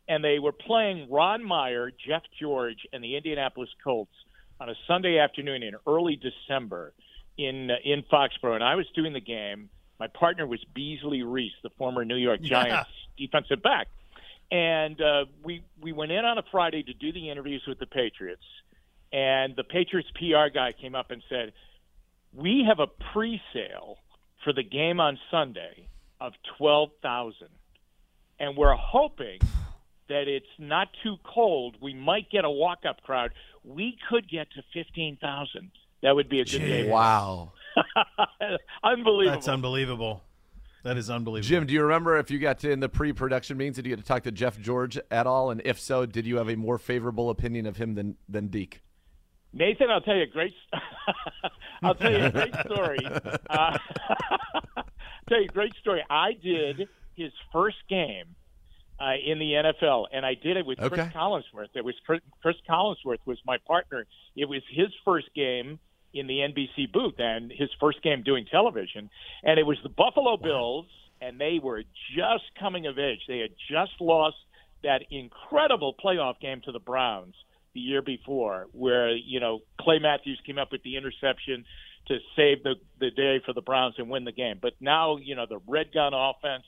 And 0.07 0.24
they 0.24 0.39
were 0.39 0.51
playing 0.51 1.07
Ron 1.09 1.43
Meyer, 1.43 1.91
Jeff 2.07 2.22
George, 2.39 2.88
and 2.93 3.03
the 3.03 3.18
Indianapolis 3.18 3.70
Colts 3.84 4.13
on 4.59 4.70
a 4.70 4.76
Sunday 4.88 5.18
afternoon 5.18 5.63
in 5.63 5.74
early 5.88 6.16
December 6.16 6.93
in 7.38 7.70
uh, 7.72 7.76
in 7.84 8.03
Foxborough, 8.03 8.55
and 8.55 8.63
I 8.63 8.76
was 8.76 8.86
doing 8.95 9.13
the 9.13 9.20
game. 9.22 9.70
My 9.99 10.07
partner 10.07 10.45
was 10.45 10.59
Beasley 10.74 11.24
Reece, 11.24 11.53
the 11.63 11.70
former 11.78 12.03
New 12.03 12.18
York 12.18 12.41
Giants 12.41 12.89
defensive 13.18 13.61
back, 13.61 13.88
and 14.52 15.00
uh, 15.02 15.26
we 15.43 15.64
we 15.82 15.91
went 15.91 16.12
in 16.12 16.24
on 16.26 16.38
a 16.38 16.43
Friday 16.52 16.84
to 16.84 16.93
do 16.93 17.12
the 17.12 17.30
interviews 17.30 17.64
with 17.68 17.80
the 17.80 17.86
Patriots, 17.86 18.43
and 19.12 19.56
the 19.56 19.64
Patriots 19.64 20.10
PR 20.16 20.54
guy 20.54 20.74
came 20.80 20.96
up 20.96 21.12
and 21.12 21.24
said, 21.30 21.54
"We 22.34 22.66
have 22.68 22.80
a 22.80 22.88
pre-sale 23.14 23.98
for 24.43 24.54
the 24.54 24.64
game 24.64 25.00
on 25.00 25.18
Sunday 25.32 25.88
of 26.20 26.34
twelve 26.58 26.89
thousand, 27.02 27.50
and 28.39 28.56
we're 28.58 28.76
hoping." 28.76 29.39
That 30.08 30.28
it's 30.28 30.46
not 30.60 30.89
too 31.02 31.16
cold, 31.24 31.78
we 31.82 31.96
might 31.96 32.30
get 32.30 32.46
a 32.46 32.50
walk-up 32.52 33.02
crowd. 33.02 33.32
We 33.64 33.98
could 34.08 34.30
get 34.30 34.46
to 34.52 34.62
fifteen 34.72 35.18
thousand. 35.20 35.72
That 36.04 36.16
would 36.16 36.30
be 36.30 36.41
a 36.41 36.46
good 36.46 36.60
day. 36.60 36.88
Wow. 36.88 37.54
Unbelievable. 38.84 39.32
That's 39.34 39.48
unbelievable. 39.48 40.22
That 40.86 40.98
is 40.98 41.10
unbelievable. 41.10 41.50
Jim, 41.50 41.66
do 41.66 41.74
you 41.74 41.82
remember 41.82 42.20
if 42.20 42.30
you 42.30 42.38
got 42.38 42.60
to 42.60 42.70
in 42.70 42.80
the 42.80 42.88
pre-production 42.88 43.58
meetings, 43.58 43.78
did 43.78 43.88
you 43.88 43.92
get 43.96 44.00
to 44.00 44.06
talk 44.06 44.22
to 44.22 44.32
Jeff 44.32 44.60
George 44.60 45.00
at 45.10 45.26
all? 45.26 45.50
And 45.50 45.60
if 45.66 45.80
so, 45.80 46.06
did 46.06 46.28
you 46.28 46.38
have 46.38 46.48
a 46.48 46.56
more 46.56 46.78
favorable 46.78 47.32
opinion 47.32 47.66
of 47.66 47.78
him 47.78 47.96
than 47.96 48.18
than 48.30 48.50
Deke? 48.50 48.84
Nathan, 49.52 49.90
I'll 49.90 50.02
tell 50.02 50.16
you 50.16 50.22
a 50.22 50.28
great. 50.28 50.54
I'll 51.84 51.96
tell 51.96 52.12
you 52.12 52.26
a 52.26 52.30
great 52.30 52.54
story. 52.66 53.00
Uh, 53.50 53.78
tell 55.28 55.40
you 55.40 55.46
a 55.50 55.54
great 55.54 55.74
story. 55.82 56.04
I 56.08 56.34
did 56.34 56.88
his 57.16 57.32
first 57.52 57.78
game 57.90 58.36
uh, 59.00 59.14
in 59.26 59.40
the 59.40 59.54
NFL, 59.54 60.06
and 60.14 60.24
I 60.24 60.36
did 60.36 60.56
it 60.56 60.68
with 60.68 60.78
Chris 60.78 61.08
Collinsworth. 61.08 61.70
It 61.74 61.84
was 61.84 61.96
Chris, 62.06 62.22
Chris 62.44 62.58
Collinsworth 62.70 63.26
was 63.26 63.40
my 63.44 63.58
partner. 63.66 64.06
It 64.36 64.48
was 64.48 64.62
his 64.70 64.90
first 65.04 65.34
game 65.36 65.80
in 66.16 66.28
the 66.28 66.39
NBC 66.39 66.91
booth, 66.91 67.16
and 67.20 67.51
his 67.51 67.70
first 67.80 68.01
game 68.01 68.24
doing 68.24 68.45
television, 68.49 69.09
and 69.43 69.59
it 69.59 69.63
was 69.63 69.78
the 69.84 69.89
Buffalo 69.89 70.38
Bills, 70.38 70.86
and 71.22 71.39
they 71.39 71.59
were 71.61 71.84
just 72.16 72.45
coming 72.59 72.88
of 72.88 72.97
age. 72.97 73.20
They 73.28 73.39
had 73.39 73.51
just 73.70 73.99
lost 73.99 74.38
that 74.84 75.01
incredible 75.11 75.93
playoff 75.93 76.39
game 76.39 76.61
to 76.66 76.72
the 76.72 76.80
Browns 76.80 77.36
the 77.74 77.82
year 77.82 78.01
before, 78.01 78.68
where 78.72 79.13
you 79.13 79.39
know 79.39 79.59
Clay 79.80 79.99
Matthews 79.99 80.39
came 80.45 80.57
up 80.57 80.72
with 80.72 80.84
the 80.84 80.95
interception 80.95 81.66
to 82.07 82.18
save 82.36 82.63
the 82.63 82.76
the 82.99 83.11
day 83.11 83.41
for 83.45 83.53
the 83.53 83.61
Browns 83.61 83.95
and 83.97 84.09
win 84.09 84.24
the 84.24 84.32
game. 84.32 84.57
But 84.61 84.74
now 84.80 85.18
you 85.18 85.36
know 85.36 85.45
the 85.47 85.59
red 85.68 85.93
gun 85.93 86.13
offense 86.13 86.66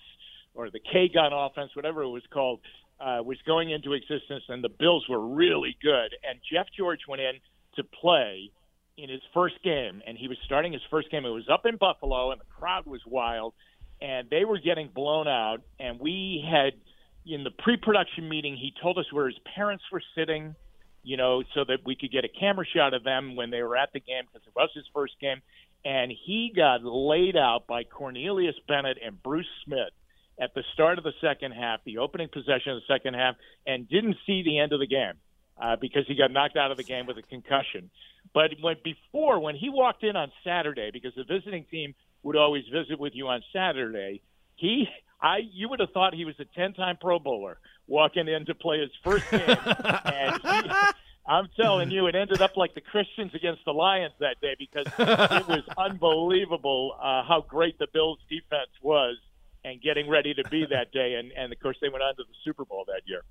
or 0.53 0.69
the 0.69 0.79
K 0.79 1.09
gun 1.13 1.31
offense, 1.31 1.71
whatever 1.75 2.03
it 2.03 2.09
was 2.09 2.23
called, 2.33 2.59
uh, 2.99 3.21
was 3.23 3.37
going 3.45 3.71
into 3.71 3.93
existence, 3.93 4.43
and 4.49 4.63
the 4.63 4.69
Bills 4.69 5.05
were 5.07 5.25
really 5.25 5.77
good. 5.81 6.15
And 6.27 6.39
Jeff 6.51 6.65
George 6.75 7.01
went 7.07 7.21
in 7.21 7.35
to 7.75 7.83
play 7.83 8.51
in 8.97 9.09
his 9.09 9.21
first 9.33 9.55
game, 9.63 10.01
and 10.05 10.17
he 10.17 10.27
was 10.27 10.37
starting 10.45 10.73
his 10.73 10.81
first 10.89 11.11
game. 11.11 11.25
It 11.25 11.29
was 11.29 11.47
up 11.51 11.65
in 11.65 11.77
Buffalo, 11.77 12.31
and 12.31 12.41
the 12.41 12.45
crowd 12.59 12.85
was 12.85 13.01
wild, 13.05 13.53
and 14.01 14.29
they 14.29 14.43
were 14.43 14.59
getting 14.59 14.89
blown 14.93 15.27
out. 15.27 15.61
And 15.79 15.99
we 15.99 16.43
had 16.49 16.73
in 17.25 17.43
the 17.43 17.51
pre-production 17.51 18.27
meeting, 18.27 18.55
he 18.55 18.73
told 18.81 18.97
us 18.97 19.05
where 19.11 19.27
his 19.27 19.37
parents 19.55 19.83
were 19.91 20.01
sitting, 20.15 20.55
you 21.03 21.17
know, 21.17 21.43
so 21.53 21.63
that 21.65 21.79
we 21.85 21.95
could 21.95 22.11
get 22.11 22.25
a 22.25 22.29
camera 22.39 22.65
shot 22.65 22.93
of 22.93 23.03
them 23.03 23.35
when 23.35 23.51
they 23.51 23.61
were 23.61 23.77
at 23.77 23.89
the 23.93 23.99
game 23.99 24.23
because 24.25 24.47
it 24.47 24.53
was 24.55 24.69
his 24.73 24.85
first 24.93 25.13
game. 25.21 25.41
And 25.85 26.11
he 26.11 26.51
got 26.55 26.83
laid 26.83 27.37
out 27.37 27.67
by 27.67 27.83
Cornelius 27.83 28.55
Bennett 28.67 28.97
and 29.05 29.21
Bruce 29.21 29.47
Smith 29.63 29.93
at 30.39 30.53
the 30.53 30.63
start 30.73 30.97
of 30.97 31.03
the 31.03 31.13
second 31.21 31.51
half, 31.51 31.81
the 31.85 31.99
opening 31.99 32.29
possession 32.31 32.71
of 32.71 32.81
the 32.81 32.93
second 32.93 33.13
half, 33.13 33.35
and 33.65 33.87
didn't 33.87 34.17
see 34.25 34.43
the 34.43 34.59
end 34.59 34.73
of 34.73 34.79
the 34.79 34.87
game 34.87 35.13
uh, 35.61 35.75
because 35.75 36.05
he 36.07 36.15
got 36.15 36.31
knocked 36.31 36.57
out 36.57 36.71
of 36.71 36.77
the 36.77 36.83
game 36.83 37.05
with 37.05 37.17
a 37.17 37.21
concussion. 37.21 37.89
But 38.33 38.51
when 38.61 38.75
before, 38.83 39.39
when 39.39 39.55
he 39.55 39.69
walked 39.69 40.03
in 40.03 40.15
on 40.15 40.31
Saturday, 40.43 40.91
because 40.91 41.13
the 41.15 41.23
visiting 41.23 41.65
team 41.65 41.95
would 42.23 42.35
always 42.35 42.63
visit 42.71 42.99
with 42.99 43.13
you 43.15 43.27
on 43.27 43.41
Saturday, 43.53 44.21
he, 44.55 44.87
I, 45.21 45.39
you 45.51 45.69
would 45.69 45.79
have 45.79 45.91
thought 45.91 46.13
he 46.13 46.25
was 46.25 46.35
a 46.39 46.45
ten-time 46.45 46.97
Pro 46.99 47.19
Bowler 47.19 47.57
walking 47.87 48.27
in 48.27 48.45
to 48.45 48.55
play 48.55 48.79
his 48.81 48.91
first 49.03 49.29
game, 49.31 49.41
and 50.05 50.41
he, 50.41 50.71
I'm 51.27 51.49
telling 51.59 51.91
you, 51.91 52.07
it 52.07 52.15
ended 52.15 52.41
up 52.41 52.55
like 52.55 52.73
the 52.73 52.81
Christians 52.81 53.35
against 53.35 53.65
the 53.65 53.73
Lions 53.73 54.13
that 54.19 54.39
day 54.41 54.55
because 54.57 54.87
it 54.87 55.47
was 55.47 55.63
unbelievable 55.77 56.95
uh, 56.97 57.23
how 57.27 57.43
great 57.47 57.77
the 57.79 57.87
Bills' 57.91 58.19
defense 58.29 58.69
was 58.81 59.17
and 59.65 59.81
getting 59.81 60.09
ready 60.09 60.33
to 60.33 60.43
be 60.49 60.65
that 60.69 60.91
day. 60.93 61.15
And, 61.15 61.33
and 61.33 61.51
of 61.51 61.59
course, 61.59 61.77
they 61.81 61.89
went 61.89 62.01
on 62.01 62.15
to 62.15 62.23
the 62.23 62.33
Super 62.45 62.63
Bowl 62.63 62.85
that 62.87 63.01
year. 63.05 63.23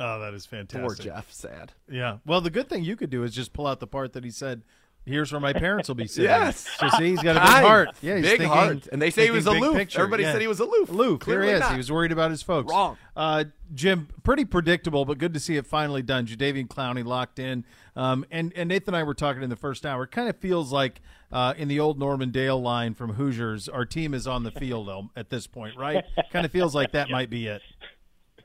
Oh, 0.00 0.20
that 0.20 0.34
is 0.34 0.46
fantastic. 0.46 0.86
Poor 0.86 0.94
Jeff, 0.94 1.32
sad. 1.32 1.72
Yeah. 1.90 2.18
Well, 2.24 2.40
the 2.40 2.50
good 2.50 2.68
thing 2.68 2.84
you 2.84 2.94
could 2.96 3.10
do 3.10 3.24
is 3.24 3.34
just 3.34 3.52
pull 3.52 3.66
out 3.66 3.80
the 3.80 3.86
part 3.86 4.12
that 4.12 4.24
he 4.24 4.30
said. 4.30 4.62
Here's 5.04 5.32
where 5.32 5.40
my 5.40 5.54
parents 5.54 5.88
will 5.88 5.94
be 5.94 6.06
sitting. 6.08 6.24
Yes. 6.30 6.68
So 6.78 6.88
see, 6.98 7.10
he's 7.10 7.22
got 7.22 7.36
a 7.36 7.40
big 7.40 7.48
Kind. 7.48 7.66
heart. 7.66 7.88
Yeah, 8.02 8.16
he's 8.16 8.22
Big 8.26 8.30
thinking, 8.40 8.48
heart. 8.48 8.88
And 8.92 9.00
they 9.00 9.08
say 9.10 9.24
he 9.24 9.30
was 9.30 9.44
thinking 9.44 9.62
big 9.62 9.68
aloof. 9.70 9.78
picture. 9.78 10.00
Everybody 10.00 10.22
Yeah. 10.24 10.32
said 10.32 10.40
he 10.42 10.46
was 10.48 10.60
aloof. 10.60 10.90
Aloof. 10.90 11.22
Here 11.24 11.40
he 11.40 11.46
Clearly 11.46 11.48
is. 11.54 11.60
not. 11.60 11.70
He 11.72 11.76
was 11.78 11.90
worried 11.90 12.12
about 12.12 12.30
his 12.30 12.42
folks. 12.42 12.70
Wrong. 12.70 12.98
Uh, 13.16 13.44
Jim, 13.74 14.08
pretty 14.22 14.44
predictable, 14.44 15.06
but 15.06 15.16
good 15.16 15.32
to 15.32 15.40
see 15.40 15.56
it 15.56 15.66
finally 15.66 16.02
done. 16.02 16.26
Jadeveon 16.26 16.68
Clowney 16.68 17.04
locked 17.06 17.38
in. 17.38 17.64
Um, 17.96 18.26
and, 18.30 18.52
and 18.54 18.68
Nathan 18.68 18.88
and 18.94 18.96
I 18.98 19.02
were 19.02 19.14
talking 19.14 19.42
in 19.42 19.48
the 19.50 19.56
first 19.56 19.86
hour. 19.86 20.04
It 20.04 20.10
kind 20.10 20.28
of 20.28 20.36
feels 20.36 20.72
like 20.72 21.00
uh, 21.32 21.54
in 21.56 21.68
the 21.68 21.80
old 21.80 21.98
Norman 21.98 22.30
Dale 22.30 22.60
line 22.60 22.92
from 22.92 23.14
Hoosiers, 23.14 23.66
our 23.68 23.86
team 23.86 24.12
is 24.12 24.26
on 24.26 24.42
the 24.44 24.50
field 24.52 24.88
um, 24.90 25.10
at 25.16 25.30
this 25.30 25.46
point, 25.46 25.76
right? 25.78 26.04
kind 26.30 26.44
of 26.44 26.52
feels 26.52 26.74
like 26.74 26.92
that 26.92 27.08
might 27.08 27.30
be 27.30 27.46
it. 27.46 27.62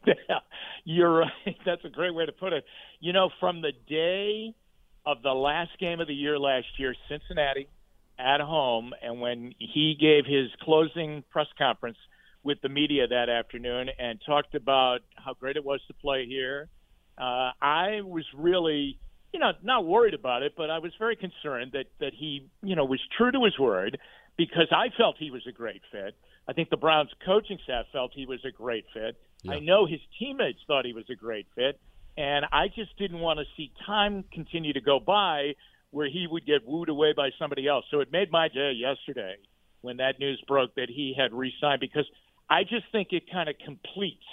You're 0.84 1.20
right. 1.20 1.32
That's 1.66 1.84
a 1.86 1.89
great 1.89 2.14
way 2.14 2.26
to 2.26 2.32
put 2.32 2.54
it. 2.54 2.66
You 2.99 3.14
know, 3.14 3.30
from 3.39 3.62
the 3.62 3.72
day 3.88 4.54
of 5.06 5.22
the 5.22 5.34
last 5.34 5.72
game 5.80 5.99
of 5.99 6.08
the 6.08 6.14
year 6.14 6.39
last 6.39 6.68
year, 6.78 6.95
Cincinnati 7.10 7.68
at 8.20 8.41
home, 8.41 8.93
and 9.01 9.20
when 9.20 9.54
he 9.58 9.97
gave 9.99 10.26
his 10.26 10.49
closing 10.62 11.24
press 11.32 11.47
conference 11.58 11.97
with 12.43 12.60
the 12.62 12.70
media 12.70 13.08
that 13.08 13.30
afternoon 13.30 13.88
and 13.97 14.20
talked 14.26 14.56
about 14.56 14.99
how 15.16 15.34
great 15.34 15.58
it 15.58 15.64
was 15.64 15.82
to 15.88 15.93
play 15.93 16.26
here, 16.28 16.70
uh, 17.18 17.51
I 17.62 18.01
was 18.04 18.26
really, 18.36 18.99
you 19.34 19.39
know, 19.39 19.51
not 19.64 19.86
worried 19.86 20.14
about 20.14 20.43
it, 20.43 20.54
but 20.56 20.70
I 20.70 20.80
was 20.80 20.91
very 20.99 21.16
concerned 21.16 21.72
that 21.74 21.86
that 21.99 22.14
he, 22.18 22.47
you 22.62 22.76
know, 22.76 22.86
was 22.86 22.99
true 23.18 23.32
to 23.32 23.43
his 23.43 23.58
word 23.58 23.97
because 24.38 24.68
I 24.72 24.88
felt 24.97 25.16
he 25.20 25.32
was 25.32 25.45
a 25.47 25.51
great 25.51 25.82
fit. 25.91 26.16
I 26.47 26.54
think 26.54 26.70
the 26.70 26.78
Browns 26.78 27.10
coaching 27.26 27.58
staff 27.64 27.86
felt 27.91 28.12
he 28.14 28.26
was 28.26 28.39
a 28.45 28.51
great 28.51 28.86
fit. 28.93 29.16
I 29.50 29.60
know 29.60 29.86
his 29.86 30.00
teammates 30.20 30.60
thought 30.68 30.86
he 30.86 30.94
was 30.94 31.06
a 31.10 31.16
great 31.16 31.48
fit, 31.56 31.80
and 32.18 32.46
I 32.52 32.68
just 32.68 32.98
didn't 32.98 33.20
want 33.20 33.39
to 33.39 33.46
see 33.58 33.72
time 33.86 34.24
continue 34.32 34.74
to 34.74 34.82
go 34.82 35.00
by 35.00 35.54
where 35.91 36.10
he 36.10 36.28
would 36.30 36.46
get 36.46 36.66
wooed 36.66 36.89
away 36.89 37.14
by 37.16 37.30
somebody 37.38 37.68
else. 37.68 37.86
So 37.91 38.00
it 38.00 38.12
made 38.12 38.32
my 38.32 38.48
day 38.48 38.72
yesterday 38.72 39.36
when 39.82 39.98
that 39.98 40.20
news 40.20 40.41
broke 40.48 40.74
that 40.76 40.89
he 40.89 41.14
had 41.18 41.34
re-signed 41.34 41.80
because 41.80 42.06
I 42.50 42.64
just 42.64 42.86
think 42.91 43.10
it 43.12 43.32
kind 43.32 43.48
of 43.48 43.56
completes 43.64 44.26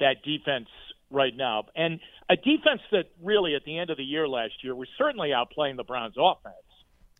that 0.00 0.22
defense 0.22 0.68
right 1.10 1.34
now. 1.34 1.64
And 1.74 2.00
a 2.28 2.36
defense 2.36 2.82
that 2.92 3.06
really 3.22 3.54
at 3.54 3.64
the 3.64 3.78
end 3.78 3.90
of 3.90 3.96
the 3.96 4.04
year 4.04 4.28
last 4.28 4.52
year 4.62 4.74
was 4.74 4.88
certainly 4.98 5.30
outplaying 5.30 5.76
the 5.76 5.84
Browns 5.84 6.16
offense. 6.18 6.54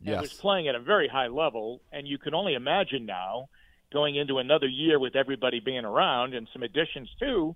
And 0.04 0.20
was 0.20 0.34
playing 0.34 0.68
at 0.68 0.74
a 0.74 0.80
very 0.80 1.08
high 1.08 1.28
level 1.28 1.80
and 1.90 2.06
you 2.06 2.18
can 2.18 2.34
only 2.34 2.52
imagine 2.52 3.06
now 3.06 3.48
going 3.92 4.16
into 4.16 4.38
another 4.38 4.66
year 4.66 4.98
with 4.98 5.16
everybody 5.16 5.60
being 5.60 5.84
around 5.84 6.34
and 6.34 6.48
some 6.52 6.62
additions 6.62 7.08
too, 7.18 7.54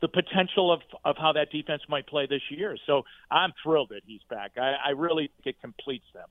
the 0.00 0.08
potential 0.08 0.72
of 0.72 0.80
of 1.04 1.16
how 1.16 1.32
that 1.32 1.50
defense 1.50 1.82
might 1.88 2.06
play 2.06 2.26
this 2.26 2.42
year. 2.50 2.76
So 2.86 3.04
I'm 3.30 3.52
thrilled 3.62 3.90
that 3.90 4.02
he's 4.06 4.22
back. 4.28 4.52
I, 4.56 4.74
I 4.86 4.90
really 4.90 5.30
think 5.42 5.56
it 5.56 5.60
completes 5.60 6.06
them. 6.12 6.28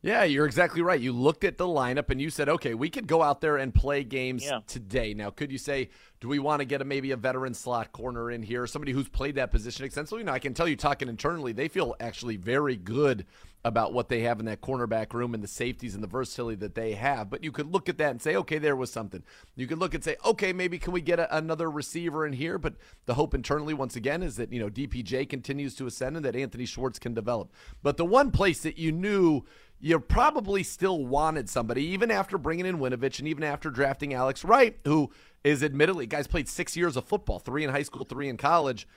Yeah, 0.00 0.22
you're 0.22 0.46
exactly 0.46 0.80
right. 0.80 1.00
You 1.00 1.12
looked 1.12 1.42
at 1.42 1.58
the 1.58 1.66
lineup 1.66 2.10
and 2.10 2.20
you 2.20 2.30
said, 2.30 2.48
okay, 2.48 2.72
we 2.74 2.88
could 2.88 3.08
go 3.08 3.20
out 3.20 3.40
there 3.40 3.56
and 3.56 3.74
play 3.74 4.04
games 4.04 4.44
Yeah. 4.44 4.60
today. 4.68 5.12
Now, 5.12 5.30
could 5.30 5.50
you 5.50 5.58
say, 5.58 5.90
do 6.20 6.28
we 6.28 6.38
want 6.38 6.60
to 6.60 6.64
get 6.64 6.80
a, 6.80 6.84
maybe 6.84 7.10
a 7.10 7.16
veteran 7.16 7.52
slot 7.52 7.90
corner 7.90 8.30
in 8.30 8.44
here, 8.44 8.64
somebody 8.68 8.92
who's 8.92 9.08
played 9.08 9.34
that 9.34 9.50
position 9.50 9.84
extensively? 9.84 10.22
Now, 10.22 10.34
I 10.34 10.38
can 10.38 10.54
tell 10.54 10.68
you, 10.68 10.76
talking 10.76 11.08
internally, 11.08 11.50
they 11.52 11.66
feel 11.66 11.96
actually 11.98 12.36
very 12.36 12.76
good 12.76 13.26
about 13.64 13.92
what 13.92 14.08
they 14.08 14.20
have 14.20 14.38
in 14.38 14.46
that 14.46 14.60
cornerback 14.60 15.12
room 15.12 15.34
and 15.34 15.42
the 15.42 15.48
safeties 15.48 15.94
and 15.94 16.02
the 16.02 16.08
versatility 16.08 16.56
that 16.56 16.74
they 16.74 16.92
have. 16.92 17.28
But 17.28 17.42
you 17.42 17.50
could 17.50 17.72
look 17.72 17.88
at 17.88 17.98
that 17.98 18.12
and 18.12 18.22
say, 18.22 18.36
okay, 18.36 18.58
there 18.58 18.76
was 18.76 18.92
something. 18.92 19.22
You 19.56 19.66
could 19.66 19.78
look 19.78 19.94
and 19.94 20.04
say, 20.04 20.16
okay, 20.24 20.52
maybe 20.52 20.78
can 20.78 20.92
we 20.92 21.00
get 21.00 21.18
a, 21.18 21.36
another 21.36 21.70
receiver 21.70 22.24
in 22.24 22.32
here? 22.32 22.56
But 22.56 22.74
the 23.06 23.14
hope 23.14 23.34
internally, 23.34 23.74
once 23.74 23.96
again, 23.96 24.22
is 24.22 24.36
that 24.36 24.52
you 24.52 24.60
know 24.60 24.70
DPJ 24.70 25.28
continues 25.28 25.74
to 25.76 25.86
ascend 25.86 26.16
and 26.16 26.24
that 26.24 26.36
Anthony 26.36 26.66
Schwartz 26.66 26.98
can 26.98 27.14
develop. 27.14 27.52
But 27.82 27.96
the 27.96 28.04
one 28.04 28.30
place 28.30 28.60
that 28.62 28.78
you 28.78 28.92
knew 28.92 29.44
you 29.80 29.98
probably 30.00 30.62
still 30.62 31.04
wanted 31.04 31.48
somebody, 31.48 31.84
even 31.84 32.10
after 32.10 32.38
bringing 32.38 32.66
in 32.66 32.78
Winovich 32.78 33.18
and 33.18 33.28
even 33.28 33.44
after 33.44 33.70
drafting 33.70 34.12
Alex 34.12 34.44
Wright, 34.44 34.76
who 34.84 35.10
is 35.44 35.62
admittedly, 35.62 36.06
guys 36.06 36.26
played 36.26 36.48
six 36.48 36.76
years 36.76 36.96
of 36.96 37.04
football, 37.04 37.38
three 37.38 37.62
in 37.62 37.70
high 37.70 37.82
school, 37.82 38.04
three 38.04 38.28
in 38.28 38.36
college 38.36 38.88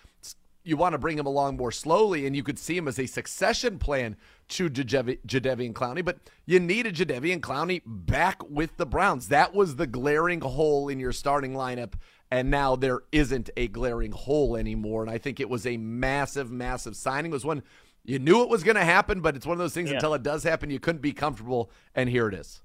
you 0.64 0.78
want 0.78 0.94
to 0.94 1.00
bring 1.00 1.18
him 1.18 1.26
along 1.26 1.58
more 1.58 1.72
slowly, 1.72 2.26
and 2.26 2.36
you 2.36 2.44
could 2.44 2.60
see 2.60 2.78
him 2.78 2.88
as 2.88 3.00
a 3.00 3.06
succession 3.06 3.80
plan 3.80 4.16
to 4.50 4.70
Jadeveon 4.70 5.74
Clowney. 5.74 6.04
But 6.04 6.20
you 6.46 6.60
needed 6.60 6.96
Jadeveon 6.96 7.40
Clowney 7.40 7.82
back 7.86 8.48
with 8.50 8.78
the 8.78 8.86
Browns. 8.86 9.30
That 9.30 9.54
was 9.54 9.76
the 9.76 9.88
glaring 9.88 10.42
hole 10.42 10.90
in 10.90 11.00
your 11.00 11.12
starting 11.12 11.54
lineup, 11.54 11.94
and 12.30 12.50
now 12.50 12.76
there 12.76 13.02
isn't 13.12 13.50
a 13.58 13.68
glaring 13.68 14.12
hole 14.12 14.56
anymore. 14.56 15.04
And 15.04 15.12
I 15.12 15.18
think 15.18 15.40
it 15.40 15.50
was 15.50 15.66
a 15.66 15.78
massive, 15.78 16.52
massive 16.52 16.96
signing. 16.96 17.32
It 17.32 17.34
was 17.34 17.46
one 17.46 17.64
you 18.04 18.20
knew 18.20 18.42
it 18.42 18.50
was 18.50 18.64
going 18.64 18.76
to 18.76 18.84
happen, 18.84 19.22
but 19.22 19.36
it's 19.36 19.46
one 19.46 19.54
of 19.54 19.60
those 19.60 19.74
things 19.74 19.90
yeah. 19.90 19.96
until 19.96 20.14
it 20.14 20.24
does 20.24 20.44
happen, 20.44 20.70
you 20.70 20.80
couldn't 20.80 21.02
be 21.02 21.14
comfortable, 21.14 21.70
and 21.94 22.10
here 22.10 22.28
it 22.28 22.34
is. 22.34 22.62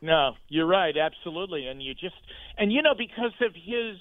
No, 0.00 0.34
you're 0.48 0.66
right, 0.66 0.96
absolutely, 0.96 1.66
and 1.66 1.82
you 1.82 1.94
just 1.94 2.14
and 2.56 2.72
you 2.72 2.82
know 2.82 2.94
because 2.96 3.32
of 3.40 3.52
his 3.54 3.96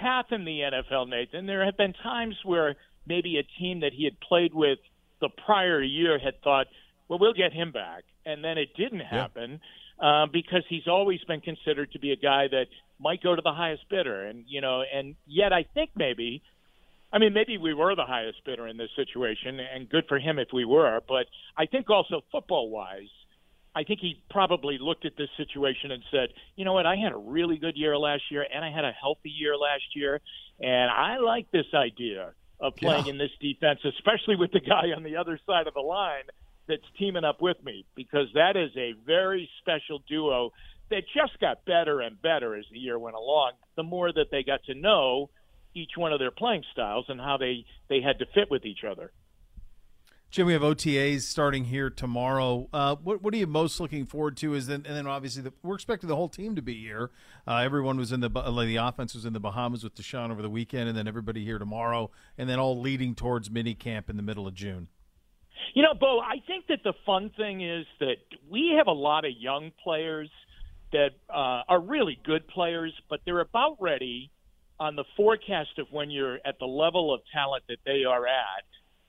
path 0.00 0.26
in 0.30 0.44
the 0.44 0.60
NFL, 0.60 1.08
Nathan. 1.08 1.46
There 1.46 1.64
have 1.64 1.76
been 1.76 1.92
times 1.92 2.36
where 2.44 2.76
maybe 3.06 3.38
a 3.38 3.60
team 3.60 3.80
that 3.80 3.92
he 3.92 4.04
had 4.04 4.18
played 4.20 4.54
with 4.54 4.78
the 5.20 5.28
prior 5.44 5.82
year 5.82 6.18
had 6.18 6.40
thought, 6.42 6.66
well, 7.08 7.18
we'll 7.18 7.34
get 7.34 7.52
him 7.52 7.72
back. 7.72 8.04
And 8.24 8.44
then 8.44 8.58
it 8.58 8.74
didn't 8.76 9.00
happen 9.00 9.60
yeah. 10.00 10.24
uh, 10.24 10.26
because 10.26 10.62
he's 10.68 10.86
always 10.88 11.20
been 11.24 11.40
considered 11.40 11.92
to 11.92 11.98
be 11.98 12.12
a 12.12 12.16
guy 12.16 12.48
that 12.50 12.66
might 12.98 13.22
go 13.22 13.36
to 13.36 13.42
the 13.42 13.52
highest 13.52 13.88
bidder. 13.88 14.26
And, 14.26 14.44
you 14.48 14.60
know, 14.60 14.82
and 14.92 15.14
yet 15.26 15.52
I 15.52 15.64
think 15.74 15.90
maybe, 15.94 16.42
I 17.12 17.18
mean, 17.18 17.32
maybe 17.32 17.56
we 17.56 17.72
were 17.72 17.94
the 17.94 18.04
highest 18.04 18.44
bidder 18.44 18.66
in 18.66 18.76
this 18.76 18.90
situation, 18.96 19.60
and 19.60 19.88
good 19.88 20.04
for 20.08 20.18
him 20.18 20.38
if 20.38 20.48
we 20.52 20.64
were. 20.64 21.00
But 21.06 21.26
I 21.56 21.66
think 21.66 21.88
also 21.88 22.22
football 22.32 22.68
wise, 22.68 23.08
I 23.76 23.84
think 23.84 24.00
he 24.00 24.22
probably 24.30 24.78
looked 24.80 25.04
at 25.04 25.18
this 25.18 25.28
situation 25.36 25.90
and 25.90 26.02
said, 26.10 26.30
you 26.56 26.64
know 26.64 26.72
what, 26.72 26.86
I 26.86 26.96
had 26.96 27.12
a 27.12 27.16
really 27.16 27.58
good 27.58 27.76
year 27.76 27.98
last 27.98 28.22
year, 28.30 28.46
and 28.50 28.64
I 28.64 28.70
had 28.70 28.86
a 28.86 28.92
healthy 28.92 29.28
year 29.28 29.54
last 29.54 29.84
year, 29.94 30.22
and 30.58 30.90
I 30.90 31.18
like 31.18 31.50
this 31.50 31.66
idea 31.74 32.32
of 32.58 32.74
playing 32.76 33.04
yeah. 33.04 33.12
in 33.12 33.18
this 33.18 33.32
defense, 33.38 33.80
especially 33.84 34.36
with 34.36 34.50
the 34.52 34.60
guy 34.60 34.92
on 34.96 35.02
the 35.02 35.16
other 35.16 35.38
side 35.46 35.66
of 35.66 35.74
the 35.74 35.80
line 35.80 36.24
that's 36.66 36.82
teaming 36.98 37.24
up 37.24 37.42
with 37.42 37.62
me, 37.62 37.84
because 37.94 38.28
that 38.32 38.56
is 38.56 38.70
a 38.78 38.94
very 39.04 39.48
special 39.60 40.02
duo 40.08 40.52
that 40.90 41.02
just 41.14 41.38
got 41.38 41.64
better 41.66 42.00
and 42.00 42.20
better 42.22 42.54
as 42.54 42.64
the 42.72 42.78
year 42.78 42.98
went 42.98 43.14
along. 43.14 43.52
The 43.76 43.82
more 43.82 44.10
that 44.10 44.30
they 44.30 44.42
got 44.42 44.64
to 44.64 44.74
know 44.74 45.28
each 45.74 45.92
one 45.98 46.14
of 46.14 46.18
their 46.18 46.30
playing 46.30 46.64
styles 46.72 47.04
and 47.08 47.20
how 47.20 47.36
they 47.36 47.66
they 47.90 48.00
had 48.00 48.20
to 48.20 48.26
fit 48.34 48.50
with 48.50 48.64
each 48.64 48.84
other. 48.90 49.12
Jim, 50.30 50.46
we 50.46 50.52
have 50.52 50.62
OTAs 50.62 51.22
starting 51.22 51.64
here 51.64 51.88
tomorrow. 51.88 52.68
Uh, 52.72 52.96
what, 52.96 53.22
what 53.22 53.32
are 53.32 53.36
you 53.36 53.46
most 53.46 53.78
looking 53.80 54.04
forward 54.04 54.36
to? 54.38 54.54
Is 54.54 54.66
then 54.66 54.84
and 54.86 54.96
then 54.96 55.06
obviously 55.06 55.42
the, 55.42 55.52
we're 55.62 55.76
expecting 55.76 56.08
the 56.08 56.16
whole 56.16 56.28
team 56.28 56.56
to 56.56 56.62
be 56.62 56.74
here. 56.74 57.10
Uh, 57.46 57.58
everyone 57.58 57.96
was 57.96 58.12
in 58.12 58.20
the 58.20 58.28
like 58.28 58.66
the 58.66 58.76
offense 58.76 59.14
was 59.14 59.24
in 59.24 59.32
the 59.32 59.40
Bahamas 59.40 59.84
with 59.84 59.94
Deshaun 59.94 60.30
over 60.30 60.42
the 60.42 60.50
weekend, 60.50 60.88
and 60.88 60.98
then 60.98 61.06
everybody 61.06 61.44
here 61.44 61.58
tomorrow, 61.58 62.10
and 62.36 62.48
then 62.48 62.58
all 62.58 62.78
leading 62.78 63.14
towards 63.14 63.50
mini 63.50 63.74
camp 63.74 64.10
in 64.10 64.16
the 64.16 64.22
middle 64.22 64.46
of 64.46 64.54
June. 64.54 64.88
You 65.74 65.82
know, 65.82 65.94
Bo, 65.94 66.20
I 66.20 66.42
think 66.46 66.66
that 66.68 66.80
the 66.84 66.94
fun 67.06 67.30
thing 67.36 67.62
is 67.62 67.86
that 68.00 68.16
we 68.50 68.74
have 68.76 68.88
a 68.88 68.92
lot 68.92 69.24
of 69.24 69.30
young 69.38 69.70
players 69.82 70.30
that 70.92 71.10
uh, 71.30 71.62
are 71.68 71.80
really 71.80 72.18
good 72.24 72.46
players, 72.48 72.92
but 73.08 73.20
they're 73.24 73.40
about 73.40 73.76
ready 73.80 74.30
on 74.78 74.96
the 74.96 75.04
forecast 75.16 75.78
of 75.78 75.86
when 75.90 76.10
you're 76.10 76.38
at 76.44 76.58
the 76.58 76.66
level 76.66 77.14
of 77.14 77.20
talent 77.32 77.64
that 77.68 77.78
they 77.86 78.04
are 78.04 78.26
at 78.26 78.64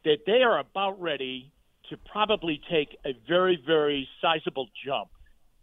that 0.08 0.20
they 0.26 0.42
are 0.42 0.58
about 0.58 1.02
ready 1.02 1.52
to 1.90 1.98
probably 1.98 2.62
take 2.72 2.98
a 3.06 3.12
very, 3.28 3.62
very 3.66 4.08
sizable 4.22 4.68
jump 4.86 5.10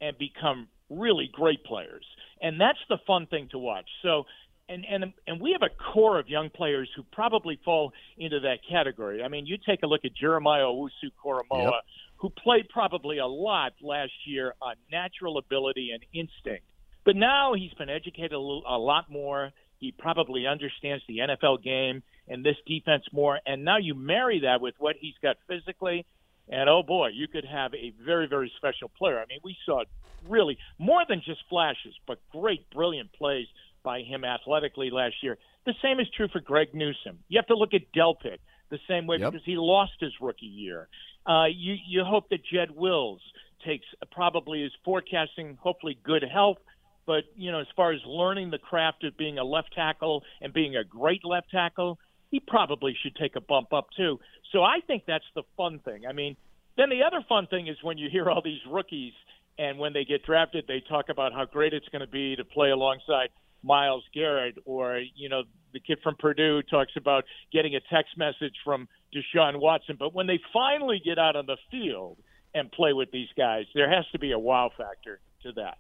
and 0.03 0.17
become 0.19 0.69
really 0.91 1.31
great 1.33 1.65
players. 1.65 2.05
And 2.43 2.61
that's 2.61 2.79
the 2.91 2.99
fun 3.07 3.27
thing 3.27 3.49
to 3.53 3.59
watch. 3.59 3.89
So, 4.03 4.25
and 4.69 4.85
and 4.85 5.13
and 5.27 5.41
we 5.41 5.53
have 5.53 5.63
a 5.63 5.93
core 5.93 6.19
of 6.19 6.29
young 6.29 6.51
players 6.51 6.91
who 6.95 7.05
probably 7.13 7.59
fall 7.65 7.93
into 8.19 8.41
that 8.41 8.59
category. 8.71 9.23
I 9.23 9.29
mean, 9.29 9.47
you 9.47 9.57
take 9.67 9.83
a 9.83 9.87
look 9.87 10.03
at 10.05 10.15
Jeremiah 10.15 10.65
Owusu 10.65 11.11
Koramoah, 11.23 11.65
yep. 11.65 11.73
who 12.17 12.31
played 12.31 12.69
probably 12.69 13.19
a 13.19 13.27
lot 13.27 13.73
last 13.83 14.13
year 14.27 14.55
on 14.61 14.75
natural 14.93 15.39
ability 15.39 15.91
and 15.93 16.03
instinct, 16.13 16.67
but 17.05 17.17
now 17.17 17.55
he's 17.55 17.73
been 17.75 17.91
educated 17.91 18.33
a, 18.33 18.39
little, 18.39 18.65
a 18.67 18.79
lot 18.79 19.11
more. 19.11 19.53
He 19.79 19.93
probably 19.93 20.47
understands 20.47 21.03
the 21.09 21.19
NFL 21.19 21.63
game 21.63 22.03
and 22.29 22.45
this 22.45 22.57
defense 22.67 23.05
more. 23.13 23.39
And 23.47 23.65
now 23.65 23.79
you 23.79 23.95
marry 23.95 24.41
that 24.41 24.61
with 24.61 24.75
what 24.79 24.97
he's 24.99 25.15
got 25.23 25.37
physically, 25.49 26.07
and 26.49 26.69
oh 26.69 26.83
boy, 26.83 27.09
you 27.09 27.29
could 27.29 27.45
have 27.45 27.73
a 27.75 27.93
very, 28.05 28.27
very 28.27 28.53
special 28.57 28.89
player. 28.89 29.19
I 29.19 29.27
mean, 29.27 29.41
we 29.43 29.57
saw 29.65 29.85
really 30.29 30.59
more 30.79 31.03
than 31.09 31.23
just 31.25 31.41
flashes, 31.49 31.95
but 32.07 32.19
great, 32.33 32.69
brilliant 32.71 33.13
plays 33.13 33.47
by 33.83 34.01
him 34.01 34.25
athletically 34.25 34.91
last 34.91 35.17
year. 35.23 35.39
The 35.67 35.75
same 35.83 36.01
is 36.01 36.07
true 36.17 36.29
for 36.29 36.41
Greg 36.41 36.75
Newsome. 36.75 37.19
You 37.29 37.39
have 37.39 37.47
to 37.47 37.57
look 37.57 37.75
at 37.75 37.93
Delpit 37.97 38.39
the 38.71 38.79
same 38.89 39.07
way 39.07 39.19
yep. 39.19 39.33
because 39.33 39.45
he 39.45 39.57
lost 39.57 39.93
his 40.01 40.13
rookie 40.21 40.47
year. 40.47 40.89
Uh, 41.27 41.47
you 41.47 41.77
you 41.87 42.05
hope 42.05 42.29
that 42.31 42.41
Jed 42.45 42.71
Wills 42.71 43.21
takes 43.65 43.87
probably 44.11 44.63
is 44.63 44.73
forecasting 44.85 45.59
hopefully 45.61 45.99
good 46.03 46.23
health, 46.23 46.59
but 47.07 47.25
you 47.37 47.51
know 47.51 47.61
as 47.61 47.67
far 47.77 47.93
as 47.93 48.01
learning 48.07 48.51
the 48.51 48.59
craft 48.59 49.05
of 49.05 49.17
being 49.17 49.39
a 49.39 49.45
left 49.45 49.73
tackle 49.75 50.23
and 50.43 50.53
being 50.53 50.77
a 50.77 50.85
great 50.85 51.25
left 51.25 51.51
tackle, 51.51 51.99
he 52.35 52.41
probably 52.41 52.97
should 53.01 53.15
take 53.15 53.37
a 53.37 53.41
bump 53.41 53.73
up 53.73 53.87
too. 53.97 54.19
So 54.51 54.65
I 54.65 54.81
think 54.89 55.05
that's 55.07 55.25
the 55.37 55.45
fun 55.57 55.79
thing. 55.85 56.05
I 56.05 56.13
mean, 56.13 56.37
then 56.77 56.91
the 56.91 57.05
other 57.05 57.25
fun 57.29 57.47
thing 57.47 57.69
is 57.69 57.77
when 57.81 57.97
you 57.97 58.11
hear 58.11 58.29
all 58.29 58.43
these 58.43 58.59
rookies 58.69 59.13
and 59.57 59.79
when 59.79 59.93
they 59.93 60.05
get 60.05 60.25
drafted, 60.25 60.65
they 60.67 60.83
talk 60.89 61.11
about 61.11 61.33
how 61.33 61.45
great 61.45 61.73
it's 61.73 61.89
going 61.91 62.01
to 62.01 62.09
be 62.09 62.35
to 62.35 62.45
play 62.45 62.71
alongside 62.71 63.29
Myles 63.63 64.03
Garrett, 64.13 64.57
or 64.65 65.01
you 65.15 65.29
know, 65.29 65.45
the 65.73 65.79
kid 65.79 65.99
from 66.03 66.17
Purdue 66.17 66.61
talks 66.63 66.91
about 66.97 67.23
getting 67.53 67.77
a 67.77 67.81
text 67.89 68.19
message 68.19 68.57
from 68.65 68.89
Deshaun 69.15 69.61
Watson. 69.61 69.95
But 69.97 70.13
when 70.13 70.27
they 70.27 70.41
finally 70.53 71.01
get 71.03 71.21
out 71.21 71.37
on 71.37 71.47
the 71.47 71.57
field 71.71 72.19
and 72.53 72.71
play 72.73 72.93
with 72.93 73.13
these 73.13 73.29
guys, 73.39 73.67
there 73.77 73.89
has 73.89 74.05
to 74.11 74.19
be 74.19 74.33
a 74.33 74.39
wow 74.41 74.73
factor 74.77 75.21
to 75.45 75.53
that. 75.53 75.79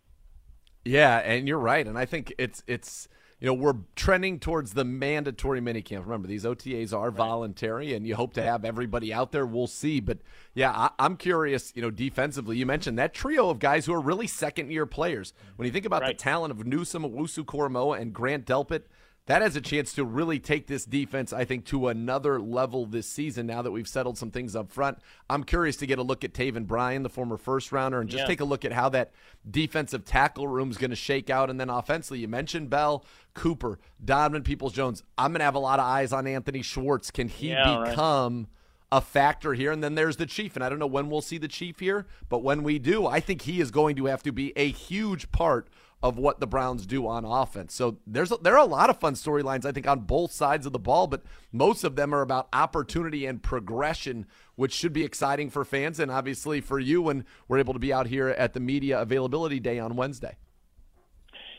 Yeah, 0.84 1.18
and 1.18 1.48
you're 1.48 1.58
right, 1.58 1.84
and 1.84 1.98
I 1.98 2.04
think 2.04 2.32
it's 2.38 2.62
it's 2.68 3.08
you 3.40 3.46
know, 3.46 3.54
we're 3.54 3.76
trending 3.96 4.38
towards 4.38 4.74
the 4.74 4.84
mandatory 4.84 5.60
minicamp. 5.60 6.04
Remember, 6.04 6.28
these 6.28 6.44
OTAs 6.44 6.92
are 6.92 7.10
right. 7.10 7.16
voluntary, 7.16 7.92
and 7.94 8.06
you 8.06 8.14
hope 8.14 8.32
to 8.34 8.42
have 8.42 8.64
everybody 8.64 9.12
out 9.12 9.32
there. 9.32 9.44
We'll 9.44 9.66
see. 9.66 10.00
But 10.00 10.18
yeah, 10.54 10.70
I, 10.98 11.04
am 11.04 11.16
curious, 11.16 11.72
you 11.74 11.82
know, 11.82 11.90
defensively, 11.90 12.56
you 12.56 12.66
mentioned 12.66 12.98
that 12.98 13.12
trio 13.12 13.50
of 13.50 13.58
guys 13.58 13.86
who 13.86 13.92
are 13.92 14.00
really 14.00 14.26
second 14.26 14.70
year 14.70 14.86
players. 14.86 15.32
When 15.56 15.66
you 15.66 15.72
think 15.72 15.84
about 15.84 16.02
right. 16.02 16.16
the 16.16 16.22
talent 16.22 16.52
of 16.52 16.66
Newsome, 16.66 17.02
Owusu 17.02 17.44
Koramoah, 17.44 18.00
and 18.00 18.12
Grant 18.12 18.46
Delpit, 18.46 18.82
that 19.26 19.40
has 19.40 19.56
a 19.56 19.60
chance 19.60 19.94
to 19.94 20.04
really 20.04 20.38
take 20.38 20.66
this 20.66 20.84
defense, 20.84 21.32
I 21.32 21.44
think, 21.44 21.64
to 21.66 21.88
another 21.88 22.38
level 22.38 22.84
this 22.84 23.06
season 23.06 23.46
now 23.46 23.62
that 23.62 23.70
we've 23.70 23.88
settled 23.88 24.18
some 24.18 24.30
things 24.30 24.54
up 24.54 24.70
front. 24.70 24.98
I'm 25.30 25.44
curious 25.44 25.76
to 25.76 25.86
get 25.86 25.98
a 25.98 26.02
look 26.02 26.24
at 26.24 26.34
Taven 26.34 26.66
Bryan, 26.66 27.02
the 27.02 27.08
former 27.08 27.38
first 27.38 27.72
rounder, 27.72 28.00
and 28.00 28.10
just 28.10 28.22
yeah. 28.22 28.26
take 28.26 28.40
a 28.40 28.44
look 28.44 28.66
at 28.66 28.72
how 28.72 28.90
that 28.90 29.12
defensive 29.50 30.04
tackle 30.04 30.46
room 30.46 30.70
is 30.70 30.76
going 30.76 30.90
to 30.90 30.96
shake 30.96 31.30
out. 31.30 31.48
And 31.48 31.58
then 31.58 31.70
offensively, 31.70 32.18
you 32.18 32.28
mentioned 32.28 32.68
Bell, 32.68 33.04
Cooper, 33.32 33.78
Donovan 34.04 34.42
Peoples 34.42 34.74
Jones. 34.74 35.02
I'm 35.16 35.32
going 35.32 35.40
to 35.40 35.46
have 35.46 35.54
a 35.54 35.60
lot 35.60 35.78
of 35.78 35.86
eyes 35.86 36.12
on 36.12 36.26
Anthony 36.26 36.60
Schwartz. 36.60 37.10
Can 37.10 37.28
he 37.28 37.50
yeah, 37.50 37.84
become. 37.88 38.38
Right 38.40 38.48
a 38.92 39.00
factor 39.00 39.54
here. 39.54 39.72
And 39.72 39.82
then 39.82 39.96
there's 39.96 40.18
the 40.18 40.26
Chief. 40.26 40.54
And 40.54 40.64
I 40.64 40.68
don't 40.68 40.78
know 40.78 40.86
when 40.86 41.10
we'll 41.10 41.20
see 41.20 41.36
the 41.36 41.48
Chief 41.48 41.80
here, 41.80 42.06
but 42.28 42.44
when 42.44 42.62
we 42.62 42.78
do, 42.78 43.08
I 43.08 43.18
think 43.18 43.42
he 43.42 43.60
is 43.60 43.72
going 43.72 43.96
to 43.96 44.06
have 44.06 44.22
to 44.22 44.30
be 44.30 44.52
a 44.54 44.70
huge 44.70 45.32
part 45.32 45.68
of 46.04 46.18
what 46.18 46.38
the 46.38 46.46
Browns 46.46 46.84
do 46.84 47.06
on 47.06 47.24
offense. 47.24 47.74
So 47.74 47.96
there's 48.06 48.30
there 48.42 48.54
are 48.54 48.62
a 48.62 48.66
lot 48.66 48.90
of 48.90 49.00
fun 49.00 49.14
storylines 49.14 49.64
I 49.64 49.72
think 49.72 49.88
on 49.88 50.00
both 50.00 50.32
sides 50.32 50.66
of 50.66 50.72
the 50.74 50.78
ball, 50.78 51.06
but 51.06 51.22
most 51.50 51.82
of 51.82 51.96
them 51.96 52.14
are 52.14 52.20
about 52.20 52.46
opportunity 52.52 53.24
and 53.24 53.42
progression, 53.42 54.26
which 54.54 54.74
should 54.74 54.92
be 54.92 55.02
exciting 55.02 55.48
for 55.48 55.64
fans 55.64 55.98
and 55.98 56.10
obviously 56.10 56.60
for 56.60 56.78
you 56.78 57.00
when 57.00 57.24
we're 57.48 57.58
able 57.58 57.72
to 57.72 57.78
be 57.78 57.90
out 57.90 58.08
here 58.08 58.28
at 58.28 58.52
the 58.52 58.60
media 58.60 59.00
availability 59.00 59.58
day 59.58 59.78
on 59.78 59.96
Wednesday. 59.96 60.36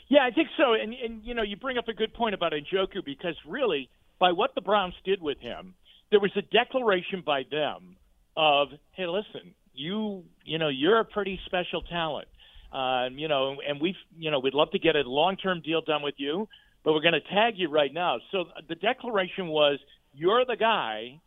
Yeah, 0.09 0.23
I 0.23 0.29
think 0.29 0.49
so. 0.57 0.73
And 0.73 0.93
and 0.93 1.23
you 1.23 1.33
know, 1.33 1.41
you 1.41 1.55
bring 1.55 1.79
up 1.79 1.87
a 1.87 1.93
good 1.93 2.13
point 2.13 2.35
about 2.35 2.53
Njoku 2.53 3.03
because 3.03 3.35
really 3.47 3.89
by 4.19 4.31
what 4.31 4.53
the 4.53 4.61
Browns 4.61 4.93
did 5.03 5.23
with 5.23 5.39
him, 5.39 5.73
there 6.11 6.19
was 6.19 6.31
a 6.35 6.43
declaration 6.43 7.23
by 7.25 7.45
them 7.49 7.97
of, 8.37 8.67
"Hey, 8.91 9.07
listen, 9.07 9.55
you 9.73 10.23
you 10.43 10.59
know, 10.59 10.67
you're 10.67 10.99
a 10.99 11.05
pretty 11.05 11.39
special 11.47 11.81
talent." 11.81 12.27
Uh, 12.75 13.07
you 13.15 13.29
know, 13.29 13.55
and 13.65 13.79
we've, 13.79 13.95
you 14.17 14.29
know, 14.31 14.39
we'd 14.39 14.53
love 14.53 14.69
to 14.71 14.79
get 14.79 14.97
a 14.97 15.03
long-term 15.09 15.61
deal 15.61 15.81
done 15.81 16.01
with 16.03 16.15
you, 16.17 16.45
but 16.83 16.91
we're 16.91 16.99
going 17.09 17.13
to 17.13 17.21
tag 17.33 17.53
you 17.55 17.69
right 17.69 17.93
now. 17.93 18.17
So 18.33 18.45
the 18.67 18.75
declaration 18.75 19.47
was, 19.47 19.79
you're 20.13 20.43
the 20.45 20.57
guy, 20.57 21.21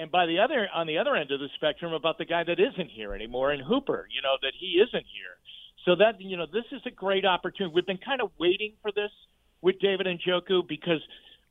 and 0.00 0.10
by 0.10 0.26
the 0.26 0.40
other 0.40 0.66
on 0.74 0.88
the 0.88 0.98
other 0.98 1.14
end 1.14 1.30
of 1.30 1.38
the 1.38 1.48
spectrum 1.54 1.92
about 1.92 2.18
the 2.18 2.24
guy 2.24 2.42
that 2.42 2.58
isn't 2.58 2.90
here 2.90 3.14
anymore 3.14 3.52
and 3.52 3.62
Hooper, 3.62 4.08
you 4.14 4.20
know 4.22 4.36
that 4.42 4.52
he 4.58 4.82
isn't 4.82 5.06
here. 5.14 5.36
So 5.84 5.94
that 5.96 6.20
you 6.20 6.36
know 6.36 6.46
this 6.50 6.64
is 6.72 6.80
a 6.86 6.90
great 6.90 7.24
opportunity. 7.24 7.72
We've 7.74 7.86
been 7.86 7.98
kind 8.04 8.20
of 8.20 8.30
waiting 8.38 8.72
for 8.82 8.90
this 8.92 9.12
with 9.62 9.78
David 9.80 10.06
Njoku 10.06 10.66
because 10.66 11.02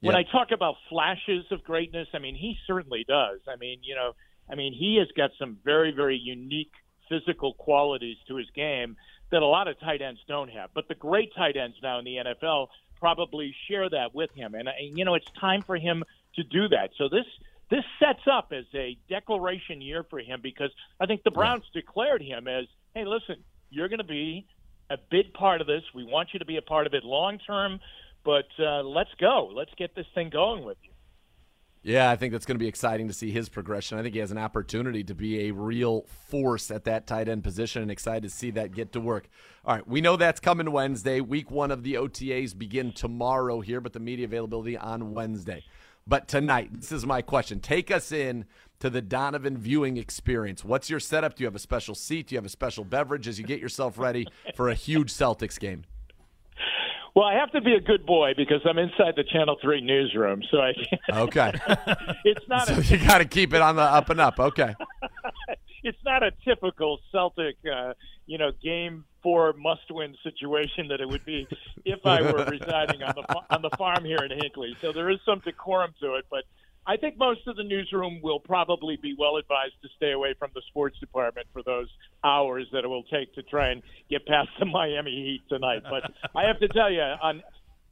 when 0.02 0.16
Yeah. 0.16 0.20
I 0.22 0.24
talk 0.24 0.52
about 0.52 0.76
flashes 0.90 1.46
of 1.52 1.64
greatness, 1.64 2.08
I 2.14 2.20
mean 2.20 2.36
he 2.36 2.58
certainly 2.68 3.06
does. 3.08 3.40
I 3.48 3.56
mean 3.56 3.80
you 3.84 3.96
know 3.96 4.14
I 4.52 4.56
mean 4.56 4.74
he 4.74 4.98
has 5.00 5.08
got 5.16 5.32
some 5.40 5.58
very 5.64 5.92
very 5.92 6.18
unique 6.18 6.74
physical 7.08 7.54
qualities 7.54 8.18
to 8.28 8.36
his 8.36 8.50
game 8.52 8.96
that 9.32 9.42
a 9.42 9.46
lot 9.46 9.68
of 9.68 9.80
tight 9.80 10.02
ends 10.02 10.20
don't 10.28 10.50
have. 10.50 10.70
But 10.74 10.88
the 10.88 10.96
great 10.96 11.34
tight 11.36 11.58
ends 11.58 11.78
now 11.82 12.00
in 12.00 12.06
the 12.06 12.18
NFL 12.18 12.68
probably 13.00 13.56
share 13.70 13.90
that 13.90 14.14
with 14.14 14.32
him, 14.36 14.56
and, 14.56 14.68
and 14.68 14.98
you 14.98 15.06
know 15.06 15.16
it's 15.16 15.30
time 15.40 15.62
for 15.62 15.78
him 15.78 16.04
to 16.36 16.44
do 16.44 16.68
that. 16.70 16.92
So 16.98 17.10
this 17.10 17.26
this 17.70 17.84
sets 18.00 18.22
up 18.32 18.52
as 18.52 18.66
a 18.74 18.98
declaration 19.10 19.82
year 19.82 20.04
for 20.10 20.20
him 20.20 20.40
because 20.42 20.72
I 21.00 21.06
think 21.06 21.24
the 21.24 21.32
Browns 21.32 21.66
declared 21.72 22.22
him 22.22 22.48
as, 22.48 22.66
hey, 22.96 23.06
listen, 23.06 23.44
you're 23.70 23.90
going 23.90 24.00
to 24.00 24.04
be 24.04 24.48
a 24.90 24.98
big 25.12 25.34
part 25.34 25.62
of 25.62 25.68
this. 25.68 25.84
We 25.94 26.04
want 26.04 26.30
you 26.34 26.40
to 26.40 26.46
be 26.46 26.58
a 26.58 26.64
part 26.64 26.88
of 26.88 26.96
it 26.96 27.04
long 27.04 27.38
term, 27.38 27.80
but 28.26 28.48
uh, 28.60 28.82
let's 28.82 29.14
go. 29.20 29.52
Let's 29.54 29.74
get 29.78 29.96
this 29.96 30.08
thing 30.16 30.30
going 30.32 30.66
with 30.66 30.78
you. 30.82 30.89
Yeah, 31.82 32.12
I 32.12 32.18
think 32.18 32.34
that's 32.34 32.46
going 32.46 32.58
to 32.58 32.64
be 32.64 32.68
exciting 32.68 33.08
to 33.08 33.14
see 33.14 33.32
his 33.32 33.48
progression. 33.48 33.98
I 33.98 34.04
think 34.04 34.14
he 34.14 34.20
has 34.20 34.32
an 34.32 34.38
opportunity 34.38 35.02
to 35.06 35.16
be 35.16 35.48
a 35.48 35.52
real 35.52 36.06
force 36.28 36.72
at 36.72 36.84
that 36.84 37.08
tight 37.08 37.30
end 37.30 37.44
position 37.44 37.82
and 37.82 37.90
excited 37.90 38.24
to 38.24 38.30
see 38.30 38.52
that 38.52 38.74
get 38.74 38.92
to 38.94 39.00
work. 39.00 39.30
All 39.64 39.76
right, 39.76 39.88
we 39.88 40.02
know 40.02 40.18
that's 40.18 40.42
coming 40.42 40.72
Wednesday. 40.72 41.22
Week 41.22 41.50
one 41.50 41.72
of 41.72 41.84
the 41.84 41.94
OTAs 41.94 42.58
begin 42.58 42.92
tomorrow 42.92 43.62
here, 43.62 43.80
but 43.80 43.94
the 43.94 44.00
media 44.02 44.26
availability 44.26 44.78
on 44.78 45.14
Wednesday. 45.14 45.64
But 46.06 46.28
tonight, 46.28 46.70
this 46.74 46.92
is 46.92 47.06
my 47.06 47.22
question. 47.22 47.62
Take 47.62 47.92
us 47.92 48.12
in 48.12 48.46
to 48.80 48.90
the 48.90 49.02
Donovan 49.02 49.58
viewing 49.58 49.96
experience. 49.96 50.66
What's 50.66 50.90
your 50.90 51.00
setup? 51.00 51.36
Do 51.36 51.44
you 51.44 51.48
have 51.48 51.56
a 51.56 51.60
special 51.60 51.96
seat? 51.96 52.28
Do 52.28 52.36
you 52.36 52.40
have 52.40 52.46
a 52.46 52.50
special 52.50 52.84
beverage 52.84 53.28
as 53.28 53.40
you 53.40 53.46
get 53.46 53.60
yourself 53.62 53.98
ready 53.98 54.28
for 54.56 54.70
a 54.70 54.74
huge 54.74 55.14
Celtics 55.14 55.60
game? 55.60 55.84
Well, 57.20 57.28
I 57.28 57.34
have 57.34 57.52
to 57.52 57.60
be 57.60 57.74
a 57.74 57.82
good 57.82 58.06
boy 58.06 58.32
because 58.38 58.62
I'm 58.64 58.78
inside 58.78 59.18
the 59.18 59.26
Channel 59.26 59.58
Three 59.62 59.82
newsroom, 59.82 60.42
so 60.50 60.60
I. 60.60 60.74
Okay. 61.12 61.52
it's 62.24 62.48
not 62.48 62.66
so 62.66 62.76
a 62.76 62.82
you 62.82 62.98
got 63.06 63.18
to 63.18 63.26
keep 63.26 63.54
it 63.54 63.62
on 63.62 63.76
the 63.76 63.82
up 63.82 64.10
and 64.10 64.22
up. 64.22 64.40
Okay. 64.40 64.74
it's 65.84 65.98
not 66.06 66.24
a 66.24 66.32
typical 66.46 67.02
Celtic, 67.12 67.58
uh, 67.70 67.92
you 68.26 68.38
know, 68.38 68.52
game 68.64 69.04
four 69.22 69.52
must-win 69.52 70.16
situation 70.24 70.88
that 70.88 71.02
it 71.02 71.10
would 71.10 71.26
be 71.26 71.46
if 71.84 72.00
I 72.06 72.22
were 72.22 72.46
residing 72.46 73.04
on 73.04 73.14
the 73.14 73.36
on 73.50 73.64
the 73.64 73.72
farm 73.78 74.06
here 74.06 74.20
in 74.24 74.32
Hinckley. 74.40 74.78
So 74.80 74.94
there 74.94 75.10
is 75.10 75.20
some 75.26 75.42
decorum 75.44 75.94
to 76.00 76.16
it, 76.16 76.26
but 76.32 76.46
I 76.90 76.98
think 76.98 77.20
most 77.20 77.46
of 77.46 77.56
the 77.56 77.64
newsroom 77.64 78.20
will 78.24 78.40
probably 78.40 78.98
be 79.00 79.14
well 79.16 79.38
advised 79.38 79.76
to 79.84 79.90
stay 79.96 80.12
away 80.12 80.34
from 80.40 80.50
the 80.56 80.62
sports 80.70 80.98
department 81.00 81.46
for 81.54 81.62
those 81.62 81.88
hours 82.24 82.66
that 82.72 82.84
it 82.84 82.88
will 82.88 83.04
take 83.04 83.32
to 83.36 83.44
try 83.44 83.70
and 83.70 83.84
get 84.10 84.26
past 84.26 84.50
the 84.58 84.66
Miami 84.80 85.12
Heat 85.12 85.42
tonight. 85.50 85.84
But 85.88 86.12
I 86.36 86.48
have 86.48 86.60
to 86.62 86.68
tell 86.68 86.92
you, 86.92 87.02
on 87.02 87.44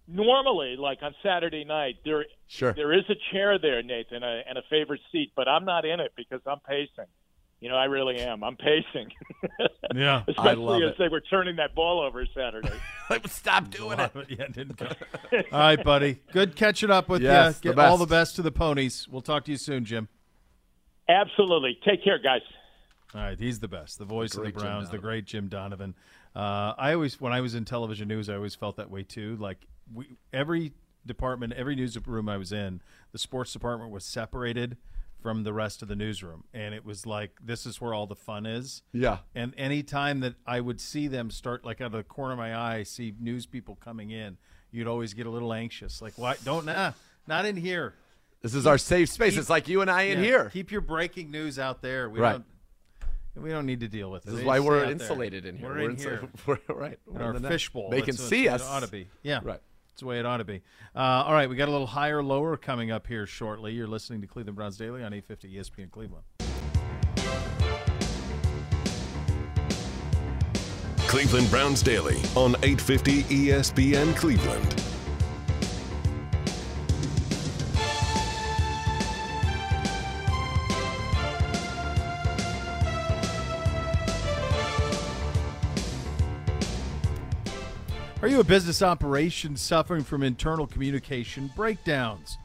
normally, 0.08 0.78
like 0.78 1.04
on 1.04 1.14
Saturday 1.22 1.64
night, 1.64 1.98
there 2.06 2.26
Sure. 2.48 2.74
there 2.74 2.92
is 2.92 3.04
a 3.08 3.16
chair 3.32 3.60
there, 3.60 3.84
Nathan, 3.84 4.24
a, 4.24 4.42
and 4.50 4.58
a 4.58 4.64
favorite 4.68 5.02
seat, 5.12 5.32
but 5.36 5.48
I'm 5.48 5.64
not 5.64 5.86
in 5.86 6.00
it 6.00 6.14
because 6.18 6.42
I'm 6.48 6.60
pacing. 6.62 7.06
You 7.60 7.70
know, 7.70 7.76
I 7.76 7.86
really 7.86 8.18
am. 8.20 8.44
I'm 8.44 8.56
pacing. 8.56 9.12
Yeah. 9.96 10.24
Especially 10.28 10.56
love 10.64 10.82
as 10.84 10.90
it. 10.92 10.96
they 11.00 11.08
were 11.08 11.22
turning 11.22 11.56
that 11.56 11.74
ball 11.74 12.02
over 12.02 12.26
Saturday. 12.36 12.74
Stop 13.28 13.70
doing 13.70 14.00
it. 14.00 14.12
yeah, 14.28 14.44
it 14.44 14.52
didn't 14.52 14.76
go. 14.76 14.88
All 15.52 15.60
right, 15.60 15.82
buddy. 15.82 16.20
Good 16.34 16.56
catching 16.58 16.92
up 16.92 17.08
with 17.08 17.22
Yes, 17.22 17.62
you. 17.64 17.72
the 17.72 17.76
Get 17.78 17.86
all 17.86 17.98
the 17.98 18.06
best 18.06 18.36
to 18.36 18.42
the 18.42 18.52
ponies. 18.52 19.08
We'll 19.10 19.22
talk 19.22 19.46
to 19.46 19.52
you 19.52 19.58
soon, 19.58 19.86
Jim. 19.86 20.10
Absolutely. 21.08 21.80
Take 21.86 22.04
care, 22.04 22.20
guys. 22.20 22.42
All 23.16 23.22
right, 23.22 23.40
he's 23.40 23.60
the 23.60 23.68
best. 23.70 23.98
The 23.98 24.06
voice 24.06 24.36
of 24.36 24.44
the 24.44 24.52
great 24.52 24.56
Jim 24.56 24.62
Browns, 24.64 24.86
the 24.88 24.98
Donovan. 24.98 25.10
great 25.10 25.26
Jim 25.26 25.48
Donovan. 25.48 25.96
Uh, 26.36 26.74
I 26.78 26.94
always, 26.94 27.20
when 27.22 27.32
I 27.32 27.40
was 27.42 27.56
in 27.56 27.64
television 27.66 28.08
news, 28.10 28.30
I 28.30 28.36
always 28.36 28.56
felt 28.56 28.76
that 28.78 28.92
way 28.92 29.04
too. 29.04 29.38
Like 29.38 29.66
we, 29.94 30.18
every 30.34 30.74
department, 31.06 31.54
every 31.54 31.76
newsroom 31.76 32.28
I 32.28 32.38
was 32.38 32.52
in, 32.52 32.82
the 33.14 33.18
sports 33.18 33.54
department 33.54 33.92
was 33.92 34.04
separated 34.04 34.76
from 35.22 35.44
the 35.44 35.54
rest 35.54 35.82
of 35.82 35.88
the 35.88 35.96
newsroom, 35.96 36.44
and 36.54 36.74
it 36.76 36.86
was 36.86 37.06
like 37.06 37.32
this 37.44 37.66
is 37.66 37.82
where 37.82 37.94
all 37.94 38.06
the 38.08 38.16
fun 38.16 38.46
is. 38.46 38.84
Yeah. 38.94 39.20
And 39.36 39.54
any 39.58 39.84
time 39.84 40.20
that 40.22 40.36
I 40.46 40.62
would 40.62 40.80
see 40.80 41.08
them 41.08 41.32
start, 41.32 41.66
like 41.66 41.82
out 41.82 41.88
of 41.88 41.92
the 41.94 42.04
corner 42.04 42.34
of 42.34 42.38
my 42.38 42.56
eye, 42.56 42.84
see 42.84 43.14
news 43.20 43.46
people 43.46 43.76
coming 43.76 44.12
in, 44.12 44.38
you'd 44.72 44.88
always 44.88 45.14
get 45.14 45.26
a 45.26 45.30
little 45.30 45.54
anxious. 45.54 46.02
Like, 46.02 46.14
why 46.18 46.36
don't 46.44 46.66
nah, 46.66 46.92
not 47.28 47.46
in 47.46 47.58
here. 47.58 47.94
This 48.42 48.54
is 48.54 48.68
our 48.68 48.78
safe 48.78 49.10
space. 49.10 49.36
it's 49.36 49.50
like 49.50 49.68
you 49.68 49.82
and 49.82 49.90
I 49.90 50.04
in 50.04 50.20
Yeah, 50.20 50.26
here. 50.26 50.50
Keep 50.52 50.72
your 50.72 50.82
breaking 50.82 51.32
news 51.32 51.58
out 51.58 51.82
there. 51.82 52.10
We 52.10 52.20
Right. 52.20 52.34
don't 52.34 52.46
we 53.44 53.50
don't 53.52 53.66
need 53.68 53.82
to 53.82 53.88
deal 53.88 54.10
with 54.10 54.26
it. 54.26 54.32
This 54.32 54.40
is 54.40 54.46
why 54.46 54.60
we're 54.60 54.78
out 54.78 54.82
there. 54.84 54.92
insulated 54.92 55.46
in 55.46 55.58
here. 55.58 55.68
We're, 55.70 55.80
in 55.90 55.96
insu- 55.96 56.00
here. 56.00 56.30
We're, 56.48 56.58
right. 56.76 57.00
In 57.08 57.14
We're 57.14 57.22
our 57.24 57.36
in 57.36 57.42
net. 57.44 57.52
fishbowl. 57.52 57.92
They 57.92 58.02
can 58.02 58.16
see 58.18 58.48
us. 58.48 58.64
Ought 58.64 58.80
to 58.82 58.88
be. 58.88 59.08
Yeah. 59.22 59.42
Right. 59.44 59.60
That's 59.98 60.04
the 60.04 60.10
way 60.10 60.20
it 60.20 60.28
ought 60.28 60.38
to 60.38 60.44
be. 60.44 60.62
Uh, 60.96 61.00
all 61.26 61.34
right, 61.34 61.50
we 61.50 61.56
got 61.56 61.70
a 61.70 61.72
little 61.72 61.88
higher, 61.88 62.22
lower 62.22 62.56
coming 62.56 62.92
up 62.92 63.08
here 63.08 63.26
shortly. 63.26 63.74
You're 63.74 63.88
listening 63.88 64.22
to 64.22 64.28
Cleveland 64.28 64.56
Browns 64.56 64.78
Daily 64.78 65.04
on 65.04 65.12
850 65.12 65.56
ESPN 65.56 65.90
Cleveland. 65.90 66.24
Cleveland 71.08 71.50
Browns 71.50 71.82
Daily 71.82 72.18
on 72.36 72.52
850 72.58 73.24
ESPN 73.24 74.16
Cleveland. 74.16 74.97
Are 88.20 88.28
you 88.28 88.40
a 88.40 88.44
business 88.44 88.82
operation 88.82 89.56
suffering 89.56 90.04
from 90.04 90.24
internal 90.24 90.66
communication 90.66 91.52
breakdowns? 91.56 92.40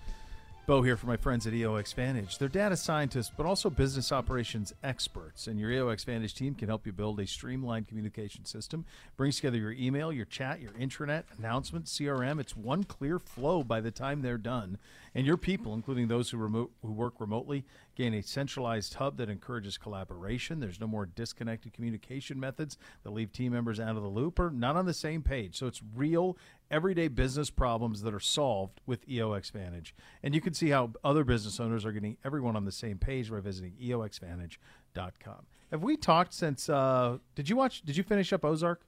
Bo 0.67 0.83
here 0.83 0.99
for 0.99 1.07
my 1.07 1.17
friends 1.17 1.47
at 1.47 1.55
EOX 1.55 1.95
Vantage. 1.95 2.37
They're 2.37 2.49
data 2.49 2.77
scientists, 2.77 3.33
but 3.35 3.47
also 3.47 3.71
business 3.71 4.13
operations 4.13 4.75
experts. 4.85 5.47
And 5.47 5.59
your 5.59 5.71
EOX 5.71 6.05
Vantage 6.05 6.35
team 6.35 6.55
can 6.55 6.69
help 6.69 6.85
you 6.85 6.93
build 6.93 7.19
a 7.21 7.27
streamlined 7.27 7.89
communication 7.89 8.45
system. 8.45 8.85
Brings 9.17 9.37
together 9.37 9.57
your 9.57 9.73
email, 9.73 10.13
your 10.13 10.27
chat, 10.27 10.61
your 10.61 10.73
intranet, 10.73 11.25
announcements, 11.39 11.99
CRM. 11.99 12.39
It's 12.39 12.55
one 12.55 12.85
clear 12.85 13.19
flow 13.19 13.65
by 13.65 13.81
the 13.81 13.91
time 13.91 14.21
they're 14.21 14.37
done. 14.37 14.77
And 15.15 15.27
your 15.27 15.37
people, 15.37 15.75
including 15.75 16.09
those 16.09 16.31
who 16.31 16.39
remote 16.39 16.73
who 16.83 16.93
work 16.93 17.21
remotely, 17.21 17.65
gain 17.95 18.15
a 18.15 18.23
centralized 18.23 18.95
hub 18.95 19.19
that 19.19 19.29
encourages 19.29 19.77
collaboration. 19.77 20.61
There's 20.61 20.81
no 20.81 20.87
more 20.87 21.05
disconnected 21.07 21.75
communication 21.75 22.41
methods 22.41 22.79
that 23.03 23.11
leave 23.11 23.33
team 23.33 23.53
members 23.53 23.79
out 23.79 23.97
of 23.97 24.03
the 24.03 24.09
loop 24.09 24.39
or 24.39 24.51
not 24.51 24.77
on 24.77 24.87
the 24.87 24.95
same 24.95 25.23
page. 25.23 25.57
So 25.59 25.67
it's 25.67 25.83
real 25.95 26.39
everyday 26.71 27.09
business 27.09 27.51
problems 27.51 28.03
that 28.03 28.15
are 28.15 28.21
solved 28.21 28.81
with 28.87 29.07
EOX 29.07 29.51
Vantage. 29.51 29.95
And 30.23 30.35
you 30.35 30.41
can 30.41 30.55
see 30.55 30.71
how 30.71 30.93
other 31.05 31.25
business 31.25 31.61
owners 31.61 31.85
are 31.85 31.93
getting 31.93 32.17
everyone 32.25 32.57
on 32.57 32.65
the 32.65 32.73
same 32.73 32.99
page 32.99 33.31
by 33.31 33.41
visiting 33.41 33.73
eoxvantage.com. 33.83 35.47
Have 35.71 35.83
we 35.83 35.97
talked 35.97 36.35
since 36.35 36.69
uh 36.69 37.19
did 37.35 37.49
you 37.49 37.57
watch 37.57 37.83
did 37.83 37.97
you 37.97 38.03
finish 38.03 38.33
up 38.33 38.45
Ozark? 38.45 38.83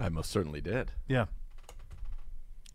I 0.00 0.08
most 0.08 0.30
certainly 0.30 0.60
did. 0.60 0.92
Yeah. 1.06 1.26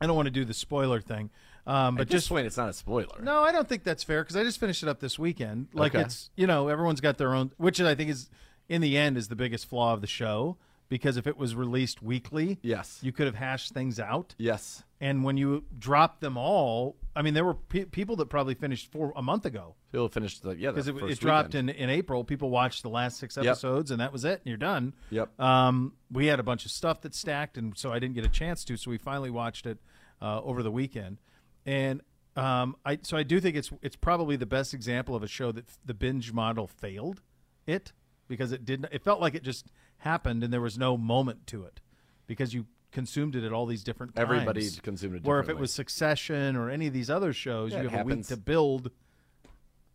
I 0.01 0.07
don't 0.07 0.15
want 0.15 0.27
to 0.27 0.31
do 0.31 0.45
the 0.45 0.53
spoiler 0.53 1.01
thing. 1.01 1.29
Um, 1.67 1.95
But 1.95 2.09
just 2.09 2.29
point, 2.29 2.47
it's 2.47 2.57
not 2.57 2.69
a 2.69 2.73
spoiler. 2.73 3.21
no, 3.21 3.43
I 3.43 3.51
don't 3.51 3.67
think 3.67 3.83
that's 3.83 4.03
fair 4.03 4.23
because 4.23 4.35
I 4.35 4.43
just 4.43 4.59
finished 4.59 4.81
it 4.81 4.89
up 4.89 4.99
this 4.99 5.19
weekend. 5.19 5.67
Like 5.73 5.93
Okay. 5.93 6.03
it's 6.03 6.29
you 6.35 6.47
know 6.47 6.67
everyone's 6.67 7.01
got 7.01 7.17
their 7.17 7.33
own, 7.35 7.51
which 7.57 7.79
I 7.81 7.93
think 7.95 8.09
is 8.09 8.29
in 8.67 8.81
the 8.81 8.97
end 8.97 9.17
is 9.17 9.27
the 9.27 9.35
biggest 9.35 9.67
flaw 9.67 9.93
of 9.93 10.01
the 10.01 10.07
show 10.07 10.57
because 10.87 11.17
if 11.17 11.27
it 11.27 11.37
was 11.37 11.53
released 11.55 12.01
weekly, 12.01 12.57
Yes. 12.63 12.99
you 13.03 13.11
could 13.11 13.25
have 13.27 13.35
hashed 13.35 13.73
things 13.73 13.99
out. 13.99 14.33
Yes. 14.37 14.83
And 15.01 15.23
when 15.23 15.37
you 15.37 15.63
drop 15.77 16.19
them 16.19 16.37
all, 16.37 16.97
I 17.15 17.21
mean, 17.21 17.33
there 17.33 17.45
were 17.45 17.53
pe- 17.53 17.85
people 17.85 18.17
that 18.17 18.25
probably 18.27 18.53
finished 18.53 18.91
four 18.91 19.13
a 19.15 19.21
month 19.21 19.45
ago 19.45 19.75
He'll 19.91 20.07
finish 20.07 20.39
the 20.39 20.51
yeah. 20.51 20.69
because 20.69 20.87
it, 20.87 20.95
it 20.97 21.19
dropped 21.19 21.49
weekend. 21.49 21.71
in, 21.71 21.75
in 21.75 21.89
April. 21.89 22.23
People 22.23 22.49
watched 22.51 22.83
the 22.83 22.89
last 22.89 23.17
six 23.17 23.37
episodes, 23.37 23.89
and 23.89 23.99
that 24.01 24.13
was 24.13 24.23
it. 24.23 24.33
And 24.33 24.45
you're 24.45 24.57
done. 24.57 24.93
Yep. 25.09 25.39
Um, 25.39 25.93
we 26.11 26.27
had 26.27 26.39
a 26.39 26.43
bunch 26.43 26.65
of 26.65 26.71
stuff 26.71 27.01
that 27.01 27.15
stacked, 27.15 27.57
and 27.57 27.75
so 27.75 27.91
I 27.91 27.97
didn't 27.97 28.15
get 28.15 28.25
a 28.25 28.29
chance 28.29 28.63
to. 28.65 28.77
So 28.77 28.91
we 28.91 28.99
finally 28.99 29.31
watched 29.31 29.65
it 29.65 29.79
uh, 30.21 30.41
over 30.41 30.61
the 30.61 30.71
weekend, 30.71 31.17
and 31.65 32.01
um, 32.35 32.75
I 32.85 32.99
so 33.01 33.17
I 33.17 33.23
do 33.23 33.39
think 33.39 33.55
it's 33.55 33.71
it's 33.81 33.95
probably 33.95 34.35
the 34.35 34.45
best 34.45 34.73
example 34.75 35.15
of 35.15 35.23
a 35.23 35.27
show 35.27 35.51
that 35.51 35.65
the 35.83 35.95
binge 35.95 36.33
model 36.33 36.67
failed 36.67 37.21
it 37.65 37.93
because 38.27 38.51
it 38.51 38.65
didn't. 38.65 38.89
It 38.91 39.03
felt 39.03 39.19
like 39.19 39.33
it 39.33 39.43
just 39.43 39.67
happened, 39.97 40.43
and 40.43 40.53
there 40.53 40.61
was 40.61 40.77
no 40.77 40.97
moment 40.97 41.47
to 41.47 41.63
it 41.63 41.79
because 42.27 42.53
you 42.53 42.67
consumed 42.91 43.35
it 43.35 43.43
at 43.43 43.53
all 43.53 43.65
these 43.65 43.83
different 43.83 44.15
times. 44.15 44.23
Everybody 44.23 44.69
consumed 44.81 45.15
it 45.17 45.23
Where 45.23 45.39
if 45.39 45.49
it 45.49 45.57
was 45.57 45.71
Succession 45.71 46.55
or 46.55 46.69
any 46.69 46.87
of 46.87 46.93
these 46.93 47.09
other 47.09 47.33
shows, 47.33 47.71
Yeah, 47.71 47.83
you 47.83 47.89
have 47.89 48.01
a 48.01 48.15
week 48.15 48.27
to 48.27 48.37
build. 48.37 48.91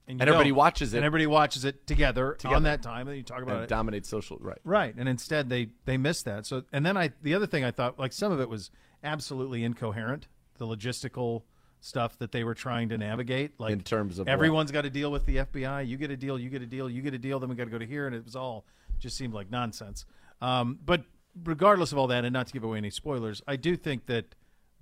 And, 0.06 0.20
And 0.20 0.28
everybody 0.28 0.52
watches 0.52 0.92
it. 0.92 0.98
and 0.98 1.06
everybody 1.06 1.26
watches 1.26 1.64
it 1.64 1.86
together, 1.86 2.34
Together. 2.34 2.56
on 2.56 2.62
that 2.64 2.82
time, 2.82 3.08
and 3.08 3.16
you 3.16 3.22
talk 3.22 3.40
about 3.42 3.54
and 3.56 3.64
it. 3.64 3.68
dominate 3.68 4.04
social 4.04 4.36
right. 4.38 4.58
Right, 4.62 4.94
and 4.96 5.08
instead 5.08 5.48
they 5.48 5.70
they 5.86 5.96
missed 5.96 6.26
that. 6.26 6.44
So, 6.44 6.64
and 6.72 6.84
then 6.84 6.96
I 6.96 7.12
the 7.22 7.32
other 7.34 7.46
thing 7.46 7.64
I 7.64 7.70
thought 7.70 7.98
like 7.98 8.12
some 8.12 8.30
of 8.30 8.38
it 8.40 8.48
was 8.48 8.70
absolutely 9.02 9.64
incoherent. 9.64 10.28
The 10.58 10.66
logistical 10.66 11.42
stuff 11.80 12.18
that 12.18 12.32
they 12.32 12.44
were 12.44 12.54
trying 12.54 12.90
to 12.90 12.98
navigate. 12.98 13.58
Like 13.58 13.72
In 13.72 13.80
terms 13.80 14.18
of 14.18 14.28
everyone's 14.28 14.70
got 14.70 14.82
to 14.82 14.90
deal 14.90 15.10
with 15.10 15.24
the 15.26 15.36
FBI. 15.36 15.86
You 15.86 15.96
get 15.96 16.10
a 16.10 16.16
deal, 16.16 16.38
you 16.38 16.48
get 16.50 16.62
a 16.62 16.66
deal, 16.66 16.88
you 16.88 17.02
get 17.02 17.14
a 17.14 17.18
deal. 17.18 17.40
Then 17.40 17.48
we 17.48 17.54
got 17.54 17.64
to 17.64 17.70
go 17.70 17.78
to 17.78 17.86
here, 17.86 18.06
and 18.06 18.14
it 18.14 18.24
was 18.24 18.36
all 18.36 18.66
just 18.98 19.16
seemed 19.16 19.32
like 19.34 19.50
nonsense. 19.50 20.04
Um, 20.40 20.78
but 20.84 21.04
regardless 21.42 21.92
of 21.92 21.98
all 21.98 22.06
that, 22.08 22.24
and 22.24 22.32
not 22.32 22.46
to 22.48 22.52
give 22.52 22.64
away 22.64 22.78
any 22.78 22.90
spoilers, 22.90 23.42
I 23.46 23.56
do 23.56 23.76
think 23.76 24.06
that 24.06 24.34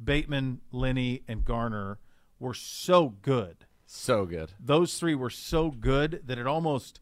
Bateman, 0.03 0.61
Linney, 0.71 1.23
and 1.29 1.45
Garner 1.45 1.99
were 2.39 2.55
so 2.55 3.11
good 3.23 3.67
So 3.87 4.27
good. 4.27 4.53
those 4.59 4.99
three 4.99 5.15
were 5.15 5.31
so 5.31 5.71
good 5.71 6.23
that 6.27 6.39
it 6.39 6.47
almost 6.47 7.01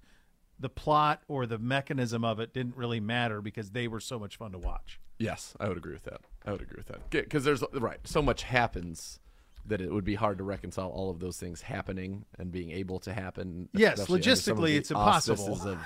the 0.58 0.68
plot 0.68 1.22
or 1.28 1.46
the 1.46 1.58
mechanism 1.58 2.24
of 2.24 2.38
it 2.38 2.52
didn't 2.52 2.76
really 2.76 3.00
matter 3.00 3.40
because 3.40 3.70
they 3.70 3.88
were 3.88 4.00
so 4.00 4.18
much 4.18 4.36
fun 4.36 4.52
to 4.52 4.58
watch. 4.58 5.00
Yes, 5.18 5.54
I 5.58 5.68
would 5.68 5.78
agree 5.78 5.94
with 5.94 6.04
that. 6.04 6.20
I 6.44 6.52
would 6.52 6.60
agree 6.62 6.76
with 6.78 6.88
that. 6.88 7.08
Because 7.10 7.44
there's 7.44 7.62
right, 7.72 8.00
so 8.04 8.20
much 8.20 8.42
happens 8.42 9.18
that 9.66 9.80
it 9.80 9.92
would 9.92 10.04
be 10.04 10.14
hard 10.14 10.38
to 10.38 10.44
reconcile 10.44 10.88
all 10.88 11.10
of 11.10 11.20
those 11.20 11.38
things 11.38 11.62
happening 11.62 12.24
and 12.38 12.50
being 12.50 12.70
able 12.70 12.98
to 13.00 13.12
happen. 13.12 13.68
Yes, 13.72 14.00
especially 14.00 14.14
under 14.16 14.36
some 14.36 14.52
of 14.58 14.64
logistically, 14.64 14.76
it's 14.76 14.90
impossible. 14.90 15.52
Of 15.54 15.78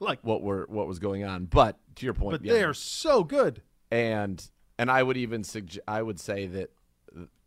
Like, 0.00 0.20
what 0.22 0.42
were 0.42 0.66
what 0.68 0.86
was 0.86 0.98
going 0.98 1.24
on, 1.24 1.46
but 1.46 1.78
to 1.96 2.04
your 2.06 2.14
point, 2.14 2.32
but 2.32 2.44
yeah, 2.44 2.52
they 2.52 2.62
are 2.64 2.74
so 2.74 3.24
good. 3.24 3.62
and 3.90 4.48
and 4.78 4.90
I 4.90 5.02
would 5.02 5.16
even 5.16 5.42
suggest 5.44 5.80
I 5.88 6.02
would 6.02 6.20
say 6.20 6.46
that 6.46 6.70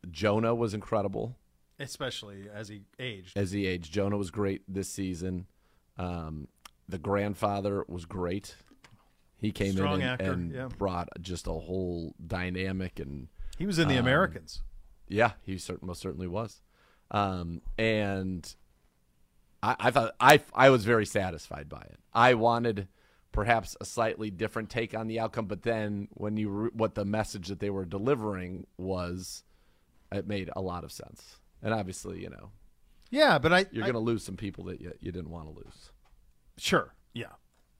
Jonah 0.09 0.53
was 0.55 0.73
incredible 0.73 1.37
Especially 1.79 2.47
as 2.53 2.67
he 2.67 2.81
aged. 2.99 3.37
as 3.37 3.51
he 3.51 3.65
aged. 3.65 3.93
Jonah 3.93 4.17
was 4.17 4.31
great 4.31 4.61
this 4.67 4.89
season. 4.89 5.47
Um, 5.97 6.47
the 6.89 6.97
grandfather 6.97 7.85
was 7.87 8.05
great. 8.05 8.55
He 9.37 9.51
came 9.51 9.73
Strong 9.73 9.95
in 9.95 10.01
and, 10.01 10.11
actor, 10.11 10.31
and 10.33 10.51
yeah. 10.53 10.67
brought 10.77 11.09
just 11.21 11.47
a 11.47 11.51
whole 11.53 12.13
dynamic 12.25 12.99
and 12.99 13.27
He 13.57 13.65
was 13.65 13.79
in 13.79 13.87
the 13.87 13.95
um, 13.97 14.01
Americans. 14.05 14.61
Yeah, 15.07 15.31
he 15.41 15.57
cer- 15.57 15.79
most 15.81 16.01
certainly 16.01 16.27
was. 16.27 16.61
Um, 17.09 17.61
and 17.77 18.53
I, 19.63 19.75
I 19.79 19.91
thought 19.91 20.15
I 20.19 20.41
I 20.53 20.69
was 20.69 20.85
very 20.85 21.05
satisfied 21.05 21.69
by 21.69 21.81
it. 21.81 21.99
I 22.13 22.33
wanted 22.33 22.87
perhaps 23.31 23.77
a 23.79 23.85
slightly 23.85 24.29
different 24.29 24.69
take 24.69 24.93
on 24.93 25.07
the 25.07 25.19
outcome, 25.19 25.45
but 25.45 25.63
then 25.63 26.07
when 26.11 26.37
you 26.37 26.49
re- 26.49 26.69
what 26.73 26.95
the 26.95 27.05
message 27.05 27.47
that 27.47 27.59
they 27.59 27.69
were 27.69 27.85
delivering 27.85 28.67
was, 28.77 29.43
it 30.11 30.27
made 30.27 30.49
a 30.55 30.61
lot 30.61 30.83
of 30.83 30.91
sense. 30.91 31.37
And 31.61 31.73
obviously, 31.73 32.21
you 32.21 32.29
know, 32.29 32.51
Yeah, 33.09 33.37
but 33.39 33.53
I 33.53 33.65
you're 33.71 33.83
going 33.83 33.93
to 33.93 33.99
lose 33.99 34.23
some 34.23 34.35
people 34.37 34.65
that 34.65 34.81
you, 34.81 34.91
you 34.99 35.11
didn't 35.11 35.29
want 35.29 35.47
to 35.47 35.53
lose. 35.53 35.91
Sure. 36.57 36.93
Yeah. 37.13 37.33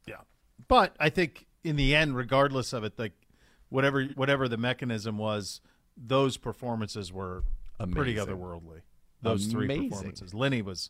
Yeah. 0.08 0.22
But 0.68 0.96
I 1.00 1.10
think 1.10 1.48
in 1.64 1.76
the 1.76 1.96
end, 1.96 2.16
regardless 2.16 2.74
of 2.74 2.84
it, 2.84 2.98
like 2.98 3.14
whatever 3.70 4.04
whatever 4.16 4.48
the 4.48 4.58
mechanism 4.58 5.18
was, 5.18 5.62
those 5.98 6.38
performances 6.38 7.12
were 7.12 7.44
pretty 7.92 8.16
otherworldly. 8.16 8.82
Those 9.22 9.48
three 9.48 9.90
performances. 9.90 10.34
Linney 10.34 10.62
was 10.62 10.90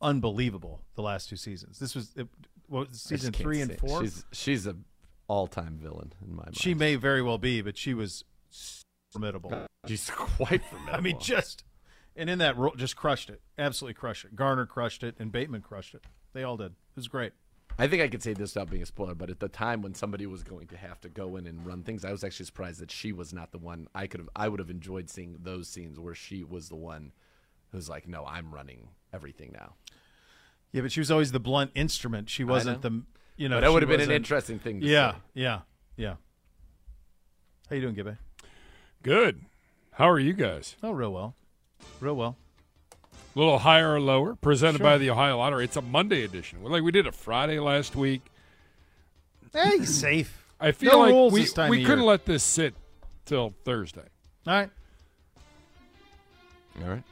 unbelievable 0.00 0.82
the 0.94 1.02
last 1.02 1.28
two 1.28 1.36
seasons. 1.36 1.78
This 1.78 1.94
was 1.94 2.12
it, 2.16 2.28
what, 2.68 2.94
season 2.94 3.32
three 3.32 3.60
and 3.60 3.78
four. 3.78 4.02
She's 4.02 4.24
she's 4.32 4.66
a 4.66 4.76
all 5.28 5.46
time 5.46 5.78
villain 5.80 6.12
in 6.24 6.34
my 6.34 6.44
mind. 6.44 6.56
she 6.56 6.74
may 6.74 6.94
very 6.94 7.22
well 7.22 7.38
be, 7.38 7.60
but 7.60 7.76
she 7.76 7.94
was 7.94 8.24
formidable. 9.12 9.66
she's 9.86 10.10
quite 10.10 10.62
formidable. 10.64 10.96
I 10.96 11.00
mean, 11.00 11.18
just 11.20 11.64
and 12.16 12.30
in 12.30 12.38
that 12.38 12.56
role, 12.56 12.74
just 12.76 12.96
crushed 12.96 13.30
it. 13.30 13.40
Absolutely 13.58 13.94
crushed 13.94 14.24
it. 14.24 14.36
Garner 14.36 14.66
crushed 14.66 15.02
it, 15.02 15.16
and 15.18 15.30
Bateman 15.30 15.62
crushed 15.62 15.94
it. 15.94 16.04
They 16.32 16.42
all 16.42 16.56
did. 16.56 16.72
It 16.72 16.96
was 16.96 17.08
great. 17.08 17.32
I 17.78 17.88
think 17.88 18.02
I 18.02 18.08
could 18.08 18.22
say 18.22 18.32
this 18.32 18.54
without 18.54 18.70
being 18.70 18.82
a 18.82 18.86
spoiler, 18.86 19.14
but 19.14 19.28
at 19.28 19.38
the 19.38 19.48
time 19.48 19.82
when 19.82 19.94
somebody 19.94 20.24
was 20.24 20.42
going 20.42 20.66
to 20.68 20.78
have 20.78 20.98
to 21.02 21.10
go 21.10 21.36
in 21.36 21.46
and 21.46 21.66
run 21.66 21.82
things, 21.82 22.06
I 22.06 22.10
was 22.10 22.24
actually 22.24 22.46
surprised 22.46 22.80
that 22.80 22.90
she 22.90 23.12
was 23.12 23.34
not 23.34 23.52
the 23.52 23.58
one. 23.58 23.86
I 23.94 24.06
could 24.06 24.20
have, 24.20 24.30
I 24.34 24.48
would 24.48 24.60
have 24.60 24.70
enjoyed 24.70 25.10
seeing 25.10 25.36
those 25.42 25.68
scenes 25.68 26.00
where 26.00 26.14
she 26.14 26.42
was 26.42 26.70
the 26.70 26.76
one 26.76 27.12
who's 27.72 27.88
like, 27.88 28.08
"No, 28.08 28.24
I'm 28.24 28.52
running 28.54 28.88
everything 29.12 29.52
now." 29.52 29.74
Yeah, 30.76 30.82
but 30.82 30.92
she 30.92 31.00
was 31.00 31.10
always 31.10 31.32
the 31.32 31.40
blunt 31.40 31.70
instrument. 31.74 32.28
She 32.28 32.44
wasn't 32.44 32.82
the 32.82 33.00
you 33.38 33.48
know. 33.48 33.56
but 33.56 33.60
that 33.62 33.72
would 33.72 33.80
have 33.82 33.88
been 33.88 34.02
an 34.02 34.10
interesting 34.10 34.58
thing. 34.58 34.82
To 34.82 34.86
Yeah, 34.86 35.12
say. 35.12 35.18
yeah, 35.32 35.60
yeah. 35.96 36.14
How 37.70 37.76
you 37.76 37.80
doing, 37.80 37.94
Gibby? 37.94 38.16
Good. 39.02 39.40
How 39.92 40.10
are 40.10 40.18
you 40.18 40.34
guys? 40.34 40.76
Oh, 40.82 40.90
real 40.92 41.14
well, 41.14 41.34
real 41.98 42.14
well. 42.14 42.36
A 42.94 43.38
little 43.38 43.60
higher 43.60 43.94
or 43.94 44.00
lower, 44.00 44.34
presented 44.34 44.78
Sure. 44.78 44.84
by 44.86 44.98
the 44.98 45.08
Ohio 45.08 45.38
Lottery. 45.38 45.64
It's 45.64 45.76
a 45.76 45.80
Monday 45.82 46.24
edition. 46.24 46.60
Well, 46.60 46.70
Like 46.72 46.82
we 46.82 46.92
did 46.92 47.06
a 47.06 47.12
Friday 47.12 47.58
last 47.58 47.96
week. 47.96 48.20
Eh, 49.54 49.78
hey, 49.78 49.84
safe. 49.86 50.44
I 50.60 50.72
feel 50.72 50.92
No 50.92 50.98
like 50.98 51.10
rules 51.12 51.32
we, 51.32 51.40
this 51.40 51.54
time 51.54 51.70
we 51.70 51.80
of 51.80 51.86
couldn't 51.86 52.00
year. 52.04 52.10
let 52.10 52.26
this 52.26 52.44
sit 52.44 52.74
till 53.24 53.54
Thursday. 53.64 54.04
All 54.46 54.52
right. 54.52 54.70
All 56.82 56.90
right. 56.90 57.02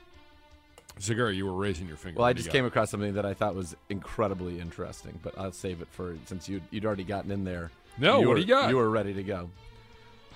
Cigar, 0.99 1.31
you 1.31 1.45
were 1.47 1.53
raising 1.53 1.89
your 1.89 1.97
finger. 1.97 2.19
Well, 2.19 2.27
I 2.27 2.31
What 2.31 2.37
do 2.37 2.41
you 2.41 2.45
just 2.45 2.53
came 2.53 2.65
across 2.65 2.91
something 2.91 3.15
that 3.15 3.27
I 3.27 3.35
thought 3.35 3.55
was 3.55 3.75
incredibly 3.89 4.61
interesting, 4.61 5.19
but 5.23 5.37
I'll 5.39 5.53
save 5.53 5.83
it 5.83 5.89
for 5.91 6.17
since 6.27 6.49
you 6.49 6.61
you'd 6.71 6.87
already 6.87 7.05
gotten 7.05 7.31
in 7.31 7.45
there. 7.45 7.71
No, 7.99 8.21
you 8.21 8.27
what 8.27 8.29
were, 8.29 8.35
do 8.37 8.41
you 8.43 8.47
got? 8.47 8.71
You 8.71 8.77
were 8.77 8.91
ready 8.91 9.13
to 9.15 9.23
go. 9.23 9.51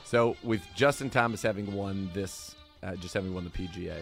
So 0.05 0.37
with 0.43 0.63
Justin 0.75 1.11
Thomas 1.11 1.43
having 1.43 1.73
won 1.75 2.11
this, 2.15 2.57
uh, 2.83 2.97
just 2.97 3.15
having 3.15 3.35
won 3.35 3.45
the 3.45 3.51
PGA, 3.51 3.99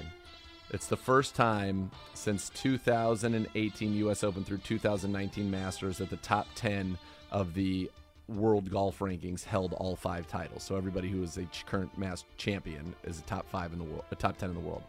it's 0.70 0.86
the 0.86 0.96
first 0.96 1.34
time 1.34 1.90
since 2.14 2.48
2018 2.50 3.94
U.S. 3.94 4.24
Open 4.24 4.44
through 4.44 4.58
2019 4.58 5.50
Masters 5.50 5.98
that 5.98 6.10
the 6.10 6.16
top 6.18 6.46
10 6.54 6.98
of 7.30 7.54
the 7.54 7.90
world 8.28 8.70
golf 8.70 8.98
rankings 8.98 9.44
held 9.44 9.72
all 9.74 9.94
five 9.94 10.26
titles. 10.26 10.62
So 10.62 10.76
everybody 10.76 11.08
who 11.08 11.22
is 11.22 11.36
a 11.36 11.46
current 11.66 11.96
mass 11.96 12.24
champion 12.36 12.94
is 13.04 13.18
a 13.18 13.22
top 13.22 13.48
five 13.50 13.72
in 13.72 13.78
the 13.78 13.84
world, 13.84 14.04
a 14.10 14.16
top 14.16 14.38
10 14.38 14.50
in 14.50 14.54
the 14.54 14.60
world. 14.60 14.82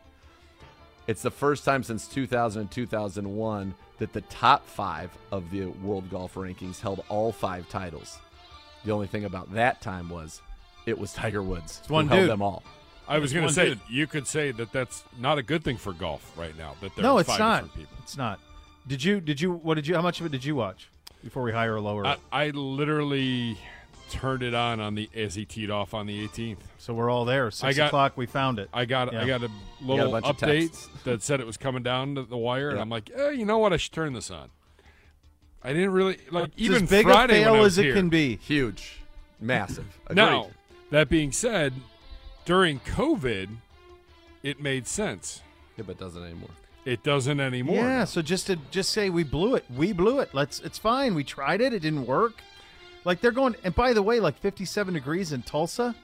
It's 1.08 1.22
the 1.22 1.32
first 1.32 1.64
time 1.64 1.84
since 1.84 2.08
2000 2.08 2.62
and 2.62 2.72
2001 2.72 3.74
that 4.00 4.14
the 4.14 4.22
top 4.22 4.68
five 4.68 5.10
of 5.32 5.50
the 5.52 5.68
world 5.68 6.10
golf 6.10 6.36
rankings 6.36 6.80
held 6.82 7.04
all 7.10 7.32
five 7.32 7.68
titles. 7.70 8.20
The 8.86 8.92
only 8.92 9.08
thing 9.08 9.26
about 9.26 9.54
that 9.54 9.82
time 9.82 10.10
was 10.10 10.42
it 10.86 10.98
was 10.98 11.14
Tiger 11.14 11.42
Woods 11.42 11.82
who 11.88 11.94
one 11.94 12.08
held 12.08 12.22
dude. 12.22 12.30
them 12.30 12.42
all. 12.42 12.64
I 13.08 13.20
was 13.20 13.32
going 13.32 13.48
to 13.48 13.54
say 13.54 13.70
dude. 13.70 13.80
you 13.90 14.06
could 14.06 14.28
say 14.28 14.52
that 14.52 14.72
that's 14.74 15.04
not 15.18 15.38
a 15.38 15.44
good 15.44 15.64
thing 15.64 15.78
for 15.78 15.94
golf 15.94 16.34
right 16.38 16.58
now. 16.58 16.76
That 16.82 16.94
there 16.96 17.04
No, 17.04 17.18
are 17.18 17.22
it's 17.22 17.30
five 17.30 17.40
not. 17.40 17.56
different 17.64 17.74
people. 17.76 17.98
It's 18.04 18.18
not. 18.18 18.40
Did 18.86 19.04
you? 19.04 19.22
Did 19.22 19.40
you? 19.42 19.54
What 19.54 19.76
did 19.76 19.88
you? 19.88 19.96
How 19.96 20.02
much 20.02 20.20
of 20.20 20.26
it 20.26 20.32
did 20.34 20.44
you 20.44 20.56
watch 20.56 20.90
before 21.24 21.44
we 21.44 21.52
hire 21.54 21.76
a 21.78 21.82
lower? 21.82 22.06
I, 22.06 22.18
I 22.32 22.50
literally 22.50 23.58
turned 24.10 24.44
it 24.44 24.54
on 24.54 24.80
on 24.80 24.96
the 24.96 25.10
as 25.16 25.36
he 25.36 25.46
teed 25.46 25.70
off 25.70 25.94
on 25.94 26.08
the 26.08 26.28
18th. 26.28 26.58
so 26.78 26.94
we're 26.94 27.10
all 27.10 27.26
there. 27.26 27.50
Six 27.52 27.78
got- 27.78 27.88
o'clock. 27.88 28.14
We 28.18 28.26
found 28.26 28.60
it. 28.60 28.70
I 28.74 28.86
got 28.86 29.12
Yeah. 29.14 29.22
I 29.24 29.28
got 29.28 29.44
a 29.44 29.48
got 29.48 29.52
a 29.82 29.86
little 29.86 30.12
bunch 30.12 30.26
update 30.26 30.68
texts. 30.72 30.90
that 31.04 31.22
said 31.22 31.40
it 31.40 31.46
was 31.48 31.58
coming 31.58 31.84
down 31.84 32.16
to 32.16 32.24
the 32.24 32.38
wire, 32.38 32.70
and 32.70 32.80
I'm 32.80 32.90
like, 32.90 33.10
eh, 33.14 33.30
you 33.32 33.46
know 33.46 33.58
what? 33.58 33.74
I 33.74 33.78
should 33.78 33.94
turn 33.94 34.14
this 34.14 34.30
on. 34.32 34.50
I 35.64 35.74
didn't 35.74 35.92
really 35.92 36.18
like 36.32 36.46
It's 36.54 36.62
even 36.62 36.84
as 36.84 36.90
big 36.90 37.06
Friday 37.06 37.42
a 37.44 37.46
when 37.46 37.50
I 37.50 37.54
fail 37.54 37.62
was 37.64 37.74
as 37.74 37.78
it 37.80 37.84
here. 37.86 37.94
can 37.96 38.10
be. 38.10 38.36
Huge, 38.38 39.00
massive. 39.40 40.00
Agreed. 40.06 40.16
Now, 40.16 40.50
that 40.92 41.10
being 41.10 41.32
said, 41.32 41.74
during 42.46 42.80
COVID, 42.82 43.50
it 44.44 44.62
made 44.62 44.88
sense. 44.88 45.42
yeah, 45.76 45.84
but 45.86 45.94
it 45.94 46.00
doesn't 46.00 46.24
anymore. 46.24 46.50
It 46.86 47.04
doesn't 47.04 47.42
anymore. 47.42 47.76
Yeah. 47.76 47.98
now. 48.00 48.06
So 48.06 48.22
just 48.22 48.48
to 48.48 48.56
just 48.72 48.92
say 48.92 49.10
we 49.10 49.24
blew 49.24 49.56
it. 49.56 49.66
We 49.76 49.92
blew 49.92 50.20
it. 50.22 50.30
Let's. 50.34 50.62
It's 50.62 50.78
fine. 50.78 51.16
We 51.16 51.26
tried 51.26 51.60
it. 51.60 51.74
It 51.74 51.80
didn't 51.82 52.06
work. 52.06 52.36
Like 53.08 53.22
they're 53.22 53.32
going. 53.32 53.56
And 53.64 53.74
by 53.74 53.94
the 53.94 54.04
way, 54.04 54.20
like 54.20 54.38
57 54.38 54.94
degrees 54.94 55.32
in 55.32 55.42
Tulsa 55.42 55.96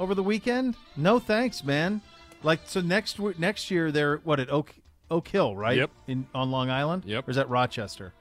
over 0.00 0.16
the 0.16 0.22
weekend. 0.22 0.76
No 0.96 1.20
thanks, 1.20 1.62
man. 1.62 2.00
Like 2.42 2.58
so 2.64 2.80
next 2.80 3.20
next 3.38 3.70
year 3.70 3.92
they're 3.92 4.16
what 4.24 4.40
at 4.40 4.50
Oak 4.50 4.74
Oak 5.12 5.28
Hill, 5.28 5.54
right? 5.54 5.76
Yep. 5.76 5.90
In 6.08 6.26
on 6.34 6.50
Long 6.50 6.70
Island. 6.70 7.04
Yep. 7.06 7.28
Or 7.28 7.30
is 7.30 7.36
that 7.36 7.48
Rochester? 7.48 8.12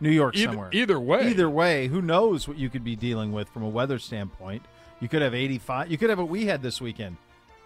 New 0.00 0.08
York 0.10 0.34
Either, 0.34 0.52
somewhere. 0.52 0.70
either 0.72 0.98
way, 0.98 1.28
Either 1.28 1.50
way, 1.50 1.88
who 1.88 2.00
knows 2.00 2.48
what 2.48 2.56
you 2.56 2.70
could 2.70 2.84
be 2.84 2.96
dealing 2.96 3.32
with 3.32 3.50
from 3.50 3.64
a 3.64 3.68
weather 3.68 3.98
standpoint? 3.98 4.62
You 5.00 5.08
could 5.08 5.20
have 5.20 5.34
85. 5.34 5.90
You 5.90 5.98
could 5.98 6.08
have 6.08 6.18
what 6.18 6.30
we 6.30 6.46
had 6.46 6.62
this 6.62 6.80
weekend 6.80 7.18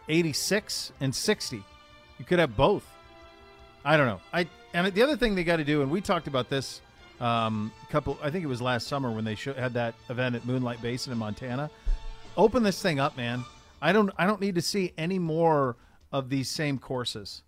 86 0.08 0.90
and 0.98 1.14
60. 1.14 1.62
You 2.18 2.24
could 2.24 2.40
have 2.40 2.56
both. 2.56 2.84
I 3.84 3.96
don't 3.96 4.06
know. 4.06 4.20
I 4.32 4.48
and 4.74 4.92
the 4.92 5.02
other 5.04 5.16
thing 5.16 5.36
they 5.36 5.44
got 5.44 5.58
to 5.58 5.64
do, 5.64 5.82
and 5.82 5.92
we 5.92 6.00
talked 6.00 6.26
about 6.26 6.48
this 6.50 6.80
um, 7.22 7.72
a 7.82 7.92
couple. 7.92 8.18
I 8.22 8.30
think 8.30 8.44
it 8.44 8.48
was 8.48 8.60
last 8.60 8.86
summer 8.88 9.10
when 9.10 9.24
they 9.24 9.34
sho- 9.34 9.54
had 9.54 9.74
that 9.74 9.94
event 10.10 10.34
at 10.34 10.44
Moonlight 10.44 10.82
Basin 10.82 11.12
in 11.12 11.18
Montana. 11.18 11.70
Open 12.36 12.62
this 12.62 12.80
thing 12.82 12.98
up, 12.98 13.16
man. 13.16 13.44
I 13.80 13.92
don't. 13.92 14.10
I 14.18 14.26
don't 14.26 14.40
need 14.40 14.56
to 14.56 14.62
see 14.62 14.92
any 14.98 15.18
more 15.18 15.76
of 16.12 16.28
these 16.28 16.50
same 16.50 16.78
courses. 16.78 17.42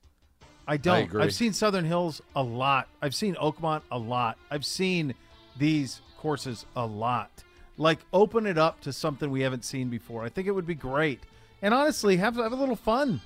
I 0.67 0.77
don't. 0.77 1.05
agree. 1.05 1.23
I've 1.23 1.35
seen 1.35 1.53
Southern 1.53 1.85
Hills 1.85 2.23
a 2.35 2.43
lot. 2.43 2.89
I've 3.03 3.15
seen 3.15 3.35
Oakmont 3.35 3.83
a 3.91 3.99
lot. 3.99 4.39
I've 4.51 4.65
seen 4.65 5.15
these 5.59 6.01
courses 6.19 6.65
a 6.77 6.87
lot. 6.87 7.31
Like 7.77 7.99
open 8.13 8.47
it 8.47 8.57
up 8.57 8.81
to 8.83 8.93
something 8.93 9.31
we 9.31 9.41
haven't 9.41 9.65
seen 9.65 9.89
before. 9.89 10.23
I 10.25 10.29
think 10.29 10.47
it 10.47 10.53
would 10.53 10.67
be 10.67 10.75
great. 10.75 11.21
And 11.63 11.75
honestly, 11.75 12.17
have 12.19 12.37
have 12.37 12.53
a 12.53 12.57
little 12.57 12.77
fun. 12.77 13.21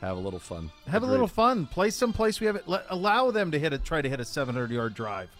Have 0.00 0.16
a 0.18 0.20
little 0.20 0.38
fun. 0.38 0.70
Have 0.86 1.02
a 1.02 1.06
Agreed. 1.06 1.10
little 1.12 1.26
fun. 1.26 1.66
Play 1.66 1.90
someplace 1.90 2.38
we 2.38 2.46
haven't. 2.46 2.68
Let, 2.68 2.84
allow 2.90 3.30
them 3.30 3.50
to 3.50 3.58
hit 3.58 3.72
a 3.72 3.78
try 3.78 4.02
to 4.02 4.08
hit 4.08 4.20
a 4.20 4.24
700 4.24 4.70
yard 4.70 4.94
drive, 4.94 5.30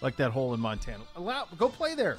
like 0.00 0.16
that 0.16 0.30
hole 0.30 0.54
in 0.54 0.60
Montana. 0.60 1.04
Allow 1.16 1.46
go 1.56 1.68
play 1.68 1.94
there. 1.94 2.18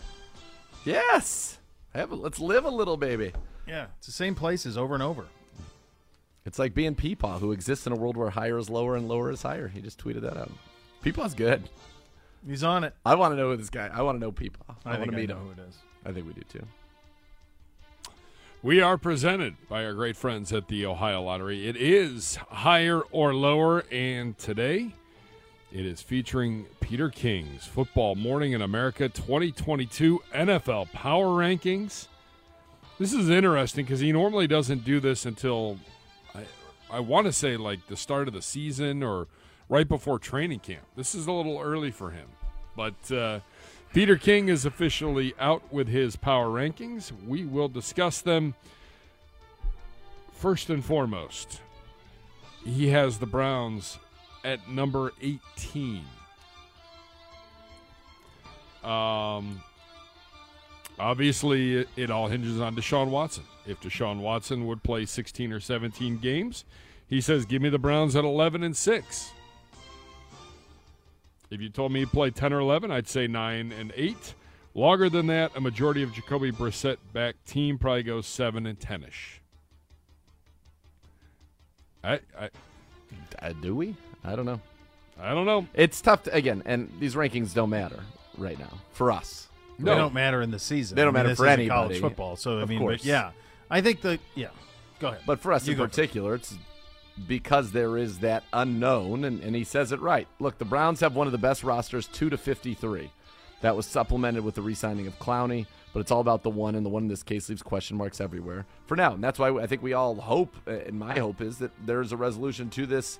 Yes. 0.86 1.58
Have 1.94 2.12
a, 2.12 2.16
let's 2.16 2.40
live 2.40 2.66
a 2.66 2.70
little, 2.70 2.98
baby. 2.98 3.34
Yeah, 3.68 3.88
it's 3.98 4.08
the 4.08 4.14
same 4.14 4.36
places 4.36 4.78
over 4.78 4.94
and 4.94 5.04
over. 5.04 5.26
It's 6.46 6.60
like 6.60 6.74
being 6.74 6.96
Peepaw, 6.96 7.40
who 7.40 7.52
exists 7.52 7.86
in 7.86 7.92
a 7.92 7.96
world 7.96 8.16
where 8.16 8.30
higher 8.30 8.58
is 8.58 8.70
lower 8.70 8.96
and 8.96 9.08
lower 9.08 9.32
is 9.32 9.42
higher. 9.42 9.68
He 9.68 9.82
just 9.82 10.00
tweeted 10.02 10.22
that 10.22 10.38
out. 10.38 10.52
Peepaw's 11.04 11.34
good. 11.34 11.70
He's 12.48 12.64
on 12.64 12.86
it. 12.86 12.94
I 13.06 13.16
want 13.16 13.34
to 13.34 13.36
know 13.36 13.50
who 13.52 13.58
this 13.58 13.70
guy. 13.70 13.90
I 13.94 14.02
want 14.02 14.16
to 14.16 14.20
know 14.22 14.32
Peepaw. 14.32 14.76
I, 14.86 14.96
I, 14.96 14.98
want 15.00 15.12
to 15.12 15.18
meet 15.18 15.30
know 15.30 15.36
him. 15.38 15.46
who 15.46 15.52
it 15.52 15.68
is. 15.68 15.78
I 16.06 16.14
think 16.14 16.26
we 16.26 16.34
do 16.34 16.44
too. 16.50 16.66
We 18.64 18.82
are 18.82 18.98
presented 18.98 19.56
by 19.68 19.84
our 19.86 19.94
great 19.94 20.16
friends 20.16 20.54
at 20.54 20.68
the 20.68 20.86
Ohio 20.86 21.22
Lottery. 21.22 21.68
It 21.68 21.76
is 21.76 22.38
higher 22.50 23.02
or 23.12 23.34
lower, 23.34 23.84
and 23.92 24.38
today 24.38 24.94
it 25.72 25.86
is 25.86 26.02
featuring 26.02 26.66
Peter 26.80 27.10
King's 27.10 27.66
Football 27.66 28.16
Morning 28.16 28.54
in 28.54 28.62
America 28.62 29.10
2022 29.10 30.22
NFL 30.34 30.92
Power 30.94 31.28
Rankings. 31.28 32.08
This 33.00 33.14
is 33.14 33.30
interesting 33.30 33.86
because 33.86 34.00
he 34.00 34.12
normally 34.12 34.48
doesn't 34.48 34.86
do 34.86 35.00
this 35.00 35.26
until 35.26 35.78
I, 36.34 36.44
I 36.90 37.00
want 37.02 37.28
to 37.28 37.34
say 37.34 37.58
like 37.58 37.86
the 37.88 37.98
start 37.98 38.28
of 38.28 38.34
the 38.34 38.42
season 38.42 39.04
or 39.04 39.28
right 39.70 39.88
before 39.88 40.20
training 40.20 40.60
camp. 40.60 40.86
This 40.96 41.14
is 41.14 41.28
a 41.28 41.32
little 41.32 41.60
early 41.60 41.92
for 41.92 42.12
him, 42.12 42.28
but. 42.76 43.12
Uh, 43.12 43.40
Peter 43.94 44.18
King 44.18 44.50
is 44.50 44.66
officially 44.66 45.34
out 45.40 45.64
with 45.72 45.88
his 45.88 46.16
power 46.16 46.48
rankings. 46.48 47.12
We 47.26 47.46
will 47.46 47.70
discuss 47.70 48.22
them. 48.22 48.54
First 50.34 50.70
and 50.70 50.86
foremost, 50.86 51.62
he 52.64 52.90
has 52.90 53.18
the 53.18 53.26
Browns 53.26 53.98
at 54.44 54.70
number 54.70 55.12
18. 55.22 56.04
Um, 58.84 59.62
obviously, 61.00 61.78
it, 61.78 61.90
it 61.96 62.12
all 62.12 62.28
hinges 62.28 62.60
on 62.62 62.76
Deshaun 62.76 63.10
Watson. 63.10 63.44
If 63.66 63.82
Deshaun 63.82 64.20
Watson 64.20 64.66
would 64.68 64.84
play 64.84 65.06
16 65.06 65.52
or 65.52 65.60
17 65.60 66.18
games, 66.20 66.64
he 67.08 67.20
says, 67.20 67.46
"Give 67.46 67.62
me 67.62 67.70
the 67.70 67.80
Browns 67.80 68.16
at 68.16 68.24
11 68.24 68.64
and 68.64 68.76
6." 68.76 69.32
If 71.50 71.62
you 71.62 71.70
told 71.70 71.92
me 71.92 72.00
he'd 72.02 72.12
play 72.12 72.30
10 72.30 72.52
or 72.54 72.60
11, 72.60 72.92
I'd 72.92 73.08
say 73.08 73.26
9 73.28 73.72
and 73.72 73.94
8. 73.96 74.36
Longer 74.74 75.10
than 75.10 75.28
that, 75.28 75.52
a 75.56 75.62
majority 75.62 76.04
of 76.04 76.14
Jacoby 76.14 76.52
Brissett 76.52 76.98
back 77.14 77.36
team 77.46 77.78
probably 77.78 78.04
goes 78.04 78.28
7 78.28 78.66
and 78.66 78.80
10 78.80 79.04
ish. 79.04 79.42
I, 82.04 82.20
I, 82.40 82.50
Uh, 83.42 83.54
do 83.62 83.76
we? 83.76 83.96
I 84.24 84.36
don't 84.36 84.46
know. 84.46 84.60
I 85.20 85.34
don't 85.34 85.46
know. 85.46 85.68
It's 85.74 86.00
tough 86.02 86.24
to, 86.24 86.34
again, 86.34 86.62
and 86.66 86.92
these 87.00 87.16
rankings 87.16 87.54
don't 87.54 87.70
matter 87.72 88.00
right 88.38 88.58
now 88.60 88.80
for 88.92 89.12
us. 89.12 89.48
No. 89.80 89.92
They 89.94 89.98
don't 90.00 90.14
matter 90.14 90.42
in 90.42 90.52
the 90.52 90.60
season. 90.60 90.96
They 90.96 91.02
don't 91.04 91.10
I 91.10 91.12
mean, 91.12 91.14
matter 91.20 91.30
this 91.30 91.38
for 91.38 91.46
isn't 91.48 91.60
anybody. 91.60 91.80
college 91.90 92.02
football. 92.02 92.36
So 92.36 92.60
I 92.60 92.64
Of 92.64 92.70
mean, 92.70 92.80
course. 92.80 93.02
but 93.02 93.06
yeah, 93.06 93.32
I 93.70 93.82
think 93.82 94.02
the 94.02 94.20
yeah. 94.36 94.48
Go 95.00 95.10
ahead. 95.10 95.22
But 95.26 95.40
for 95.40 95.54
us 95.54 95.66
You 95.68 95.74
in 95.74 95.78
go 95.78 95.84
first. 95.86 95.96
particular, 95.96 96.36
it's 96.36 96.56
because 97.28 97.72
there 97.72 97.98
is 97.98 98.20
that 98.20 98.44
unknown, 98.54 99.24
and, 99.24 99.42
and 99.42 99.56
he 99.56 99.64
says 99.64 99.92
it 99.92 100.00
right. 100.02 100.28
Look, 100.40 100.58
the 100.60 100.66
Browns 100.66 101.00
have 101.00 101.16
one 101.16 101.28
of 101.28 101.32
the 101.32 101.38
best 101.40 101.64
rosters, 101.64 102.08
2 102.08 102.30
to 102.32 102.38
53. 102.38 103.12
That 103.62 103.76
was 103.76 103.86
supplemented 103.88 104.44
with 104.44 104.54
the 104.56 104.62
re 104.62 104.76
signing 104.76 105.08
of 105.08 105.18
Clowney, 105.18 105.66
but 105.94 106.00
it's 106.00 106.12
all 106.12 106.22
about 106.22 106.44
the 106.44 106.50
one, 106.52 106.76
and 106.76 106.86
the 106.86 106.90
one 106.90 107.04
in 107.04 107.10
this 107.10 107.24
case 107.24 107.50
leaves 107.50 107.64
question 107.64 107.98
marks 107.98 108.22
everywhere 108.22 108.66
for 108.86 108.96
now. 108.96 109.14
And 109.14 109.24
that's 109.24 109.40
why 109.40 109.50
I 109.58 109.66
think 109.66 109.82
we 109.82 109.94
all 109.94 110.14
hope, 110.16 110.56
uh, 110.68 110.72
and 110.72 110.98
my 111.00 111.18
hope 111.18 111.42
is 111.42 111.58
that 111.60 111.72
there's 111.86 112.12
a 112.12 112.18
resolution 112.18 112.70
to 112.72 112.86
this 112.86 113.18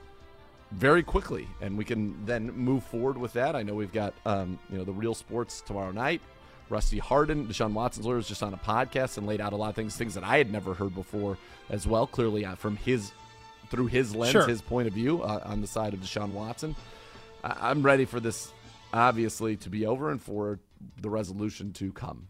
very 0.72 1.04
quickly, 1.04 1.48
and 1.62 1.78
we 1.78 1.86
can 1.86 2.26
then 2.26 2.52
move 2.52 2.84
forward 2.84 3.18
with 3.18 3.34
that. 3.34 3.56
I 3.56 3.64
know 3.64 3.74
we've 3.74 3.94
got 3.94 4.14
um, 4.26 4.60
you 4.70 4.78
know 4.78 4.84
the 4.84 4.92
real 4.94 5.14
sports 5.16 5.62
tomorrow 5.62 5.92
night. 5.92 6.22
Rusty 6.70 7.00
Hardin, 7.00 7.48
Deshaun 7.48 7.72
Watson's 7.72 8.06
lawyer, 8.06 8.18
was 8.18 8.28
just 8.28 8.44
on 8.44 8.54
a 8.54 8.58
podcast 8.58 9.18
and 9.18 9.26
laid 9.26 9.40
out 9.40 9.54
a 9.54 9.56
lot 9.56 9.70
of 9.70 9.76
things, 9.76 9.96
things 9.96 10.14
that 10.16 10.26
I 10.26 10.38
had 10.38 10.52
never 10.52 10.74
heard 10.74 10.94
before 10.94 11.38
as 11.70 11.88
well. 11.88 12.06
Clearly, 12.06 12.44
uh, 12.46 12.56
from 12.56 12.76
his 12.76 13.12
through 13.70 13.88
his 13.88 14.14
lens, 14.16 14.32
Sure. 14.32 14.48
his 14.48 14.62
point 14.62 14.88
of 14.88 14.94
view 14.94 15.22
uh, 15.24 15.42
on 15.46 15.62
the 15.62 15.68
side 15.68 15.94
of 15.94 16.00
Deshaun 16.02 16.32
Watson. 16.32 16.76
I- 17.44 17.70
I'm 17.70 17.84
ready 17.84 18.04
for 18.06 18.20
this, 18.20 18.52
obviously, 18.94 19.56
to 19.58 19.70
be 19.70 19.86
over 19.86 20.10
and 20.12 20.22
for 20.22 20.60
the 21.02 21.10
resolution 21.10 21.72
to 21.74 21.92
come. 21.94 22.28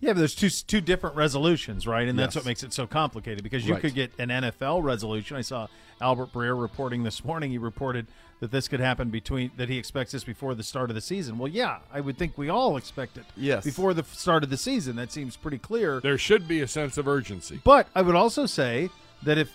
Yeah, 0.00 0.12
but 0.12 0.18
there's 0.18 0.34
two 0.34 0.50
two 0.50 0.80
different 0.80 1.16
resolutions, 1.16 1.86
right? 1.86 2.06
And 2.06 2.18
that's 2.18 2.34
Yes. 2.34 2.44
what 2.44 2.48
makes 2.48 2.62
it 2.62 2.72
so 2.72 2.86
complicated 2.86 3.42
because 3.42 3.66
you 3.66 3.72
Right. 3.74 3.80
could 3.80 3.94
get 3.94 4.12
an 4.18 4.30
NFL 4.30 4.82
resolution. 4.82 5.36
I 5.36 5.40
saw 5.40 5.68
Albert 6.00 6.32
Breer 6.32 6.60
reporting 6.60 7.02
this 7.02 7.24
morning. 7.24 7.50
He 7.50 7.58
reported 7.58 8.06
that 8.40 8.50
this 8.50 8.68
could 8.68 8.80
happen 8.80 9.08
between 9.08 9.50
that 9.56 9.70
he 9.70 9.78
expects 9.78 10.12
this 10.12 10.22
before 10.22 10.54
the 10.54 10.62
start 10.62 10.90
of 10.90 10.94
the 10.94 11.00
season. 11.00 11.38
Well, 11.38 11.48
yeah, 11.50 11.78
I 11.90 12.02
would 12.02 12.18
think 12.18 12.36
we 12.36 12.50
all 12.50 12.76
expect 12.76 13.16
it. 13.16 13.24
Yes. 13.36 13.64
before 13.64 13.94
the 13.94 14.02
start 14.04 14.44
of 14.44 14.50
the 14.50 14.58
season. 14.58 14.96
That 14.96 15.10
seems 15.10 15.36
pretty 15.36 15.56
clear. 15.58 16.00
There 16.00 16.18
should 16.18 16.46
be 16.46 16.60
a 16.60 16.68
sense 16.68 16.98
of 16.98 17.08
urgency. 17.08 17.60
But 17.64 17.88
I 17.94 18.02
would 18.02 18.14
also 18.14 18.44
say 18.44 18.90
that 19.22 19.38
if, 19.38 19.50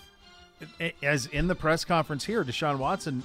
as 1.02 1.26
in 1.26 1.46
the 1.46 1.54
press 1.54 1.84
conference 1.84 2.24
here, 2.24 2.44
Deshaun 2.44 2.78
Watson, 2.78 3.22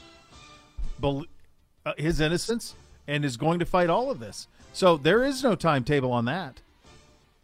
uh, 1.03 1.93
his 1.97 2.19
innocence 2.19 2.75
and 3.07 3.25
is 3.25 3.37
going 3.37 3.57
to 3.59 3.65
fight 3.65 3.89
all 3.89 4.11
of 4.11 4.19
this. 4.19 4.47
So 4.73 4.97
there 4.97 5.23
is 5.23 5.43
no 5.43 5.55
timetable 5.55 6.11
on 6.11 6.25
that. 6.25 6.61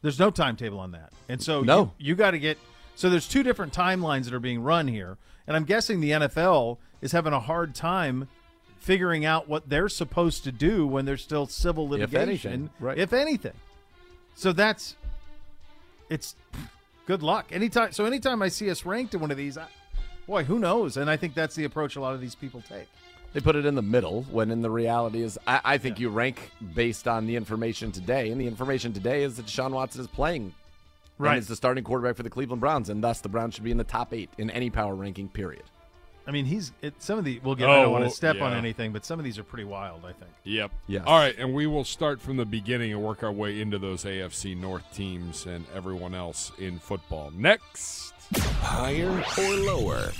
There's 0.04 0.20
no 0.20 0.30
timetable 0.30 0.80
on 0.80 0.92
that, 0.92 1.12
and 1.28 1.42
so 1.42 1.62
No. 1.62 1.92
you, 1.98 2.10
you 2.10 2.16
got 2.16 2.32
to 2.32 2.40
get. 2.40 2.60
So 2.96 3.10
there's 3.10 3.28
two 3.28 3.42
different 3.42 3.74
timelines 3.74 4.26
that 4.26 4.34
are 4.36 4.40
being 4.40 4.62
run 4.62 4.88
here, 4.88 5.18
and 5.48 5.56
I'm 5.58 5.64
guessing 5.64 6.00
the 6.02 6.12
NFL 6.12 6.78
is 7.02 7.12
having 7.12 7.34
a 7.34 7.40
hard 7.40 7.74
time 7.74 8.28
figuring 8.78 9.26
out 9.26 9.48
what 9.50 9.68
they're 9.70 9.90
supposed 9.90 10.44
to 10.44 10.52
do 10.52 10.86
when 10.86 11.06
there's 11.06 11.24
still 11.24 11.48
civil 11.48 11.88
litigation, 11.90 12.20
If 12.22 12.28
anything, 12.28 12.70
right. 12.80 12.98
If 13.00 13.14
anything, 13.14 13.54
so 14.36 14.52
that's 14.54 14.96
it's 16.10 16.36
good 17.08 17.24
luck. 17.24 17.48
Anytime, 17.52 17.92
so 17.94 18.06
anytime 18.06 18.42
I 18.42 18.50
see 18.50 18.70
us 18.70 18.86
ranked 18.86 19.14
in 19.16 19.22
one 19.22 19.32
of 19.32 19.38
these, 19.38 19.58
I, 19.58 19.68
boy, 20.28 20.44
who 20.44 20.60
knows? 20.60 20.98
And 20.98 21.10
I 21.10 21.18
think 21.18 21.34
that's 21.34 21.56
the 21.56 21.64
approach 21.64 21.96
a 21.96 22.02
lot 22.02 22.14
of 22.14 22.22
these 22.22 22.36
people 22.36 22.62
take. 22.68 22.88
They 23.34 23.40
put 23.40 23.56
it 23.56 23.66
in 23.66 23.74
the 23.76 23.82
middle 23.82 24.24
when 24.32 24.52
in 24.52 24.62
the 24.62 24.70
reality 24.70 25.22
is 25.24 25.40
I, 25.48 25.60
I 25.66 25.78
think 25.80 26.00
you 26.00 26.10
rank 26.10 26.52
based 26.76 27.08
on 27.08 27.26
the 27.26 27.36
information 27.36 27.92
today, 27.92 28.30
and 28.32 28.40
the 28.40 28.48
information 28.48 28.94
today 28.94 29.24
is 29.24 29.38
that 29.38 29.48
Deshaun 29.48 29.72
Watson 29.72 30.02
is 30.02 30.08
playing. 30.08 30.54
Right. 31.18 31.34
And 31.34 31.40
is 31.42 31.48
the 31.48 31.56
starting 31.56 31.84
quarterback 31.84 32.16
for 32.16 32.24
the 32.24 32.30
Cleveland 32.30 32.60
Browns, 32.62 32.90
and 32.90 33.04
thus 33.04 33.22
the 33.22 33.30
Browns 33.30 33.54
should 33.56 33.64
be 33.64 33.72
in 33.72 33.78
the 33.78 33.84
top 33.84 34.14
eight 34.14 34.30
in 34.38 34.50
any 34.50 34.70
power 34.70 34.96
ranking, 34.96 35.30
period. 35.30 35.64
I 36.26 36.32
mean, 36.32 36.46
he's 36.46 36.72
it, 36.82 36.94
some 37.00 37.20
of 37.20 37.26
the. 37.26 37.40
We'll 37.44 37.56
get. 37.56 37.68
I 37.70 37.80
Oh, 37.80 37.84
don't 37.84 37.92
want 37.92 38.06
to 38.06 38.10
step 38.10 38.40
on 38.40 38.54
anything, 38.54 38.94
but 38.94 39.04
some 39.06 39.20
of 39.20 39.26
these 39.26 39.38
are 39.38 39.44
pretty 39.44 39.66
wild. 39.66 40.06
I 40.06 40.14
think. 40.14 40.32
Yep. 40.46 40.72
Yeah. 40.88 41.04
All 41.06 41.18
right, 41.20 41.36
and 41.38 41.54
we 41.54 41.68
will 41.68 41.84
start 41.84 42.22
from 42.22 42.38
the 42.38 42.46
beginning 42.46 42.94
and 42.94 43.04
work 43.04 43.24
our 43.24 43.32
way 43.32 43.60
into 43.60 43.78
those 43.78 44.06
AFC 44.06 44.56
North 44.56 44.86
teams 44.94 45.46
and 45.46 45.66
everyone 45.76 46.16
else 46.16 46.52
in 46.60 46.80
football. 46.80 47.32
Next. 47.36 48.14
Higher 48.62 49.24
or 49.38 49.54
lower? 49.66 50.12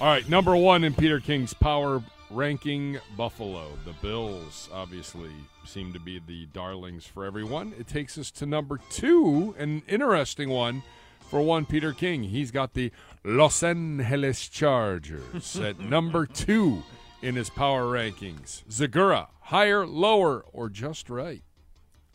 All 0.00 0.06
right, 0.06 0.28
number 0.28 0.56
one 0.56 0.82
in 0.82 0.92
Peter 0.92 1.20
King's 1.20 1.54
power 1.54 2.02
ranking, 2.30 2.98
Buffalo. 3.16 3.68
The 3.84 3.94
Bills 4.02 4.68
obviously 4.72 5.30
seem 5.64 5.92
to 5.92 6.00
be 6.00 6.20
the 6.26 6.46
darlings 6.46 7.06
for 7.06 7.24
everyone. 7.24 7.74
It 7.78 7.86
takes 7.86 8.18
us 8.18 8.30
to 8.32 8.46
number 8.46 8.78
two, 8.90 9.54
an 9.58 9.82
interesting 9.88 10.50
one 10.50 10.82
for 11.20 11.40
one 11.40 11.66
Peter 11.66 11.92
King. 11.92 12.24
He's 12.24 12.50
got 12.50 12.74
the 12.74 12.92
Los 13.24 13.62
Angeles 13.62 14.48
Chargers 14.48 15.56
at 15.60 15.80
number 15.80 16.26
two 16.26 16.82
in 17.22 17.36
his 17.36 17.50
power 17.50 17.84
rankings. 17.84 18.64
Zegura, 18.64 19.28
higher, 19.40 19.86
lower, 19.86 20.44
or 20.52 20.68
just 20.68 21.08
right? 21.08 21.42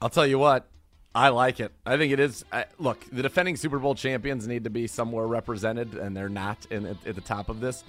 I'll 0.01 0.09
tell 0.09 0.27
you 0.27 0.39
what, 0.39 0.69
I 1.13 1.29
like 1.29 1.59
it. 1.59 1.73
I 1.85 1.97
think 1.97 2.13
it 2.13 2.19
is. 2.19 2.45
I, 2.51 2.65
look, 2.77 3.03
the 3.11 3.23
defending 3.23 3.57
Super 3.57 3.79
Bowl 3.79 3.95
champions 3.95 4.47
need 4.47 4.63
to 4.65 4.69
be 4.69 4.85
somewhere 4.87 5.25
represented, 5.25 5.95
and 5.95 6.15
they're 6.15 6.29
not 6.29 6.65
in, 6.69 6.85
at, 6.85 7.07
at 7.07 7.15
the 7.15 7.21
top 7.21 7.49
of 7.49 7.59
this. 7.59 7.83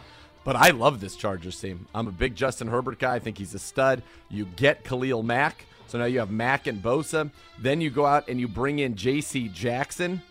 But 0.44 0.56
I 0.56 0.70
love 0.70 1.00
this 1.00 1.16
Chargers 1.16 1.60
team. 1.60 1.86
I'm 1.94 2.08
a 2.08 2.12
big 2.12 2.34
Justin 2.34 2.68
Herbert 2.68 2.98
guy. 2.98 3.14
I 3.14 3.18
think 3.18 3.36
he's 3.38 3.54
a 3.54 3.58
stud. 3.58 4.02
You 4.30 4.46
get 4.56 4.84
Khalil 4.84 5.22
Mack, 5.22 5.66
so 5.86 5.98
now 5.98 6.06
you 6.06 6.18
have 6.20 6.30
Mack 6.30 6.66
and 6.66 6.82
Bosa. 6.82 7.30
Then 7.58 7.80
you 7.80 7.90
go 7.90 8.06
out 8.06 8.28
and 8.28 8.40
you 8.40 8.48
bring 8.48 8.78
in 8.78 8.96
J.C. 8.96 9.48
Jackson, 9.48 10.22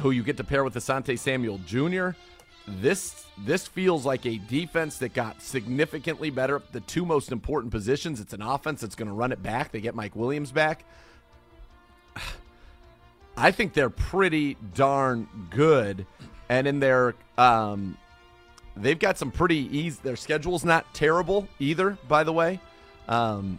who 0.00 0.10
you 0.10 0.22
get 0.22 0.38
to 0.38 0.44
pair 0.44 0.64
with 0.64 0.74
Asante 0.74 1.18
Samuel 1.18 1.58
Jr. 1.66 2.10
This 2.66 3.26
this 3.38 3.66
feels 3.66 4.06
like 4.06 4.24
a 4.24 4.38
defense 4.38 4.98
that 4.98 5.12
got 5.14 5.42
significantly 5.42 6.30
better. 6.30 6.62
The 6.72 6.80
two 6.80 7.04
most 7.04 7.32
important 7.32 7.72
positions. 7.72 8.20
It's 8.20 8.32
an 8.32 8.42
offense 8.42 8.80
that's 8.80 8.94
going 8.94 9.08
to 9.08 9.14
run 9.14 9.32
it 9.32 9.42
back. 9.42 9.72
They 9.72 9.80
get 9.80 9.94
Mike 9.94 10.14
Williams 10.14 10.52
back. 10.52 10.84
I 13.36 13.50
think 13.50 13.72
they're 13.72 13.90
pretty 13.90 14.56
darn 14.74 15.28
good, 15.50 16.06
and 16.48 16.66
in 16.66 16.80
their 16.80 17.14
um, 17.36 17.96
they've 18.76 18.98
got 18.98 19.18
some 19.18 19.30
pretty 19.30 19.76
easy. 19.76 19.98
Their 20.02 20.16
schedule's 20.16 20.64
not 20.64 20.92
terrible 20.94 21.48
either. 21.58 21.98
By 22.08 22.24
the 22.24 22.32
way, 22.32 22.60
um, 23.08 23.58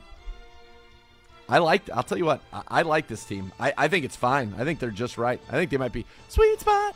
I 1.47 1.59
like. 1.59 1.89
I'll 1.89 2.03
tell 2.03 2.17
you 2.17 2.25
what. 2.25 2.41
I, 2.51 2.61
I 2.67 2.81
like 2.83 3.07
this 3.07 3.23
team. 3.25 3.51
I, 3.59 3.73
I 3.77 3.87
think 3.87 4.05
it's 4.05 4.15
fine. 4.15 4.53
I 4.57 4.63
think 4.63 4.79
they're 4.79 4.91
just 4.91 5.17
right. 5.17 5.41
I 5.49 5.53
think 5.53 5.71
they 5.71 5.77
might 5.77 5.93
be 5.93 6.05
sweet 6.29 6.59
spot. 6.59 6.95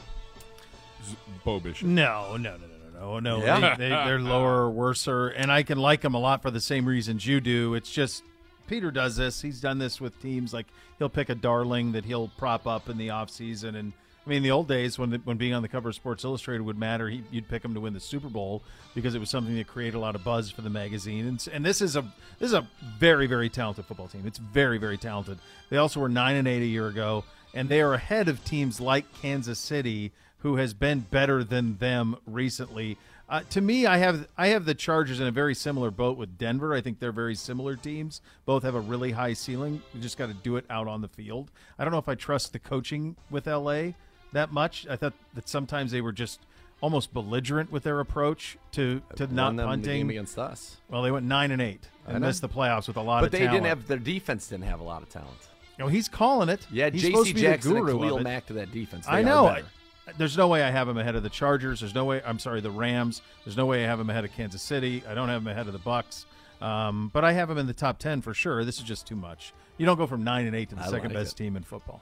Bo 1.44 1.60
Bishop. 1.60 1.88
No, 1.88 2.38
no, 2.38 2.58
no, 2.58 2.68
no, 2.94 3.20
no, 3.20 3.20
no. 3.20 3.46
Yeah. 3.46 3.76
They, 3.76 3.84
they, 3.84 3.90
they're 3.90 4.20
lower 4.20 4.64
or 4.64 4.70
worser, 4.70 5.30
and 5.30 5.52
I 5.52 5.64
can 5.64 5.78
like 5.78 6.02
them 6.02 6.14
a 6.14 6.20
lot 6.20 6.42
for 6.42 6.52
the 6.52 6.60
same 6.60 6.86
reasons 6.86 7.26
you 7.26 7.40
do. 7.40 7.76
It's 7.76 7.92
just 7.92 8.24
Peter 8.68 8.92
does 8.92 9.16
this. 9.16 9.42
He's 9.42 9.62
done 9.62 9.78
this 9.78 10.02
with 10.02 10.20
teams. 10.22 10.54
Like 10.54 10.68
he'll 10.98 11.10
pick 11.10 11.30
a 11.30 11.36
darling 11.36 11.94
that 11.94 12.06
he'll 12.06 12.30
prop 12.38 12.68
up 12.68 12.90
in 12.90 12.98
the 12.98 13.10
offseason 13.10 13.76
and 13.76 13.94
I 14.28 14.30
mean, 14.30 14.38
in 14.38 14.44
the 14.44 14.52
old 14.52 14.68
days 14.68 15.00
when 15.00 15.14
when 15.24 15.38
being 15.38 15.54
on 15.54 15.62
the 15.62 15.70
cover 15.70 15.88
of 15.88 15.96
Sports 15.96 16.26
Illustrated 16.26 16.62
would 16.64 16.78
matter, 16.78 17.08
he, 17.08 17.24
you'd 17.32 17.48
pick 17.48 17.64
him 17.64 17.74
to 17.76 17.80
win 17.80 17.94
the 17.94 18.00
Super 18.02 18.28
Bowl 18.28 18.62
because 18.94 19.16
it 19.16 19.20
was 19.20 19.30
something 19.30 19.56
that 19.56 19.68
created 19.68 19.96
a 19.96 20.00
lot 20.00 20.16
of 20.16 20.24
buzz 20.26 20.52
for 20.52 20.62
the 20.62 20.70
magazine. 20.70 21.26
And, 21.26 21.48
and 21.54 21.66
this 21.66 21.82
is 21.82 21.96
a 21.96 22.02
this 22.38 22.48
is 22.48 22.54
a 22.54 22.68
very 23.00 23.26
very 23.26 23.48
talented 23.48 23.86
football 23.86 24.10
team. 24.10 24.24
It's 24.26 24.38
very 24.38 24.80
very 24.80 24.98
talented. 24.98 25.38
They 25.70 25.78
also 25.78 26.02
were 26.02 26.10
nine 26.10 26.36
and 26.36 26.46
eight 26.46 26.62
a 26.62 26.66
year 26.66 26.88
ago, 26.88 27.24
and 27.54 27.70
they 27.70 27.80
are 27.80 27.94
ahead 27.94 28.28
of 28.28 28.44
teams 28.44 28.82
like 28.82 29.06
Kansas 29.14 29.60
City, 29.60 30.12
who 30.40 30.58
has 30.58 30.74
been 30.74 31.00
better 31.10 31.42
than 31.46 31.78
them 31.78 32.18
recently. 32.26 32.98
Uh, 33.30 33.44
to 33.52 33.62
me, 33.62 33.86
I 33.86 33.98
have 34.00 34.28
I 34.38 34.48
have 34.48 34.66
the 34.66 34.76
Chargers 34.76 35.22
in 35.22 35.28
a 35.28 35.32
very 35.32 35.56
similar 35.56 35.90
boat 35.90 36.18
with 36.18 36.38
Denver. 36.38 36.74
I 36.74 36.82
think 36.82 37.00
they're 37.00 37.14
very 37.14 37.36
similar 37.36 37.78
teams. 37.78 38.20
Both 38.46 38.64
have 38.64 38.76
a 38.76 38.82
really 38.82 39.12
high 39.12 39.34
ceiling. 39.34 39.82
You 39.94 40.02
just 40.02 40.18
got 40.18 40.28
to 40.28 40.34
do 40.34 40.58
it 40.58 40.66
out 40.70 40.90
on 40.90 41.00
the 41.00 41.08
field. 41.08 41.50
I 41.80 41.86
don't 41.86 41.94
know 41.94 41.98
if 41.98 42.10
I 42.10 42.16
trust 42.16 42.52
the 42.52 42.60
coaching 42.60 43.16
with 43.30 43.48
LA 43.48 43.94
that 44.38 44.52
much. 44.52 44.88
I 44.90 44.96
thought 44.96 45.14
that 45.34 45.50
sometimes 45.50 45.92
they 45.92 46.02
were 46.02 46.12
just 46.14 46.40
almost 46.80 47.12
belligerent 47.14 47.72
with 47.72 47.84
their 47.84 48.00
approach 48.00 48.58
to 48.72 49.02
to 49.16 49.26
Won 49.26 49.36
not 49.36 49.56
them 49.56 49.70
the 49.70 49.78
game 49.78 49.84
punting. 50.08 50.10
against 50.12 50.38
us. 50.38 50.78
Well, 50.90 51.02
they 51.02 51.12
went 51.12 51.26
nine 51.26 51.52
and 51.52 51.62
eight 51.62 51.90
and 52.08 52.20
know. 52.22 52.28
missed 52.28 52.42
the 52.42 52.50
playoffs 52.50 52.88
with 52.88 52.98
a 52.98 53.02
lot 53.02 53.24
of 53.24 53.24
talent. 53.24 53.24
But 53.24 53.26
of 53.26 53.32
they 53.32 53.38
talent. 53.40 53.54
didn't 53.64 53.66
have 53.68 53.88
their 53.88 53.98
defense 53.98 54.48
didn't 54.48 54.66
have 54.66 54.80
a 54.80 54.84
lot 54.84 55.02
of 55.02 55.10
talent. 55.10 55.30
You 55.78 55.84
know, 55.84 55.90
he's 55.90 56.08
calling 56.08 56.50
it. 56.50 56.66
Yeah, 56.72 56.90
he's 56.90 57.04
supposed 57.04 57.28
J.C. 57.28 57.34
be 57.36 57.42
Jackson 57.42 57.72
the 57.74 57.78
and 57.78 57.86
guru 57.86 57.98
Khalil 58.00 58.16
of 58.16 58.22
it. 58.22 58.24
Mack 58.24 58.46
to 58.48 58.54
that 58.54 58.72
defense. 58.72 59.06
They 59.06 59.12
I 59.12 59.20
are 59.20 59.24
know. 59.24 59.48
better. 59.48 59.66
I, 60.08 60.12
there's 60.18 60.38
no 60.38 60.48
way 60.48 60.64
I 60.64 60.72
have 60.72 60.88
him 60.88 60.98
ahead 60.98 61.16
of 61.16 61.24
the 61.24 61.30
Chargers. 61.30 61.82
There's 61.82 61.94
no 61.94 62.06
way. 62.06 62.22
I'm 62.26 62.40
sorry, 62.40 62.62
the 62.62 62.72
Rams. 62.72 63.22
There's 63.44 63.58
no 63.58 63.66
way 63.66 63.84
I 63.84 63.88
have 63.88 64.00
him 64.00 64.10
ahead 64.10 64.24
of 64.26 64.32
Kansas 64.32 64.62
City. 64.62 65.04
I 65.08 65.14
don't 65.14 65.28
have 65.30 65.42
him 65.42 65.48
ahead 65.48 65.68
of 65.68 65.74
the 65.74 65.80
Bucks. 65.80 66.26
Um, 66.62 67.12
but 67.14 67.24
I 67.26 67.34
have 67.34 67.50
him 67.50 67.58
in 67.60 67.68
the 67.68 67.74
top 67.74 68.00
ten 68.00 68.22
for 68.22 68.34
sure. 68.34 68.64
This 68.66 68.78
is 68.78 68.84
just 68.84 69.06
too 69.06 69.16
much. 69.16 69.54
You 69.78 69.86
don't 69.86 69.98
go 69.98 70.08
from 70.08 70.24
nine 70.24 70.48
and 70.48 70.56
eight 70.56 70.70
to 70.70 70.76
the 70.76 70.82
I 70.82 70.86
second 70.86 71.10
like 71.14 71.24
best 71.24 71.34
it. 71.40 71.44
team 71.44 71.56
in 71.58 71.64
football. 71.64 72.02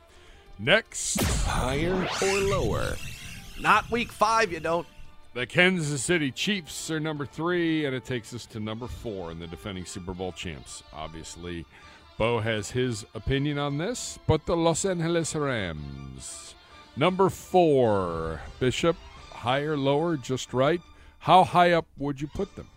Next, 0.57 1.21
Higher 1.45 2.07
or 2.21 2.33
lower? 2.39 2.95
Not 3.59 3.89
week 3.91 4.11
five, 4.11 4.51
you 4.51 4.59
don't. 4.59 4.87
the 5.33 5.45
Kansas 5.45 6.01
City 6.01 6.31
Chiefs 6.31 6.89
are 6.89 6.99
number 6.99 7.25
three, 7.25 7.85
and 7.85 7.93
it 7.95 8.05
takes 8.05 8.33
us 8.33 8.45
to 8.47 8.59
number 8.59 8.87
four 8.87 9.31
in 9.31 9.39
the 9.39 9.47
defending 9.47 9.85
Super 9.85 10.13
Bowl 10.13 10.31
champs. 10.31 10.81
Obviously, 10.93 11.65
Bo 12.17 12.39
has 12.39 12.71
his 12.71 13.05
opinion 13.13 13.57
on 13.57 13.77
this, 13.77 14.17
but 14.27 14.45
the 14.45 14.55
Los 14.55 14.85
Angeles 14.85 15.35
Rams. 15.35 16.55
Number 16.95 17.29
four, 17.29 18.41
Bishop, 18.59 18.95
higher, 19.31 19.75
lower, 19.75 20.15
just 20.15 20.53
right. 20.53 20.81
How 21.19 21.43
high 21.43 21.73
up 21.73 21.85
would 21.97 22.21
you 22.21 22.27
put 22.27 22.55
them? 22.55 22.67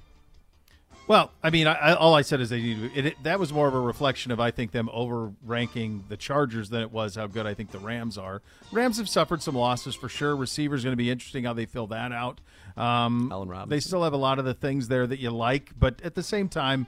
Well, 1.09 1.33
I 1.43 1.49
mean, 1.49 1.67
I, 1.67 1.73
I, 1.73 1.95
all 1.95 2.15
I 2.15 2.21
said 2.21 2.41
is 2.41 2.51
they 2.51 2.61
need 2.61 2.93
to, 2.93 2.99
it, 2.99 3.07
it. 3.07 3.23
That 3.23 3.41
was 3.41 3.51
more 3.51 3.67
of 3.67 3.75
a 3.75 3.81
reflection 3.81 4.31
of 4.31 4.41
I 4.41 4.51
think 4.51 4.73
them 4.73 4.91
over 4.93 5.33
ranking 5.43 6.05
the 6.09 6.19
Chargers 6.19 6.69
than 6.69 6.83
it 6.83 6.93
was 6.93 7.17
how 7.17 7.27
good 7.27 7.47
I 7.47 7.55
think 7.55 7.71
the 7.71 7.79
Rams 7.79 8.19
are. 8.19 8.43
Rams 8.73 8.99
have 8.99 9.09
suffered 9.09 9.43
some 9.43 9.55
losses 9.55 9.95
for 9.95 10.11
sure. 10.11 10.37
Receivers 10.37 10.85
going 10.85 10.93
to 10.93 10.99
be 10.99 11.11
interesting 11.11 11.45
how 11.45 11.55
they 11.55 11.65
fill 11.65 11.87
that 11.89 12.13
out. 12.13 12.41
Um, 12.77 13.31
Allen 13.33 13.49
Robinson. 13.49 13.71
They 13.71 13.81
still 13.81 14.05
have 14.05 14.13
a 14.13 14.19
lot 14.19 14.39
of 14.39 14.45
the 14.45 14.55
things 14.55 14.89
there 14.89 15.07
that 15.07 15.19
you 15.19 15.31
like, 15.31 15.73
but 15.79 16.01
at 16.03 16.15
the 16.15 16.23
same 16.23 16.49
time, 16.49 16.87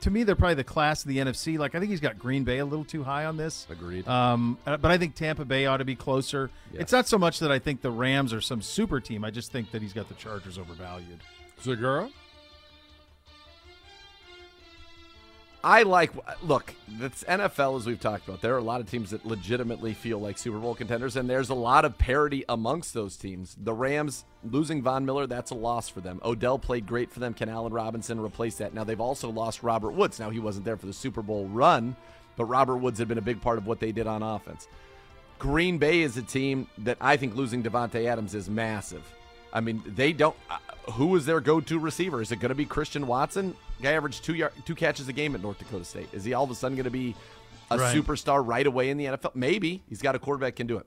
to 0.00 0.10
me, 0.10 0.24
they're 0.24 0.34
probably 0.34 0.54
the 0.54 0.64
class 0.64 1.02
of 1.04 1.08
the 1.08 1.18
NFC. 1.18 1.56
Like 1.56 1.76
I 1.76 1.78
think 1.78 1.90
he's 1.90 2.00
got 2.00 2.18
Green 2.18 2.42
Bay 2.42 2.58
a 2.58 2.64
little 2.64 2.84
too 2.84 3.04
high 3.04 3.26
on 3.26 3.36
this. 3.36 3.66
Agreed. 3.70 4.06
Um, 4.08 4.58
uh, 4.66 4.76
but 4.76 4.90
I 4.90 4.98
think 4.98 5.14
Tampa 5.14 5.44
Bay 5.44 5.66
ought 5.66 5.76
to 5.76 5.84
be 5.84 5.94
closer. 5.94 6.50
Yeah. 6.72 6.80
It's 6.80 6.92
not 6.92 7.06
so 7.06 7.18
much 7.18 7.38
that 7.38 7.52
I 7.52 7.60
think 7.60 7.80
the 7.80 7.92
Rams 7.92 8.32
are 8.32 8.40
some 8.40 8.60
super 8.60 9.00
team. 9.00 9.24
I 9.24 9.30
just 9.30 9.52
think 9.52 9.70
that 9.70 9.82
he's 9.82 9.92
got 9.92 10.08
the 10.08 10.14
Chargers 10.14 10.58
overvalued. 10.58 11.20
Zegura? 11.62 12.10
I 15.64 15.82
like 15.84 16.10
look, 16.42 16.74
that's 16.98 17.24
NFL 17.24 17.78
as 17.78 17.86
we've 17.86 17.98
talked 17.98 18.28
about. 18.28 18.42
There 18.42 18.54
are 18.54 18.58
a 18.58 18.62
lot 18.62 18.82
of 18.82 18.90
teams 18.90 19.12
that 19.12 19.24
legitimately 19.24 19.94
feel 19.94 20.18
like 20.18 20.36
Super 20.36 20.58
Bowl 20.58 20.74
contenders, 20.74 21.16
and 21.16 21.28
there's 21.28 21.48
a 21.48 21.54
lot 21.54 21.86
of 21.86 21.96
parity 21.96 22.44
amongst 22.50 22.92
those 22.92 23.16
teams. 23.16 23.56
The 23.58 23.72
Rams 23.72 24.26
losing 24.44 24.82
Von 24.82 25.06
Miller, 25.06 25.26
that's 25.26 25.52
a 25.52 25.54
loss 25.54 25.88
for 25.88 26.02
them. 26.02 26.20
Odell 26.22 26.58
played 26.58 26.86
great 26.86 27.10
for 27.10 27.18
them. 27.18 27.32
Can 27.32 27.48
Allen 27.48 27.72
Robinson 27.72 28.20
replace 28.20 28.56
that? 28.56 28.74
Now 28.74 28.84
they've 28.84 29.00
also 29.00 29.30
lost 29.30 29.62
Robert 29.62 29.92
Woods. 29.92 30.20
Now 30.20 30.28
he 30.28 30.38
wasn't 30.38 30.66
there 30.66 30.76
for 30.76 30.84
the 30.84 30.92
Super 30.92 31.22
Bowl 31.22 31.46
run, 31.46 31.96
but 32.36 32.44
Robert 32.44 32.76
Woods 32.76 32.98
had 32.98 33.08
been 33.08 33.16
a 33.16 33.22
big 33.22 33.40
part 33.40 33.56
of 33.56 33.66
what 33.66 33.80
they 33.80 33.90
did 33.90 34.06
on 34.06 34.22
offense. 34.22 34.68
Green 35.38 35.78
Bay 35.78 36.02
is 36.02 36.18
a 36.18 36.22
team 36.22 36.68
that 36.76 36.98
I 37.00 37.16
think 37.16 37.36
losing 37.36 37.62
Davante 37.62 38.04
Adams 38.04 38.34
is 38.34 38.50
massive. 38.50 39.10
I 39.54 39.60
mean, 39.60 39.82
they 39.86 40.12
don't. 40.12 40.36
Uh, 40.50 40.58
who 40.92 41.14
is 41.16 41.24
their 41.24 41.40
go-to 41.40 41.78
receiver? 41.78 42.20
Is 42.20 42.30
it 42.32 42.36
going 42.40 42.50
to 42.50 42.54
be 42.54 42.64
Christian 42.66 43.06
Watson? 43.06 43.56
Guy 43.80 43.92
averaged 43.92 44.24
two 44.24 44.34
yard, 44.34 44.52
two 44.66 44.74
catches 44.74 45.08
a 45.08 45.12
game 45.12 45.34
at 45.34 45.40
North 45.40 45.58
Dakota 45.58 45.84
State. 45.84 46.08
Is 46.12 46.24
he 46.24 46.34
all 46.34 46.44
of 46.44 46.50
a 46.50 46.54
sudden 46.54 46.76
going 46.76 46.84
to 46.84 46.90
be 46.90 47.14
a 47.70 47.78
Right. 47.78 47.96
superstar 47.96 48.46
right 48.46 48.66
away 48.66 48.90
in 48.90 48.98
the 48.98 49.06
NFL? 49.06 49.34
Maybe 49.34 49.82
he's 49.88 50.02
got 50.02 50.14
a 50.14 50.18
quarterback 50.18 50.56
can 50.56 50.66
do 50.66 50.76
it. 50.76 50.86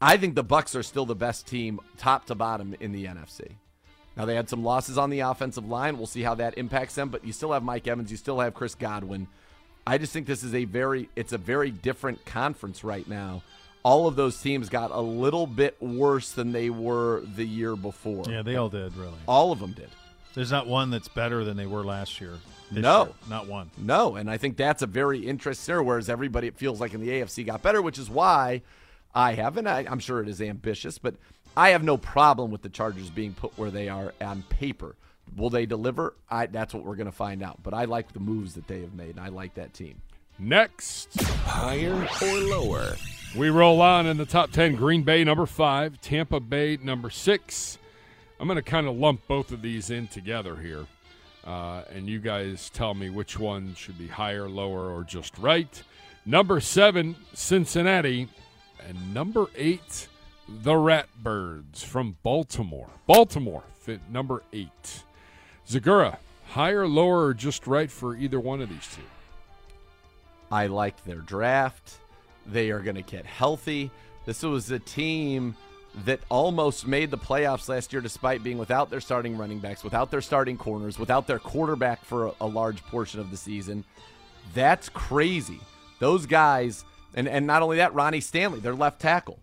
I 0.00 0.16
think 0.18 0.34
the 0.34 0.44
Bucks 0.44 0.76
are 0.76 0.82
still 0.82 1.06
the 1.06 1.14
best 1.16 1.46
team, 1.46 1.80
top 1.96 2.26
to 2.26 2.34
bottom, 2.34 2.76
in 2.80 2.92
the 2.92 3.06
NFC. 3.06 3.56
Now 4.16 4.26
they 4.26 4.34
had 4.34 4.48
some 4.48 4.62
losses 4.62 4.96
on 4.98 5.10
the 5.10 5.20
offensive 5.20 5.66
line. 5.66 5.96
We'll 5.96 6.06
see 6.06 6.22
how 6.22 6.34
that 6.36 6.56
impacts 6.58 6.94
them. 6.94 7.08
But 7.08 7.24
you 7.24 7.32
still 7.32 7.52
have 7.52 7.62
Mike 7.62 7.88
Evans. 7.88 8.10
You 8.10 8.16
still 8.16 8.40
have 8.40 8.54
Chris 8.54 8.74
Godwin. 8.74 9.26
I 9.86 9.98
just 9.98 10.12
think 10.12 10.26
this 10.26 10.42
is 10.42 10.54
a 10.54 10.64
very 10.64 11.08
it's 11.16 11.32
a 11.32 11.38
very 11.38 11.70
different 11.70 12.24
conference 12.26 12.84
right 12.84 13.06
now. 13.08 13.42
All 13.86 14.08
of 14.08 14.16
those 14.16 14.42
teams 14.42 14.68
got 14.68 14.90
a 14.90 15.00
little 15.00 15.46
bit 15.46 15.80
worse 15.80 16.32
than 16.32 16.50
they 16.50 16.70
were 16.70 17.22
the 17.36 17.44
year 17.44 17.76
before. 17.76 18.24
Yeah, 18.28 18.42
they 18.42 18.56
all 18.56 18.68
did 18.68 18.96
really. 18.96 19.14
All 19.28 19.52
of 19.52 19.60
them 19.60 19.74
did. 19.74 19.90
There's 20.34 20.50
not 20.50 20.66
one 20.66 20.90
that's 20.90 21.06
better 21.06 21.44
than 21.44 21.56
they 21.56 21.66
were 21.66 21.84
last 21.84 22.20
year. 22.20 22.34
No. 22.72 23.04
year. 23.04 23.14
not 23.30 23.46
one. 23.46 23.70
No, 23.78 24.16
and 24.16 24.28
I 24.28 24.38
think 24.38 24.56
that's 24.56 24.82
a 24.82 24.88
very 24.88 25.20
interesting 25.20 25.62
scenario. 25.62 25.84
Whereas 25.84 26.08
everybody, 26.08 26.48
it 26.48 26.56
feels 26.56 26.80
like 26.80 26.94
in 26.94 27.00
the 27.00 27.10
AFC 27.10 27.46
got 27.46 27.62
better, 27.62 27.80
which 27.80 27.96
is 27.96 28.10
why 28.10 28.62
I 29.14 29.34
haven't. 29.34 29.68
I, 29.68 29.86
I'm 29.88 30.00
sure 30.00 30.20
it 30.20 30.28
is 30.28 30.42
ambitious, 30.42 30.98
but 30.98 31.14
I 31.56 31.68
have 31.68 31.84
no 31.84 31.96
problem 31.96 32.50
with 32.50 32.62
the 32.62 32.68
Chargers 32.68 33.08
being 33.08 33.34
put 33.34 33.56
where 33.56 33.70
they 33.70 33.88
are 33.88 34.12
on 34.20 34.42
paper. 34.48 34.96
Will 35.36 35.48
they 35.48 35.64
deliver? 35.64 36.14
I, 36.28 36.46
that's 36.46 36.74
what 36.74 36.84
we're 36.84 36.96
going 36.96 37.06
to 37.06 37.12
find 37.12 37.40
out. 37.40 37.62
But 37.62 37.72
I 37.72 37.84
like 37.84 38.12
the 38.12 38.18
moves 38.18 38.54
that 38.54 38.66
they 38.66 38.80
have 38.80 38.94
made, 38.94 39.10
and 39.10 39.20
I 39.20 39.28
like 39.28 39.54
that 39.54 39.74
team. 39.74 40.02
Next, 40.40 41.20
Higher 41.22 42.08
or 42.20 42.38
lower? 42.40 42.96
We 43.34 43.50
roll 43.50 43.82
on 43.82 44.06
in 44.06 44.16
the 44.16 44.24
top 44.24 44.50
10. 44.50 44.76
Green 44.76 45.02
Bay, 45.02 45.22
number 45.24 45.46
five. 45.46 46.00
Tampa 46.00 46.40
Bay, 46.40 46.78
number 46.82 47.10
six. 47.10 47.78
I'm 48.40 48.46
going 48.46 48.56
to 48.56 48.62
kind 48.62 48.86
of 48.86 48.96
lump 48.96 49.26
both 49.26 49.52
of 49.52 49.62
these 49.62 49.90
in 49.90 50.06
together 50.08 50.56
here. 50.56 50.86
Uh, 51.44 51.82
and 51.94 52.08
you 52.08 52.18
guys 52.18 52.70
tell 52.70 52.94
me 52.94 53.10
which 53.10 53.38
one 53.38 53.74
should 53.74 53.98
be 53.98 54.08
higher, 54.08 54.48
lower, 54.48 54.90
or 54.90 55.04
just 55.04 55.36
right. 55.38 55.82
Number 56.24 56.60
seven, 56.60 57.14
Cincinnati. 57.34 58.28
And 58.88 59.14
number 59.14 59.46
eight, 59.56 60.08
the 60.48 60.72
Ratbirds 60.72 61.84
from 61.84 62.16
Baltimore. 62.22 62.88
Baltimore, 63.06 63.64
fit 63.80 64.00
number 64.10 64.42
eight. 64.52 65.02
Zegura, 65.68 66.18
higher, 66.48 66.86
lower, 66.86 67.26
or 67.26 67.34
just 67.34 67.66
right 67.66 67.90
for 67.90 68.16
either 68.16 68.40
one 68.40 68.60
of 68.60 68.68
these 68.68 68.88
two? 68.94 69.02
I 70.50 70.68
like 70.68 71.04
their 71.04 71.18
draft. 71.18 71.98
They 72.46 72.70
are 72.70 72.80
going 72.80 72.96
to 72.96 73.02
get 73.02 73.26
healthy. 73.26 73.90
This 74.24 74.42
was 74.42 74.70
a 74.70 74.78
team 74.78 75.56
that 76.04 76.20
almost 76.28 76.86
made 76.86 77.10
the 77.10 77.18
playoffs 77.18 77.68
last 77.68 77.92
year 77.92 78.02
despite 78.02 78.42
being 78.42 78.58
without 78.58 78.90
their 78.90 79.00
starting 79.00 79.38
running 79.38 79.58
backs, 79.58 79.82
without 79.82 80.10
their 80.10 80.20
starting 80.20 80.58
corners, 80.58 80.98
without 80.98 81.26
their 81.26 81.38
quarterback 81.38 82.04
for 82.04 82.34
a, 82.40 82.46
large 82.46 82.82
portion 82.84 83.18
of 83.18 83.30
the 83.30 83.36
season. 83.36 83.84
That's 84.54 84.88
crazy. 84.90 85.60
Those 85.98 86.26
guys, 86.26 86.84
and, 87.14 87.26
and 87.26 87.46
not 87.46 87.62
only 87.62 87.78
that, 87.78 87.94
Ronnie 87.94 88.20
Stanley, 88.20 88.60
their 88.60 88.74
left 88.74 89.00
tackle. 89.00 89.40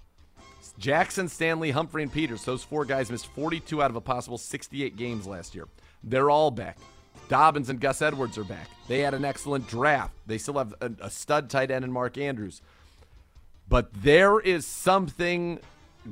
Jackson, 0.78 1.28
Stanley, 1.28 1.72
Humphrey, 1.72 2.04
and 2.04 2.12
Peters. 2.12 2.44
Those 2.46 2.64
four 2.64 2.86
guys 2.86 3.12
missed 3.12 3.28
42 3.28 3.82
out 3.82 3.90
of 3.90 3.96
a 3.96 4.02
possible 4.02 4.38
68 4.38 4.96
games 4.96 5.28
last 5.28 5.56
year. 5.56 5.68
They're 6.04 6.30
all 6.30 6.52
back. 6.52 6.78
Dobbins 7.30 7.70
and 7.70 7.80
Gus 7.80 8.02
Edwards 8.02 8.38
are 8.38 8.44
back. 8.44 8.70
They 8.88 9.00
had 9.00 9.14
an 9.14 9.26
excellent 9.26 9.68
draft. 9.68 10.14
They 10.26 10.38
still 10.38 10.58
have 10.58 10.74
a, 10.82 10.92
a 11.02 11.10
stud 11.10 11.50
tight 11.50 11.72
end 11.72 11.86
in 11.86 11.92
Mark 11.92 12.18
Andrews. 12.18 12.62
But 13.74 13.92
there 13.92 14.40
is 14.40 14.68
something 14.68 15.58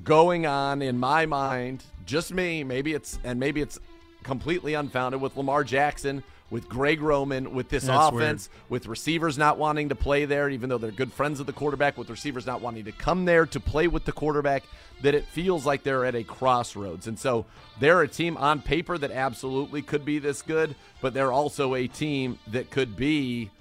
going 0.04 0.48
on 0.48 0.82
in 0.82 0.98
my 0.98 1.28
mind, 1.28 1.84
just 2.08 2.34
me, 2.34 2.64
maybe 2.64 2.94
it's 2.94 3.20
and 3.24 3.40
maybe 3.40 3.62
it's 3.62 3.78
completely 4.24 4.74
unfounded 4.74 5.22
with 5.22 5.38
Lamar 5.38 5.64
Jackson, 5.64 6.24
with 6.50 6.68
Greg 6.68 7.02
Roman, 7.02 7.54
with 7.54 7.70
this 7.70 7.84
That's 7.84 8.16
offense, 8.16 8.50
with 8.70 8.88
receivers 8.88 9.38
not 9.38 9.60
wanting 9.60 9.90
to 9.90 9.96
play 9.96 10.26
there, 10.26 10.50
even 10.50 10.70
though 10.70 10.80
they're 10.80 10.90
good 10.90 11.14
friends 11.14 11.40
of 11.40 11.46
the 11.46 11.54
quarterback, 11.54 12.00
with 12.00 12.10
receivers 12.10 12.48
not 12.48 12.62
wanting 12.62 12.86
to 12.86 12.92
come 12.92 13.26
there 13.26 13.46
to 13.46 13.60
play 13.60 13.88
with 13.88 14.06
the 14.06 14.12
quarterback, 14.12 14.64
that 15.04 15.14
it 15.14 15.26
feels 15.26 15.64
like 15.64 15.84
they're 15.84 16.04
at 16.04 16.16
a 16.16 16.24
crossroads. 16.24 17.06
And 17.06 17.20
so 17.20 17.46
they're 17.80 18.02
a 18.02 18.08
team 18.08 18.38
on 18.38 18.64
paper 18.64 18.98
that 18.98 19.12
absolutely 19.12 19.84
could 19.84 20.04
be 20.04 20.18
this 20.18 20.42
good, 20.42 20.74
but 21.00 21.14
they're 21.14 21.32
also 21.32 21.76
a 21.76 21.86
team 21.86 22.40
that 22.48 22.72
could 22.72 22.96
be, 22.96 23.52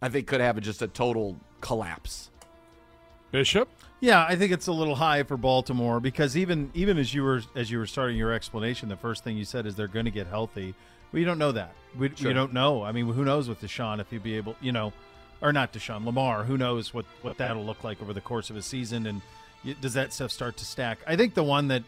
I 0.00 0.08
think, 0.08 0.26
could 0.26 0.40
have 0.40 0.58
just 0.62 0.80
a 0.80 0.88
total 0.88 1.36
collapse. 1.60 2.30
Bishop? 3.32 3.68
Yeah, 4.00 4.24
I 4.28 4.36
think 4.36 4.52
it's 4.52 4.66
a 4.66 4.72
little 4.72 4.94
high 4.96 5.22
for 5.22 5.36
Baltimore 5.36 6.00
because 6.00 6.36
even 6.36 6.70
even 6.74 6.98
as 6.98 7.14
you 7.14 7.22
were 7.22 7.42
as 7.54 7.70
you 7.70 7.78
were 7.78 7.86
starting 7.86 8.16
your 8.16 8.32
explanation, 8.32 8.88
the 8.88 8.96
first 8.96 9.24
thing 9.24 9.36
you 9.36 9.44
said 9.44 9.66
is 9.66 9.74
they're 9.74 9.88
going 9.88 10.04
to 10.04 10.10
get 10.10 10.26
healthy. 10.26 10.74
We 11.12 11.24
don't 11.24 11.38
know 11.38 11.52
that. 11.52 11.72
We, 11.96 12.10
Sure. 12.14 12.28
You 12.28 12.34
don't 12.34 12.52
know. 12.52 12.82
I 12.82 12.92
mean, 12.92 13.06
who 13.06 13.24
knows 13.24 13.48
with 13.48 13.60
Deshaun 13.60 14.00
if 14.00 14.10
he'd 14.10 14.22
be 14.22 14.36
able, 14.36 14.54
you 14.60 14.72
know, 14.72 14.92
or 15.40 15.52
not 15.52 15.72
Deshaun 15.72 16.04
Lamar. 16.04 16.44
Who 16.44 16.58
knows 16.58 16.92
what 16.92 17.06
what 17.22 17.38
that'll 17.38 17.64
look 17.64 17.84
like 17.84 18.02
over 18.02 18.12
the 18.12 18.20
course 18.20 18.50
of 18.50 18.56
a 18.56 18.62
season? 18.62 19.06
And 19.06 19.22
does 19.80 19.94
that 19.94 20.12
stuff 20.12 20.30
start 20.30 20.56
to 20.58 20.64
stack? 20.64 20.98
I 21.06 21.16
think 21.16 21.34
the 21.34 21.44
one 21.44 21.68
that. 21.68 21.82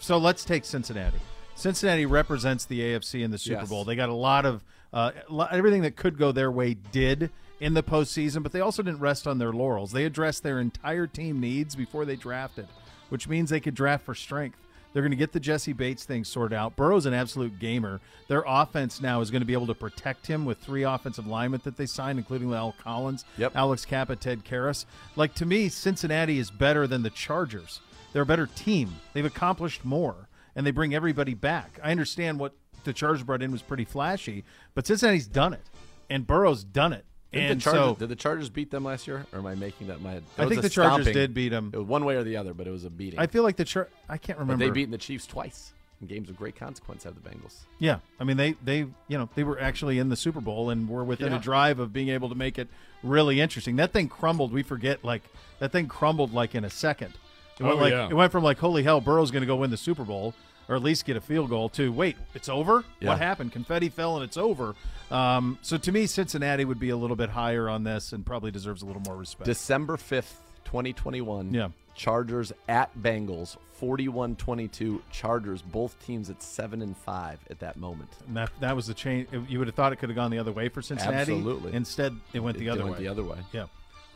So 0.00 0.18
let's 0.18 0.44
take 0.44 0.64
Cincinnati. 0.64 1.18
Cincinnati 1.54 2.04
represents 2.06 2.66
the 2.66 2.80
AFC 2.80 3.22
in 3.24 3.30
the 3.30 3.38
Super 3.38 3.60
Yes. 3.60 3.68
Bowl. 3.68 3.84
They 3.84 3.96
got 3.96 4.10
a 4.10 4.14
lot 4.14 4.44
of 4.44 4.62
uh, 4.92 5.10
everything 5.50 5.82
that 5.82 5.96
could 5.96 6.18
go 6.18 6.32
their 6.32 6.50
way 6.50 6.74
did 6.74 7.30
in 7.60 7.74
the 7.74 7.82
postseason, 7.82 8.42
but 8.42 8.52
they 8.52 8.60
also 8.60 8.82
didn't 8.82 9.00
rest 9.00 9.26
on 9.26 9.38
their 9.38 9.52
laurels. 9.52 9.92
They 9.92 10.04
addressed 10.04 10.42
their 10.42 10.60
entire 10.60 11.06
team 11.06 11.40
needs 11.40 11.74
before 11.74 12.04
they 12.04 12.16
drafted, 12.16 12.68
which 13.08 13.28
means 13.28 13.50
they 13.50 13.60
could 13.60 13.74
draft 13.74 14.04
for 14.04 14.14
strength. 14.14 14.58
They're 14.92 15.02
going 15.02 15.10
to 15.10 15.16
get 15.16 15.32
the 15.32 15.40
Jessie 15.40 15.74
Bates 15.74 16.04
thing 16.04 16.24
sorted 16.24 16.56
out. 16.56 16.74
Burrow's 16.74 17.04
an 17.04 17.12
absolute 17.12 17.58
gamer. 17.58 18.00
Their 18.28 18.42
offense 18.46 19.00
now 19.02 19.20
is 19.20 19.30
going 19.30 19.42
to 19.42 19.46
be 19.46 19.52
able 19.52 19.66
to 19.66 19.74
protect 19.74 20.26
him 20.26 20.46
with 20.46 20.56
three 20.58 20.84
offensive 20.84 21.26
linemen 21.26 21.60
that 21.64 21.76
they 21.76 21.84
signed, 21.84 22.18
including 22.18 22.52
Al 22.54 22.74
Collins, 22.82 23.26
Yep. 23.36 23.52
Alex 23.56 23.84
Cappa, 23.84 24.16
Ted 24.16 24.44
Karras. 24.44 24.86
Like 25.14 25.34
to 25.34 25.44
me, 25.44 25.68
Cincinnati 25.68 26.38
is 26.38 26.50
better 26.50 26.86
than 26.86 27.02
the 27.02 27.10
Chargers. 27.10 27.80
They're 28.12 28.22
a 28.22 28.26
better 28.26 28.46
team. 28.46 28.94
They've 29.12 29.24
accomplished 29.26 29.84
more, 29.84 30.28
and 30.54 30.66
they 30.66 30.70
bring 30.70 30.94
everybody 30.94 31.34
back. 31.34 31.78
I 31.84 31.90
understand 31.90 32.38
what 32.38 32.54
the 32.84 32.94
Chargers 32.94 33.22
brought 33.22 33.42
in 33.42 33.52
was 33.52 33.60
pretty 33.60 33.84
flashy, 33.84 34.44
but 34.74 34.86
Cincinnati's 34.86 35.26
done 35.26 35.52
it, 35.52 35.68
and 36.08 36.26
Burrow's 36.26 36.64
done 36.64 36.94
it. 36.94 37.04
Did 37.32 37.50
and 37.50 37.60
the 37.60 37.64
Chargers, 37.64 37.80
so 37.80 37.94
did 37.96 38.08
the 38.08 38.16
Chargers 38.16 38.48
beat 38.48 38.70
them 38.70 38.84
last 38.84 39.06
year, 39.06 39.26
or 39.32 39.38
am 39.40 39.46
I 39.46 39.54
making 39.54 39.88
that 39.88 39.98
in 39.98 40.02
my 40.04 40.12
head? 40.12 40.22
It 40.38 40.42
I 40.42 40.46
think 40.48 40.58
a 40.60 40.62
the 40.62 40.70
Chargers 40.70 41.04
stomping. 41.06 41.12
did 41.14 41.34
beat 41.34 41.48
them. 41.50 41.70
It 41.74 41.76
was 41.78 41.86
one 41.86 42.04
way 42.04 42.16
or 42.16 42.22
the 42.24 42.36
other, 42.36 42.54
but 42.54 42.66
it 42.66 42.70
was 42.70 42.84
a 42.84 42.90
beating. 42.90 43.18
I 43.18 43.26
feel 43.26 43.42
like 43.42 43.56
the 43.56 43.64
Char- 43.64 43.88
I 44.08 44.16
can't 44.16 44.38
but 44.38 44.44
remember. 44.44 44.64
they 44.64 44.70
beaten 44.70 44.92
the 44.92 44.98
Chiefs 44.98 45.26
twice 45.26 45.72
in 46.00 46.06
games 46.06 46.30
of 46.30 46.36
great 46.36 46.56
consequence. 46.56 47.04
Have 47.04 47.14
the 47.20 47.28
Bengals? 47.28 47.64
Yeah, 47.78 47.98
I 48.20 48.24
mean 48.24 48.36
they 48.36 48.52
they 48.64 48.78
you 49.08 49.18
know 49.18 49.28
they 49.34 49.44
were 49.44 49.60
actually 49.60 49.98
in 49.98 50.08
the 50.08 50.16
Super 50.16 50.40
Bowl 50.40 50.70
and 50.70 50.88
were 50.88 51.04
within 51.04 51.32
Yeah. 51.32 51.38
a 51.38 51.40
drive 51.40 51.78
of 51.78 51.92
being 51.92 52.08
able 52.10 52.28
to 52.28 52.34
make 52.34 52.58
it 52.58 52.68
really 53.02 53.40
interesting. 53.40 53.76
That 53.76 53.92
thing 53.92 54.08
crumbled. 54.08 54.52
We 54.52 54.62
forget 54.62 55.04
like 55.04 55.22
that 55.58 55.72
thing 55.72 55.88
crumbled 55.88 56.32
like 56.32 56.54
in 56.54 56.64
a 56.64 56.70
second. 56.70 57.14
It 57.58 57.62
oh, 57.62 57.66
went 57.66 57.78
Oh, 57.78 57.82
like 57.82 57.90
yeah. 57.92 58.08
it 58.08 58.14
went 58.14 58.30
from 58.30 58.44
like 58.44 58.58
holy 58.58 58.82
hell, 58.82 59.00
Burrow's 59.00 59.30
going 59.30 59.40
to 59.42 59.46
go 59.46 59.56
win 59.56 59.70
the 59.70 59.76
Super 59.76 60.04
Bowl 60.04 60.34
or 60.68 60.76
at 60.76 60.82
least 60.82 61.04
get 61.04 61.16
a 61.16 61.20
field 61.20 61.48
goal 61.50 61.68
to 61.70 61.92
wait, 61.92 62.16
it's 62.34 62.48
over. 62.48 62.84
Yeah. 63.00 63.10
What 63.10 63.18
happened? 63.18 63.52
Confetti 63.52 63.88
fell 63.88 64.16
and 64.16 64.24
it's 64.24 64.36
over. 64.36 64.74
Um, 65.10 65.58
so 65.62 65.76
to 65.78 65.92
me, 65.92 66.06
Cincinnati 66.06 66.64
would 66.64 66.80
be 66.80 66.90
a 66.90 66.96
little 66.96 67.16
bit 67.16 67.30
higher 67.30 67.68
on 67.68 67.84
this 67.84 68.12
and 68.12 68.26
probably 68.26 68.50
deserves 68.50 68.82
a 68.82 68.86
little 68.86 69.02
more 69.02 69.16
respect. 69.16 69.44
December 69.46 69.96
fifth, 69.96 70.40
twenty 70.64 70.92
twenty 70.92 71.20
one. 71.20 71.52
Yeah. 71.54 71.68
Chargers 71.94 72.52
at 72.68 72.90
Bengals, 72.98 73.56
41-22. 73.80 75.00
Chargers, 75.10 75.62
both 75.62 75.96
teams 76.04 76.28
at 76.30 76.42
seven 76.42 76.82
and 76.82 76.96
five 76.96 77.38
at 77.50 77.60
that 77.60 77.76
moment. 77.76 78.10
and 78.26 78.36
that 78.36 78.50
that 78.60 78.76
was 78.76 78.86
the 78.86 78.94
change. 78.94 79.28
You 79.48 79.58
would 79.58 79.68
have 79.68 79.74
thought 79.74 79.92
it 79.92 79.96
could 79.96 80.08
have 80.10 80.16
gone 80.16 80.30
the 80.30 80.38
other 80.38 80.52
way 80.52 80.68
for 80.68 80.82
Cincinnati. 80.82 81.32
Absolutely. 81.32 81.72
Instead, 81.72 82.14
it 82.32 82.40
went 82.40 82.58
the 82.58 82.66
It 82.66 82.70
other 82.70 82.84
went 82.84 82.96
way. 82.96 83.02
the 83.04 83.08
other 83.08 83.24
way. 83.24 83.38
Yeah. 83.52 83.66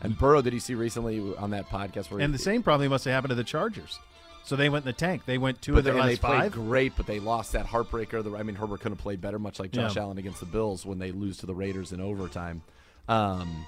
And 0.03 0.17
Burrow, 0.19 0.41
did 0.41 0.55
you 0.55 0.61
see 0.61 0.75
recently 0.75 1.35
on 1.37 1.51
that 1.51 1.69
podcast 1.69 2.11
where 2.11 2.21
And 2.21 2.33
he, 2.33 2.39
the 2.39 2.43
same 2.43 2.63
probably 2.63 2.89
must 2.89 3.05
have 3.05 3.13
happened 3.13 3.31
to 3.31 3.35
the 3.35 3.45
Chargers. 3.45 3.99
So 4.45 4.57
they 4.57 4.69
went 4.69 4.85
in 4.85 4.89
the 4.89 4.93
tank. 4.93 5.27
They 5.27 5.39
went 5.39 5.63
two 5.63 5.73
But 5.75 5.79
of 5.79 5.85
their 5.85 5.95
they, 5.95 6.01
and 6.01 6.09
they 6.09 6.13
last 6.15 6.21
played 6.23 6.41
five. 6.41 6.53
great, 6.53 6.93
but 6.97 7.07
they 7.07 7.21
lost 7.21 7.53
that 7.53 7.67
heartbreaker. 7.67 8.25
The, 8.25 8.37
I 8.37 8.43
mean, 8.43 8.57
Herbert 8.57 8.79
couldn't 8.81 8.97
have 8.99 9.03
played 9.03 9.21
better, 9.21 9.39
much 9.39 9.61
like 9.61 9.71
Josh 9.71 9.95
Yeah. 9.97 10.03
Allen 10.03 10.19
against 10.19 10.41
the 10.41 10.47
Bills 10.47 10.85
when 10.85 10.99
they 10.99 11.13
lose 11.13 11.37
to 11.39 11.47
the 11.47 11.55
Raiders 11.55 11.93
in 11.93 12.01
overtime. 12.01 12.63
Um, 13.09 13.65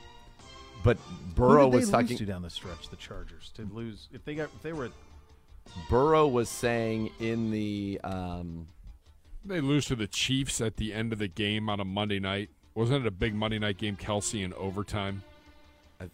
but 0.82 0.96
Who 0.96 1.34
Burrow 1.34 1.64
did 1.66 1.72
they 1.72 1.76
was 1.78 1.90
talking. 1.90 2.08
lose 2.08 2.18
to 2.18 2.26
down 2.26 2.42
the 2.42 2.50
stretch. 2.50 2.88
The 2.88 2.96
Chargers 2.96 3.50
to 3.54 3.62
lose 3.72 4.08
if 4.12 4.24
they 4.24 4.34
got 4.34 4.50
if 4.56 4.62
they 4.62 4.72
were 4.72 4.86
at 4.86 4.92
Burrow 5.88 6.26
was 6.26 6.48
saying 6.48 7.10
in 7.20 7.52
the 7.52 8.00
um, 8.02 8.66
They 9.44 9.60
lose 9.60 9.84
to 9.86 9.94
the 9.94 10.08
Chiefs 10.08 10.60
at 10.60 10.76
the 10.76 10.92
end 10.92 11.12
of 11.12 11.20
the 11.20 11.28
game 11.28 11.68
on 11.68 11.78
a 11.78 11.84
Monday 11.84 12.18
night. 12.18 12.50
Wasn't 12.74 13.04
it 13.04 13.06
a 13.06 13.12
big 13.12 13.34
Monday 13.34 13.60
night 13.60 13.78
game, 13.78 13.96
Kelce, 13.96 14.42
in 14.44 14.52
overtime? 14.54 15.22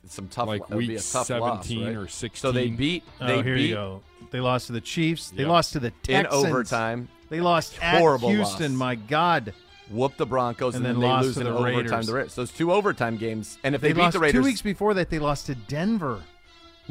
Some 0.08 0.28
tough, 0.28 0.48
Like 0.48 0.62
it 0.62 0.70
would 0.70 0.78
be 0.80 0.94
a 0.94 0.98
week 0.98 1.04
tough 1.10 1.30
loss, 1.30 1.66
17 1.66 1.86
right? 1.86 1.96
or 1.96 2.08
16. 2.08 2.40
So 2.40 2.52
they 2.52 2.68
beat. 2.68 3.04
oh 3.20 3.26
They 3.26 3.42
here 3.42 3.54
beat 3.56 3.68
you 3.70 3.74
go. 3.74 4.02
They 4.30 4.40
lost 4.40 4.66
to 4.68 4.72
the 4.72 4.80
Chiefs. 4.80 5.30
They 5.30 5.42
Yep. 5.42 5.48
lost 5.50 5.72
to 5.74 5.80
the 5.80 5.90
texans 5.90 6.16
in 6.18 6.22
Texans 6.24 6.44
overtime. 6.44 7.08
They 7.30 7.40
lost 7.40 7.78
at 7.82 7.98
Horrible 7.98 8.30
Houston. 8.30 8.72
loss. 8.72 8.78
My 8.78 8.94
God, 8.94 9.52
Whoop 9.90 10.16
the 10.16 10.26
Broncos, 10.26 10.74
And 10.74 10.84
and, 10.86 10.96
then 10.96 11.00
then, 11.00 11.10
lost 11.10 11.22
they 11.22 11.26
lose 11.26 11.34
to 11.36 11.40
in 11.40 11.46
the 11.46 11.52
overtime. 11.58 11.76
Raiders. 11.76 12.06
The 12.06 12.14
Raiders. 12.14 12.32
So 12.34 12.42
it's 12.42 12.52
two 12.52 12.72
overtime 12.72 13.16
games, 13.16 13.58
and 13.64 13.74
if 13.74 13.80
they, 13.80 13.88
they, 13.88 13.92
beat 13.94 14.00
lost 14.02 14.12
the 14.14 14.18
Raiders, 14.20 14.40
two 14.42 14.44
weeks 14.46 14.60
before 14.62 14.94
that. 14.94 15.08
They 15.10 15.18
lost 15.18 15.46
to 15.46 15.54
Denver. 15.54 16.22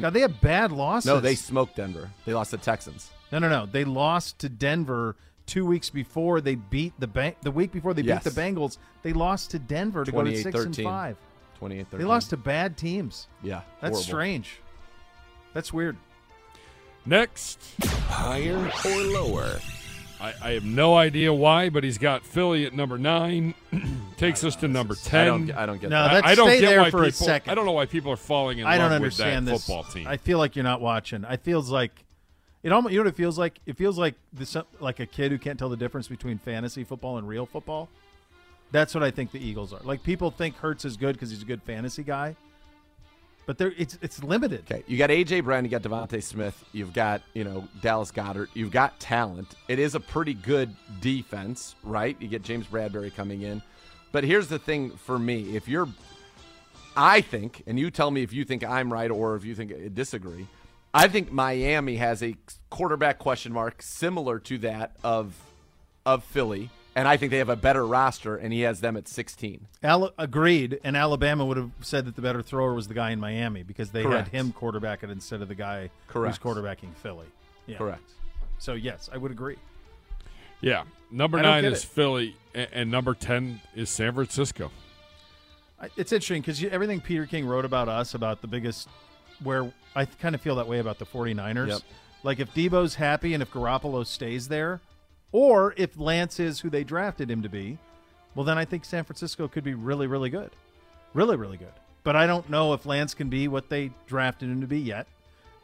God, 0.00 0.10
they 0.14 0.20
have 0.20 0.40
bad 0.40 0.70
losses. 0.72 1.06
no, 1.06 1.20
they 1.20 1.34
smoked 1.34 1.76
Denver. 1.76 2.10
They 2.24 2.32
lost 2.34 2.50
to 2.52 2.56
Texans. 2.58 3.10
no 3.32 3.38
no 3.38 3.48
no. 3.48 3.66
They 3.66 3.84
lost 3.84 4.38
to 4.40 4.48
Denver 4.48 5.16
two 5.46 5.64
weeks 5.66 5.90
before 5.90 6.40
they 6.40 6.54
beat 6.56 6.92
the 6.98 7.06
bank. 7.06 7.36
The 7.42 7.50
week 7.50 7.72
before 7.72 7.94
they 7.94 8.02
Yes. 8.02 8.22
beat 8.24 8.32
the 8.34 8.40
Bengals, 8.40 8.78
they 9.02 9.12
lost 9.12 9.50
to 9.52 9.58
Denver 9.58 10.04
to 10.04 10.12
go 10.12 10.22
to 10.22 10.36
six 10.42 10.58
and 10.64 10.76
five. 10.76 11.16
28 11.58 11.90
They 11.90 12.04
lost 12.04 12.30
to 12.30 12.36
bad 12.36 12.76
teams. 12.76 13.26
Yeah, 13.42 13.62
That's 13.80 13.92
horrible. 13.92 14.02
strange. 14.02 14.60
That's 15.54 15.72
weird. 15.72 15.96
Next, 17.06 17.60
Higher 18.08 18.70
or 18.84 18.96
lower? 19.12 19.58
I, 20.20 20.34
I 20.42 20.50
have 20.52 20.64
no 20.64 20.96
idea 20.96 21.32
why, 21.32 21.68
but 21.68 21.84
he's 21.84 21.96
got 21.98 22.24
Philly 22.24 22.66
at 22.66 22.74
number 22.74 22.98
nine. 22.98 23.54
Takes 24.16 24.42
us 24.44 24.56
to 24.56 24.68
number 24.68 24.94
I 24.94 25.08
10. 25.08 25.26
don't. 25.26 25.50
I 25.52 25.64
don't 25.66 25.80
get 25.80 25.90
No, 25.90 26.02
that. 26.02 26.10
I- 26.10 26.14
let's 26.16 26.26
I 26.26 26.34
don't 26.34 26.48
stay 26.48 26.60
get 26.60 26.66
there 26.68 26.80
why 26.82 26.90
for 26.90 27.04
a 27.04 27.12
second. 27.12 27.50
I 27.50 27.54
don't 27.54 27.66
know 27.66 27.72
why 27.72 27.86
people 27.86 28.10
are 28.12 28.16
falling 28.16 28.58
in 28.58 28.66
I 28.66 28.70
love 28.78 28.90
don't 28.90 28.92
understand 28.96 29.46
with 29.46 29.52
that 29.52 29.52
this 29.52 29.66
football 29.66 29.84
team. 29.84 30.06
I 30.06 30.16
feel 30.16 30.38
like 30.38 30.56
you're 30.56 30.64
not 30.64 30.80
watching. 30.80 31.24
I 31.24 31.36
feels 31.36 31.70
like 31.70 31.92
it 32.62 32.72
almost. 32.72 32.92
You 32.92 32.98
know 32.98 33.04
what 33.04 33.14
it 33.14 33.16
feels 33.16 33.38
like? 33.38 33.60
It 33.64 33.76
feels 33.76 33.96
like 33.96 34.16
this, 34.32 34.56
like 34.80 34.98
a 35.00 35.06
kid 35.06 35.30
who 35.32 35.38
can't 35.38 35.58
tell 35.58 35.68
the 35.68 35.76
difference 35.76 36.08
between 36.08 36.38
fantasy 36.38 36.82
football 36.84 37.16
and 37.18 37.26
real 37.28 37.46
football. 37.46 37.88
That's 38.70 38.94
what 38.94 39.02
I 39.02 39.10
think 39.10 39.32
the 39.32 39.44
Eagles 39.44 39.72
are. 39.72 39.80
Like 39.82 40.02
people 40.02 40.30
think 40.30 40.56
Hurts 40.56 40.84
is 40.84 40.96
good 40.96 41.14
because 41.14 41.30
he's 41.30 41.42
a 41.42 41.46
good 41.46 41.62
fantasy 41.62 42.02
guy, 42.02 42.36
but 43.46 43.56
they're 43.56 43.72
it's 43.78 43.98
it's 44.02 44.22
limited. 44.22 44.64
Okay, 44.70 44.84
you 44.86 44.98
got 44.98 45.10
AJ 45.10 45.44
Brown, 45.44 45.64
you 45.64 45.70
got 45.70 45.82
DeVonta 45.82 46.22
Smith, 46.22 46.64
you've 46.72 46.92
got 46.92 47.22
you 47.32 47.44
know 47.44 47.66
Dallas 47.80 48.12
Goedert, 48.12 48.48
you've 48.54 48.70
got 48.70 49.00
talent. 49.00 49.54
It 49.68 49.78
is 49.78 49.94
a 49.94 50.00
pretty 50.00 50.34
good 50.34 50.74
defense, 51.00 51.74
right? 51.82 52.16
You 52.20 52.28
get 52.28 52.42
James 52.42 52.66
Bradberry 52.66 53.14
coming 53.14 53.42
in, 53.42 53.62
but 54.12 54.22
here's 54.22 54.48
the 54.48 54.58
thing 54.58 54.90
for 54.90 55.18
me: 55.18 55.56
if 55.56 55.66
you're, 55.66 55.88
I 56.94 57.22
think, 57.22 57.62
and 57.66 57.78
you 57.78 57.90
tell 57.90 58.10
me 58.10 58.22
if 58.22 58.34
you 58.34 58.44
think 58.44 58.64
I'm 58.64 58.92
right 58.92 59.10
or 59.10 59.34
if 59.36 59.44
you 59.44 59.54
think 59.54 59.72
I 59.72 59.88
disagree. 59.88 60.46
I 60.92 61.06
think 61.06 61.30
Miami 61.30 61.96
has 61.96 62.22
a 62.22 62.34
quarterback 62.70 63.18
question 63.18 63.52
mark 63.52 63.82
similar 63.82 64.38
to 64.40 64.58
that 64.58 64.96
of 65.04 65.34
of 66.04 66.24
Philly, 66.24 66.70
and 66.98 67.08
I 67.08 67.16
think 67.16 67.30
they 67.30 67.38
have 67.38 67.48
a 67.48 67.56
better 67.56 67.86
roster, 67.86 68.36
and 68.36 68.52
he 68.52 68.60
has 68.62 68.80
them 68.80 68.96
at 68.96 69.06
16. 69.08 69.66
Al- 69.82 70.12
agreed, 70.18 70.80
and 70.84 70.96
Alabama 70.96 71.44
would 71.46 71.56
have 71.56 71.70
said 71.80 72.04
that 72.06 72.16
the 72.16 72.22
better 72.22 72.42
thrower 72.42 72.74
was 72.74 72.88
the 72.88 72.94
guy 72.94 73.10
in 73.10 73.20
Miami 73.20 73.62
because 73.62 73.90
they 73.90 74.02
Correct. 74.02 74.28
had 74.28 74.36
him 74.36 74.52
quarterback 74.52 75.02
it 75.02 75.10
instead 75.10 75.40
of 75.42 75.48
the 75.48 75.54
guy 75.54 75.90
Correct. 76.08 76.38
who's 76.42 76.54
quarterbacking 76.54 76.94
Philly. 76.96 77.26
Yeah. 77.66 77.78
Correct. 77.78 78.10
So 78.58 78.72
yes, 78.74 79.08
I 79.12 79.16
would 79.18 79.30
agree. 79.30 79.56
yeah. 80.60 80.84
Number 81.10 81.40
nine 81.40 81.64
is 81.64 81.84
it. 81.84 81.86
Philly, 81.86 82.36
and, 82.54 82.68
and 82.72 82.90
number 82.90 83.14
10 83.14 83.60
is 83.74 83.88
San 83.90 84.12
Francisco. 84.12 84.70
I- 85.80 85.88
It's 85.96 86.12
interesting 86.12 86.42
because 86.42 86.62
everything 86.64 87.00
Peter 87.00 87.24
King 87.26 87.46
wrote 87.46 87.64
about 87.64 87.88
us, 87.88 88.14
about 88.14 88.40
the 88.42 88.48
biggest, 88.48 88.88
where 89.42 89.72
I 89.94 90.04
kind 90.04 90.34
of 90.34 90.40
feel 90.40 90.56
that 90.56 90.66
way 90.68 90.80
about 90.80 90.98
the 90.98 91.06
49ers. 91.06 91.68
Yep. 91.68 91.80
Like 92.24 92.40
if 92.40 92.52
Deebo's 92.52 92.96
happy 92.96 93.32
and 93.34 93.42
if 93.42 93.50
Garoppolo 93.52 94.04
stays 94.04 94.48
there, 94.48 94.80
or 95.32 95.74
if 95.76 95.98
Lance 95.98 96.40
is 96.40 96.60
who 96.60 96.70
they 96.70 96.84
drafted 96.84 97.30
him 97.30 97.42
to 97.42 97.48
be, 97.48 97.78
well, 98.34 98.44
then 98.44 98.58
I 98.58 98.64
think 98.64 98.84
San 98.84 99.04
Francisco 99.04 99.48
could 99.48 99.64
be 99.64 99.74
really, 99.74 100.06
really 100.06 100.30
good. 100.30 100.50
Really, 101.14 101.36
really 101.36 101.56
good. 101.56 101.72
But 102.04 102.16
I 102.16 102.26
don't 102.26 102.48
know 102.48 102.72
if 102.72 102.86
Lance 102.86 103.14
can 103.14 103.28
be 103.28 103.48
what 103.48 103.68
they 103.68 103.90
drafted 104.06 104.48
him 104.48 104.60
to 104.60 104.66
be 104.66 104.78
yet. 104.78 105.06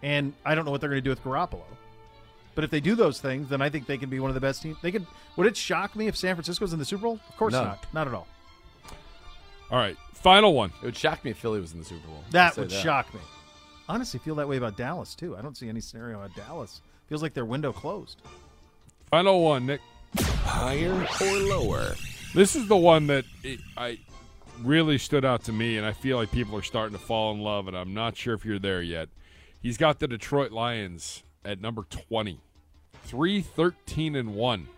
And 0.02 0.34
I 0.44 0.54
don't 0.54 0.64
know 0.64 0.70
what 0.70 0.80
they're 0.80 0.90
going 0.90 1.02
to 1.02 1.04
do 1.04 1.10
with 1.10 1.22
Garoppolo. 1.22 1.62
But 2.54 2.64
if 2.64 2.70
they 2.70 2.80
do 2.80 2.94
those 2.94 3.20
things, 3.20 3.48
then 3.48 3.62
I 3.62 3.68
think 3.68 3.86
they 3.86 3.98
can 3.98 4.10
be 4.10 4.20
one 4.20 4.30
of 4.30 4.34
the 4.34 4.40
best 4.40 4.62
teams. 4.62 4.76
They 4.82 4.92
could. 4.92 5.06
Would 5.36 5.46
it 5.46 5.56
shock 5.56 5.96
me 5.96 6.06
if 6.06 6.16
San 6.16 6.34
Francisco's 6.36 6.72
in 6.72 6.78
the 6.78 6.84
Super 6.84 7.02
Bowl? 7.02 7.20
Of 7.28 7.36
course 7.36 7.52
No. 7.52 7.64
not. 7.64 7.86
Not 7.92 8.06
at 8.08 8.14
all. 8.14 8.26
All 9.70 9.78
right. 9.78 9.96
Final 10.12 10.54
one. 10.54 10.70
It 10.82 10.84
would 10.84 10.96
shock 10.96 11.24
me 11.24 11.30
if 11.32 11.38
Philly 11.38 11.60
was 11.60 11.72
in 11.72 11.78
the 11.80 11.84
Super 11.84 12.06
Bowl. 12.06 12.22
I'll 12.26 12.30
That 12.30 12.56
would 12.56 12.70
shock 12.70 13.12
me. 13.12 13.20
Honestly, 13.88 14.20
feel 14.20 14.34
that 14.36 14.48
way 14.48 14.56
about 14.56 14.76
Dallas 14.76 15.14
too. 15.14 15.36
I 15.36 15.42
don't 15.42 15.56
see 15.56 15.68
any 15.68 15.80
scenario 15.80 16.18
about 16.18 16.34
Dallas. 16.36 16.80
Feels 17.08 17.22
like 17.22 17.34
their 17.34 17.44
window 17.44 17.72
closed. 17.72 18.22
Final 19.14 19.42
one, 19.42 19.66
Nick. 19.66 19.80
Higher 20.42 21.06
or 21.20 21.38
lower? 21.38 21.94
This 22.34 22.56
is 22.56 22.66
the 22.66 22.76
one 22.76 23.06
that 23.06 23.24
it, 23.44 23.60
I 23.76 24.00
really 24.60 24.98
stood 24.98 25.24
out 25.24 25.44
to 25.44 25.52
me, 25.52 25.76
and 25.76 25.86
I 25.86 25.92
feel 25.92 26.16
like 26.16 26.32
people 26.32 26.58
are 26.58 26.64
starting 26.64 26.98
to 26.98 27.00
fall 27.00 27.32
in 27.32 27.38
love, 27.38 27.68
and 27.68 27.76
I'm 27.76 27.94
not 27.94 28.16
sure 28.16 28.34
if 28.34 28.44
you're 28.44 28.58
there 28.58 28.82
yet. 28.82 29.08
He's 29.62 29.76
got 29.76 30.00
the 30.00 30.08
Detroit 30.08 30.50
Lions 30.50 31.22
at 31.44 31.60
number 31.60 31.84
20, 31.88 32.40
3 33.04 33.40
13 33.40 34.16
and 34.16 34.34
1. 34.34 34.68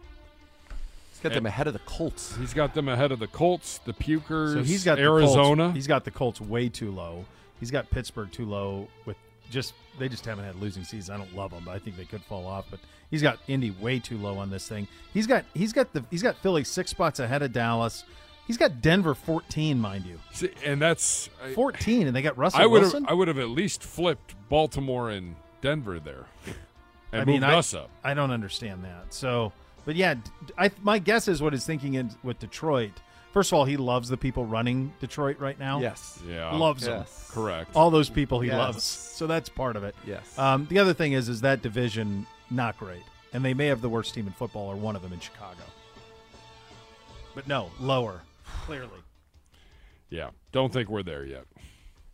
He's 1.13 1.21
got 1.23 1.33
them 1.33 1.47
ahead 1.47 1.67
of 1.67 1.73
the 1.73 1.79
Colts. 1.79 2.37
He's 2.37 2.53
got 2.53 2.75
them 2.75 2.89
ahead 2.91 3.13
of 3.13 3.21
the 3.21 3.29
Colts, 3.29 3.79
the 3.87 3.95
Pukers, 3.95 4.53
So 4.53 4.63
he's 4.65 4.85
got 4.85 4.99
Arizona. 4.99 5.57
The 5.57 5.63
Colts, 5.63 5.75
he's 5.77 5.87
got 5.87 6.05
the 6.05 6.11
Colts 6.11 6.43
way 6.43 6.69
too 6.69 6.91
low. 6.91 7.25
He's 7.59 7.71
got 7.71 7.89
Pittsburgh 7.89 8.31
too 8.31 8.45
low. 8.45 8.89
With 9.07 9.17
just 9.51 9.75
they 9.99 10.09
just 10.09 10.25
haven't 10.25 10.45
had 10.45 10.57
losing 10.57 10.85
seasons. 10.85 11.11
I 11.11 11.17
don't 11.17 11.35
love 11.35 11.51
them, 11.51 11.63
but 11.65 11.73
I 11.73 11.79
think 11.79 11.97
they 11.97 12.05
could 12.05 12.23
fall 12.23 12.47
off. 12.47 12.67
But 12.71 12.81
he's 13.11 13.23
got 13.23 13.39
Indy 13.49 13.71
way 13.71 13.99
too 13.99 14.19
low 14.19 14.39
on 14.39 14.51
this 14.51 14.69
thing. 14.69 14.87
He's 15.15 15.27
got 15.27 15.45
he's 15.55 15.73
got 15.73 15.93
the 15.93 16.05
he's 16.11 16.23
got 16.23 16.37
Philly 16.37 16.65
six 16.65 16.91
spots 16.91 17.21
ahead 17.21 17.43
of 17.43 17.53
Dallas. 17.53 18.05
He's 18.47 18.57
got 18.57 18.81
Denver 18.81 19.15
fourteen, 19.15 19.81
mind 19.81 20.05
you, 20.07 20.21
See, 20.33 20.51
and 20.65 20.81
that's 20.81 21.29
I- 21.43 21.53
fourteen, 21.55 22.07
and 22.07 22.15
they 22.15 22.23
got 22.23 22.39
Russell 22.39 22.61
I 22.63 22.67
would 22.67 22.83
have 22.83 22.93
Wilson. 22.93 23.07
I 23.09 23.15
would 23.15 23.29
have 23.29 23.39
at 23.39 23.49
least 23.49 23.83
flipped 23.83 24.35
Baltimore 24.49 25.11
and 25.11 25.35
Denver 25.63 25.99
there 25.99 26.27
and 27.13 27.23
I 27.23 27.25
mean, 27.25 27.41
moved 27.41 27.53
I, 27.53 27.59
us 27.59 27.75
up. 27.75 27.91
I 28.05 28.15
don't 28.15 28.31
understand 28.31 28.85
that. 28.85 29.13
So, 29.13 29.53
but 29.85 29.97
yeah, 29.97 30.15
I 30.57 30.71
my 30.83 30.99
guess 31.01 31.27
is 31.27 31.43
what 31.43 31.55
he's 31.55 31.67
thinking 31.67 31.95
is 31.95 32.17
with 32.23 32.39
Detroit. 32.39 32.93
First 33.37 33.53
of 33.53 33.59
all, 33.59 33.67
he 33.67 33.77
loves 33.77 34.09
the 34.09 34.17
people 34.17 34.47
running 34.47 34.95
Detroit 34.99 35.39
right 35.39 35.59
now. 35.59 35.79
Yes. 35.79 36.19
Yeah, 36.27 36.57
loves 36.57 36.87
them. 36.87 37.05
Correct. 37.29 37.77
All 37.77 37.91
those 37.91 38.09
people 38.09 38.41
he 38.41 38.49
Yes. 38.49 38.57
loves. 38.57 38.83
So 38.83 39.27
that's 39.27 39.51
part 39.51 39.77
of 39.77 39.85
it. 39.85 39.95
Yes. 40.07 40.39
Um, 40.39 40.67
the 40.71 40.79
other 40.79 40.95
thing 40.95 41.13
is, 41.13 41.29
is 41.29 41.43
that 41.43 41.61
division 41.61 42.27
not 42.51 42.79
great, 42.79 43.03
and 43.35 43.45
they 43.45 43.53
may 43.53 43.67
have 43.67 43.83
the 43.83 43.91
worst 43.91 44.15
team 44.15 44.27
in 44.27 44.33
football, 44.33 44.69
or 44.69 44.75
one 44.75 44.97
of 44.97 45.03
them 45.03 45.13
in 45.13 45.21
Chicago. 45.21 45.61
But 47.35 47.47
no, 47.47 47.71
lower, 47.79 48.23
clearly. 48.65 49.03
Yeah, 50.09 50.31
don't 50.53 50.73
think 50.73 50.89
we're 50.89 51.03
there 51.03 51.27
yet. 51.27 51.45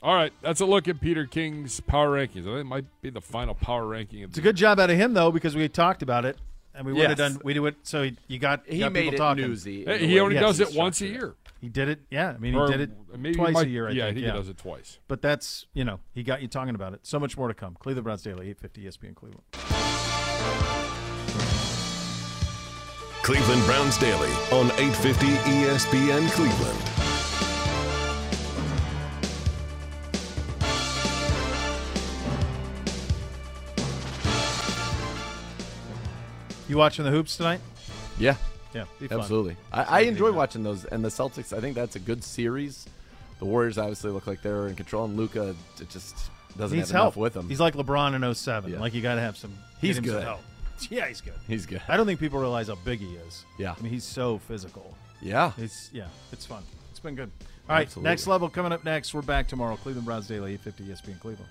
All 0.02 0.16
right, 0.16 0.32
that's 0.40 0.60
a 0.60 0.66
look 0.66 0.88
at 0.88 1.00
Peter 1.00 1.24
King's 1.24 1.78
power 1.78 2.10
rankings. 2.18 2.40
I 2.40 2.46
think 2.46 2.58
it 2.62 2.64
might 2.64 2.86
be 3.00 3.10
the 3.10 3.20
final 3.20 3.54
power 3.54 3.86
ranking. 3.86 4.24
Of 4.24 4.30
It's 4.30 4.38
a 4.38 4.42
good 4.42 4.56
job 4.56 4.80
out 4.80 4.90
of 4.90 4.96
him 4.96 5.14
though, 5.14 5.30
because 5.30 5.54
we 5.54 5.68
talked 5.68 6.02
about 6.02 6.24
it, 6.24 6.36
and 6.74 6.86
we 6.86 6.92
would 6.92 7.02
have 7.08 7.18
Yes. 7.18 7.32
done. 7.32 7.40
We 7.44 7.54
do 7.54 7.66
it. 7.66 7.76
So 7.82 8.02
he, 8.04 8.16
you 8.28 8.38
got 8.38 8.64
he 8.66 8.78
got 8.80 8.92
made 8.92 9.02
people 9.02 9.14
it 9.14 9.18
talking. 9.18 9.46
newsy. 9.46 9.84
Hey, 9.84 10.06
he 10.06 10.18
only 10.20 10.34
Yes, 10.36 10.58
does 10.58 10.60
it 10.60 10.74
once 10.78 11.00
a 11.00 11.06
year. 11.06 11.34
He 11.60 11.68
did 11.68 11.88
it. 11.88 12.00
Yeah, 12.10 12.30
I 12.34 12.38
mean, 12.38 12.54
he 12.54 12.58
Or 12.58 12.66
did 12.66 12.80
it 12.80 12.90
maybe 13.16 13.36
twice 13.36 13.54
might- 13.54 13.66
a 13.66 13.70
year. 13.70 13.86
I 13.86 13.90
yeah, 13.92 14.04
think. 14.06 14.10
I 14.10 14.14
think 14.14 14.26
yeah. 14.26 14.32
he 14.32 14.38
does 14.38 14.48
it 14.48 14.58
twice. 14.58 14.98
But 15.08 15.22
that's 15.22 15.66
you 15.74 15.84
know 15.84 16.00
he 16.12 16.22
got 16.22 16.42
you 16.42 16.48
talking 16.48 16.74
about 16.74 16.92
it. 16.94 17.00
So 17.04 17.18
much 17.20 17.36
more 17.36 17.48
to 17.48 17.54
come. 17.54 17.76
Cleveland 17.78 18.04
Browns 18.04 18.22
Daily, 18.22 18.50
eight 18.50 18.58
fifty 18.58 18.84
ESPN 18.84 19.14
Cleveland. 19.14 19.42
Cleveland 23.22 23.64
Browns 23.66 23.96
Daily 23.98 24.32
on 24.50 24.66
850 24.72 25.26
ESPN 25.26 26.28
Cleveland. 26.32 26.78
You 36.72 36.78
watching 36.78 37.04
the 37.04 37.10
hoops 37.10 37.36
tonight? 37.36 37.60
Yeah. 38.18 38.36
Yeah. 38.72 38.84
Absolutely. 39.10 39.58
I, 39.70 39.82
I 39.82 40.00
enjoy 40.04 40.32
watching 40.32 40.62
those. 40.62 40.86
And 40.86 41.04
the 41.04 41.10
Celtics, 41.10 41.54
I 41.54 41.60
think 41.60 41.74
that's 41.74 41.96
a 41.96 41.98
good 41.98 42.24
series. 42.24 42.86
The 43.40 43.44
Warriors 43.44 43.76
obviously 43.76 44.10
look 44.10 44.26
like 44.26 44.40
they're 44.40 44.68
in 44.68 44.74
control, 44.74 45.04
and 45.04 45.14
Luka 45.14 45.54
just 45.90 46.16
doesn't 46.56 46.74
Needs 46.74 46.88
have 46.88 46.94
help 46.94 47.04
enough 47.08 47.16
with 47.18 47.36
him. 47.36 47.46
He's 47.50 47.60
like 47.60 47.74
LeBron 47.74 48.14
in 48.14 48.34
07. 48.34 48.72
Yeah. 48.72 48.80
Like 48.80 48.94
you 48.94 49.02
got 49.02 49.16
to 49.16 49.20
have 49.20 49.36
some. 49.36 49.52
He's 49.82 49.98
him 49.98 50.04
some 50.04 50.14
good. 50.14 50.22
help. 50.24 50.40
Yeah, 50.90 51.08
he's 51.08 51.20
good. 51.20 51.34
He's 51.46 51.66
good. 51.66 51.82
I 51.88 51.98
don't 51.98 52.06
think 52.06 52.18
people 52.18 52.40
realize 52.40 52.68
how 52.68 52.76
big 52.76 53.00
he 53.00 53.16
is. 53.16 53.44
Yeah. 53.58 53.74
I 53.78 53.82
mean, 53.82 53.92
he's 53.92 54.02
so 54.02 54.38
physical. 54.38 54.96
Yeah. 55.20 55.52
It's 55.58 55.90
yeah, 55.92 56.06
it's 56.32 56.46
fun. 56.46 56.62
It's 56.90 57.00
been 57.00 57.14
good. 57.16 57.30
All 57.68 57.76
right, 57.76 57.82
Absolutely. 57.82 58.08
next 58.10 58.26
level 58.26 58.48
coming 58.48 58.72
up 58.72 58.82
next. 58.82 59.12
We're 59.12 59.20
back 59.20 59.46
tomorrow. 59.46 59.76
Cleveland 59.76 60.06
Browns 60.06 60.26
Daily, 60.26 60.54
850 60.54 60.84
ESPN 60.84 61.20
Cleveland. 61.20 61.50